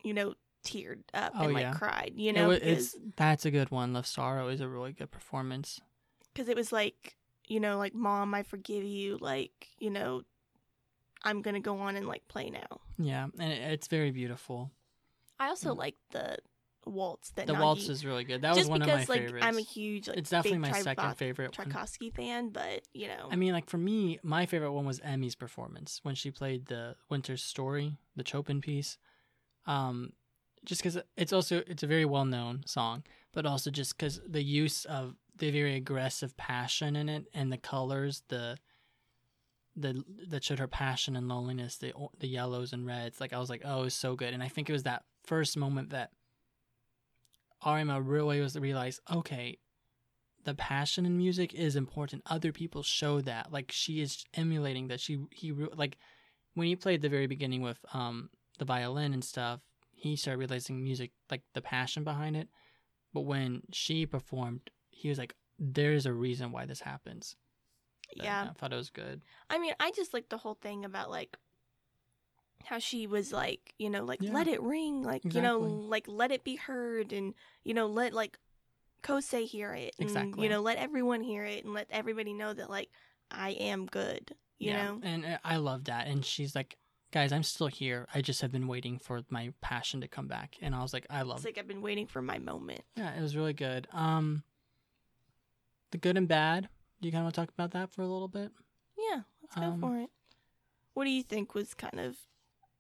you 0.02 0.14
know 0.14 0.34
teared 0.64 1.02
up 1.14 1.32
Oh, 1.38 1.44
and 1.44 1.54
like 1.54 1.62
yeah. 1.62 1.72
cried, 1.72 2.12
you 2.16 2.32
know, 2.32 2.48
wa- 2.48 2.54
because 2.54 2.68
it's 2.94 2.96
that's 3.16 3.44
a 3.46 3.50
good 3.50 3.70
one. 3.70 3.92
Love 3.92 4.06
Sorrow 4.06 4.48
is 4.48 4.60
a 4.60 4.68
really 4.68 4.92
good 4.92 5.10
performance. 5.10 5.80
because 6.32 6.48
it 6.48 6.56
was 6.56 6.70
like 6.72 7.16
you 7.48 7.58
know 7.58 7.78
like 7.78 7.94
mom 7.94 8.32
i 8.34 8.42
forgive 8.44 8.84
you 8.84 9.18
like 9.20 9.66
you 9.78 9.90
know 9.90 10.22
i'm 11.24 11.42
gonna 11.42 11.58
go 11.58 11.78
on 11.80 11.96
and 11.96 12.06
like 12.06 12.22
play 12.28 12.48
now 12.48 12.80
Yeah, 12.98 13.26
and 13.40 13.52
it, 13.52 13.60
it's 13.72 13.88
very 13.88 14.12
beautiful. 14.12 14.70
i 15.40 15.48
also 15.48 15.74
Mm. 15.74 15.78
like 15.78 15.96
the 16.12 16.36
waltz 16.86 17.30
that 17.32 17.46
The 17.46 17.52
Nagi, 17.54 17.60
waltz 17.60 17.88
is 17.88 18.04
really 18.06 18.24
good. 18.24 18.42
That 18.42 18.56
was 18.56 18.68
one 18.68 18.80
because 18.80 19.02
of 19.02 19.08
my 19.08 19.14
like 19.14 19.22
favorites. 19.24 19.46
I'm 19.46 19.58
a 19.58 19.62
huge 19.62 20.08
like 20.08 20.16
it's 20.16 20.30
definitely 20.30 20.58
my 20.60 20.72
second 20.72 20.84
Tchaikovsky- 20.96 21.18
favorite. 21.24 21.52
Tchaikovsky 21.52 22.10
fan, 22.10 22.48
but 22.50 22.82
you 22.94 23.08
know, 23.08 23.28
I 23.30 23.36
mean, 23.36 23.52
like 23.52 23.68
for 23.68 23.78
me, 23.78 24.18
my 24.22 24.46
favorite 24.46 24.72
one 24.72 24.86
was 24.86 25.00
Emmy's 25.04 25.34
performance 25.34 26.00
when 26.02 26.14
she 26.14 26.30
played 26.30 26.66
the 26.66 26.96
Winter's 27.08 27.42
Story, 27.42 27.98
the 28.16 28.24
Chopin 28.26 28.60
piece. 28.60 28.96
Um, 29.66 30.12
just 30.64 30.82
because 30.82 30.98
it's 31.16 31.32
also 31.32 31.62
it's 31.66 31.82
a 31.82 31.86
very 31.86 32.04
well 32.04 32.24
known 32.24 32.62
song, 32.66 33.04
but 33.32 33.46
also 33.46 33.70
just 33.70 33.96
because 33.96 34.20
the 34.26 34.42
use 34.42 34.84
of 34.84 35.16
the 35.36 35.50
very 35.50 35.74
aggressive 35.74 36.36
passion 36.36 36.96
in 36.96 37.08
it 37.08 37.26
and 37.34 37.52
the 37.52 37.56
colors, 37.58 38.22
the 38.28 38.56
the 39.76 40.02
that 40.28 40.44
showed 40.44 40.58
her 40.58 40.68
passion 40.68 41.16
and 41.16 41.28
loneliness, 41.28 41.76
the 41.76 41.92
the 42.18 42.28
yellows 42.28 42.72
and 42.72 42.86
reds. 42.86 43.20
Like 43.20 43.32
I 43.32 43.38
was 43.38 43.48
like, 43.50 43.62
oh, 43.64 43.84
it's 43.84 43.94
so 43.94 44.16
good, 44.16 44.34
and 44.34 44.42
I 44.42 44.48
think 44.48 44.68
it 44.68 44.72
was 44.72 44.82
that 44.82 45.04
first 45.24 45.56
moment 45.56 45.90
that 45.90 46.10
Arima 47.64 48.00
really 48.00 48.40
was 48.40 48.54
to 48.54 48.60
realize, 48.60 49.00
okay, 49.12 49.58
the 50.44 50.54
passion 50.54 51.04
in 51.04 51.16
music 51.16 51.54
is 51.54 51.76
important. 51.76 52.22
Other 52.26 52.52
people 52.52 52.82
show 52.82 53.20
that. 53.22 53.52
Like 53.52 53.70
she 53.72 54.00
is 54.00 54.24
emulating 54.34 54.88
that. 54.88 55.00
She 55.00 55.18
he 55.30 55.52
like 55.52 55.98
when 56.54 56.66
he 56.66 56.76
played 56.76 57.02
the 57.02 57.08
very 57.08 57.26
beginning 57.26 57.62
with 57.62 57.78
um 57.92 58.30
the 58.58 58.64
violin 58.64 59.12
and 59.12 59.24
stuff. 59.24 59.60
He 59.92 60.16
started 60.16 60.38
realizing 60.38 60.82
music 60.82 61.10
like 61.30 61.42
the 61.52 61.60
passion 61.60 62.04
behind 62.04 62.36
it. 62.36 62.48
But 63.12 63.22
when 63.22 63.62
she 63.72 64.06
performed, 64.06 64.70
he 64.90 65.08
was 65.08 65.18
like, 65.18 65.34
"There's 65.58 66.06
a 66.06 66.12
reason 66.12 66.52
why 66.52 66.64
this 66.64 66.80
happens." 66.80 67.36
Yeah. 68.16 68.48
I 68.50 68.52
thought 68.54 68.72
it 68.72 68.76
was 68.76 68.90
good. 68.90 69.22
I 69.50 69.58
mean, 69.58 69.74
I 69.78 69.90
just 69.92 70.14
like 70.14 70.28
the 70.28 70.38
whole 70.38 70.54
thing 70.54 70.84
about 70.84 71.10
like 71.10 71.36
how 72.64 72.78
she 72.78 73.06
was 73.06 73.32
like, 73.32 73.74
you 73.78 73.90
know, 73.90 74.04
like 74.04 74.20
Yeah. 74.22 74.32
let 74.32 74.46
it 74.48 74.60
ring, 74.62 75.02
like 75.02 75.24
you 75.34 75.40
know, 75.40 75.58
like 75.60 76.06
let 76.08 76.30
it 76.30 76.44
be 76.44 76.56
heard, 76.56 77.12
and 77.12 77.34
you 77.64 77.74
know, 77.74 77.86
let 77.86 78.12
like 78.12 78.38
Kosei 79.02 79.46
hear 79.46 79.72
it, 79.74 79.94
and 79.98 80.08
Exactly. 80.08 80.44
you 80.44 80.50
know, 80.50 80.60
let 80.60 80.78
everyone 80.78 81.22
hear 81.22 81.44
it, 81.44 81.64
and 81.64 81.72
let 81.74 81.86
everybody 81.90 82.32
know 82.34 82.52
that 82.52 82.68
like 82.70 82.90
I 83.30 83.50
am 83.50 83.86
good, 83.86 84.34
you 84.58 84.70
yeah, 84.70 84.86
know. 84.88 85.00
and 85.02 85.24
uh, 85.24 85.38
I 85.44 85.56
love 85.56 85.84
that. 85.84 86.06
And 86.06 86.24
she's 86.24 86.54
like, 86.54 86.76
"Guys, 87.12 87.32
I'm 87.32 87.42
still 87.42 87.68
here. 87.68 88.06
I 88.14 88.20
just 88.20 88.40
have 88.42 88.52
been 88.52 88.68
waiting 88.68 88.98
for 88.98 89.22
my 89.30 89.52
passion 89.60 90.00
to 90.02 90.08
come 90.08 90.26
back." 90.28 90.56
And 90.60 90.74
I 90.74 90.82
was 90.82 90.92
like, 90.92 91.06
"I 91.08 91.22
love 91.22 91.38
It's 91.38 91.46
like 91.46 91.58
I've 91.58 91.68
been 91.68 91.82
waiting 91.82 92.06
for 92.06 92.20
my 92.20 92.38
moment. 92.38 92.82
Yeah, 92.96 93.14
it 93.16 93.22
was 93.22 93.34
really 93.36 93.54
good. 93.54 93.88
Um, 93.92 94.42
the 95.92 95.98
good 95.98 96.16
and 96.16 96.28
bad. 96.28 96.68
Do 97.00 97.08
you 97.08 97.12
kind 97.12 97.22
of 97.22 97.24
want 97.26 97.34
to 97.34 97.40
talk 97.40 97.48
about 97.50 97.70
that 97.72 97.90
for 97.90 98.02
a 98.02 98.06
little 98.06 98.28
bit? 98.28 98.52
Yeah, 98.98 99.22
let's 99.42 99.54
go 99.54 99.62
Um, 99.62 99.80
for 99.80 99.98
it. 99.98 100.10
What 100.92 101.04
do 101.04 101.10
you 101.10 101.22
think 101.22 101.54
was 101.54 101.72
kind 101.72 101.98
of 101.98 102.16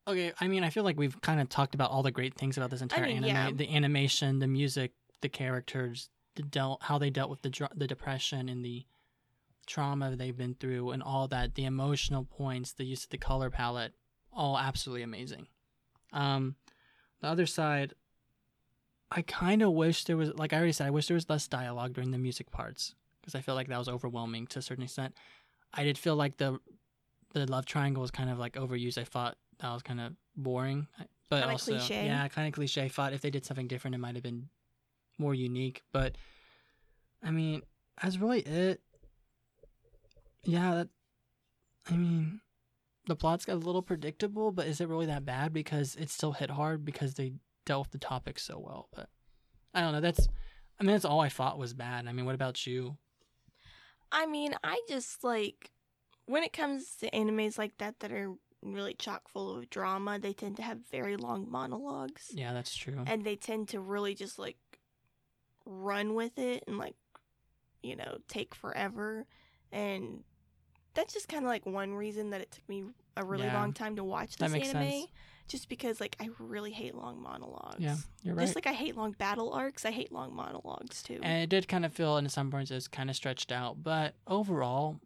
Okay, 0.08 0.32
I 0.40 0.48
mean, 0.48 0.64
I 0.64 0.70
feel 0.70 0.82
like 0.82 0.98
we've 0.98 1.20
kind 1.20 1.40
of 1.40 1.48
talked 1.48 1.74
about 1.74 1.90
all 1.90 2.02
the 2.02 2.10
great 2.10 2.34
things 2.34 2.56
about 2.56 2.70
this 2.70 2.82
entire 2.82 3.06
mean, 3.06 3.24
anime: 3.24 3.28
yeah. 3.28 3.50
the 3.54 3.74
animation, 3.74 4.38
the 4.38 4.46
music, 4.46 4.92
the 5.20 5.28
characters, 5.28 6.08
the 6.36 6.42
dealt 6.42 6.82
how 6.82 6.98
they 6.98 7.10
dealt 7.10 7.30
with 7.30 7.42
the 7.42 7.50
dr- 7.50 7.72
the 7.76 7.86
depression 7.86 8.48
and 8.48 8.64
the 8.64 8.84
trauma 9.66 10.16
they've 10.16 10.36
been 10.36 10.54
through, 10.54 10.90
and 10.90 11.02
all 11.02 11.28
that. 11.28 11.54
The 11.54 11.64
emotional 11.64 12.24
points, 12.24 12.72
the 12.72 12.84
use 12.84 13.04
of 13.04 13.10
the 13.10 13.18
color 13.18 13.50
palette, 13.50 13.92
all 14.32 14.58
absolutely 14.58 15.02
amazing. 15.02 15.46
Um, 16.12 16.56
the 17.20 17.28
other 17.28 17.46
side, 17.46 17.94
I 19.12 19.22
kind 19.22 19.62
of 19.62 19.72
wish 19.72 20.04
there 20.04 20.16
was, 20.16 20.32
like 20.34 20.52
I 20.52 20.56
already 20.56 20.72
said, 20.72 20.86
I 20.86 20.90
wish 20.90 21.06
there 21.06 21.14
was 21.14 21.28
less 21.28 21.46
dialogue 21.46 21.92
during 21.92 22.10
the 22.10 22.18
music 22.18 22.50
parts 22.50 22.94
because 23.20 23.34
I 23.34 23.40
feel 23.40 23.54
like 23.54 23.68
that 23.68 23.78
was 23.78 23.88
overwhelming 23.88 24.46
to 24.48 24.58
a 24.58 24.62
certain 24.62 24.84
extent. 24.84 25.14
I 25.74 25.84
did 25.84 25.98
feel 25.98 26.16
like 26.16 26.36
the 26.38 26.58
the 27.32 27.46
love 27.46 27.64
triangle 27.64 28.00
was 28.00 28.10
kind 28.10 28.28
of 28.28 28.38
like 28.38 28.54
overused. 28.54 28.98
I 28.98 29.04
thought 29.04 29.36
that 29.60 29.72
was 29.72 29.82
kind 29.82 30.00
of 30.00 30.12
boring, 30.36 30.86
but 31.28 31.40
Kinda 31.40 31.52
also 31.52 31.72
cliche. 31.78 32.06
yeah, 32.06 32.26
kind 32.28 32.48
of 32.48 32.54
cliche. 32.54 32.84
I 32.84 32.88
thought 32.88 33.12
if 33.12 33.20
they 33.20 33.30
did 33.30 33.44
something 33.44 33.68
different, 33.68 33.94
it 33.94 33.98
might 33.98 34.14
have 34.14 34.22
been 34.22 34.48
more 35.18 35.34
unique. 35.34 35.82
But 35.92 36.16
I 37.22 37.30
mean, 37.30 37.62
that's 38.02 38.18
really 38.18 38.40
it. 38.40 38.80
Yeah, 40.44 40.74
that. 40.74 40.88
I 41.90 41.96
mean, 41.96 42.40
the 43.06 43.16
plot's 43.16 43.44
got 43.44 43.54
a 43.54 43.56
little 43.56 43.82
predictable, 43.82 44.52
but 44.52 44.66
is 44.66 44.80
it 44.80 44.88
really 44.88 45.06
that 45.06 45.24
bad? 45.24 45.52
Because 45.52 45.96
it 45.96 46.10
still 46.10 46.32
hit 46.32 46.50
hard 46.50 46.84
because 46.84 47.14
they 47.14 47.32
dealt 47.66 47.86
with 47.86 47.92
the 47.92 47.98
topic 47.98 48.38
so 48.38 48.58
well. 48.58 48.88
But 48.94 49.08
I 49.74 49.80
don't 49.80 49.92
know. 49.92 50.00
That's. 50.00 50.28
I 50.78 50.82
mean, 50.82 50.92
that's 50.92 51.04
all 51.04 51.20
I 51.20 51.28
thought 51.28 51.58
was 51.58 51.74
bad. 51.74 52.06
I 52.06 52.12
mean, 52.12 52.24
what 52.24 52.34
about 52.34 52.66
you? 52.66 52.96
I 54.10 54.24
mean, 54.26 54.54
I 54.64 54.80
just 54.88 55.22
like 55.22 55.70
when 56.24 56.42
it 56.42 56.52
comes 56.52 56.96
to 56.96 57.10
animes 57.10 57.58
like 57.58 57.76
that 57.78 58.00
that 58.00 58.12
are 58.12 58.32
really 58.62 58.94
chock 58.94 59.28
full 59.28 59.56
of 59.56 59.70
drama, 59.70 60.18
they 60.18 60.32
tend 60.32 60.56
to 60.56 60.62
have 60.62 60.78
very 60.90 61.16
long 61.16 61.50
monologues. 61.50 62.30
Yeah, 62.34 62.52
that's 62.52 62.74
true. 62.76 63.02
And 63.06 63.24
they 63.24 63.36
tend 63.36 63.68
to 63.68 63.80
really 63.80 64.14
just 64.14 64.38
like 64.38 64.56
run 65.64 66.14
with 66.14 66.38
it 66.38 66.64
and 66.66 66.78
like 66.78 66.94
you 67.82 67.96
know, 67.96 68.18
take 68.28 68.54
forever. 68.54 69.26
And 69.72 70.22
that's 70.94 71.14
just 71.14 71.28
kind 71.28 71.44
of 71.44 71.48
like 71.48 71.64
one 71.64 71.94
reason 71.94 72.30
that 72.30 72.40
it 72.42 72.50
took 72.50 72.68
me 72.68 72.84
a 73.16 73.24
really 73.24 73.46
Yeah. 73.46 73.54
long 73.54 73.72
time 73.72 73.96
to 73.96 74.04
watch 74.04 74.36
this 74.36 74.52
anime. 74.52 74.90
sense. 74.90 75.06
Just 75.48 75.68
because 75.68 76.00
like 76.00 76.14
I 76.20 76.28
really 76.38 76.70
hate 76.72 76.94
long 76.94 77.22
monologues. 77.22 77.76
Yeah, 77.80 77.96
you're 78.22 78.34
right. 78.34 78.42
Just 78.44 78.54
like 78.54 78.66
I 78.66 78.72
hate 78.72 78.96
long 78.96 79.12
battle 79.12 79.52
arcs, 79.52 79.84
I 79.84 79.90
hate 79.90 80.12
long 80.12 80.34
monologues 80.34 81.02
too. 81.02 81.18
and 81.22 81.42
it 81.42 81.48
did 81.48 81.66
kind 81.68 81.84
of 81.84 81.92
feel 81.92 82.18
in 82.18 82.28
some 82.28 82.50
points 82.50 82.70
it's 82.70 82.86
kind 82.86 83.08
of 83.10 83.16
stretched 83.16 83.50
out, 83.50 83.82
but 83.82 84.14
overall, 84.26 85.00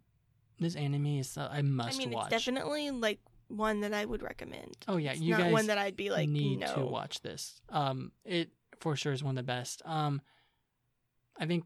this 0.59 0.75
anime 0.75 1.19
is 1.19 1.35
a, 1.37 1.49
a 1.53 1.63
must 1.63 1.95
I 1.95 1.97
mean, 1.97 2.11
watch. 2.11 2.31
it's 2.31 2.45
definitely 2.45 2.91
like 2.91 3.19
one 3.57 3.81
that 3.81 3.93
I 3.93 4.05
would 4.05 4.21
recommend. 4.21 4.77
oh 4.87 4.97
yeah, 4.97 5.11
it's 5.11 5.21
you 5.21 5.35
guys 5.35 5.51
one 5.51 5.67
that 5.67 5.77
I'd 5.77 5.95
be 5.95 6.09
like 6.09 6.29
need 6.29 6.59
no. 6.59 6.75
to 6.75 6.85
watch 6.85 7.21
this. 7.21 7.61
Um, 7.69 8.11
it 8.23 8.49
for 8.79 8.95
sure 8.95 9.13
is 9.13 9.23
one 9.23 9.37
of 9.37 9.45
the 9.45 9.47
best. 9.47 9.81
Um, 9.85 10.21
I 11.39 11.45
think 11.45 11.65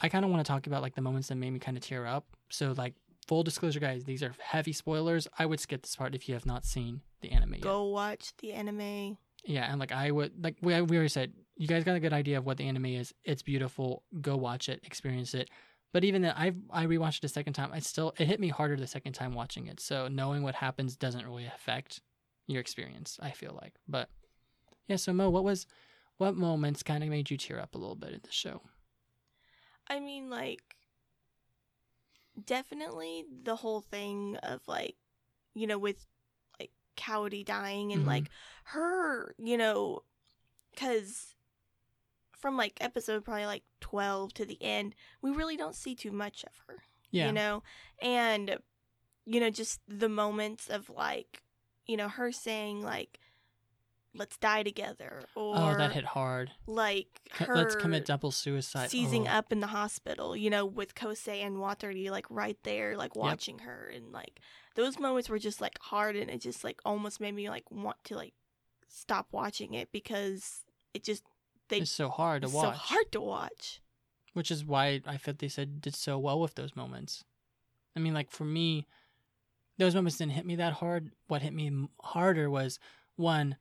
I 0.00 0.08
kind 0.08 0.24
of 0.24 0.30
want 0.30 0.44
to 0.44 0.50
talk 0.50 0.66
about 0.66 0.82
like 0.82 0.94
the 0.94 1.02
moments 1.02 1.28
that 1.28 1.36
made 1.36 1.50
me 1.50 1.58
kind 1.58 1.76
of 1.76 1.82
tear 1.82 2.06
up. 2.06 2.26
So 2.50 2.74
like 2.76 2.94
full 3.26 3.42
disclosure, 3.42 3.80
guys, 3.80 4.04
these 4.04 4.22
are 4.22 4.34
heavy 4.38 4.72
spoilers. 4.72 5.28
I 5.38 5.46
would 5.46 5.60
skip 5.60 5.82
this 5.82 5.96
part 5.96 6.14
if 6.14 6.28
you 6.28 6.34
have 6.34 6.46
not 6.46 6.64
seen 6.64 7.00
the 7.20 7.30
anime 7.30 7.54
yet. 7.54 7.62
Go 7.62 7.84
watch 7.84 8.32
the 8.38 8.52
anime. 8.52 9.18
Yeah, 9.44 9.70
and 9.70 9.78
like 9.78 9.92
I 9.92 10.10
would 10.10 10.32
like 10.42 10.56
we 10.62 10.80
we 10.82 10.96
already 10.96 11.08
said, 11.08 11.32
you 11.56 11.68
guys 11.68 11.84
got 11.84 11.96
a 11.96 12.00
good 12.00 12.12
idea 12.12 12.38
of 12.38 12.46
what 12.46 12.56
the 12.56 12.66
anime 12.66 12.86
is. 12.86 13.14
It's 13.24 13.42
beautiful. 13.42 14.02
Go 14.20 14.36
watch 14.36 14.68
it, 14.68 14.80
experience 14.84 15.34
it. 15.34 15.50
But 15.94 16.02
even 16.02 16.22
then, 16.22 16.34
I 16.36 16.52
I 16.70 16.86
rewatched 16.86 17.18
it 17.18 17.24
a 17.26 17.28
second 17.28 17.52
time. 17.52 17.70
I 17.72 17.78
still 17.78 18.12
it 18.18 18.26
hit 18.26 18.40
me 18.40 18.48
harder 18.48 18.76
the 18.76 18.88
second 18.88 19.12
time 19.12 19.32
watching 19.32 19.68
it. 19.68 19.78
So 19.78 20.08
knowing 20.08 20.42
what 20.42 20.56
happens 20.56 20.96
doesn't 20.96 21.24
really 21.24 21.46
affect 21.46 22.00
your 22.48 22.60
experience. 22.60 23.16
I 23.22 23.30
feel 23.30 23.56
like, 23.62 23.74
but 23.86 24.10
yeah. 24.88 24.96
So 24.96 25.12
Mo, 25.12 25.30
what 25.30 25.44
was 25.44 25.68
what 26.16 26.34
moments 26.34 26.82
kind 26.82 27.04
of 27.04 27.10
made 27.10 27.30
you 27.30 27.36
tear 27.36 27.60
up 27.60 27.76
a 27.76 27.78
little 27.78 27.94
bit 27.94 28.12
in 28.12 28.20
the 28.24 28.32
show? 28.32 28.60
I 29.88 30.00
mean, 30.00 30.30
like, 30.30 30.62
definitely 32.44 33.24
the 33.44 33.54
whole 33.54 33.80
thing 33.80 34.36
of 34.42 34.62
like, 34.66 34.96
you 35.54 35.68
know, 35.68 35.78
with 35.78 36.04
like 36.58 36.72
Kaori 36.96 37.44
dying 37.44 37.92
and 37.92 38.02
Mhm. 38.02 38.06
like 38.08 38.30
her, 38.64 39.36
you 39.38 39.56
know, 39.56 40.02
because 40.72 41.36
from 42.44 42.58
like 42.58 42.76
episode 42.78 43.24
probably 43.24 43.46
like 43.46 43.62
12 43.80 44.34
to 44.34 44.44
the 44.44 44.62
end, 44.62 44.94
we 45.22 45.30
really 45.30 45.56
don't 45.56 45.74
see 45.74 45.94
too 45.94 46.12
much 46.12 46.44
of 46.44 46.52
her. 46.66 46.82
Yeah, 47.10 47.28
you 47.28 47.32
know 47.32 47.62
and 48.02 48.58
you 49.24 49.40
know 49.40 49.48
just 49.48 49.80
the 49.88 50.08
moments 50.08 50.68
of 50.68 50.90
like 50.90 51.42
you 51.86 51.96
know 51.96 52.08
her 52.08 52.32
saying 52.32 52.82
like 52.82 53.20
let's 54.16 54.36
die 54.36 54.62
together 54.62 55.22
or 55.34 55.54
oh, 55.56 55.76
that 55.76 55.92
hit 55.92 56.04
hard. 56.04 56.50
like 56.66 57.20
her 57.34 57.54
Let's 57.54 57.76
commit 57.76 58.04
double 58.04 58.30
suicide. 58.30 58.90
seizing 58.90 59.26
oh. 59.28 59.30
up 59.30 59.52
in 59.52 59.60
the 59.60 59.68
hospital 59.68 60.36
you 60.36 60.50
know 60.50 60.66
with 60.66 60.94
kosei 60.96 61.44
and 61.46 61.58
watari 61.58 62.10
like 62.10 62.26
right 62.28 62.58
there 62.64 62.96
like 62.96 63.14
watching 63.16 63.60
her 63.60 63.90
and 63.94 64.12
like 64.12 64.40
those 64.74 64.98
moments 64.98 65.28
were 65.28 65.38
just 65.38 65.60
like 65.60 65.78
hard 65.80 66.16
and 66.16 66.30
it 66.30 66.40
just 66.40 66.64
like 66.64 66.80
almost 66.84 67.20
made 67.20 67.34
me 67.34 67.48
like 67.48 67.70
want 67.70 67.96
to 68.04 68.16
like 68.16 68.34
stop 68.88 69.28
watching 69.30 69.74
it 69.74 69.90
because 69.92 70.64
it 70.94 71.04
just 71.04 71.22
they 71.68 71.78
It's 71.78 71.90
so 71.90 72.08
hard 72.08 72.42
to 72.42 72.48
watch. 72.48 72.64
so 72.64 72.70
hard 72.70 73.12
to 73.12 73.20
watch 73.20 73.80
which 74.34 74.50
is 74.50 74.64
why 74.64 75.00
I 75.06 75.16
felt 75.16 75.38
they 75.38 75.48
said 75.48 75.80
did 75.80 75.94
so 75.94 76.18
well 76.18 76.40
with 76.40 76.56
those 76.56 76.76
moments. 76.76 77.24
I 77.96 78.00
mean, 78.00 78.12
like 78.12 78.30
for 78.30 78.44
me, 78.44 78.86
those 79.78 79.94
moments 79.94 80.18
didn't 80.18 80.32
hit 80.32 80.44
me 80.44 80.56
that 80.56 80.74
hard. 80.74 81.12
What 81.28 81.42
hit 81.42 81.54
me 81.54 81.88
harder 82.02 82.50
was 82.50 82.78
one 83.16 83.56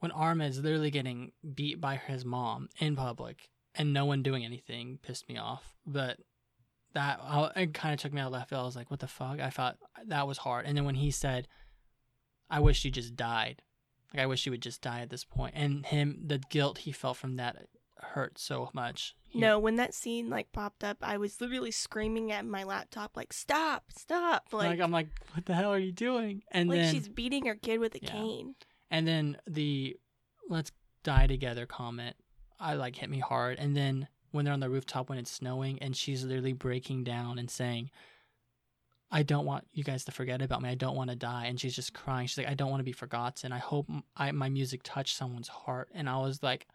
when 0.00 0.12
Arima 0.12 0.44
is 0.44 0.60
literally 0.60 0.90
getting 0.90 1.32
beat 1.54 1.80
by 1.80 1.96
his 1.96 2.24
mom 2.24 2.68
in 2.78 2.96
public 2.96 3.48
and 3.74 3.92
no 3.92 4.04
one 4.04 4.22
doing 4.22 4.44
anything 4.44 4.98
pissed 5.02 5.28
me 5.28 5.38
off. 5.38 5.76
But 5.86 6.18
that 6.94 7.20
uh, 7.22 7.50
it 7.54 7.72
kind 7.72 7.94
of 7.94 8.00
took 8.00 8.12
me 8.12 8.20
out 8.20 8.26
of 8.26 8.32
left 8.32 8.50
field. 8.50 8.62
I 8.62 8.64
was 8.64 8.76
like, 8.76 8.90
what 8.90 9.00
the 9.00 9.06
fuck? 9.06 9.38
I 9.40 9.50
thought 9.50 9.78
that 10.06 10.26
was 10.26 10.38
hard. 10.38 10.66
And 10.66 10.76
then 10.76 10.84
when 10.84 10.96
he 10.96 11.12
said, 11.12 11.46
"I 12.50 12.58
wish 12.58 12.84
you 12.84 12.90
just 12.90 13.14
died," 13.14 13.62
like 14.14 14.22
I 14.22 14.26
wish 14.26 14.46
you 14.46 14.52
would 14.52 14.62
just 14.62 14.80
die 14.82 15.00
at 15.00 15.10
this 15.10 15.24
point, 15.24 15.54
and 15.56 15.84
him 15.86 16.22
the 16.26 16.38
guilt 16.38 16.78
he 16.78 16.92
felt 16.92 17.16
from 17.16 17.36
that 17.36 17.66
hurt 18.00 18.38
so 18.38 18.70
much. 18.72 19.14
He- 19.24 19.40
No, 19.40 19.58
when 19.58 19.76
that 19.76 19.92
scene 19.94 20.30
like 20.30 20.52
popped 20.52 20.84
up, 20.84 20.98
I 21.02 21.16
was 21.18 21.40
literally 21.40 21.70
screaming 21.72 22.30
at 22.32 22.46
my 22.46 22.62
laptop 22.64 23.16
like 23.16 23.32
stop, 23.32 23.86
stop. 23.96 24.44
Like, 24.52 24.68
Like 24.68 24.80
I'm 24.80 24.92
like, 24.92 25.08
what 25.34 25.44
the 25.46 25.54
hell 25.54 25.72
are 25.72 25.78
you 25.78 25.92
doing? 25.92 26.42
And 26.52 26.68
like 26.68 26.78
then 26.78 26.94
she's 26.94 27.08
beating 27.08 27.46
her 27.46 27.54
kid 27.56 27.78
with 27.80 27.94
a 27.96 28.00
Yeah. 28.02 28.12
cane. 28.12 28.54
and 28.90 29.06
then 29.06 29.36
the 29.46 29.96
let's 30.48 30.72
die 31.02 31.26
together 31.26 31.66
comment. 31.66 32.16
I 32.60 32.74
like 32.74 32.96
hit 32.96 33.10
me 33.10 33.18
hard. 33.18 33.58
And 33.58 33.76
then 33.76 34.08
when 34.30 34.44
they're 34.44 34.54
on 34.54 34.60
the 34.60 34.70
rooftop 34.70 35.08
when 35.08 35.18
it's 35.18 35.30
snowing 35.30 35.78
and 35.82 35.96
she's 35.96 36.24
literally 36.24 36.52
breaking 36.52 37.04
down 37.04 37.38
and 37.38 37.50
saying, 37.50 37.90
I 39.10 39.22
don't 39.22 39.46
want 39.46 39.66
you 39.72 39.84
guys 39.84 40.04
to 40.04 40.12
forget 40.12 40.42
about 40.42 40.60
me. 40.62 40.68
I 40.68 40.74
don't 40.74 40.96
want 40.96 41.08
to 41.10 41.16
die. 41.16 41.46
And 41.46 41.58
she's 41.58 41.74
just 41.74 41.94
crying. 41.94 42.26
She's 42.26 42.38
like, 42.38 42.48
I 42.48 42.54
don't 42.54 42.70
want 42.70 42.80
to 42.80 42.84
be 42.84 42.92
forgotten. 42.92 43.52
I 43.52 43.58
hope 43.58 43.88
I, 44.16 44.30
my 44.32 44.48
music 44.50 44.82
touched 44.84 45.16
someone's 45.16 45.48
heart. 45.48 45.88
And 45.94 46.08
I 46.10 46.18
was 46.18 46.42
like, 46.42 46.66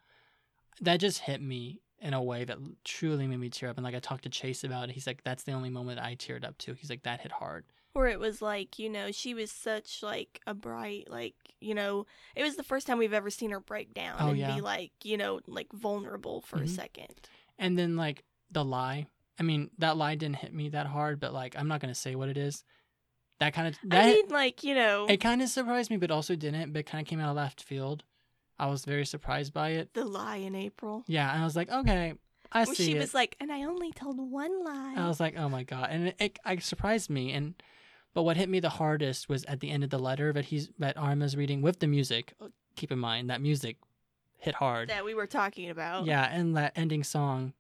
that 0.81 0.97
just 0.99 1.19
hit 1.19 1.41
me 1.41 1.79
in 1.99 2.13
a 2.13 2.21
way 2.23 2.43
that 2.43 2.57
truly 2.83 3.27
made 3.27 3.39
me 3.39 3.49
tear 3.49 3.69
up. 3.69 3.77
And 3.77 3.83
like 3.83 3.95
I 3.95 3.99
talked 3.99 4.23
to 4.23 4.29
Chase 4.29 4.63
about 4.63 4.89
it. 4.89 4.93
He's 4.95 5.05
like, 5.07 5.23
that's 5.23 5.43
the 5.43 5.51
only 5.51 5.69
moment 5.69 5.99
I 5.99 6.15
teared 6.15 6.43
up 6.43 6.57
to. 6.59 6.73
He's 6.73 6.89
like, 6.89 7.03
that 7.03 7.21
hit 7.21 7.31
hard. 7.31 7.65
where 7.93 8.07
it 8.07 8.19
was 8.19 8.41
like 8.41 8.79
you 8.79 8.89
know 8.89 9.11
she 9.11 9.35
was 9.35 9.51
such 9.51 10.01
like 10.01 10.41
a 10.47 10.53
bright 10.55 11.07
like 11.11 11.35
you 11.61 11.75
know 11.75 12.07
it 12.35 12.41
was 12.41 12.55
the 12.55 12.63
first 12.63 12.87
time 12.87 12.97
we've 12.97 13.13
ever 13.13 13.29
seen 13.29 13.51
her 13.51 13.59
break 13.59 13.93
down 13.93 14.15
Oh, 14.19 14.29
and 14.29 14.37
yeah. 14.39 14.55
be 14.55 14.61
like 14.61 14.91
you 15.03 15.15
know 15.15 15.39
like 15.45 15.71
vulnerable 15.71 16.41
for 16.41 16.55
a 16.57 16.61
Mhm. 16.63 16.69
second 16.69 17.13
And 17.59 17.77
then 17.77 17.95
like 17.95 18.23
the 18.51 18.65
lie. 18.65 19.05
I 19.39 19.43
mean, 19.43 19.69
that 19.79 19.97
lie 19.97 20.15
didn't 20.15 20.37
hit 20.37 20.53
me 20.53 20.69
that 20.69 20.85
hard, 20.87 21.19
but 21.19 21.33
like 21.33 21.55
I'm 21.57 21.67
not 21.67 21.79
gonna 21.81 21.95
say 21.95 22.15
what 22.15 22.29
it 22.29 22.37
is. 22.37 22.63
That 23.39 23.53
kind 23.53 23.67
of 23.67 23.75
that 23.89 24.03
i 24.03 24.05
mean 24.05 24.27
like 24.29 24.63
you 24.63 24.75
know 24.75 25.05
it 25.09 25.17
kind 25.17 25.41
of 25.41 25.49
surprised 25.49 25.89
me, 25.89 25.97
but 25.97 26.11
also 26.11 26.35
didn't. 26.35 26.71
But 26.71 26.85
kind 26.85 27.01
of 27.01 27.07
came 27.07 27.19
out 27.19 27.29
of 27.31 27.35
left 27.35 27.61
field. 27.63 28.03
I 28.59 28.67
was 28.67 28.85
very 28.85 29.05
surprised 29.05 29.51
by 29.53 29.69
it. 29.71 29.93
the 29.93 30.05
lie 30.05 30.37
in 30.37 30.53
april 30.55 31.03
Yeah, 31.07 31.31
and 31.33 31.41
I 31.41 31.43
was 31.45 31.55
like, 31.55 31.69
okay, 31.71 32.13
I 32.51 32.63
where 32.65 32.75
see 32.75 32.85
she 32.85 32.95
it. 32.95 32.99
was 32.99 33.13
like 33.15 33.35
and 33.41 33.51
i 33.51 33.63
only 33.63 33.91
told 33.91 34.19
one 34.19 34.63
lie 34.63 34.93
I 34.95 35.07
was 35.07 35.19
like, 35.19 35.35
oh 35.37 35.49
my 35.49 35.63
god, 35.63 35.87
and 35.91 36.07
it, 36.09 36.15
it, 36.19 36.39
it 36.45 36.63
surprised 36.63 37.09
me. 37.09 37.33
And 37.33 37.55
but 38.13 38.21
what 38.23 38.37
hit 38.37 38.47
me 38.47 38.59
the 38.59 38.69
hardest 38.69 39.27
was 39.27 39.43
at 39.45 39.59
the 39.59 39.71
end 39.71 39.83
of 39.83 39.89
the 39.89 39.97
letter 39.99 40.31
that 40.31 40.45
he's 40.45 40.69
that 40.77 40.95
Arima's 40.97 41.35
reading 41.35 41.61
with 41.63 41.79
the 41.79 41.87
music. 41.87 42.33
Oh, 42.39 42.49
keep 42.75 42.91
in 42.91 42.99
mind 42.99 43.31
that 43.31 43.41
music 43.41 43.77
hit 44.37 44.53
hard. 44.55 44.89
that 44.89 45.03
we 45.03 45.15
were 45.15 45.27
talking 45.27 45.69
about 45.71 46.05
Yeah, 46.05 46.23
and 46.31 46.55
that 46.55 46.73
ending 46.75 47.03
song, 47.03 47.53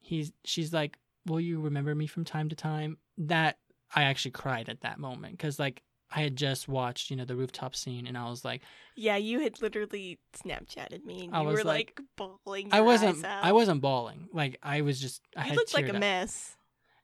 he's 0.00 0.32
she's 0.44 0.72
like, 0.72 0.98
"Will 1.26 1.40
you 1.40 1.60
remember 1.60 1.94
me 1.94 2.06
from 2.06 2.24
time 2.24 2.48
to 2.48 2.56
time?" 2.56 2.98
That 3.18 3.58
I 3.94 4.04
actually 4.04 4.32
cried 4.32 4.68
at 4.68 4.80
that 4.82 4.98
moment 4.98 5.34
because 5.38 5.58
like 5.58 5.82
I 6.14 6.20
had 6.20 6.36
just 6.36 6.68
watched 6.68 7.10
you 7.10 7.16
know 7.16 7.24
the 7.24 7.36
rooftop 7.36 7.74
scene 7.74 8.06
and 8.06 8.16
I 8.16 8.28
was 8.28 8.44
like, 8.44 8.62
yeah 8.96 9.16
you 9.16 9.40
had 9.40 9.60
literally 9.62 10.18
snapchatted 10.36 11.04
me 11.04 11.24
and 11.26 11.34
I 11.34 11.40
you 11.40 11.46
was 11.48 11.58
were 11.58 11.64
like- 11.64 11.98
like, 11.98 12.30
bawling 12.44 12.68
I 12.72 12.80
wasn't. 12.82 13.24
I 13.24 13.52
wasn't 13.52 13.80
bawling 13.80 14.28
like 14.32 14.58
I 14.62 14.80
was 14.82 15.00
just 15.00 15.22
I 15.36 15.42
you 15.44 15.48
had 15.50 15.56
looked 15.56 15.74
like 15.74 15.88
a 15.88 15.94
up. 15.94 16.00
mess 16.00 16.56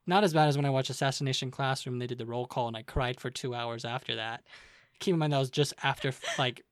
Not 0.07 0.25
as 0.25 0.33
bad 0.35 0.49
as 0.49 0.57
when 0.57 0.65
I 0.65 0.71
watched 0.71 0.91
Assassination 0.91 1.51
Classroom. 1.51 1.99
They 1.99 2.07
did 2.07 2.19
the 2.19 2.27
roll 2.27 2.47
call 2.47 2.69
and 2.69 2.77
I 2.77 2.83
cried 2.83 3.21
for 3.21 3.31
two 3.31 3.55
hours 3.55 3.85
after 3.85 4.17
that. 4.17 4.45
Keep 4.99 5.15
in 5.15 5.19
mind 5.19 5.33
that 5.33 5.39
was 5.39 5.51
just 5.51 5.75
after 5.83 6.13
like 6.39 6.63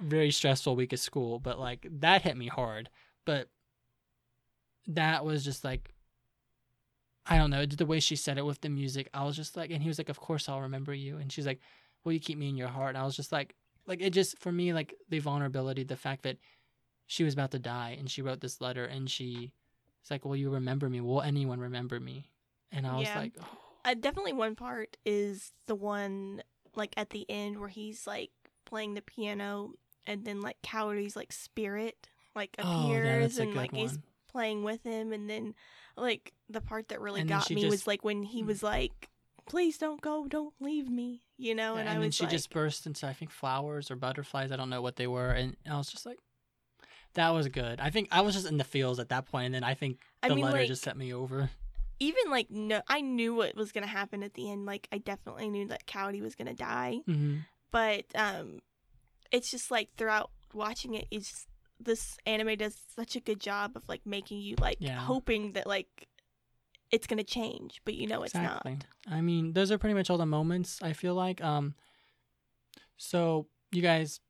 very 0.00 0.30
stressful 0.30 0.76
week 0.76 0.92
of 0.92 1.00
school, 1.00 1.38
but 1.40 1.58
like 1.58 1.86
that 2.00 2.22
hit 2.22 2.36
me 2.36 2.46
hard. 2.46 2.88
But 3.24 3.48
that 4.86 5.24
was 5.24 5.44
just 5.44 5.64
like 5.64 5.92
I 7.28 7.36
don't 7.36 7.50
know 7.50 7.66
the 7.66 7.86
way 7.86 8.00
she 8.00 8.16
said 8.16 8.38
it 8.38 8.46
with 8.46 8.60
the 8.62 8.68
music. 8.70 9.08
I 9.12 9.24
was 9.24 9.36
just 9.36 9.56
like, 9.56 9.70
and 9.70 9.82
he 9.82 9.88
was 9.88 9.98
like, 9.98 10.08
"Of 10.08 10.18
course 10.20 10.48
I'll 10.48 10.62
remember 10.62 10.94
you." 10.94 11.18
And 11.18 11.30
she's 11.30 11.46
like, 11.46 11.60
"Will 12.04 12.12
you 12.12 12.20
keep 12.20 12.38
me 12.38 12.48
in 12.48 12.56
your 12.56 12.68
heart?" 12.68 12.90
And 12.90 12.98
I 12.98 13.04
was 13.04 13.16
just 13.16 13.32
like, 13.32 13.54
like 13.86 14.00
it 14.00 14.10
just 14.10 14.38
for 14.38 14.50
me 14.50 14.72
like 14.72 14.94
the 15.08 15.18
vulnerability, 15.18 15.84
the 15.84 15.96
fact 15.96 16.22
that 16.22 16.38
she 17.06 17.24
was 17.24 17.34
about 17.34 17.50
to 17.52 17.58
die 17.58 17.96
and 17.98 18.10
she 18.10 18.22
wrote 18.22 18.40
this 18.40 18.60
letter 18.60 18.84
and 18.84 19.10
she 19.10 19.52
it's 20.00 20.10
like, 20.10 20.24
"Will 20.24 20.36
you 20.36 20.50
remember 20.50 20.88
me? 20.88 21.00
Will 21.00 21.22
anyone 21.22 21.60
remember 21.60 22.00
me?" 22.00 22.30
And 22.72 22.86
I 22.86 22.98
was 22.98 23.08
Yeah. 23.08 23.18
like, 23.18 23.32
oh, 23.40 23.58
uh, 23.84 23.94
definitely 23.94 24.32
one 24.34 24.54
part 24.54 24.96
is 25.04 25.52
the 25.66 25.74
one 25.74 26.42
like 26.74 26.94
at 26.96 27.10
the 27.10 27.26
end 27.28 27.58
where 27.58 27.68
he's 27.68 28.06
like 28.06 28.30
playing 28.64 28.94
the 28.94 29.02
piano 29.02 29.72
and 30.06 30.24
then 30.24 30.40
like 30.40 30.56
Kaori's 30.62 31.16
like 31.16 31.32
spirit 31.32 32.08
like 32.34 32.56
"Oh, 32.58 32.88
appears 32.88 33.36
yeah, 33.36 33.44
and 33.44 33.54
like 33.54 33.74
he's 33.74 33.98
playing 34.28 34.62
with 34.62 34.82
him 34.84 35.12
and 35.12 35.28
then 35.28 35.54
like 36.00 36.32
the 36.48 36.60
part 36.60 36.88
that 36.88 37.00
really 37.00 37.20
And 37.20 37.28
got 37.28 37.50
me 37.50 37.62
just- 37.62 37.70
was 37.70 37.86
like 37.86 38.04
when 38.04 38.22
he 38.22 38.42
Mm. 38.42 38.46
was 38.46 38.62
like 38.62 39.08
please 39.46 39.78
don't 39.78 40.00
go 40.02 40.26
don't 40.26 40.54
leave 40.60 40.88
me 40.90 41.22
you 41.38 41.54
know 41.54 41.74
Yeah, 41.74 41.80
and, 41.80 41.88
and, 41.88 41.88
I 41.88 42.00
then 42.00 42.08
was 42.08 42.14
she 42.14 42.24
like 42.24 42.30
just 42.30 42.50
burst 42.50 42.86
into 42.86 43.06
I 43.06 43.12
think 43.14 43.30
flowers 43.30 43.90
or 43.90 43.96
butterflies. 43.96 44.52
I 44.52 44.56
don't 44.56 44.68
know 44.70 44.82
what 44.82 44.96
they 44.96 45.06
were, 45.06 45.30
and, 45.30 45.56
I 45.70 45.76
was 45.78 45.90
just 45.90 46.04
like, 46.04 46.18
that 47.14 47.30
was 47.30 47.48
good. 47.48 47.80
I 47.80 47.88
think 47.90 48.08
I 48.12 48.20
was 48.20 48.34
just 48.34 48.46
in 48.46 48.58
the 48.58 48.64
feels 48.64 48.98
at 49.00 49.08
that 49.08 49.24
point, 49.26 49.46
and 49.46 49.54
then 49.54 49.64
I 49.64 49.74
think 49.74 50.00
I 50.22 50.28
the 50.28 50.34
mean 50.34 50.44
letter 50.44 50.58
like 50.58 50.68
just 50.68 50.82
set 50.82 50.96
me 50.96 51.14
over. 51.14 51.48
even 51.98 52.30
like 52.30 52.50
no 52.50 52.80
I 52.88 53.00
knew 53.00 53.34
what 53.34 53.56
was 53.56 53.72
gonna 53.72 53.86
happen 53.88 54.22
at 54.22 54.34
the 54.34 54.50
end 54.50 54.66
like 54.66 54.86
I 54.92 54.98
definitely 54.98 55.48
knew 55.48 55.66
that 55.68 55.86
Kaori 55.86 56.20
was 56.20 56.34
gonna 56.36 56.54
die 56.54 57.00
hmm 57.06 57.38
but 57.72 58.04
um 58.14 58.60
it's 59.32 59.50
just 59.50 59.70
like 59.70 59.88
throughout 59.96 60.30
watching 60.54 60.94
it 60.94 61.06
it's 61.10 61.47
this 61.80 62.16
anime 62.26 62.56
does 62.56 62.76
such 62.96 63.16
a 63.16 63.20
good 63.20 63.40
job 63.40 63.72
of 63.76 63.82
like 63.88 64.04
making 64.04 64.40
you 64.40 64.56
like 64.60 64.78
Yeah. 64.80 64.98
hoping 64.98 65.52
that 65.52 65.66
like 65.66 66.08
it's 66.90 67.06
gonna 67.06 67.22
change 67.24 67.80
but 67.84 67.94
you 67.94 68.06
know 68.06 68.22
it's 68.22 68.34
exactly. 68.34 68.72
not 68.74 68.84
I 69.14 69.20
mean, 69.20 69.52
those 69.52 69.70
are 69.72 69.78
pretty 69.78 69.94
much 69.94 70.10
all 70.10 70.18
the 70.18 70.26
moments 70.26 70.80
I 70.82 70.92
feel 70.92 71.14
like. 71.14 71.42
Um, 71.42 71.74
so 72.96 73.46
you 73.72 73.82
guys 73.82 74.20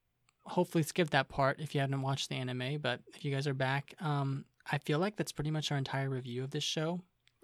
hopefully 0.45 0.83
skip 0.85 1.11
that 1.11 1.29
part 1.29 1.61
if 1.61 1.75
you 1.75 1.81
haven't 1.81 2.03
watched 2.03 2.29
the 2.29 2.37
anime, 2.37 2.79
but 2.81 3.01
if 3.15 3.25
you 3.25 3.33
guys 3.33 3.47
are 3.47 3.55
back, 3.55 3.95
um, 4.01 4.45
I 4.71 4.79
feel 4.79 4.99
like 4.99 5.17
that's 5.17 5.33
pretty 5.33 5.51
much 5.51 5.71
our 5.73 5.79
entire 5.79 6.09
review 6.09 6.45
of 6.45 6.51
this 6.51 6.65
show. 6.65 7.01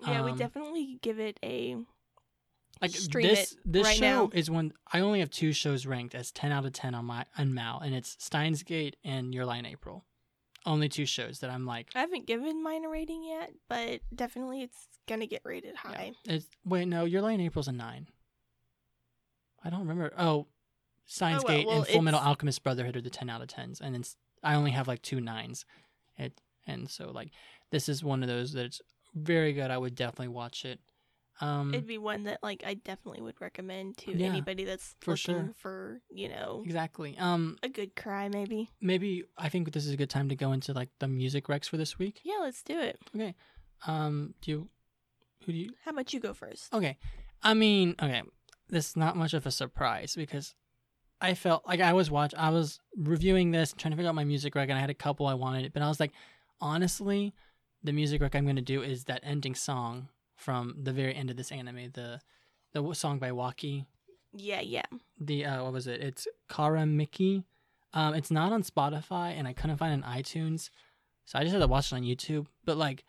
yeah 0.07 0.25
we 0.25 0.33
Um, 0.33 0.39
definitely 0.39 0.99
give 1.03 1.19
it 1.19 1.39
a 1.43 1.77
like 2.85 2.97
Stream 3.01 3.29
this 3.29 3.53
it 3.53 3.59
this 3.65 3.85
right 3.85 3.97
show 3.97 4.25
now. 4.25 4.31
is 4.33 4.51
one 4.51 4.73
I 4.93 5.01
only 5.01 5.21
have 5.21 5.31
two 5.31 5.53
shows 5.53 5.87
ranked 5.87 6.15
as 6.15 6.31
10 6.33 6.53
out 6.53 6.65
of 6.65 6.73
10 6.73 6.95
on 6.95 7.05
my 7.07 7.25
on 7.39 7.55
Mal 7.55 7.81
and 7.81 7.95
it's 7.95 8.17
Steins 8.19 8.63
Gate 8.63 8.97
and 9.05 9.35
Your 9.35 9.53
in 9.55 9.67
April. 9.67 10.05
Only 10.67 10.89
two 10.89 11.05
shows 11.07 11.41
that 11.41 11.51
I'm 11.51 11.67
like 11.67 11.89
i 11.95 12.01
haven't 12.01 12.27
given 12.27 12.63
mine 12.63 12.85
a 12.85 12.89
rating 12.89 13.25
yet 13.25 13.53
but 13.69 14.01
definitely 14.15 14.63
it's 14.63 14.89
gonna 15.07 15.27
get 15.27 15.43
rated 15.45 15.75
yeah. 15.85 15.97
high 15.97 16.13
It's 16.27 16.47
wait 16.65 16.89
no, 16.89 17.05
Your 17.05 17.29
in 17.31 17.41
April's 17.41 17.69
a 17.69 17.73
9. 17.73 18.09
I 19.67 19.71
don't 19.71 19.81
remember. 19.81 20.13
Oh, 20.19 20.47
Steins 21.07 21.43
Oh, 21.43 21.49
well, 21.49 21.57
Gate 21.57 21.67
well, 21.67 21.79
and 21.79 21.87
Full 21.87 22.03
Metal 22.03 22.21
Alchemist 22.21 22.63
Brotherhood 22.63 22.97
are 22.97 23.01
the 23.01 23.11
10 23.11 23.31
out 23.31 23.43
of 23.43 23.49
10s 23.49 23.81
and 23.81 23.95
then 23.95 24.05
I 24.43 24.55
only 24.55 24.73
have 24.73 24.89
like 24.89 25.03
two 25.03 25.21
nines. 25.21 25.65
It 26.19 26.41
and 26.67 26.89
so 26.89 27.11
like 27.11 27.31
this 27.71 27.89
is 27.89 28.05
one 28.05 28.23
of 28.23 28.29
those 28.29 28.53
that's 28.53 28.81
very 29.15 29.53
good. 29.53 29.71
I 29.71 29.79
would 29.79 29.95
definitely 29.95 30.29
watch 30.29 30.65
it. 30.65 30.81
Um 31.41 31.75
it'd 31.75 31.87
be 31.87 31.99
one 31.99 32.25
that 32.25 32.39
like 32.43 32.63
i 32.65 32.75
definitely 32.75 33.21
would 33.23 33.41
recommend 33.41 33.97
to 33.99 34.13
Yeah, 34.13 34.29
anybody 34.29 34.65
that's 34.65 34.95
for 35.01 35.13
looking 35.13 35.17
sure. 35.17 35.51
for 35.57 36.01
you 36.11 36.29
know 36.29 36.63
exactly. 36.65 37.17
Um 37.19 37.57
a 37.63 37.69
good 37.69 37.97
cry 37.97 38.29
maybe 38.29 38.71
maybe 38.81 39.25
I 39.37 39.49
think 39.49 39.73
this 39.73 39.85
is 39.87 39.93
a 39.93 39.97
good 39.97 40.11
time 40.11 40.29
to 40.29 40.37
go 40.37 40.53
into 40.53 40.73
like 40.73 40.91
the 41.01 41.09
music 41.09 41.47
recs 41.49 41.69
for 41.69 41.77
this 41.77 41.99
week. 41.99 42.21
yeah 42.25 42.39
let's 42.41 42.63
do 42.63 42.79
it 42.79 42.99
Okay. 43.15 43.35
Um, 43.87 44.35
do 44.41 44.51
you, 44.51 44.69
who 45.45 45.53
do 45.53 45.59
you, 45.59 45.71
how 45.85 45.91
about 45.91 46.13
you 46.15 46.21
go 46.21 46.33
first 46.33 46.73
okay. 46.73 46.97
I 47.43 47.53
mean, 47.53 47.95
okay, 48.03 48.23
this 48.71 48.91
is 48.91 48.97
not 48.97 49.17
much 49.17 49.35
of 49.35 49.45
a 49.45 49.51
surprise 49.51 50.15
because 50.17 50.55
I 51.21 51.35
felt 51.35 51.67
like 51.67 51.81
I 51.81 51.93
was 51.93 52.11
watch, 52.11 52.33
I 52.39 52.49
was 52.51 52.81
reviewing 52.97 53.51
this, 53.51 53.75
trying 53.77 53.91
to 53.93 53.97
figure 53.97 54.09
out 54.09 54.15
my 54.15 54.25
music 54.25 54.55
rec, 54.55 54.69
and 54.71 54.79
I 54.79 54.81
had 54.81 54.89
a 54.91 54.95
couple 54.95 55.27
I 55.27 55.35
wanted, 55.35 55.67
it, 55.67 55.73
but 55.75 55.83
I 55.83 55.89
was 55.89 56.01
like, 56.01 56.13
honestly, 56.63 57.35
the 57.83 57.93
music 57.93 58.23
rec 58.23 58.35
I'm 58.35 58.45
going 58.45 58.57
to 58.57 58.63
do 58.63 58.83
is 58.83 59.05
that 59.05 59.21
ending 59.23 59.55
song 59.55 60.09
from 60.45 60.77
the 60.83 60.93
very 60.93 61.15
end 61.15 61.31
of 61.31 61.37
this 61.37 61.51
anime, 61.51 61.91
the, 61.95 62.21
the 62.73 62.95
song 62.95 63.19
by 63.19 63.31
wacci, 63.31 63.87
yeah 64.37 64.61
yeah 64.61 64.83
the 65.21 65.45
uh, 65.45 65.65
what 65.65 65.73
was 65.73 65.87
it? 65.87 66.01
It's 66.01 66.27
Kirameki. 66.51 67.45
Um, 67.93 68.15
it's 68.15 68.31
not 68.31 68.53
on 68.53 68.63
Spotify, 68.63 69.39
and 69.39 69.47
I 69.47 69.53
couldn't 69.53 69.77
find 69.77 69.93
it 69.93 70.05
on 70.05 70.19
iTunes, 70.19 70.71
so 71.25 71.39
I 71.39 71.43
just 71.43 71.53
had 71.53 71.61
to 71.61 71.69
watch 71.69 71.93
it 71.93 71.95
on 71.95 72.03
YouTube. 72.03 72.47
But 72.65 72.77
like, 72.77 73.05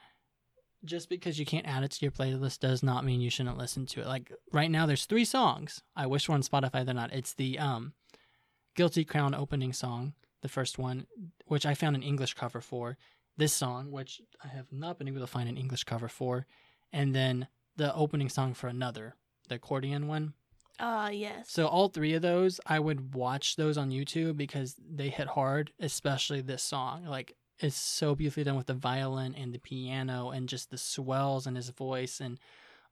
just 0.84 1.10
because 1.10 1.40
you 1.40 1.46
can't 1.46 1.66
add 1.68 1.84
it 1.84 1.92
to 1.92 2.06
your 2.06 2.12
playlist 2.12 2.60
does 2.60 2.84
not 2.84 3.04
mean 3.04 3.22
you 3.22 3.32
shouldn't 3.32 3.58
listen 3.58 3.88
to 3.88 4.02
it. 4.02 4.08
Like 4.08 4.32
right 4.52 4.70
now, 4.70 4.86
there's 4.86 5.06
three 5.06 5.26
songs. 5.26 5.82
I 5.96 6.06
wish 6.06 6.30
were 6.30 6.36
on 6.36 6.44
Spotify. 6.44 6.86
They're 6.86 6.94
not. 6.94 7.14
It's 7.14 7.34
the 7.34 7.58
um, 7.58 7.94
Guilty 8.76 9.04
Crown 9.04 9.34
opening 9.34 9.74
song, 9.74 10.14
the 10.42 10.50
first 10.50 10.78
one, 10.78 11.08
which 11.48 11.66
I 11.66 11.74
found 11.74 11.96
an 11.96 12.04
English 12.04 12.36
cover 12.36 12.62
for. 12.62 12.98
This 13.38 13.54
song, 13.54 13.92
which 13.92 14.22
I 14.44 14.48
have 14.48 14.72
not 14.72 14.98
been 14.98 15.10
able 15.10 15.20
to 15.20 15.28
find 15.28 15.50
an 15.50 15.58
English 15.58 15.84
cover 15.84 16.08
for, 16.08 16.46
and 16.96 17.14
then 17.14 17.48
the 17.76 17.94
opening 17.94 18.30
song 18.30 18.54
for 18.54 18.68
another, 18.68 19.16
the 19.50 19.56
accordion 19.56 20.08
one. 20.08 20.34
uh 20.80 21.10
yes 21.12 21.50
So 21.50 21.68
all 21.68 21.90
three 21.90 22.14
of 22.18 22.22
those, 22.22 22.54
I 22.66 22.80
would 22.80 23.14
watch 23.14 23.56
those 23.56 23.78
on 23.78 23.92
YouTube 23.92 24.36
because 24.38 24.76
they 25.00 25.10
hit 25.10 25.28
hard, 25.28 25.72
especially 25.80 26.42
this 26.42 26.64
song. 26.64 27.06
Like 27.06 27.36
it's 27.60 27.76
so 27.76 28.16
beautifully 28.16 28.44
done 28.46 28.58
with 28.58 28.68
the 28.68 28.74
violin 28.90 29.36
and 29.36 29.54
the 29.54 29.60
piano 29.60 30.30
and 30.36 30.50
just 30.50 30.70
the 30.72 30.78
swells 30.78 31.48
in 31.48 31.56
his 31.56 31.70
voice 31.70 32.20
and 32.20 32.40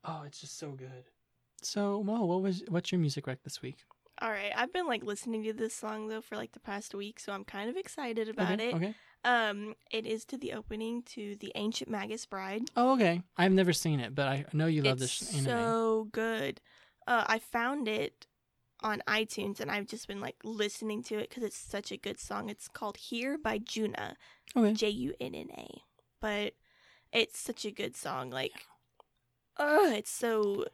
oh, 0.04 0.22
it's 0.26 0.40
just 0.40 0.58
so 0.58 0.70
good. 0.72 1.04
So, 1.62 2.02
Mo, 2.02 2.24
what 2.26 2.42
was 2.42 2.62
what's 2.68 2.92
your 2.92 3.00
music 3.00 3.26
rec 3.26 3.42
this 3.42 3.62
week? 3.62 3.78
All 4.22 4.30
right, 4.30 4.52
I've 4.54 4.72
been 4.72 4.86
like 4.86 5.02
listening 5.02 5.42
to 5.44 5.52
this 5.52 5.74
song 5.74 6.08
though 6.08 6.20
for 6.20 6.36
like 6.36 6.52
the 6.52 6.60
past 6.60 6.94
week, 6.94 7.18
so 7.18 7.32
I'm 7.32 7.44
kind 7.44 7.68
of 7.70 7.76
excited 7.76 8.28
about 8.28 8.60
okay, 8.60 8.68
it. 8.70 8.74
okay. 8.74 8.94
Um, 9.24 9.74
it 9.90 10.06
is 10.06 10.24
to 10.26 10.36
the 10.36 10.52
opening 10.52 11.02
to 11.14 11.36
the 11.36 11.50
Ancient 11.54 11.90
Magus 11.90 12.26
Bride. 12.26 12.62
Oh, 12.76 12.92
okay. 12.94 13.22
I've 13.38 13.52
never 13.52 13.72
seen 13.72 14.00
it, 14.00 14.14
but 14.14 14.26
I 14.28 14.44
know 14.52 14.66
you 14.66 14.82
love 14.82 15.00
it's 15.00 15.20
this 15.20 15.32
anime. 15.34 15.44
so 15.46 16.08
good. 16.12 16.60
Uh, 17.06 17.24
I 17.26 17.38
found 17.38 17.88
it 17.88 18.26
on 18.82 19.02
iTunes, 19.08 19.60
and 19.60 19.70
I've 19.70 19.86
just 19.86 20.06
been 20.08 20.20
like 20.20 20.36
listening 20.44 21.02
to 21.04 21.14
it 21.18 21.30
because 21.30 21.42
it's 21.42 21.56
such 21.56 21.90
a 21.90 21.96
good 21.96 22.20
song. 22.20 22.50
It's 22.50 22.68
called 22.68 22.98
"Here" 22.98 23.38
by 23.42 23.58
JUNNA, 23.58 24.16
Okay. 24.56 24.74
J 24.74 24.88
U 24.90 25.14
N 25.20 25.34
N 25.34 25.48
A. 25.56 25.68
But 26.20 26.52
it's 27.12 27.38
such 27.38 27.64
a 27.64 27.70
good 27.70 27.96
song. 27.96 28.28
Like, 28.30 28.52
oh, 29.58 29.90
it's 29.92 30.10
so 30.10 30.66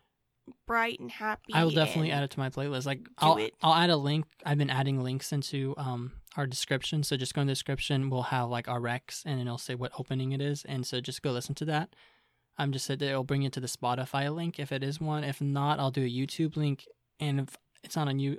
bright 0.67 0.99
and 0.99 1.11
happy. 1.11 1.53
I 1.55 1.63
will 1.65 1.71
definitely 1.71 2.11
add 2.11 2.25
it 2.25 2.31
to 2.31 2.39
my 2.41 2.51
playlist. 2.51 2.87
Like 2.87 3.07
I'll 3.19 3.37
it. 3.37 3.55
I'll 3.63 3.75
add 3.75 3.91
a 3.91 3.97
link. 3.97 4.27
I've 4.45 4.59
been 4.59 4.71
adding 4.71 5.03
links 5.03 5.33
into 5.33 5.75
um 5.77 6.13
our 6.37 6.47
description. 6.47 7.03
So 7.03 7.17
just 7.17 7.35
go 7.35 7.41
in 7.41 7.47
the 7.47 7.53
description. 7.53 8.11
We'll 8.11 8.23
have 8.23 8.49
like 8.49 8.69
our 8.69 8.81
recs, 8.81 9.25
and 9.25 9.39
then 9.39 9.47
it'll 9.47 9.59
say 9.59 9.75
what 9.75 9.93
opening 9.99 10.33
it 10.33 10.41
is. 10.41 10.65
And 10.65 10.87
so 10.87 11.01
just 11.01 11.23
go 11.23 11.33
listen 11.33 11.55
to 11.57 11.65
that. 11.67 11.95
I'm 12.59 12.73
just 12.73 12.85
said 12.87 12.99
that 12.99 13.09
it'll 13.09 13.25
bring 13.25 13.43
you 13.43 13.51
to 13.51 13.61
the 13.61 13.67
Spotify 13.67 14.35
link 14.35 14.59
if 14.59 14.71
it 14.71 14.83
is 14.83 15.01
one. 15.01 15.25
If 15.25 15.41
not, 15.41 15.79
I'll 15.81 15.91
do 15.91 16.03
a 16.03 16.09
YouTube 16.09 16.57
link. 16.57 16.87
And 17.19 17.41
if 17.41 17.57
it's 17.83 17.97
not 17.97 18.09
on 18.09 18.19
you, 18.19 18.39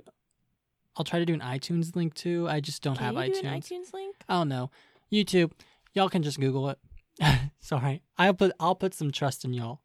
I'll 0.96 1.04
try 1.04 1.18
to 1.18 1.24
do 1.26 1.34
an 1.34 1.40
iTunes 1.40 1.96
link 1.96 2.14
too. 2.14 2.46
I 2.48 2.60
just 2.60 2.82
don't 2.82 2.96
Can 2.96 3.06
have 3.06 3.14
iTunes. 3.14 3.42
iTunes 3.44 3.92
link? 3.92 4.16
I 4.28 4.34
don't 4.34 4.48
know. 4.48 4.70
YouTube. 5.12 5.52
Y'all 5.94 6.08
can 6.08 6.22
just 6.22 6.38
Google 6.40 6.70
it. 6.70 6.78
Sorry. 7.60 8.02
I'll 8.16 8.34
put 8.34 8.52
I'll 8.60 8.74
put 8.74 8.94
some 8.94 9.10
trust 9.10 9.44
in 9.44 9.52
y'all. 9.54 9.80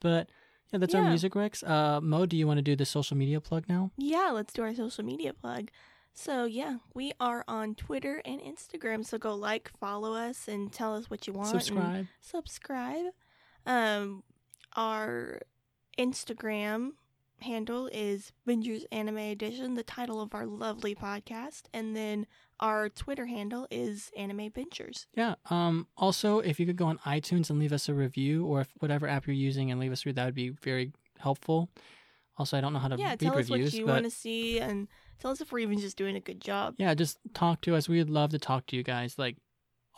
But 0.00 0.28
yeah, 0.72 0.78
that's 0.78 0.94
our 0.94 1.02
music 1.02 1.34
Rex. 1.34 1.62
Uh 1.62 2.00
Mo, 2.00 2.26
do 2.26 2.36
you 2.36 2.46
want 2.46 2.58
to 2.58 2.62
do 2.62 2.76
the 2.76 2.84
social 2.84 3.16
media 3.16 3.40
plug 3.40 3.64
now? 3.68 3.90
Yeah, 3.96 4.30
let's 4.32 4.52
do 4.52 4.62
our 4.62 4.74
social 4.74 5.04
media 5.04 5.32
plug. 5.32 5.70
So 6.20 6.44
yeah, 6.44 6.76
we 6.92 7.12
are 7.18 7.44
on 7.48 7.74
Twitter 7.74 8.20
and 8.26 8.42
Instagram. 8.42 9.06
So 9.06 9.16
go 9.16 9.34
like, 9.34 9.70
follow 9.80 10.12
us, 10.12 10.48
and 10.48 10.70
tell 10.70 10.94
us 10.94 11.08
what 11.08 11.26
you 11.26 11.32
want. 11.32 11.48
Subscribe. 11.48 12.08
subscribe. 12.20 13.06
Um, 13.64 14.22
our 14.76 15.40
Instagram 15.98 16.90
handle 17.40 17.88
is 17.90 18.32
Bingers 18.46 18.84
Anime 18.92 19.16
Edition, 19.16 19.76
the 19.76 19.82
title 19.82 20.20
of 20.20 20.34
our 20.34 20.44
lovely 20.44 20.94
podcast, 20.94 21.62
and 21.72 21.96
then 21.96 22.26
our 22.60 22.90
Twitter 22.90 23.24
handle 23.24 23.66
is 23.70 24.10
Anime 24.14 24.50
Bingers. 24.50 25.06
Yeah. 25.14 25.36
Um 25.48 25.86
also 25.96 26.40
if 26.40 26.60
you 26.60 26.66
could 26.66 26.76
go 26.76 26.84
on 26.84 26.98
iTunes 26.98 27.48
and 27.48 27.58
leave 27.58 27.72
us 27.72 27.88
a 27.88 27.94
review 27.94 28.44
or 28.44 28.60
if 28.60 28.68
whatever 28.80 29.08
app 29.08 29.26
you're 29.26 29.32
using 29.32 29.70
and 29.70 29.80
leave 29.80 29.92
us 29.92 30.04
a 30.04 30.10
review, 30.10 30.16
that 30.16 30.24
would 30.26 30.34
be 30.34 30.50
very 30.50 30.92
helpful. 31.18 31.70
Also 32.40 32.56
I 32.56 32.62
don't 32.62 32.72
know 32.72 32.78
how 32.78 32.88
to 32.88 32.96
yeah, 32.96 33.10
read 33.10 33.20
tell 33.20 33.38
us 33.38 33.50
reviews, 33.50 33.74
what 33.74 33.78
you 33.78 33.84
but 33.84 33.92
want 33.92 34.04
to 34.06 34.10
see, 34.10 34.58
and 34.60 34.88
tell 35.18 35.30
us 35.30 35.42
if 35.42 35.52
we're 35.52 35.58
even 35.58 35.78
just 35.78 35.98
doing 35.98 36.16
a 36.16 36.20
good 36.20 36.40
job. 36.40 36.74
yeah, 36.78 36.94
just 36.94 37.18
talk 37.34 37.60
to 37.60 37.74
us. 37.74 37.86
We'd 37.86 38.08
love 38.08 38.30
to 38.30 38.38
talk 38.38 38.64
to 38.68 38.76
you 38.76 38.82
guys. 38.82 39.18
Like 39.18 39.36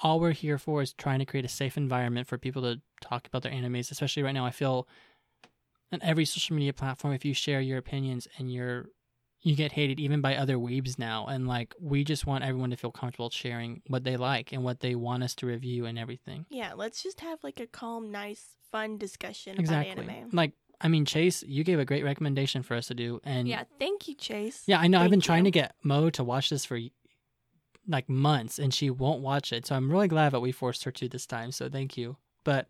all 0.03 0.19
we're 0.19 0.33
here 0.33 0.59
for 0.59 0.83
is 0.83 0.93
trying 0.93 1.21
to 1.21 1.25
create 1.25 1.45
a 1.45 1.49
safe 1.49 1.77
environment 1.77 2.27
for 2.27 2.39
people 2.39 2.61
to 2.63 2.81
talk 3.01 3.29
about 3.29 3.43
their 3.45 3.53
animes, 3.53 3.93
especially 3.93 4.25
right 4.25 4.33
now. 4.35 4.45
I 4.45 4.51
feel 4.51 4.89
on 5.93 6.01
every 6.03 6.25
social 6.25 6.57
media 6.57 6.73
platform, 6.73 7.15
if 7.15 7.25
you 7.25 7.33
share 7.33 7.61
your 7.61 7.79
opinions 7.79 8.27
and 8.39 8.53
you're 8.53 8.87
you 9.45 9.55
get 9.57 9.73
hated 9.73 9.99
even 10.01 10.21
by 10.21 10.37
other 10.37 10.57
weebs 10.57 10.99
now, 10.99 11.27
and 11.27 11.47
like 11.47 11.75
we 11.81 12.03
just 12.03 12.27
want 12.27 12.43
everyone 12.43 12.71
to 12.71 12.77
feel 12.77 12.91
comfortable 12.91 13.31
sharing 13.31 13.83
what 13.87 14.03
they 14.03 14.17
like 14.17 14.53
and 14.53 14.65
what 14.65 14.81
they 14.81 14.97
want 14.97 15.23
us 15.23 15.35
to 15.37 15.47
review 15.47 15.87
and 15.87 15.97
everything. 15.97 16.45
Yeah, 16.49 16.73
let's 16.75 17.05
just 17.05 17.21
have 17.21 17.39
like 17.45 17.61
a 17.61 17.67
calm, 17.69 18.11
nice, 18.11 18.57
fun 18.73 18.99
discussion 18.99 19.61
Exactly. 19.61 20.05
about 20.05 20.11
anime. 20.15 20.31
Like 20.33 20.53
I 20.83 20.89
mean, 20.89 21.05
Chase, 21.05 21.43
you 21.45 21.63
gave 21.65 21.79
a 21.79 21.85
great 21.85 22.05
recommendation 22.05 22.63
for 22.63 22.75
us 22.75 22.87
to 22.89 22.95
do, 22.95 23.21
and 23.25 23.47
Yeah, 23.47 23.65
thank 23.79 24.09
you, 24.09 24.15
Chase. 24.15 24.65
Yeah, 24.67 24.81
I 24.81 24.89
know. 24.89 24.99
I've 25.01 25.11
been 25.11 25.21
Thank 25.21 25.25
trying 25.27 25.45
you. 25.47 25.53
to 25.53 25.59
get 25.61 25.75
Mo 25.83 26.11
to 26.11 26.25
watch 26.25 26.51
this 26.51 26.65
for 26.65 26.79
like 27.87 28.09
months, 28.09 28.59
and 28.59 28.73
she 28.75 28.91
won't 28.91 29.21
watch 29.21 29.53
it. 29.53 29.67
So 29.67 29.77
I'm 29.77 29.91
really 29.91 30.09
glad 30.09 30.33
that 30.33 30.41
we 30.41 30.53
forced 30.53 30.85
her 30.85 30.91
to 30.91 31.09
this 31.09 31.27
time. 31.27 31.53
So 31.53 31.69
thank 31.69 31.97
you. 31.97 32.17
But 32.45 32.69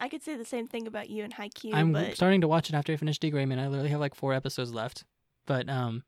I 0.00 0.08
could 0.08 0.22
say 0.22 0.36
the 0.36 0.44
same 0.44 0.66
thing 0.66 0.86
about 0.86 1.08
you 1.08 1.24
and 1.24 1.34
Haikyuu, 1.34 1.74
I'm 1.74 1.92
but 1.92 2.14
starting 2.14 2.42
to 2.42 2.48
watch 2.48 2.68
it 2.68 2.74
after 2.74 2.92
I 2.92 2.96
finish 2.96 3.18
D.Gray-man. 3.18 3.58
I 3.58 3.68
literally 3.68 3.90
have 3.90 4.00
like 4.00 4.14
four 4.14 4.34
episodes 4.34 4.72
left. 4.72 5.04
But 5.46 5.68
um, 5.68 6.04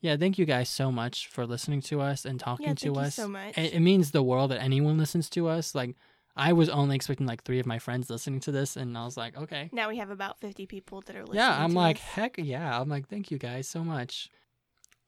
yeah, 0.00 0.16
thank 0.16 0.38
you 0.38 0.44
guys 0.44 0.68
so 0.68 0.90
much 0.90 1.28
for 1.28 1.46
listening 1.46 1.80
to 1.82 2.00
us 2.00 2.24
and 2.24 2.40
talking 2.40 2.64
yeah, 2.64 2.70
thank 2.70 2.78
to 2.80 2.86
you 2.86 2.96
us. 2.96 3.14
so 3.14 3.28
much. 3.28 3.56
It, 3.56 3.74
it 3.74 3.80
means 3.80 4.10
the 4.10 4.22
world 4.22 4.50
that 4.50 4.60
anyone 4.62 4.98
listens 4.98 5.30
to 5.30 5.48
us. 5.48 5.74
Like 5.74 5.96
I 6.36 6.52
was 6.52 6.68
only 6.68 6.96
expecting 6.96 7.26
like 7.26 7.44
three 7.44 7.60
of 7.60 7.66
my 7.66 7.78
friends 7.78 8.10
listening 8.10 8.40
to 8.40 8.52
this, 8.52 8.76
and 8.76 8.98
I 8.98 9.04
was 9.04 9.16
like, 9.16 9.36
okay. 9.36 9.70
now 9.72 9.88
we 9.88 9.98
have 9.98 10.10
about 10.10 10.40
50 10.40 10.66
people 10.66 11.00
that 11.02 11.14
are 11.14 11.20
listening. 11.20 11.36
Yeah, 11.36 11.62
I'm 11.62 11.74
like, 11.74 11.96
us. 11.96 12.02
heck 12.02 12.34
yeah. 12.38 12.80
I'm 12.80 12.88
like, 12.88 13.08
thank 13.08 13.30
you 13.30 13.38
guys 13.38 13.68
so 13.68 13.84
much. 13.84 14.30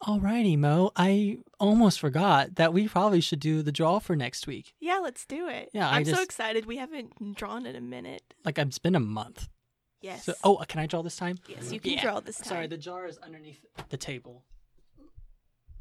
Alrighty, 0.05 0.59
Mo. 0.59 0.93
I 0.95 1.39
almost 1.59 1.99
forgot 1.99 2.57
that 2.57 2.73
we 2.73 2.87
probably 2.87 3.21
should 3.21 3.41
do 3.41 3.63
the 3.63 3.73
draw 3.73 3.99
for 3.99 4.15
next 4.15 4.47
week. 4.47 4.75
yeah, 4.79 4.99
let's 4.99 5.25
do 5.25 5.49
it. 5.49 5.71
Yeah, 5.73 5.89
I 5.89 5.97
I'm 5.97 6.05
so 6.05 6.23
excited. 6.23 6.67
We 6.67 6.77
haven't 6.77 7.35
drawn 7.35 7.65
in 7.67 7.75
a 7.75 7.81
minute. 7.81 8.23
Like 8.45 8.59
it's 8.59 8.79
been 8.79 8.95
a 8.95 9.01
month. 9.01 9.49
Yes. 10.03 10.27
So, 10.27 10.35
oh, 10.45 10.63
can 10.69 10.81
I 10.81 10.87
draw 10.87 11.03
this 11.03 11.17
time? 11.17 11.39
yes, 11.49 11.73
you 11.73 11.81
can 11.81 11.93
Yeah. 11.93 12.03
draw 12.03 12.21
this 12.21 12.37
time. 12.37 12.49
Sorry, 12.49 12.67
the 12.67 12.77
jar 12.77 13.07
is 13.07 13.17
underneath 13.19 13.65
the 13.89 13.97
table. 13.97 14.45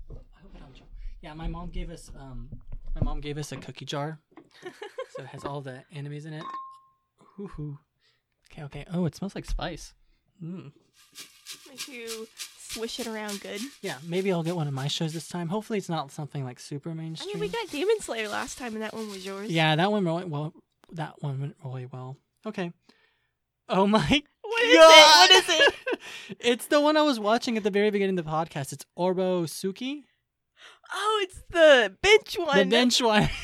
I 0.09 0.13
hope 0.41 0.51
I 0.55 0.59
don't 0.59 0.73
draw. 0.73 0.87
Yeah, 1.21 1.33
my 1.33 1.47
mom 1.47 1.69
gave 1.69 1.89
us 1.91 2.09
um, 2.17 2.49
my 2.95 3.01
mom 3.01 3.19
gave 3.19 3.37
us 3.37 3.51
a 3.51 3.57
cookie 3.57 3.85
jar, 3.85 4.19
so 4.63 5.23
it 5.23 5.27
has 5.27 5.43
all 5.43 5.61
the 5.61 5.83
enemies 5.93 6.25
in 6.25 6.33
it. 6.33 6.43
Hoo. 7.37 7.77
Okay, 8.51 8.63
okay. 8.63 8.85
Oh, 8.93 9.05
it 9.05 9.15
smells 9.15 9.35
like 9.35 9.45
spice. 9.45 9.93
Mm. 10.43 10.71
Make 11.69 11.87
you 11.87 12.27
swish 12.59 12.99
it 12.99 13.07
around 13.07 13.41
good. 13.41 13.61
Yeah, 13.81 13.97
maybe 14.07 14.31
I'll 14.31 14.43
get 14.43 14.55
one 14.55 14.67
of 14.67 14.73
my 14.73 14.87
shows 14.87 15.13
this 15.13 15.27
time. 15.27 15.49
Hopefully, 15.49 15.79
it's 15.79 15.89
not 15.89 16.11
something 16.11 16.43
like 16.43 16.59
super 16.59 16.93
mainstream. 16.93 17.35
I 17.35 17.39
mean, 17.39 17.41
we 17.41 17.47
got 17.49 17.69
Demon 17.69 17.99
Slayer 17.99 18.27
last 18.29 18.57
time, 18.57 18.73
and 18.73 18.81
that 18.81 18.93
one 18.93 19.09
was 19.09 19.25
yours. 19.25 19.49
Yeah, 19.49 19.75
that 19.75 19.91
one 19.91 20.05
really 20.05 20.25
well. 20.25 20.53
That 20.93 21.21
one 21.21 21.39
went 21.41 21.55
really 21.63 21.87
well. 21.87 22.17
Okay. 22.45 22.71
Oh 23.67 23.87
my 23.87 23.99
What 24.41 24.63
is 24.63 24.73
it? 24.73 24.77
What 24.77 25.31
is 25.31 25.45
it? 25.49 25.75
it's 26.39 26.67
the 26.67 26.79
one 26.79 26.97
I 26.97 27.01
was 27.01 27.19
watching 27.19 27.57
at 27.57 27.63
the 27.63 27.71
very 27.71 27.89
beginning 27.89 28.17
of 28.19 28.25
the 28.25 28.31
podcast. 28.31 28.71
It's 28.73 28.85
Oresuki, 28.97 30.03
Oh, 30.93 31.19
it's 31.23 31.41
the 31.49 31.95
bench 32.01 32.35
one. 32.37 32.57
the 32.57 32.65
bench 32.65 33.01
one. 33.01 33.29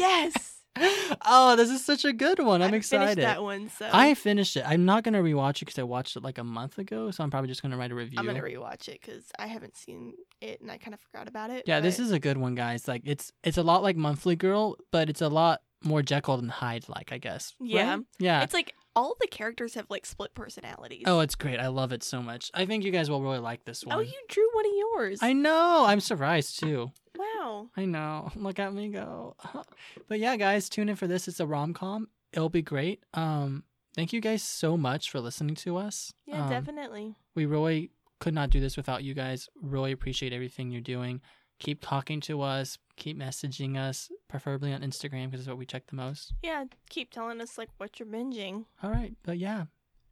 Yes. 0.00 0.54
oh, 1.26 1.56
this 1.56 1.70
is 1.70 1.84
such 1.84 2.04
a 2.04 2.12
good 2.12 2.38
one. 2.38 2.62
I'm 2.62 2.72
I 2.72 2.76
excited. 2.76 3.16
Finished 3.16 3.26
that 3.26 3.42
one, 3.42 3.68
so 3.70 3.88
I 3.92 4.14
finished 4.14 4.56
it. 4.56 4.64
I'm 4.66 4.84
not 4.84 5.02
gonna 5.02 5.22
rewatch 5.22 5.56
it 5.56 5.66
because 5.66 5.78
I 5.78 5.82
watched 5.82 6.16
it 6.16 6.22
like 6.22 6.38
a 6.38 6.44
month 6.44 6.78
ago, 6.78 7.10
so 7.10 7.24
I'm 7.24 7.30
probably 7.30 7.48
just 7.48 7.62
gonna 7.62 7.76
write 7.76 7.90
a 7.90 7.94
review. 7.94 8.18
I'm 8.18 8.26
gonna 8.26 8.40
rewatch 8.42 8.88
it 8.88 9.00
because 9.00 9.24
I 9.38 9.46
haven't 9.46 9.76
seen 9.76 10.14
it 10.40 10.60
and 10.60 10.70
I 10.70 10.78
kind 10.78 10.94
of 10.94 11.00
forgot 11.00 11.28
about 11.28 11.50
it. 11.50 11.64
yeah, 11.66 11.80
this 11.80 11.98
is 11.98 12.12
a 12.12 12.18
good 12.18 12.38
one, 12.38 12.54
guys. 12.54 12.86
Like 12.86 13.02
it's 13.04 13.32
it's 13.42 13.58
a 13.58 13.62
lot 13.62 13.82
like 13.82 13.96
Monthly 13.96 14.36
Girl, 14.36 14.76
but 14.92 15.08
it's 15.08 15.20
a 15.22 15.28
lot 15.28 15.60
more 15.82 16.02
Jekyll 16.02 16.36
than 16.36 16.48
Hyde, 16.48 16.88
like 16.88 17.12
I 17.12 17.18
guess. 17.18 17.54
Yeah. 17.60 17.96
Right? 17.96 18.04
yeah. 18.18 18.42
It's 18.42 18.54
like 18.54 18.74
all 18.98 19.16
the 19.20 19.26
characters 19.28 19.74
have 19.74 19.86
like 19.88 20.04
split 20.04 20.34
personalities. 20.34 21.04
Oh, 21.06 21.20
it's 21.20 21.34
great. 21.34 21.60
I 21.60 21.68
love 21.68 21.92
it 21.92 22.02
so 22.02 22.20
much. 22.22 22.50
I 22.52 22.66
think 22.66 22.84
you 22.84 22.90
guys 22.90 23.08
will 23.08 23.22
really 23.22 23.38
like 23.38 23.64
this 23.64 23.84
one. 23.84 23.96
Oh, 23.96 24.00
you 24.00 24.12
drew 24.28 24.48
one 24.52 24.66
of 24.66 24.72
yours. 24.76 25.18
I 25.22 25.32
know. 25.32 25.84
I'm 25.86 26.00
surprised 26.00 26.58
too. 26.60 26.90
wow. 27.16 27.68
I 27.76 27.84
know. 27.84 28.30
Look 28.36 28.58
at 28.58 28.74
me 28.74 28.88
go. 28.88 29.36
but 30.08 30.18
yeah, 30.18 30.36
guys, 30.36 30.68
tune 30.68 30.88
in 30.88 30.96
for 30.96 31.06
this. 31.06 31.28
It's 31.28 31.40
a 31.40 31.46
rom 31.46 31.74
com. 31.74 32.08
It'll 32.32 32.48
be 32.48 32.62
great. 32.62 33.02
Um, 33.14 33.62
thank 33.94 34.12
you 34.12 34.20
guys 34.20 34.42
so 34.42 34.76
much 34.76 35.10
for 35.10 35.20
listening 35.20 35.54
to 35.56 35.76
us. 35.76 36.12
Yeah, 36.26 36.44
Um, 36.44 36.50
definitely. 36.50 37.14
We 37.34 37.46
really 37.46 37.90
could 38.20 38.34
not 38.34 38.50
do 38.50 38.60
this 38.60 38.76
without 38.76 39.04
you 39.04 39.14
guys. 39.14 39.48
Really 39.62 39.92
appreciate 39.92 40.32
everything 40.32 40.70
you're 40.70 40.80
doing. 40.80 41.20
Keep 41.60 41.82
talking 41.82 42.20
to 42.22 42.42
us. 42.42 42.78
Keep 42.98 43.18
messaging 43.18 43.76
us, 43.76 44.10
preferably 44.28 44.72
on 44.72 44.80
Instagram 44.80 45.26
because 45.26 45.40
it's 45.40 45.48
what 45.48 45.56
we 45.56 45.66
check 45.66 45.86
the 45.86 45.96
most. 45.96 46.34
Yeah, 46.42 46.64
keep 46.90 47.10
telling 47.10 47.40
us 47.40 47.56
like 47.56 47.70
what 47.78 47.98
you're 47.98 48.08
binging. 48.08 48.64
All 48.82 48.90
right. 48.90 49.14
But 49.22 49.38
yeah, 49.38 49.64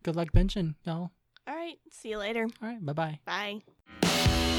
good 0.02 0.16
luck 0.16 0.28
binging, 0.32 0.76
y'all. 0.84 1.10
All 1.48 1.54
right, 1.54 1.78
see 1.90 2.10
you 2.10 2.18
later. 2.18 2.48
All 2.62 2.68
right. 2.68 2.84
Bye 2.84 2.92
bye. 2.92 3.18
Bye. 3.24 4.52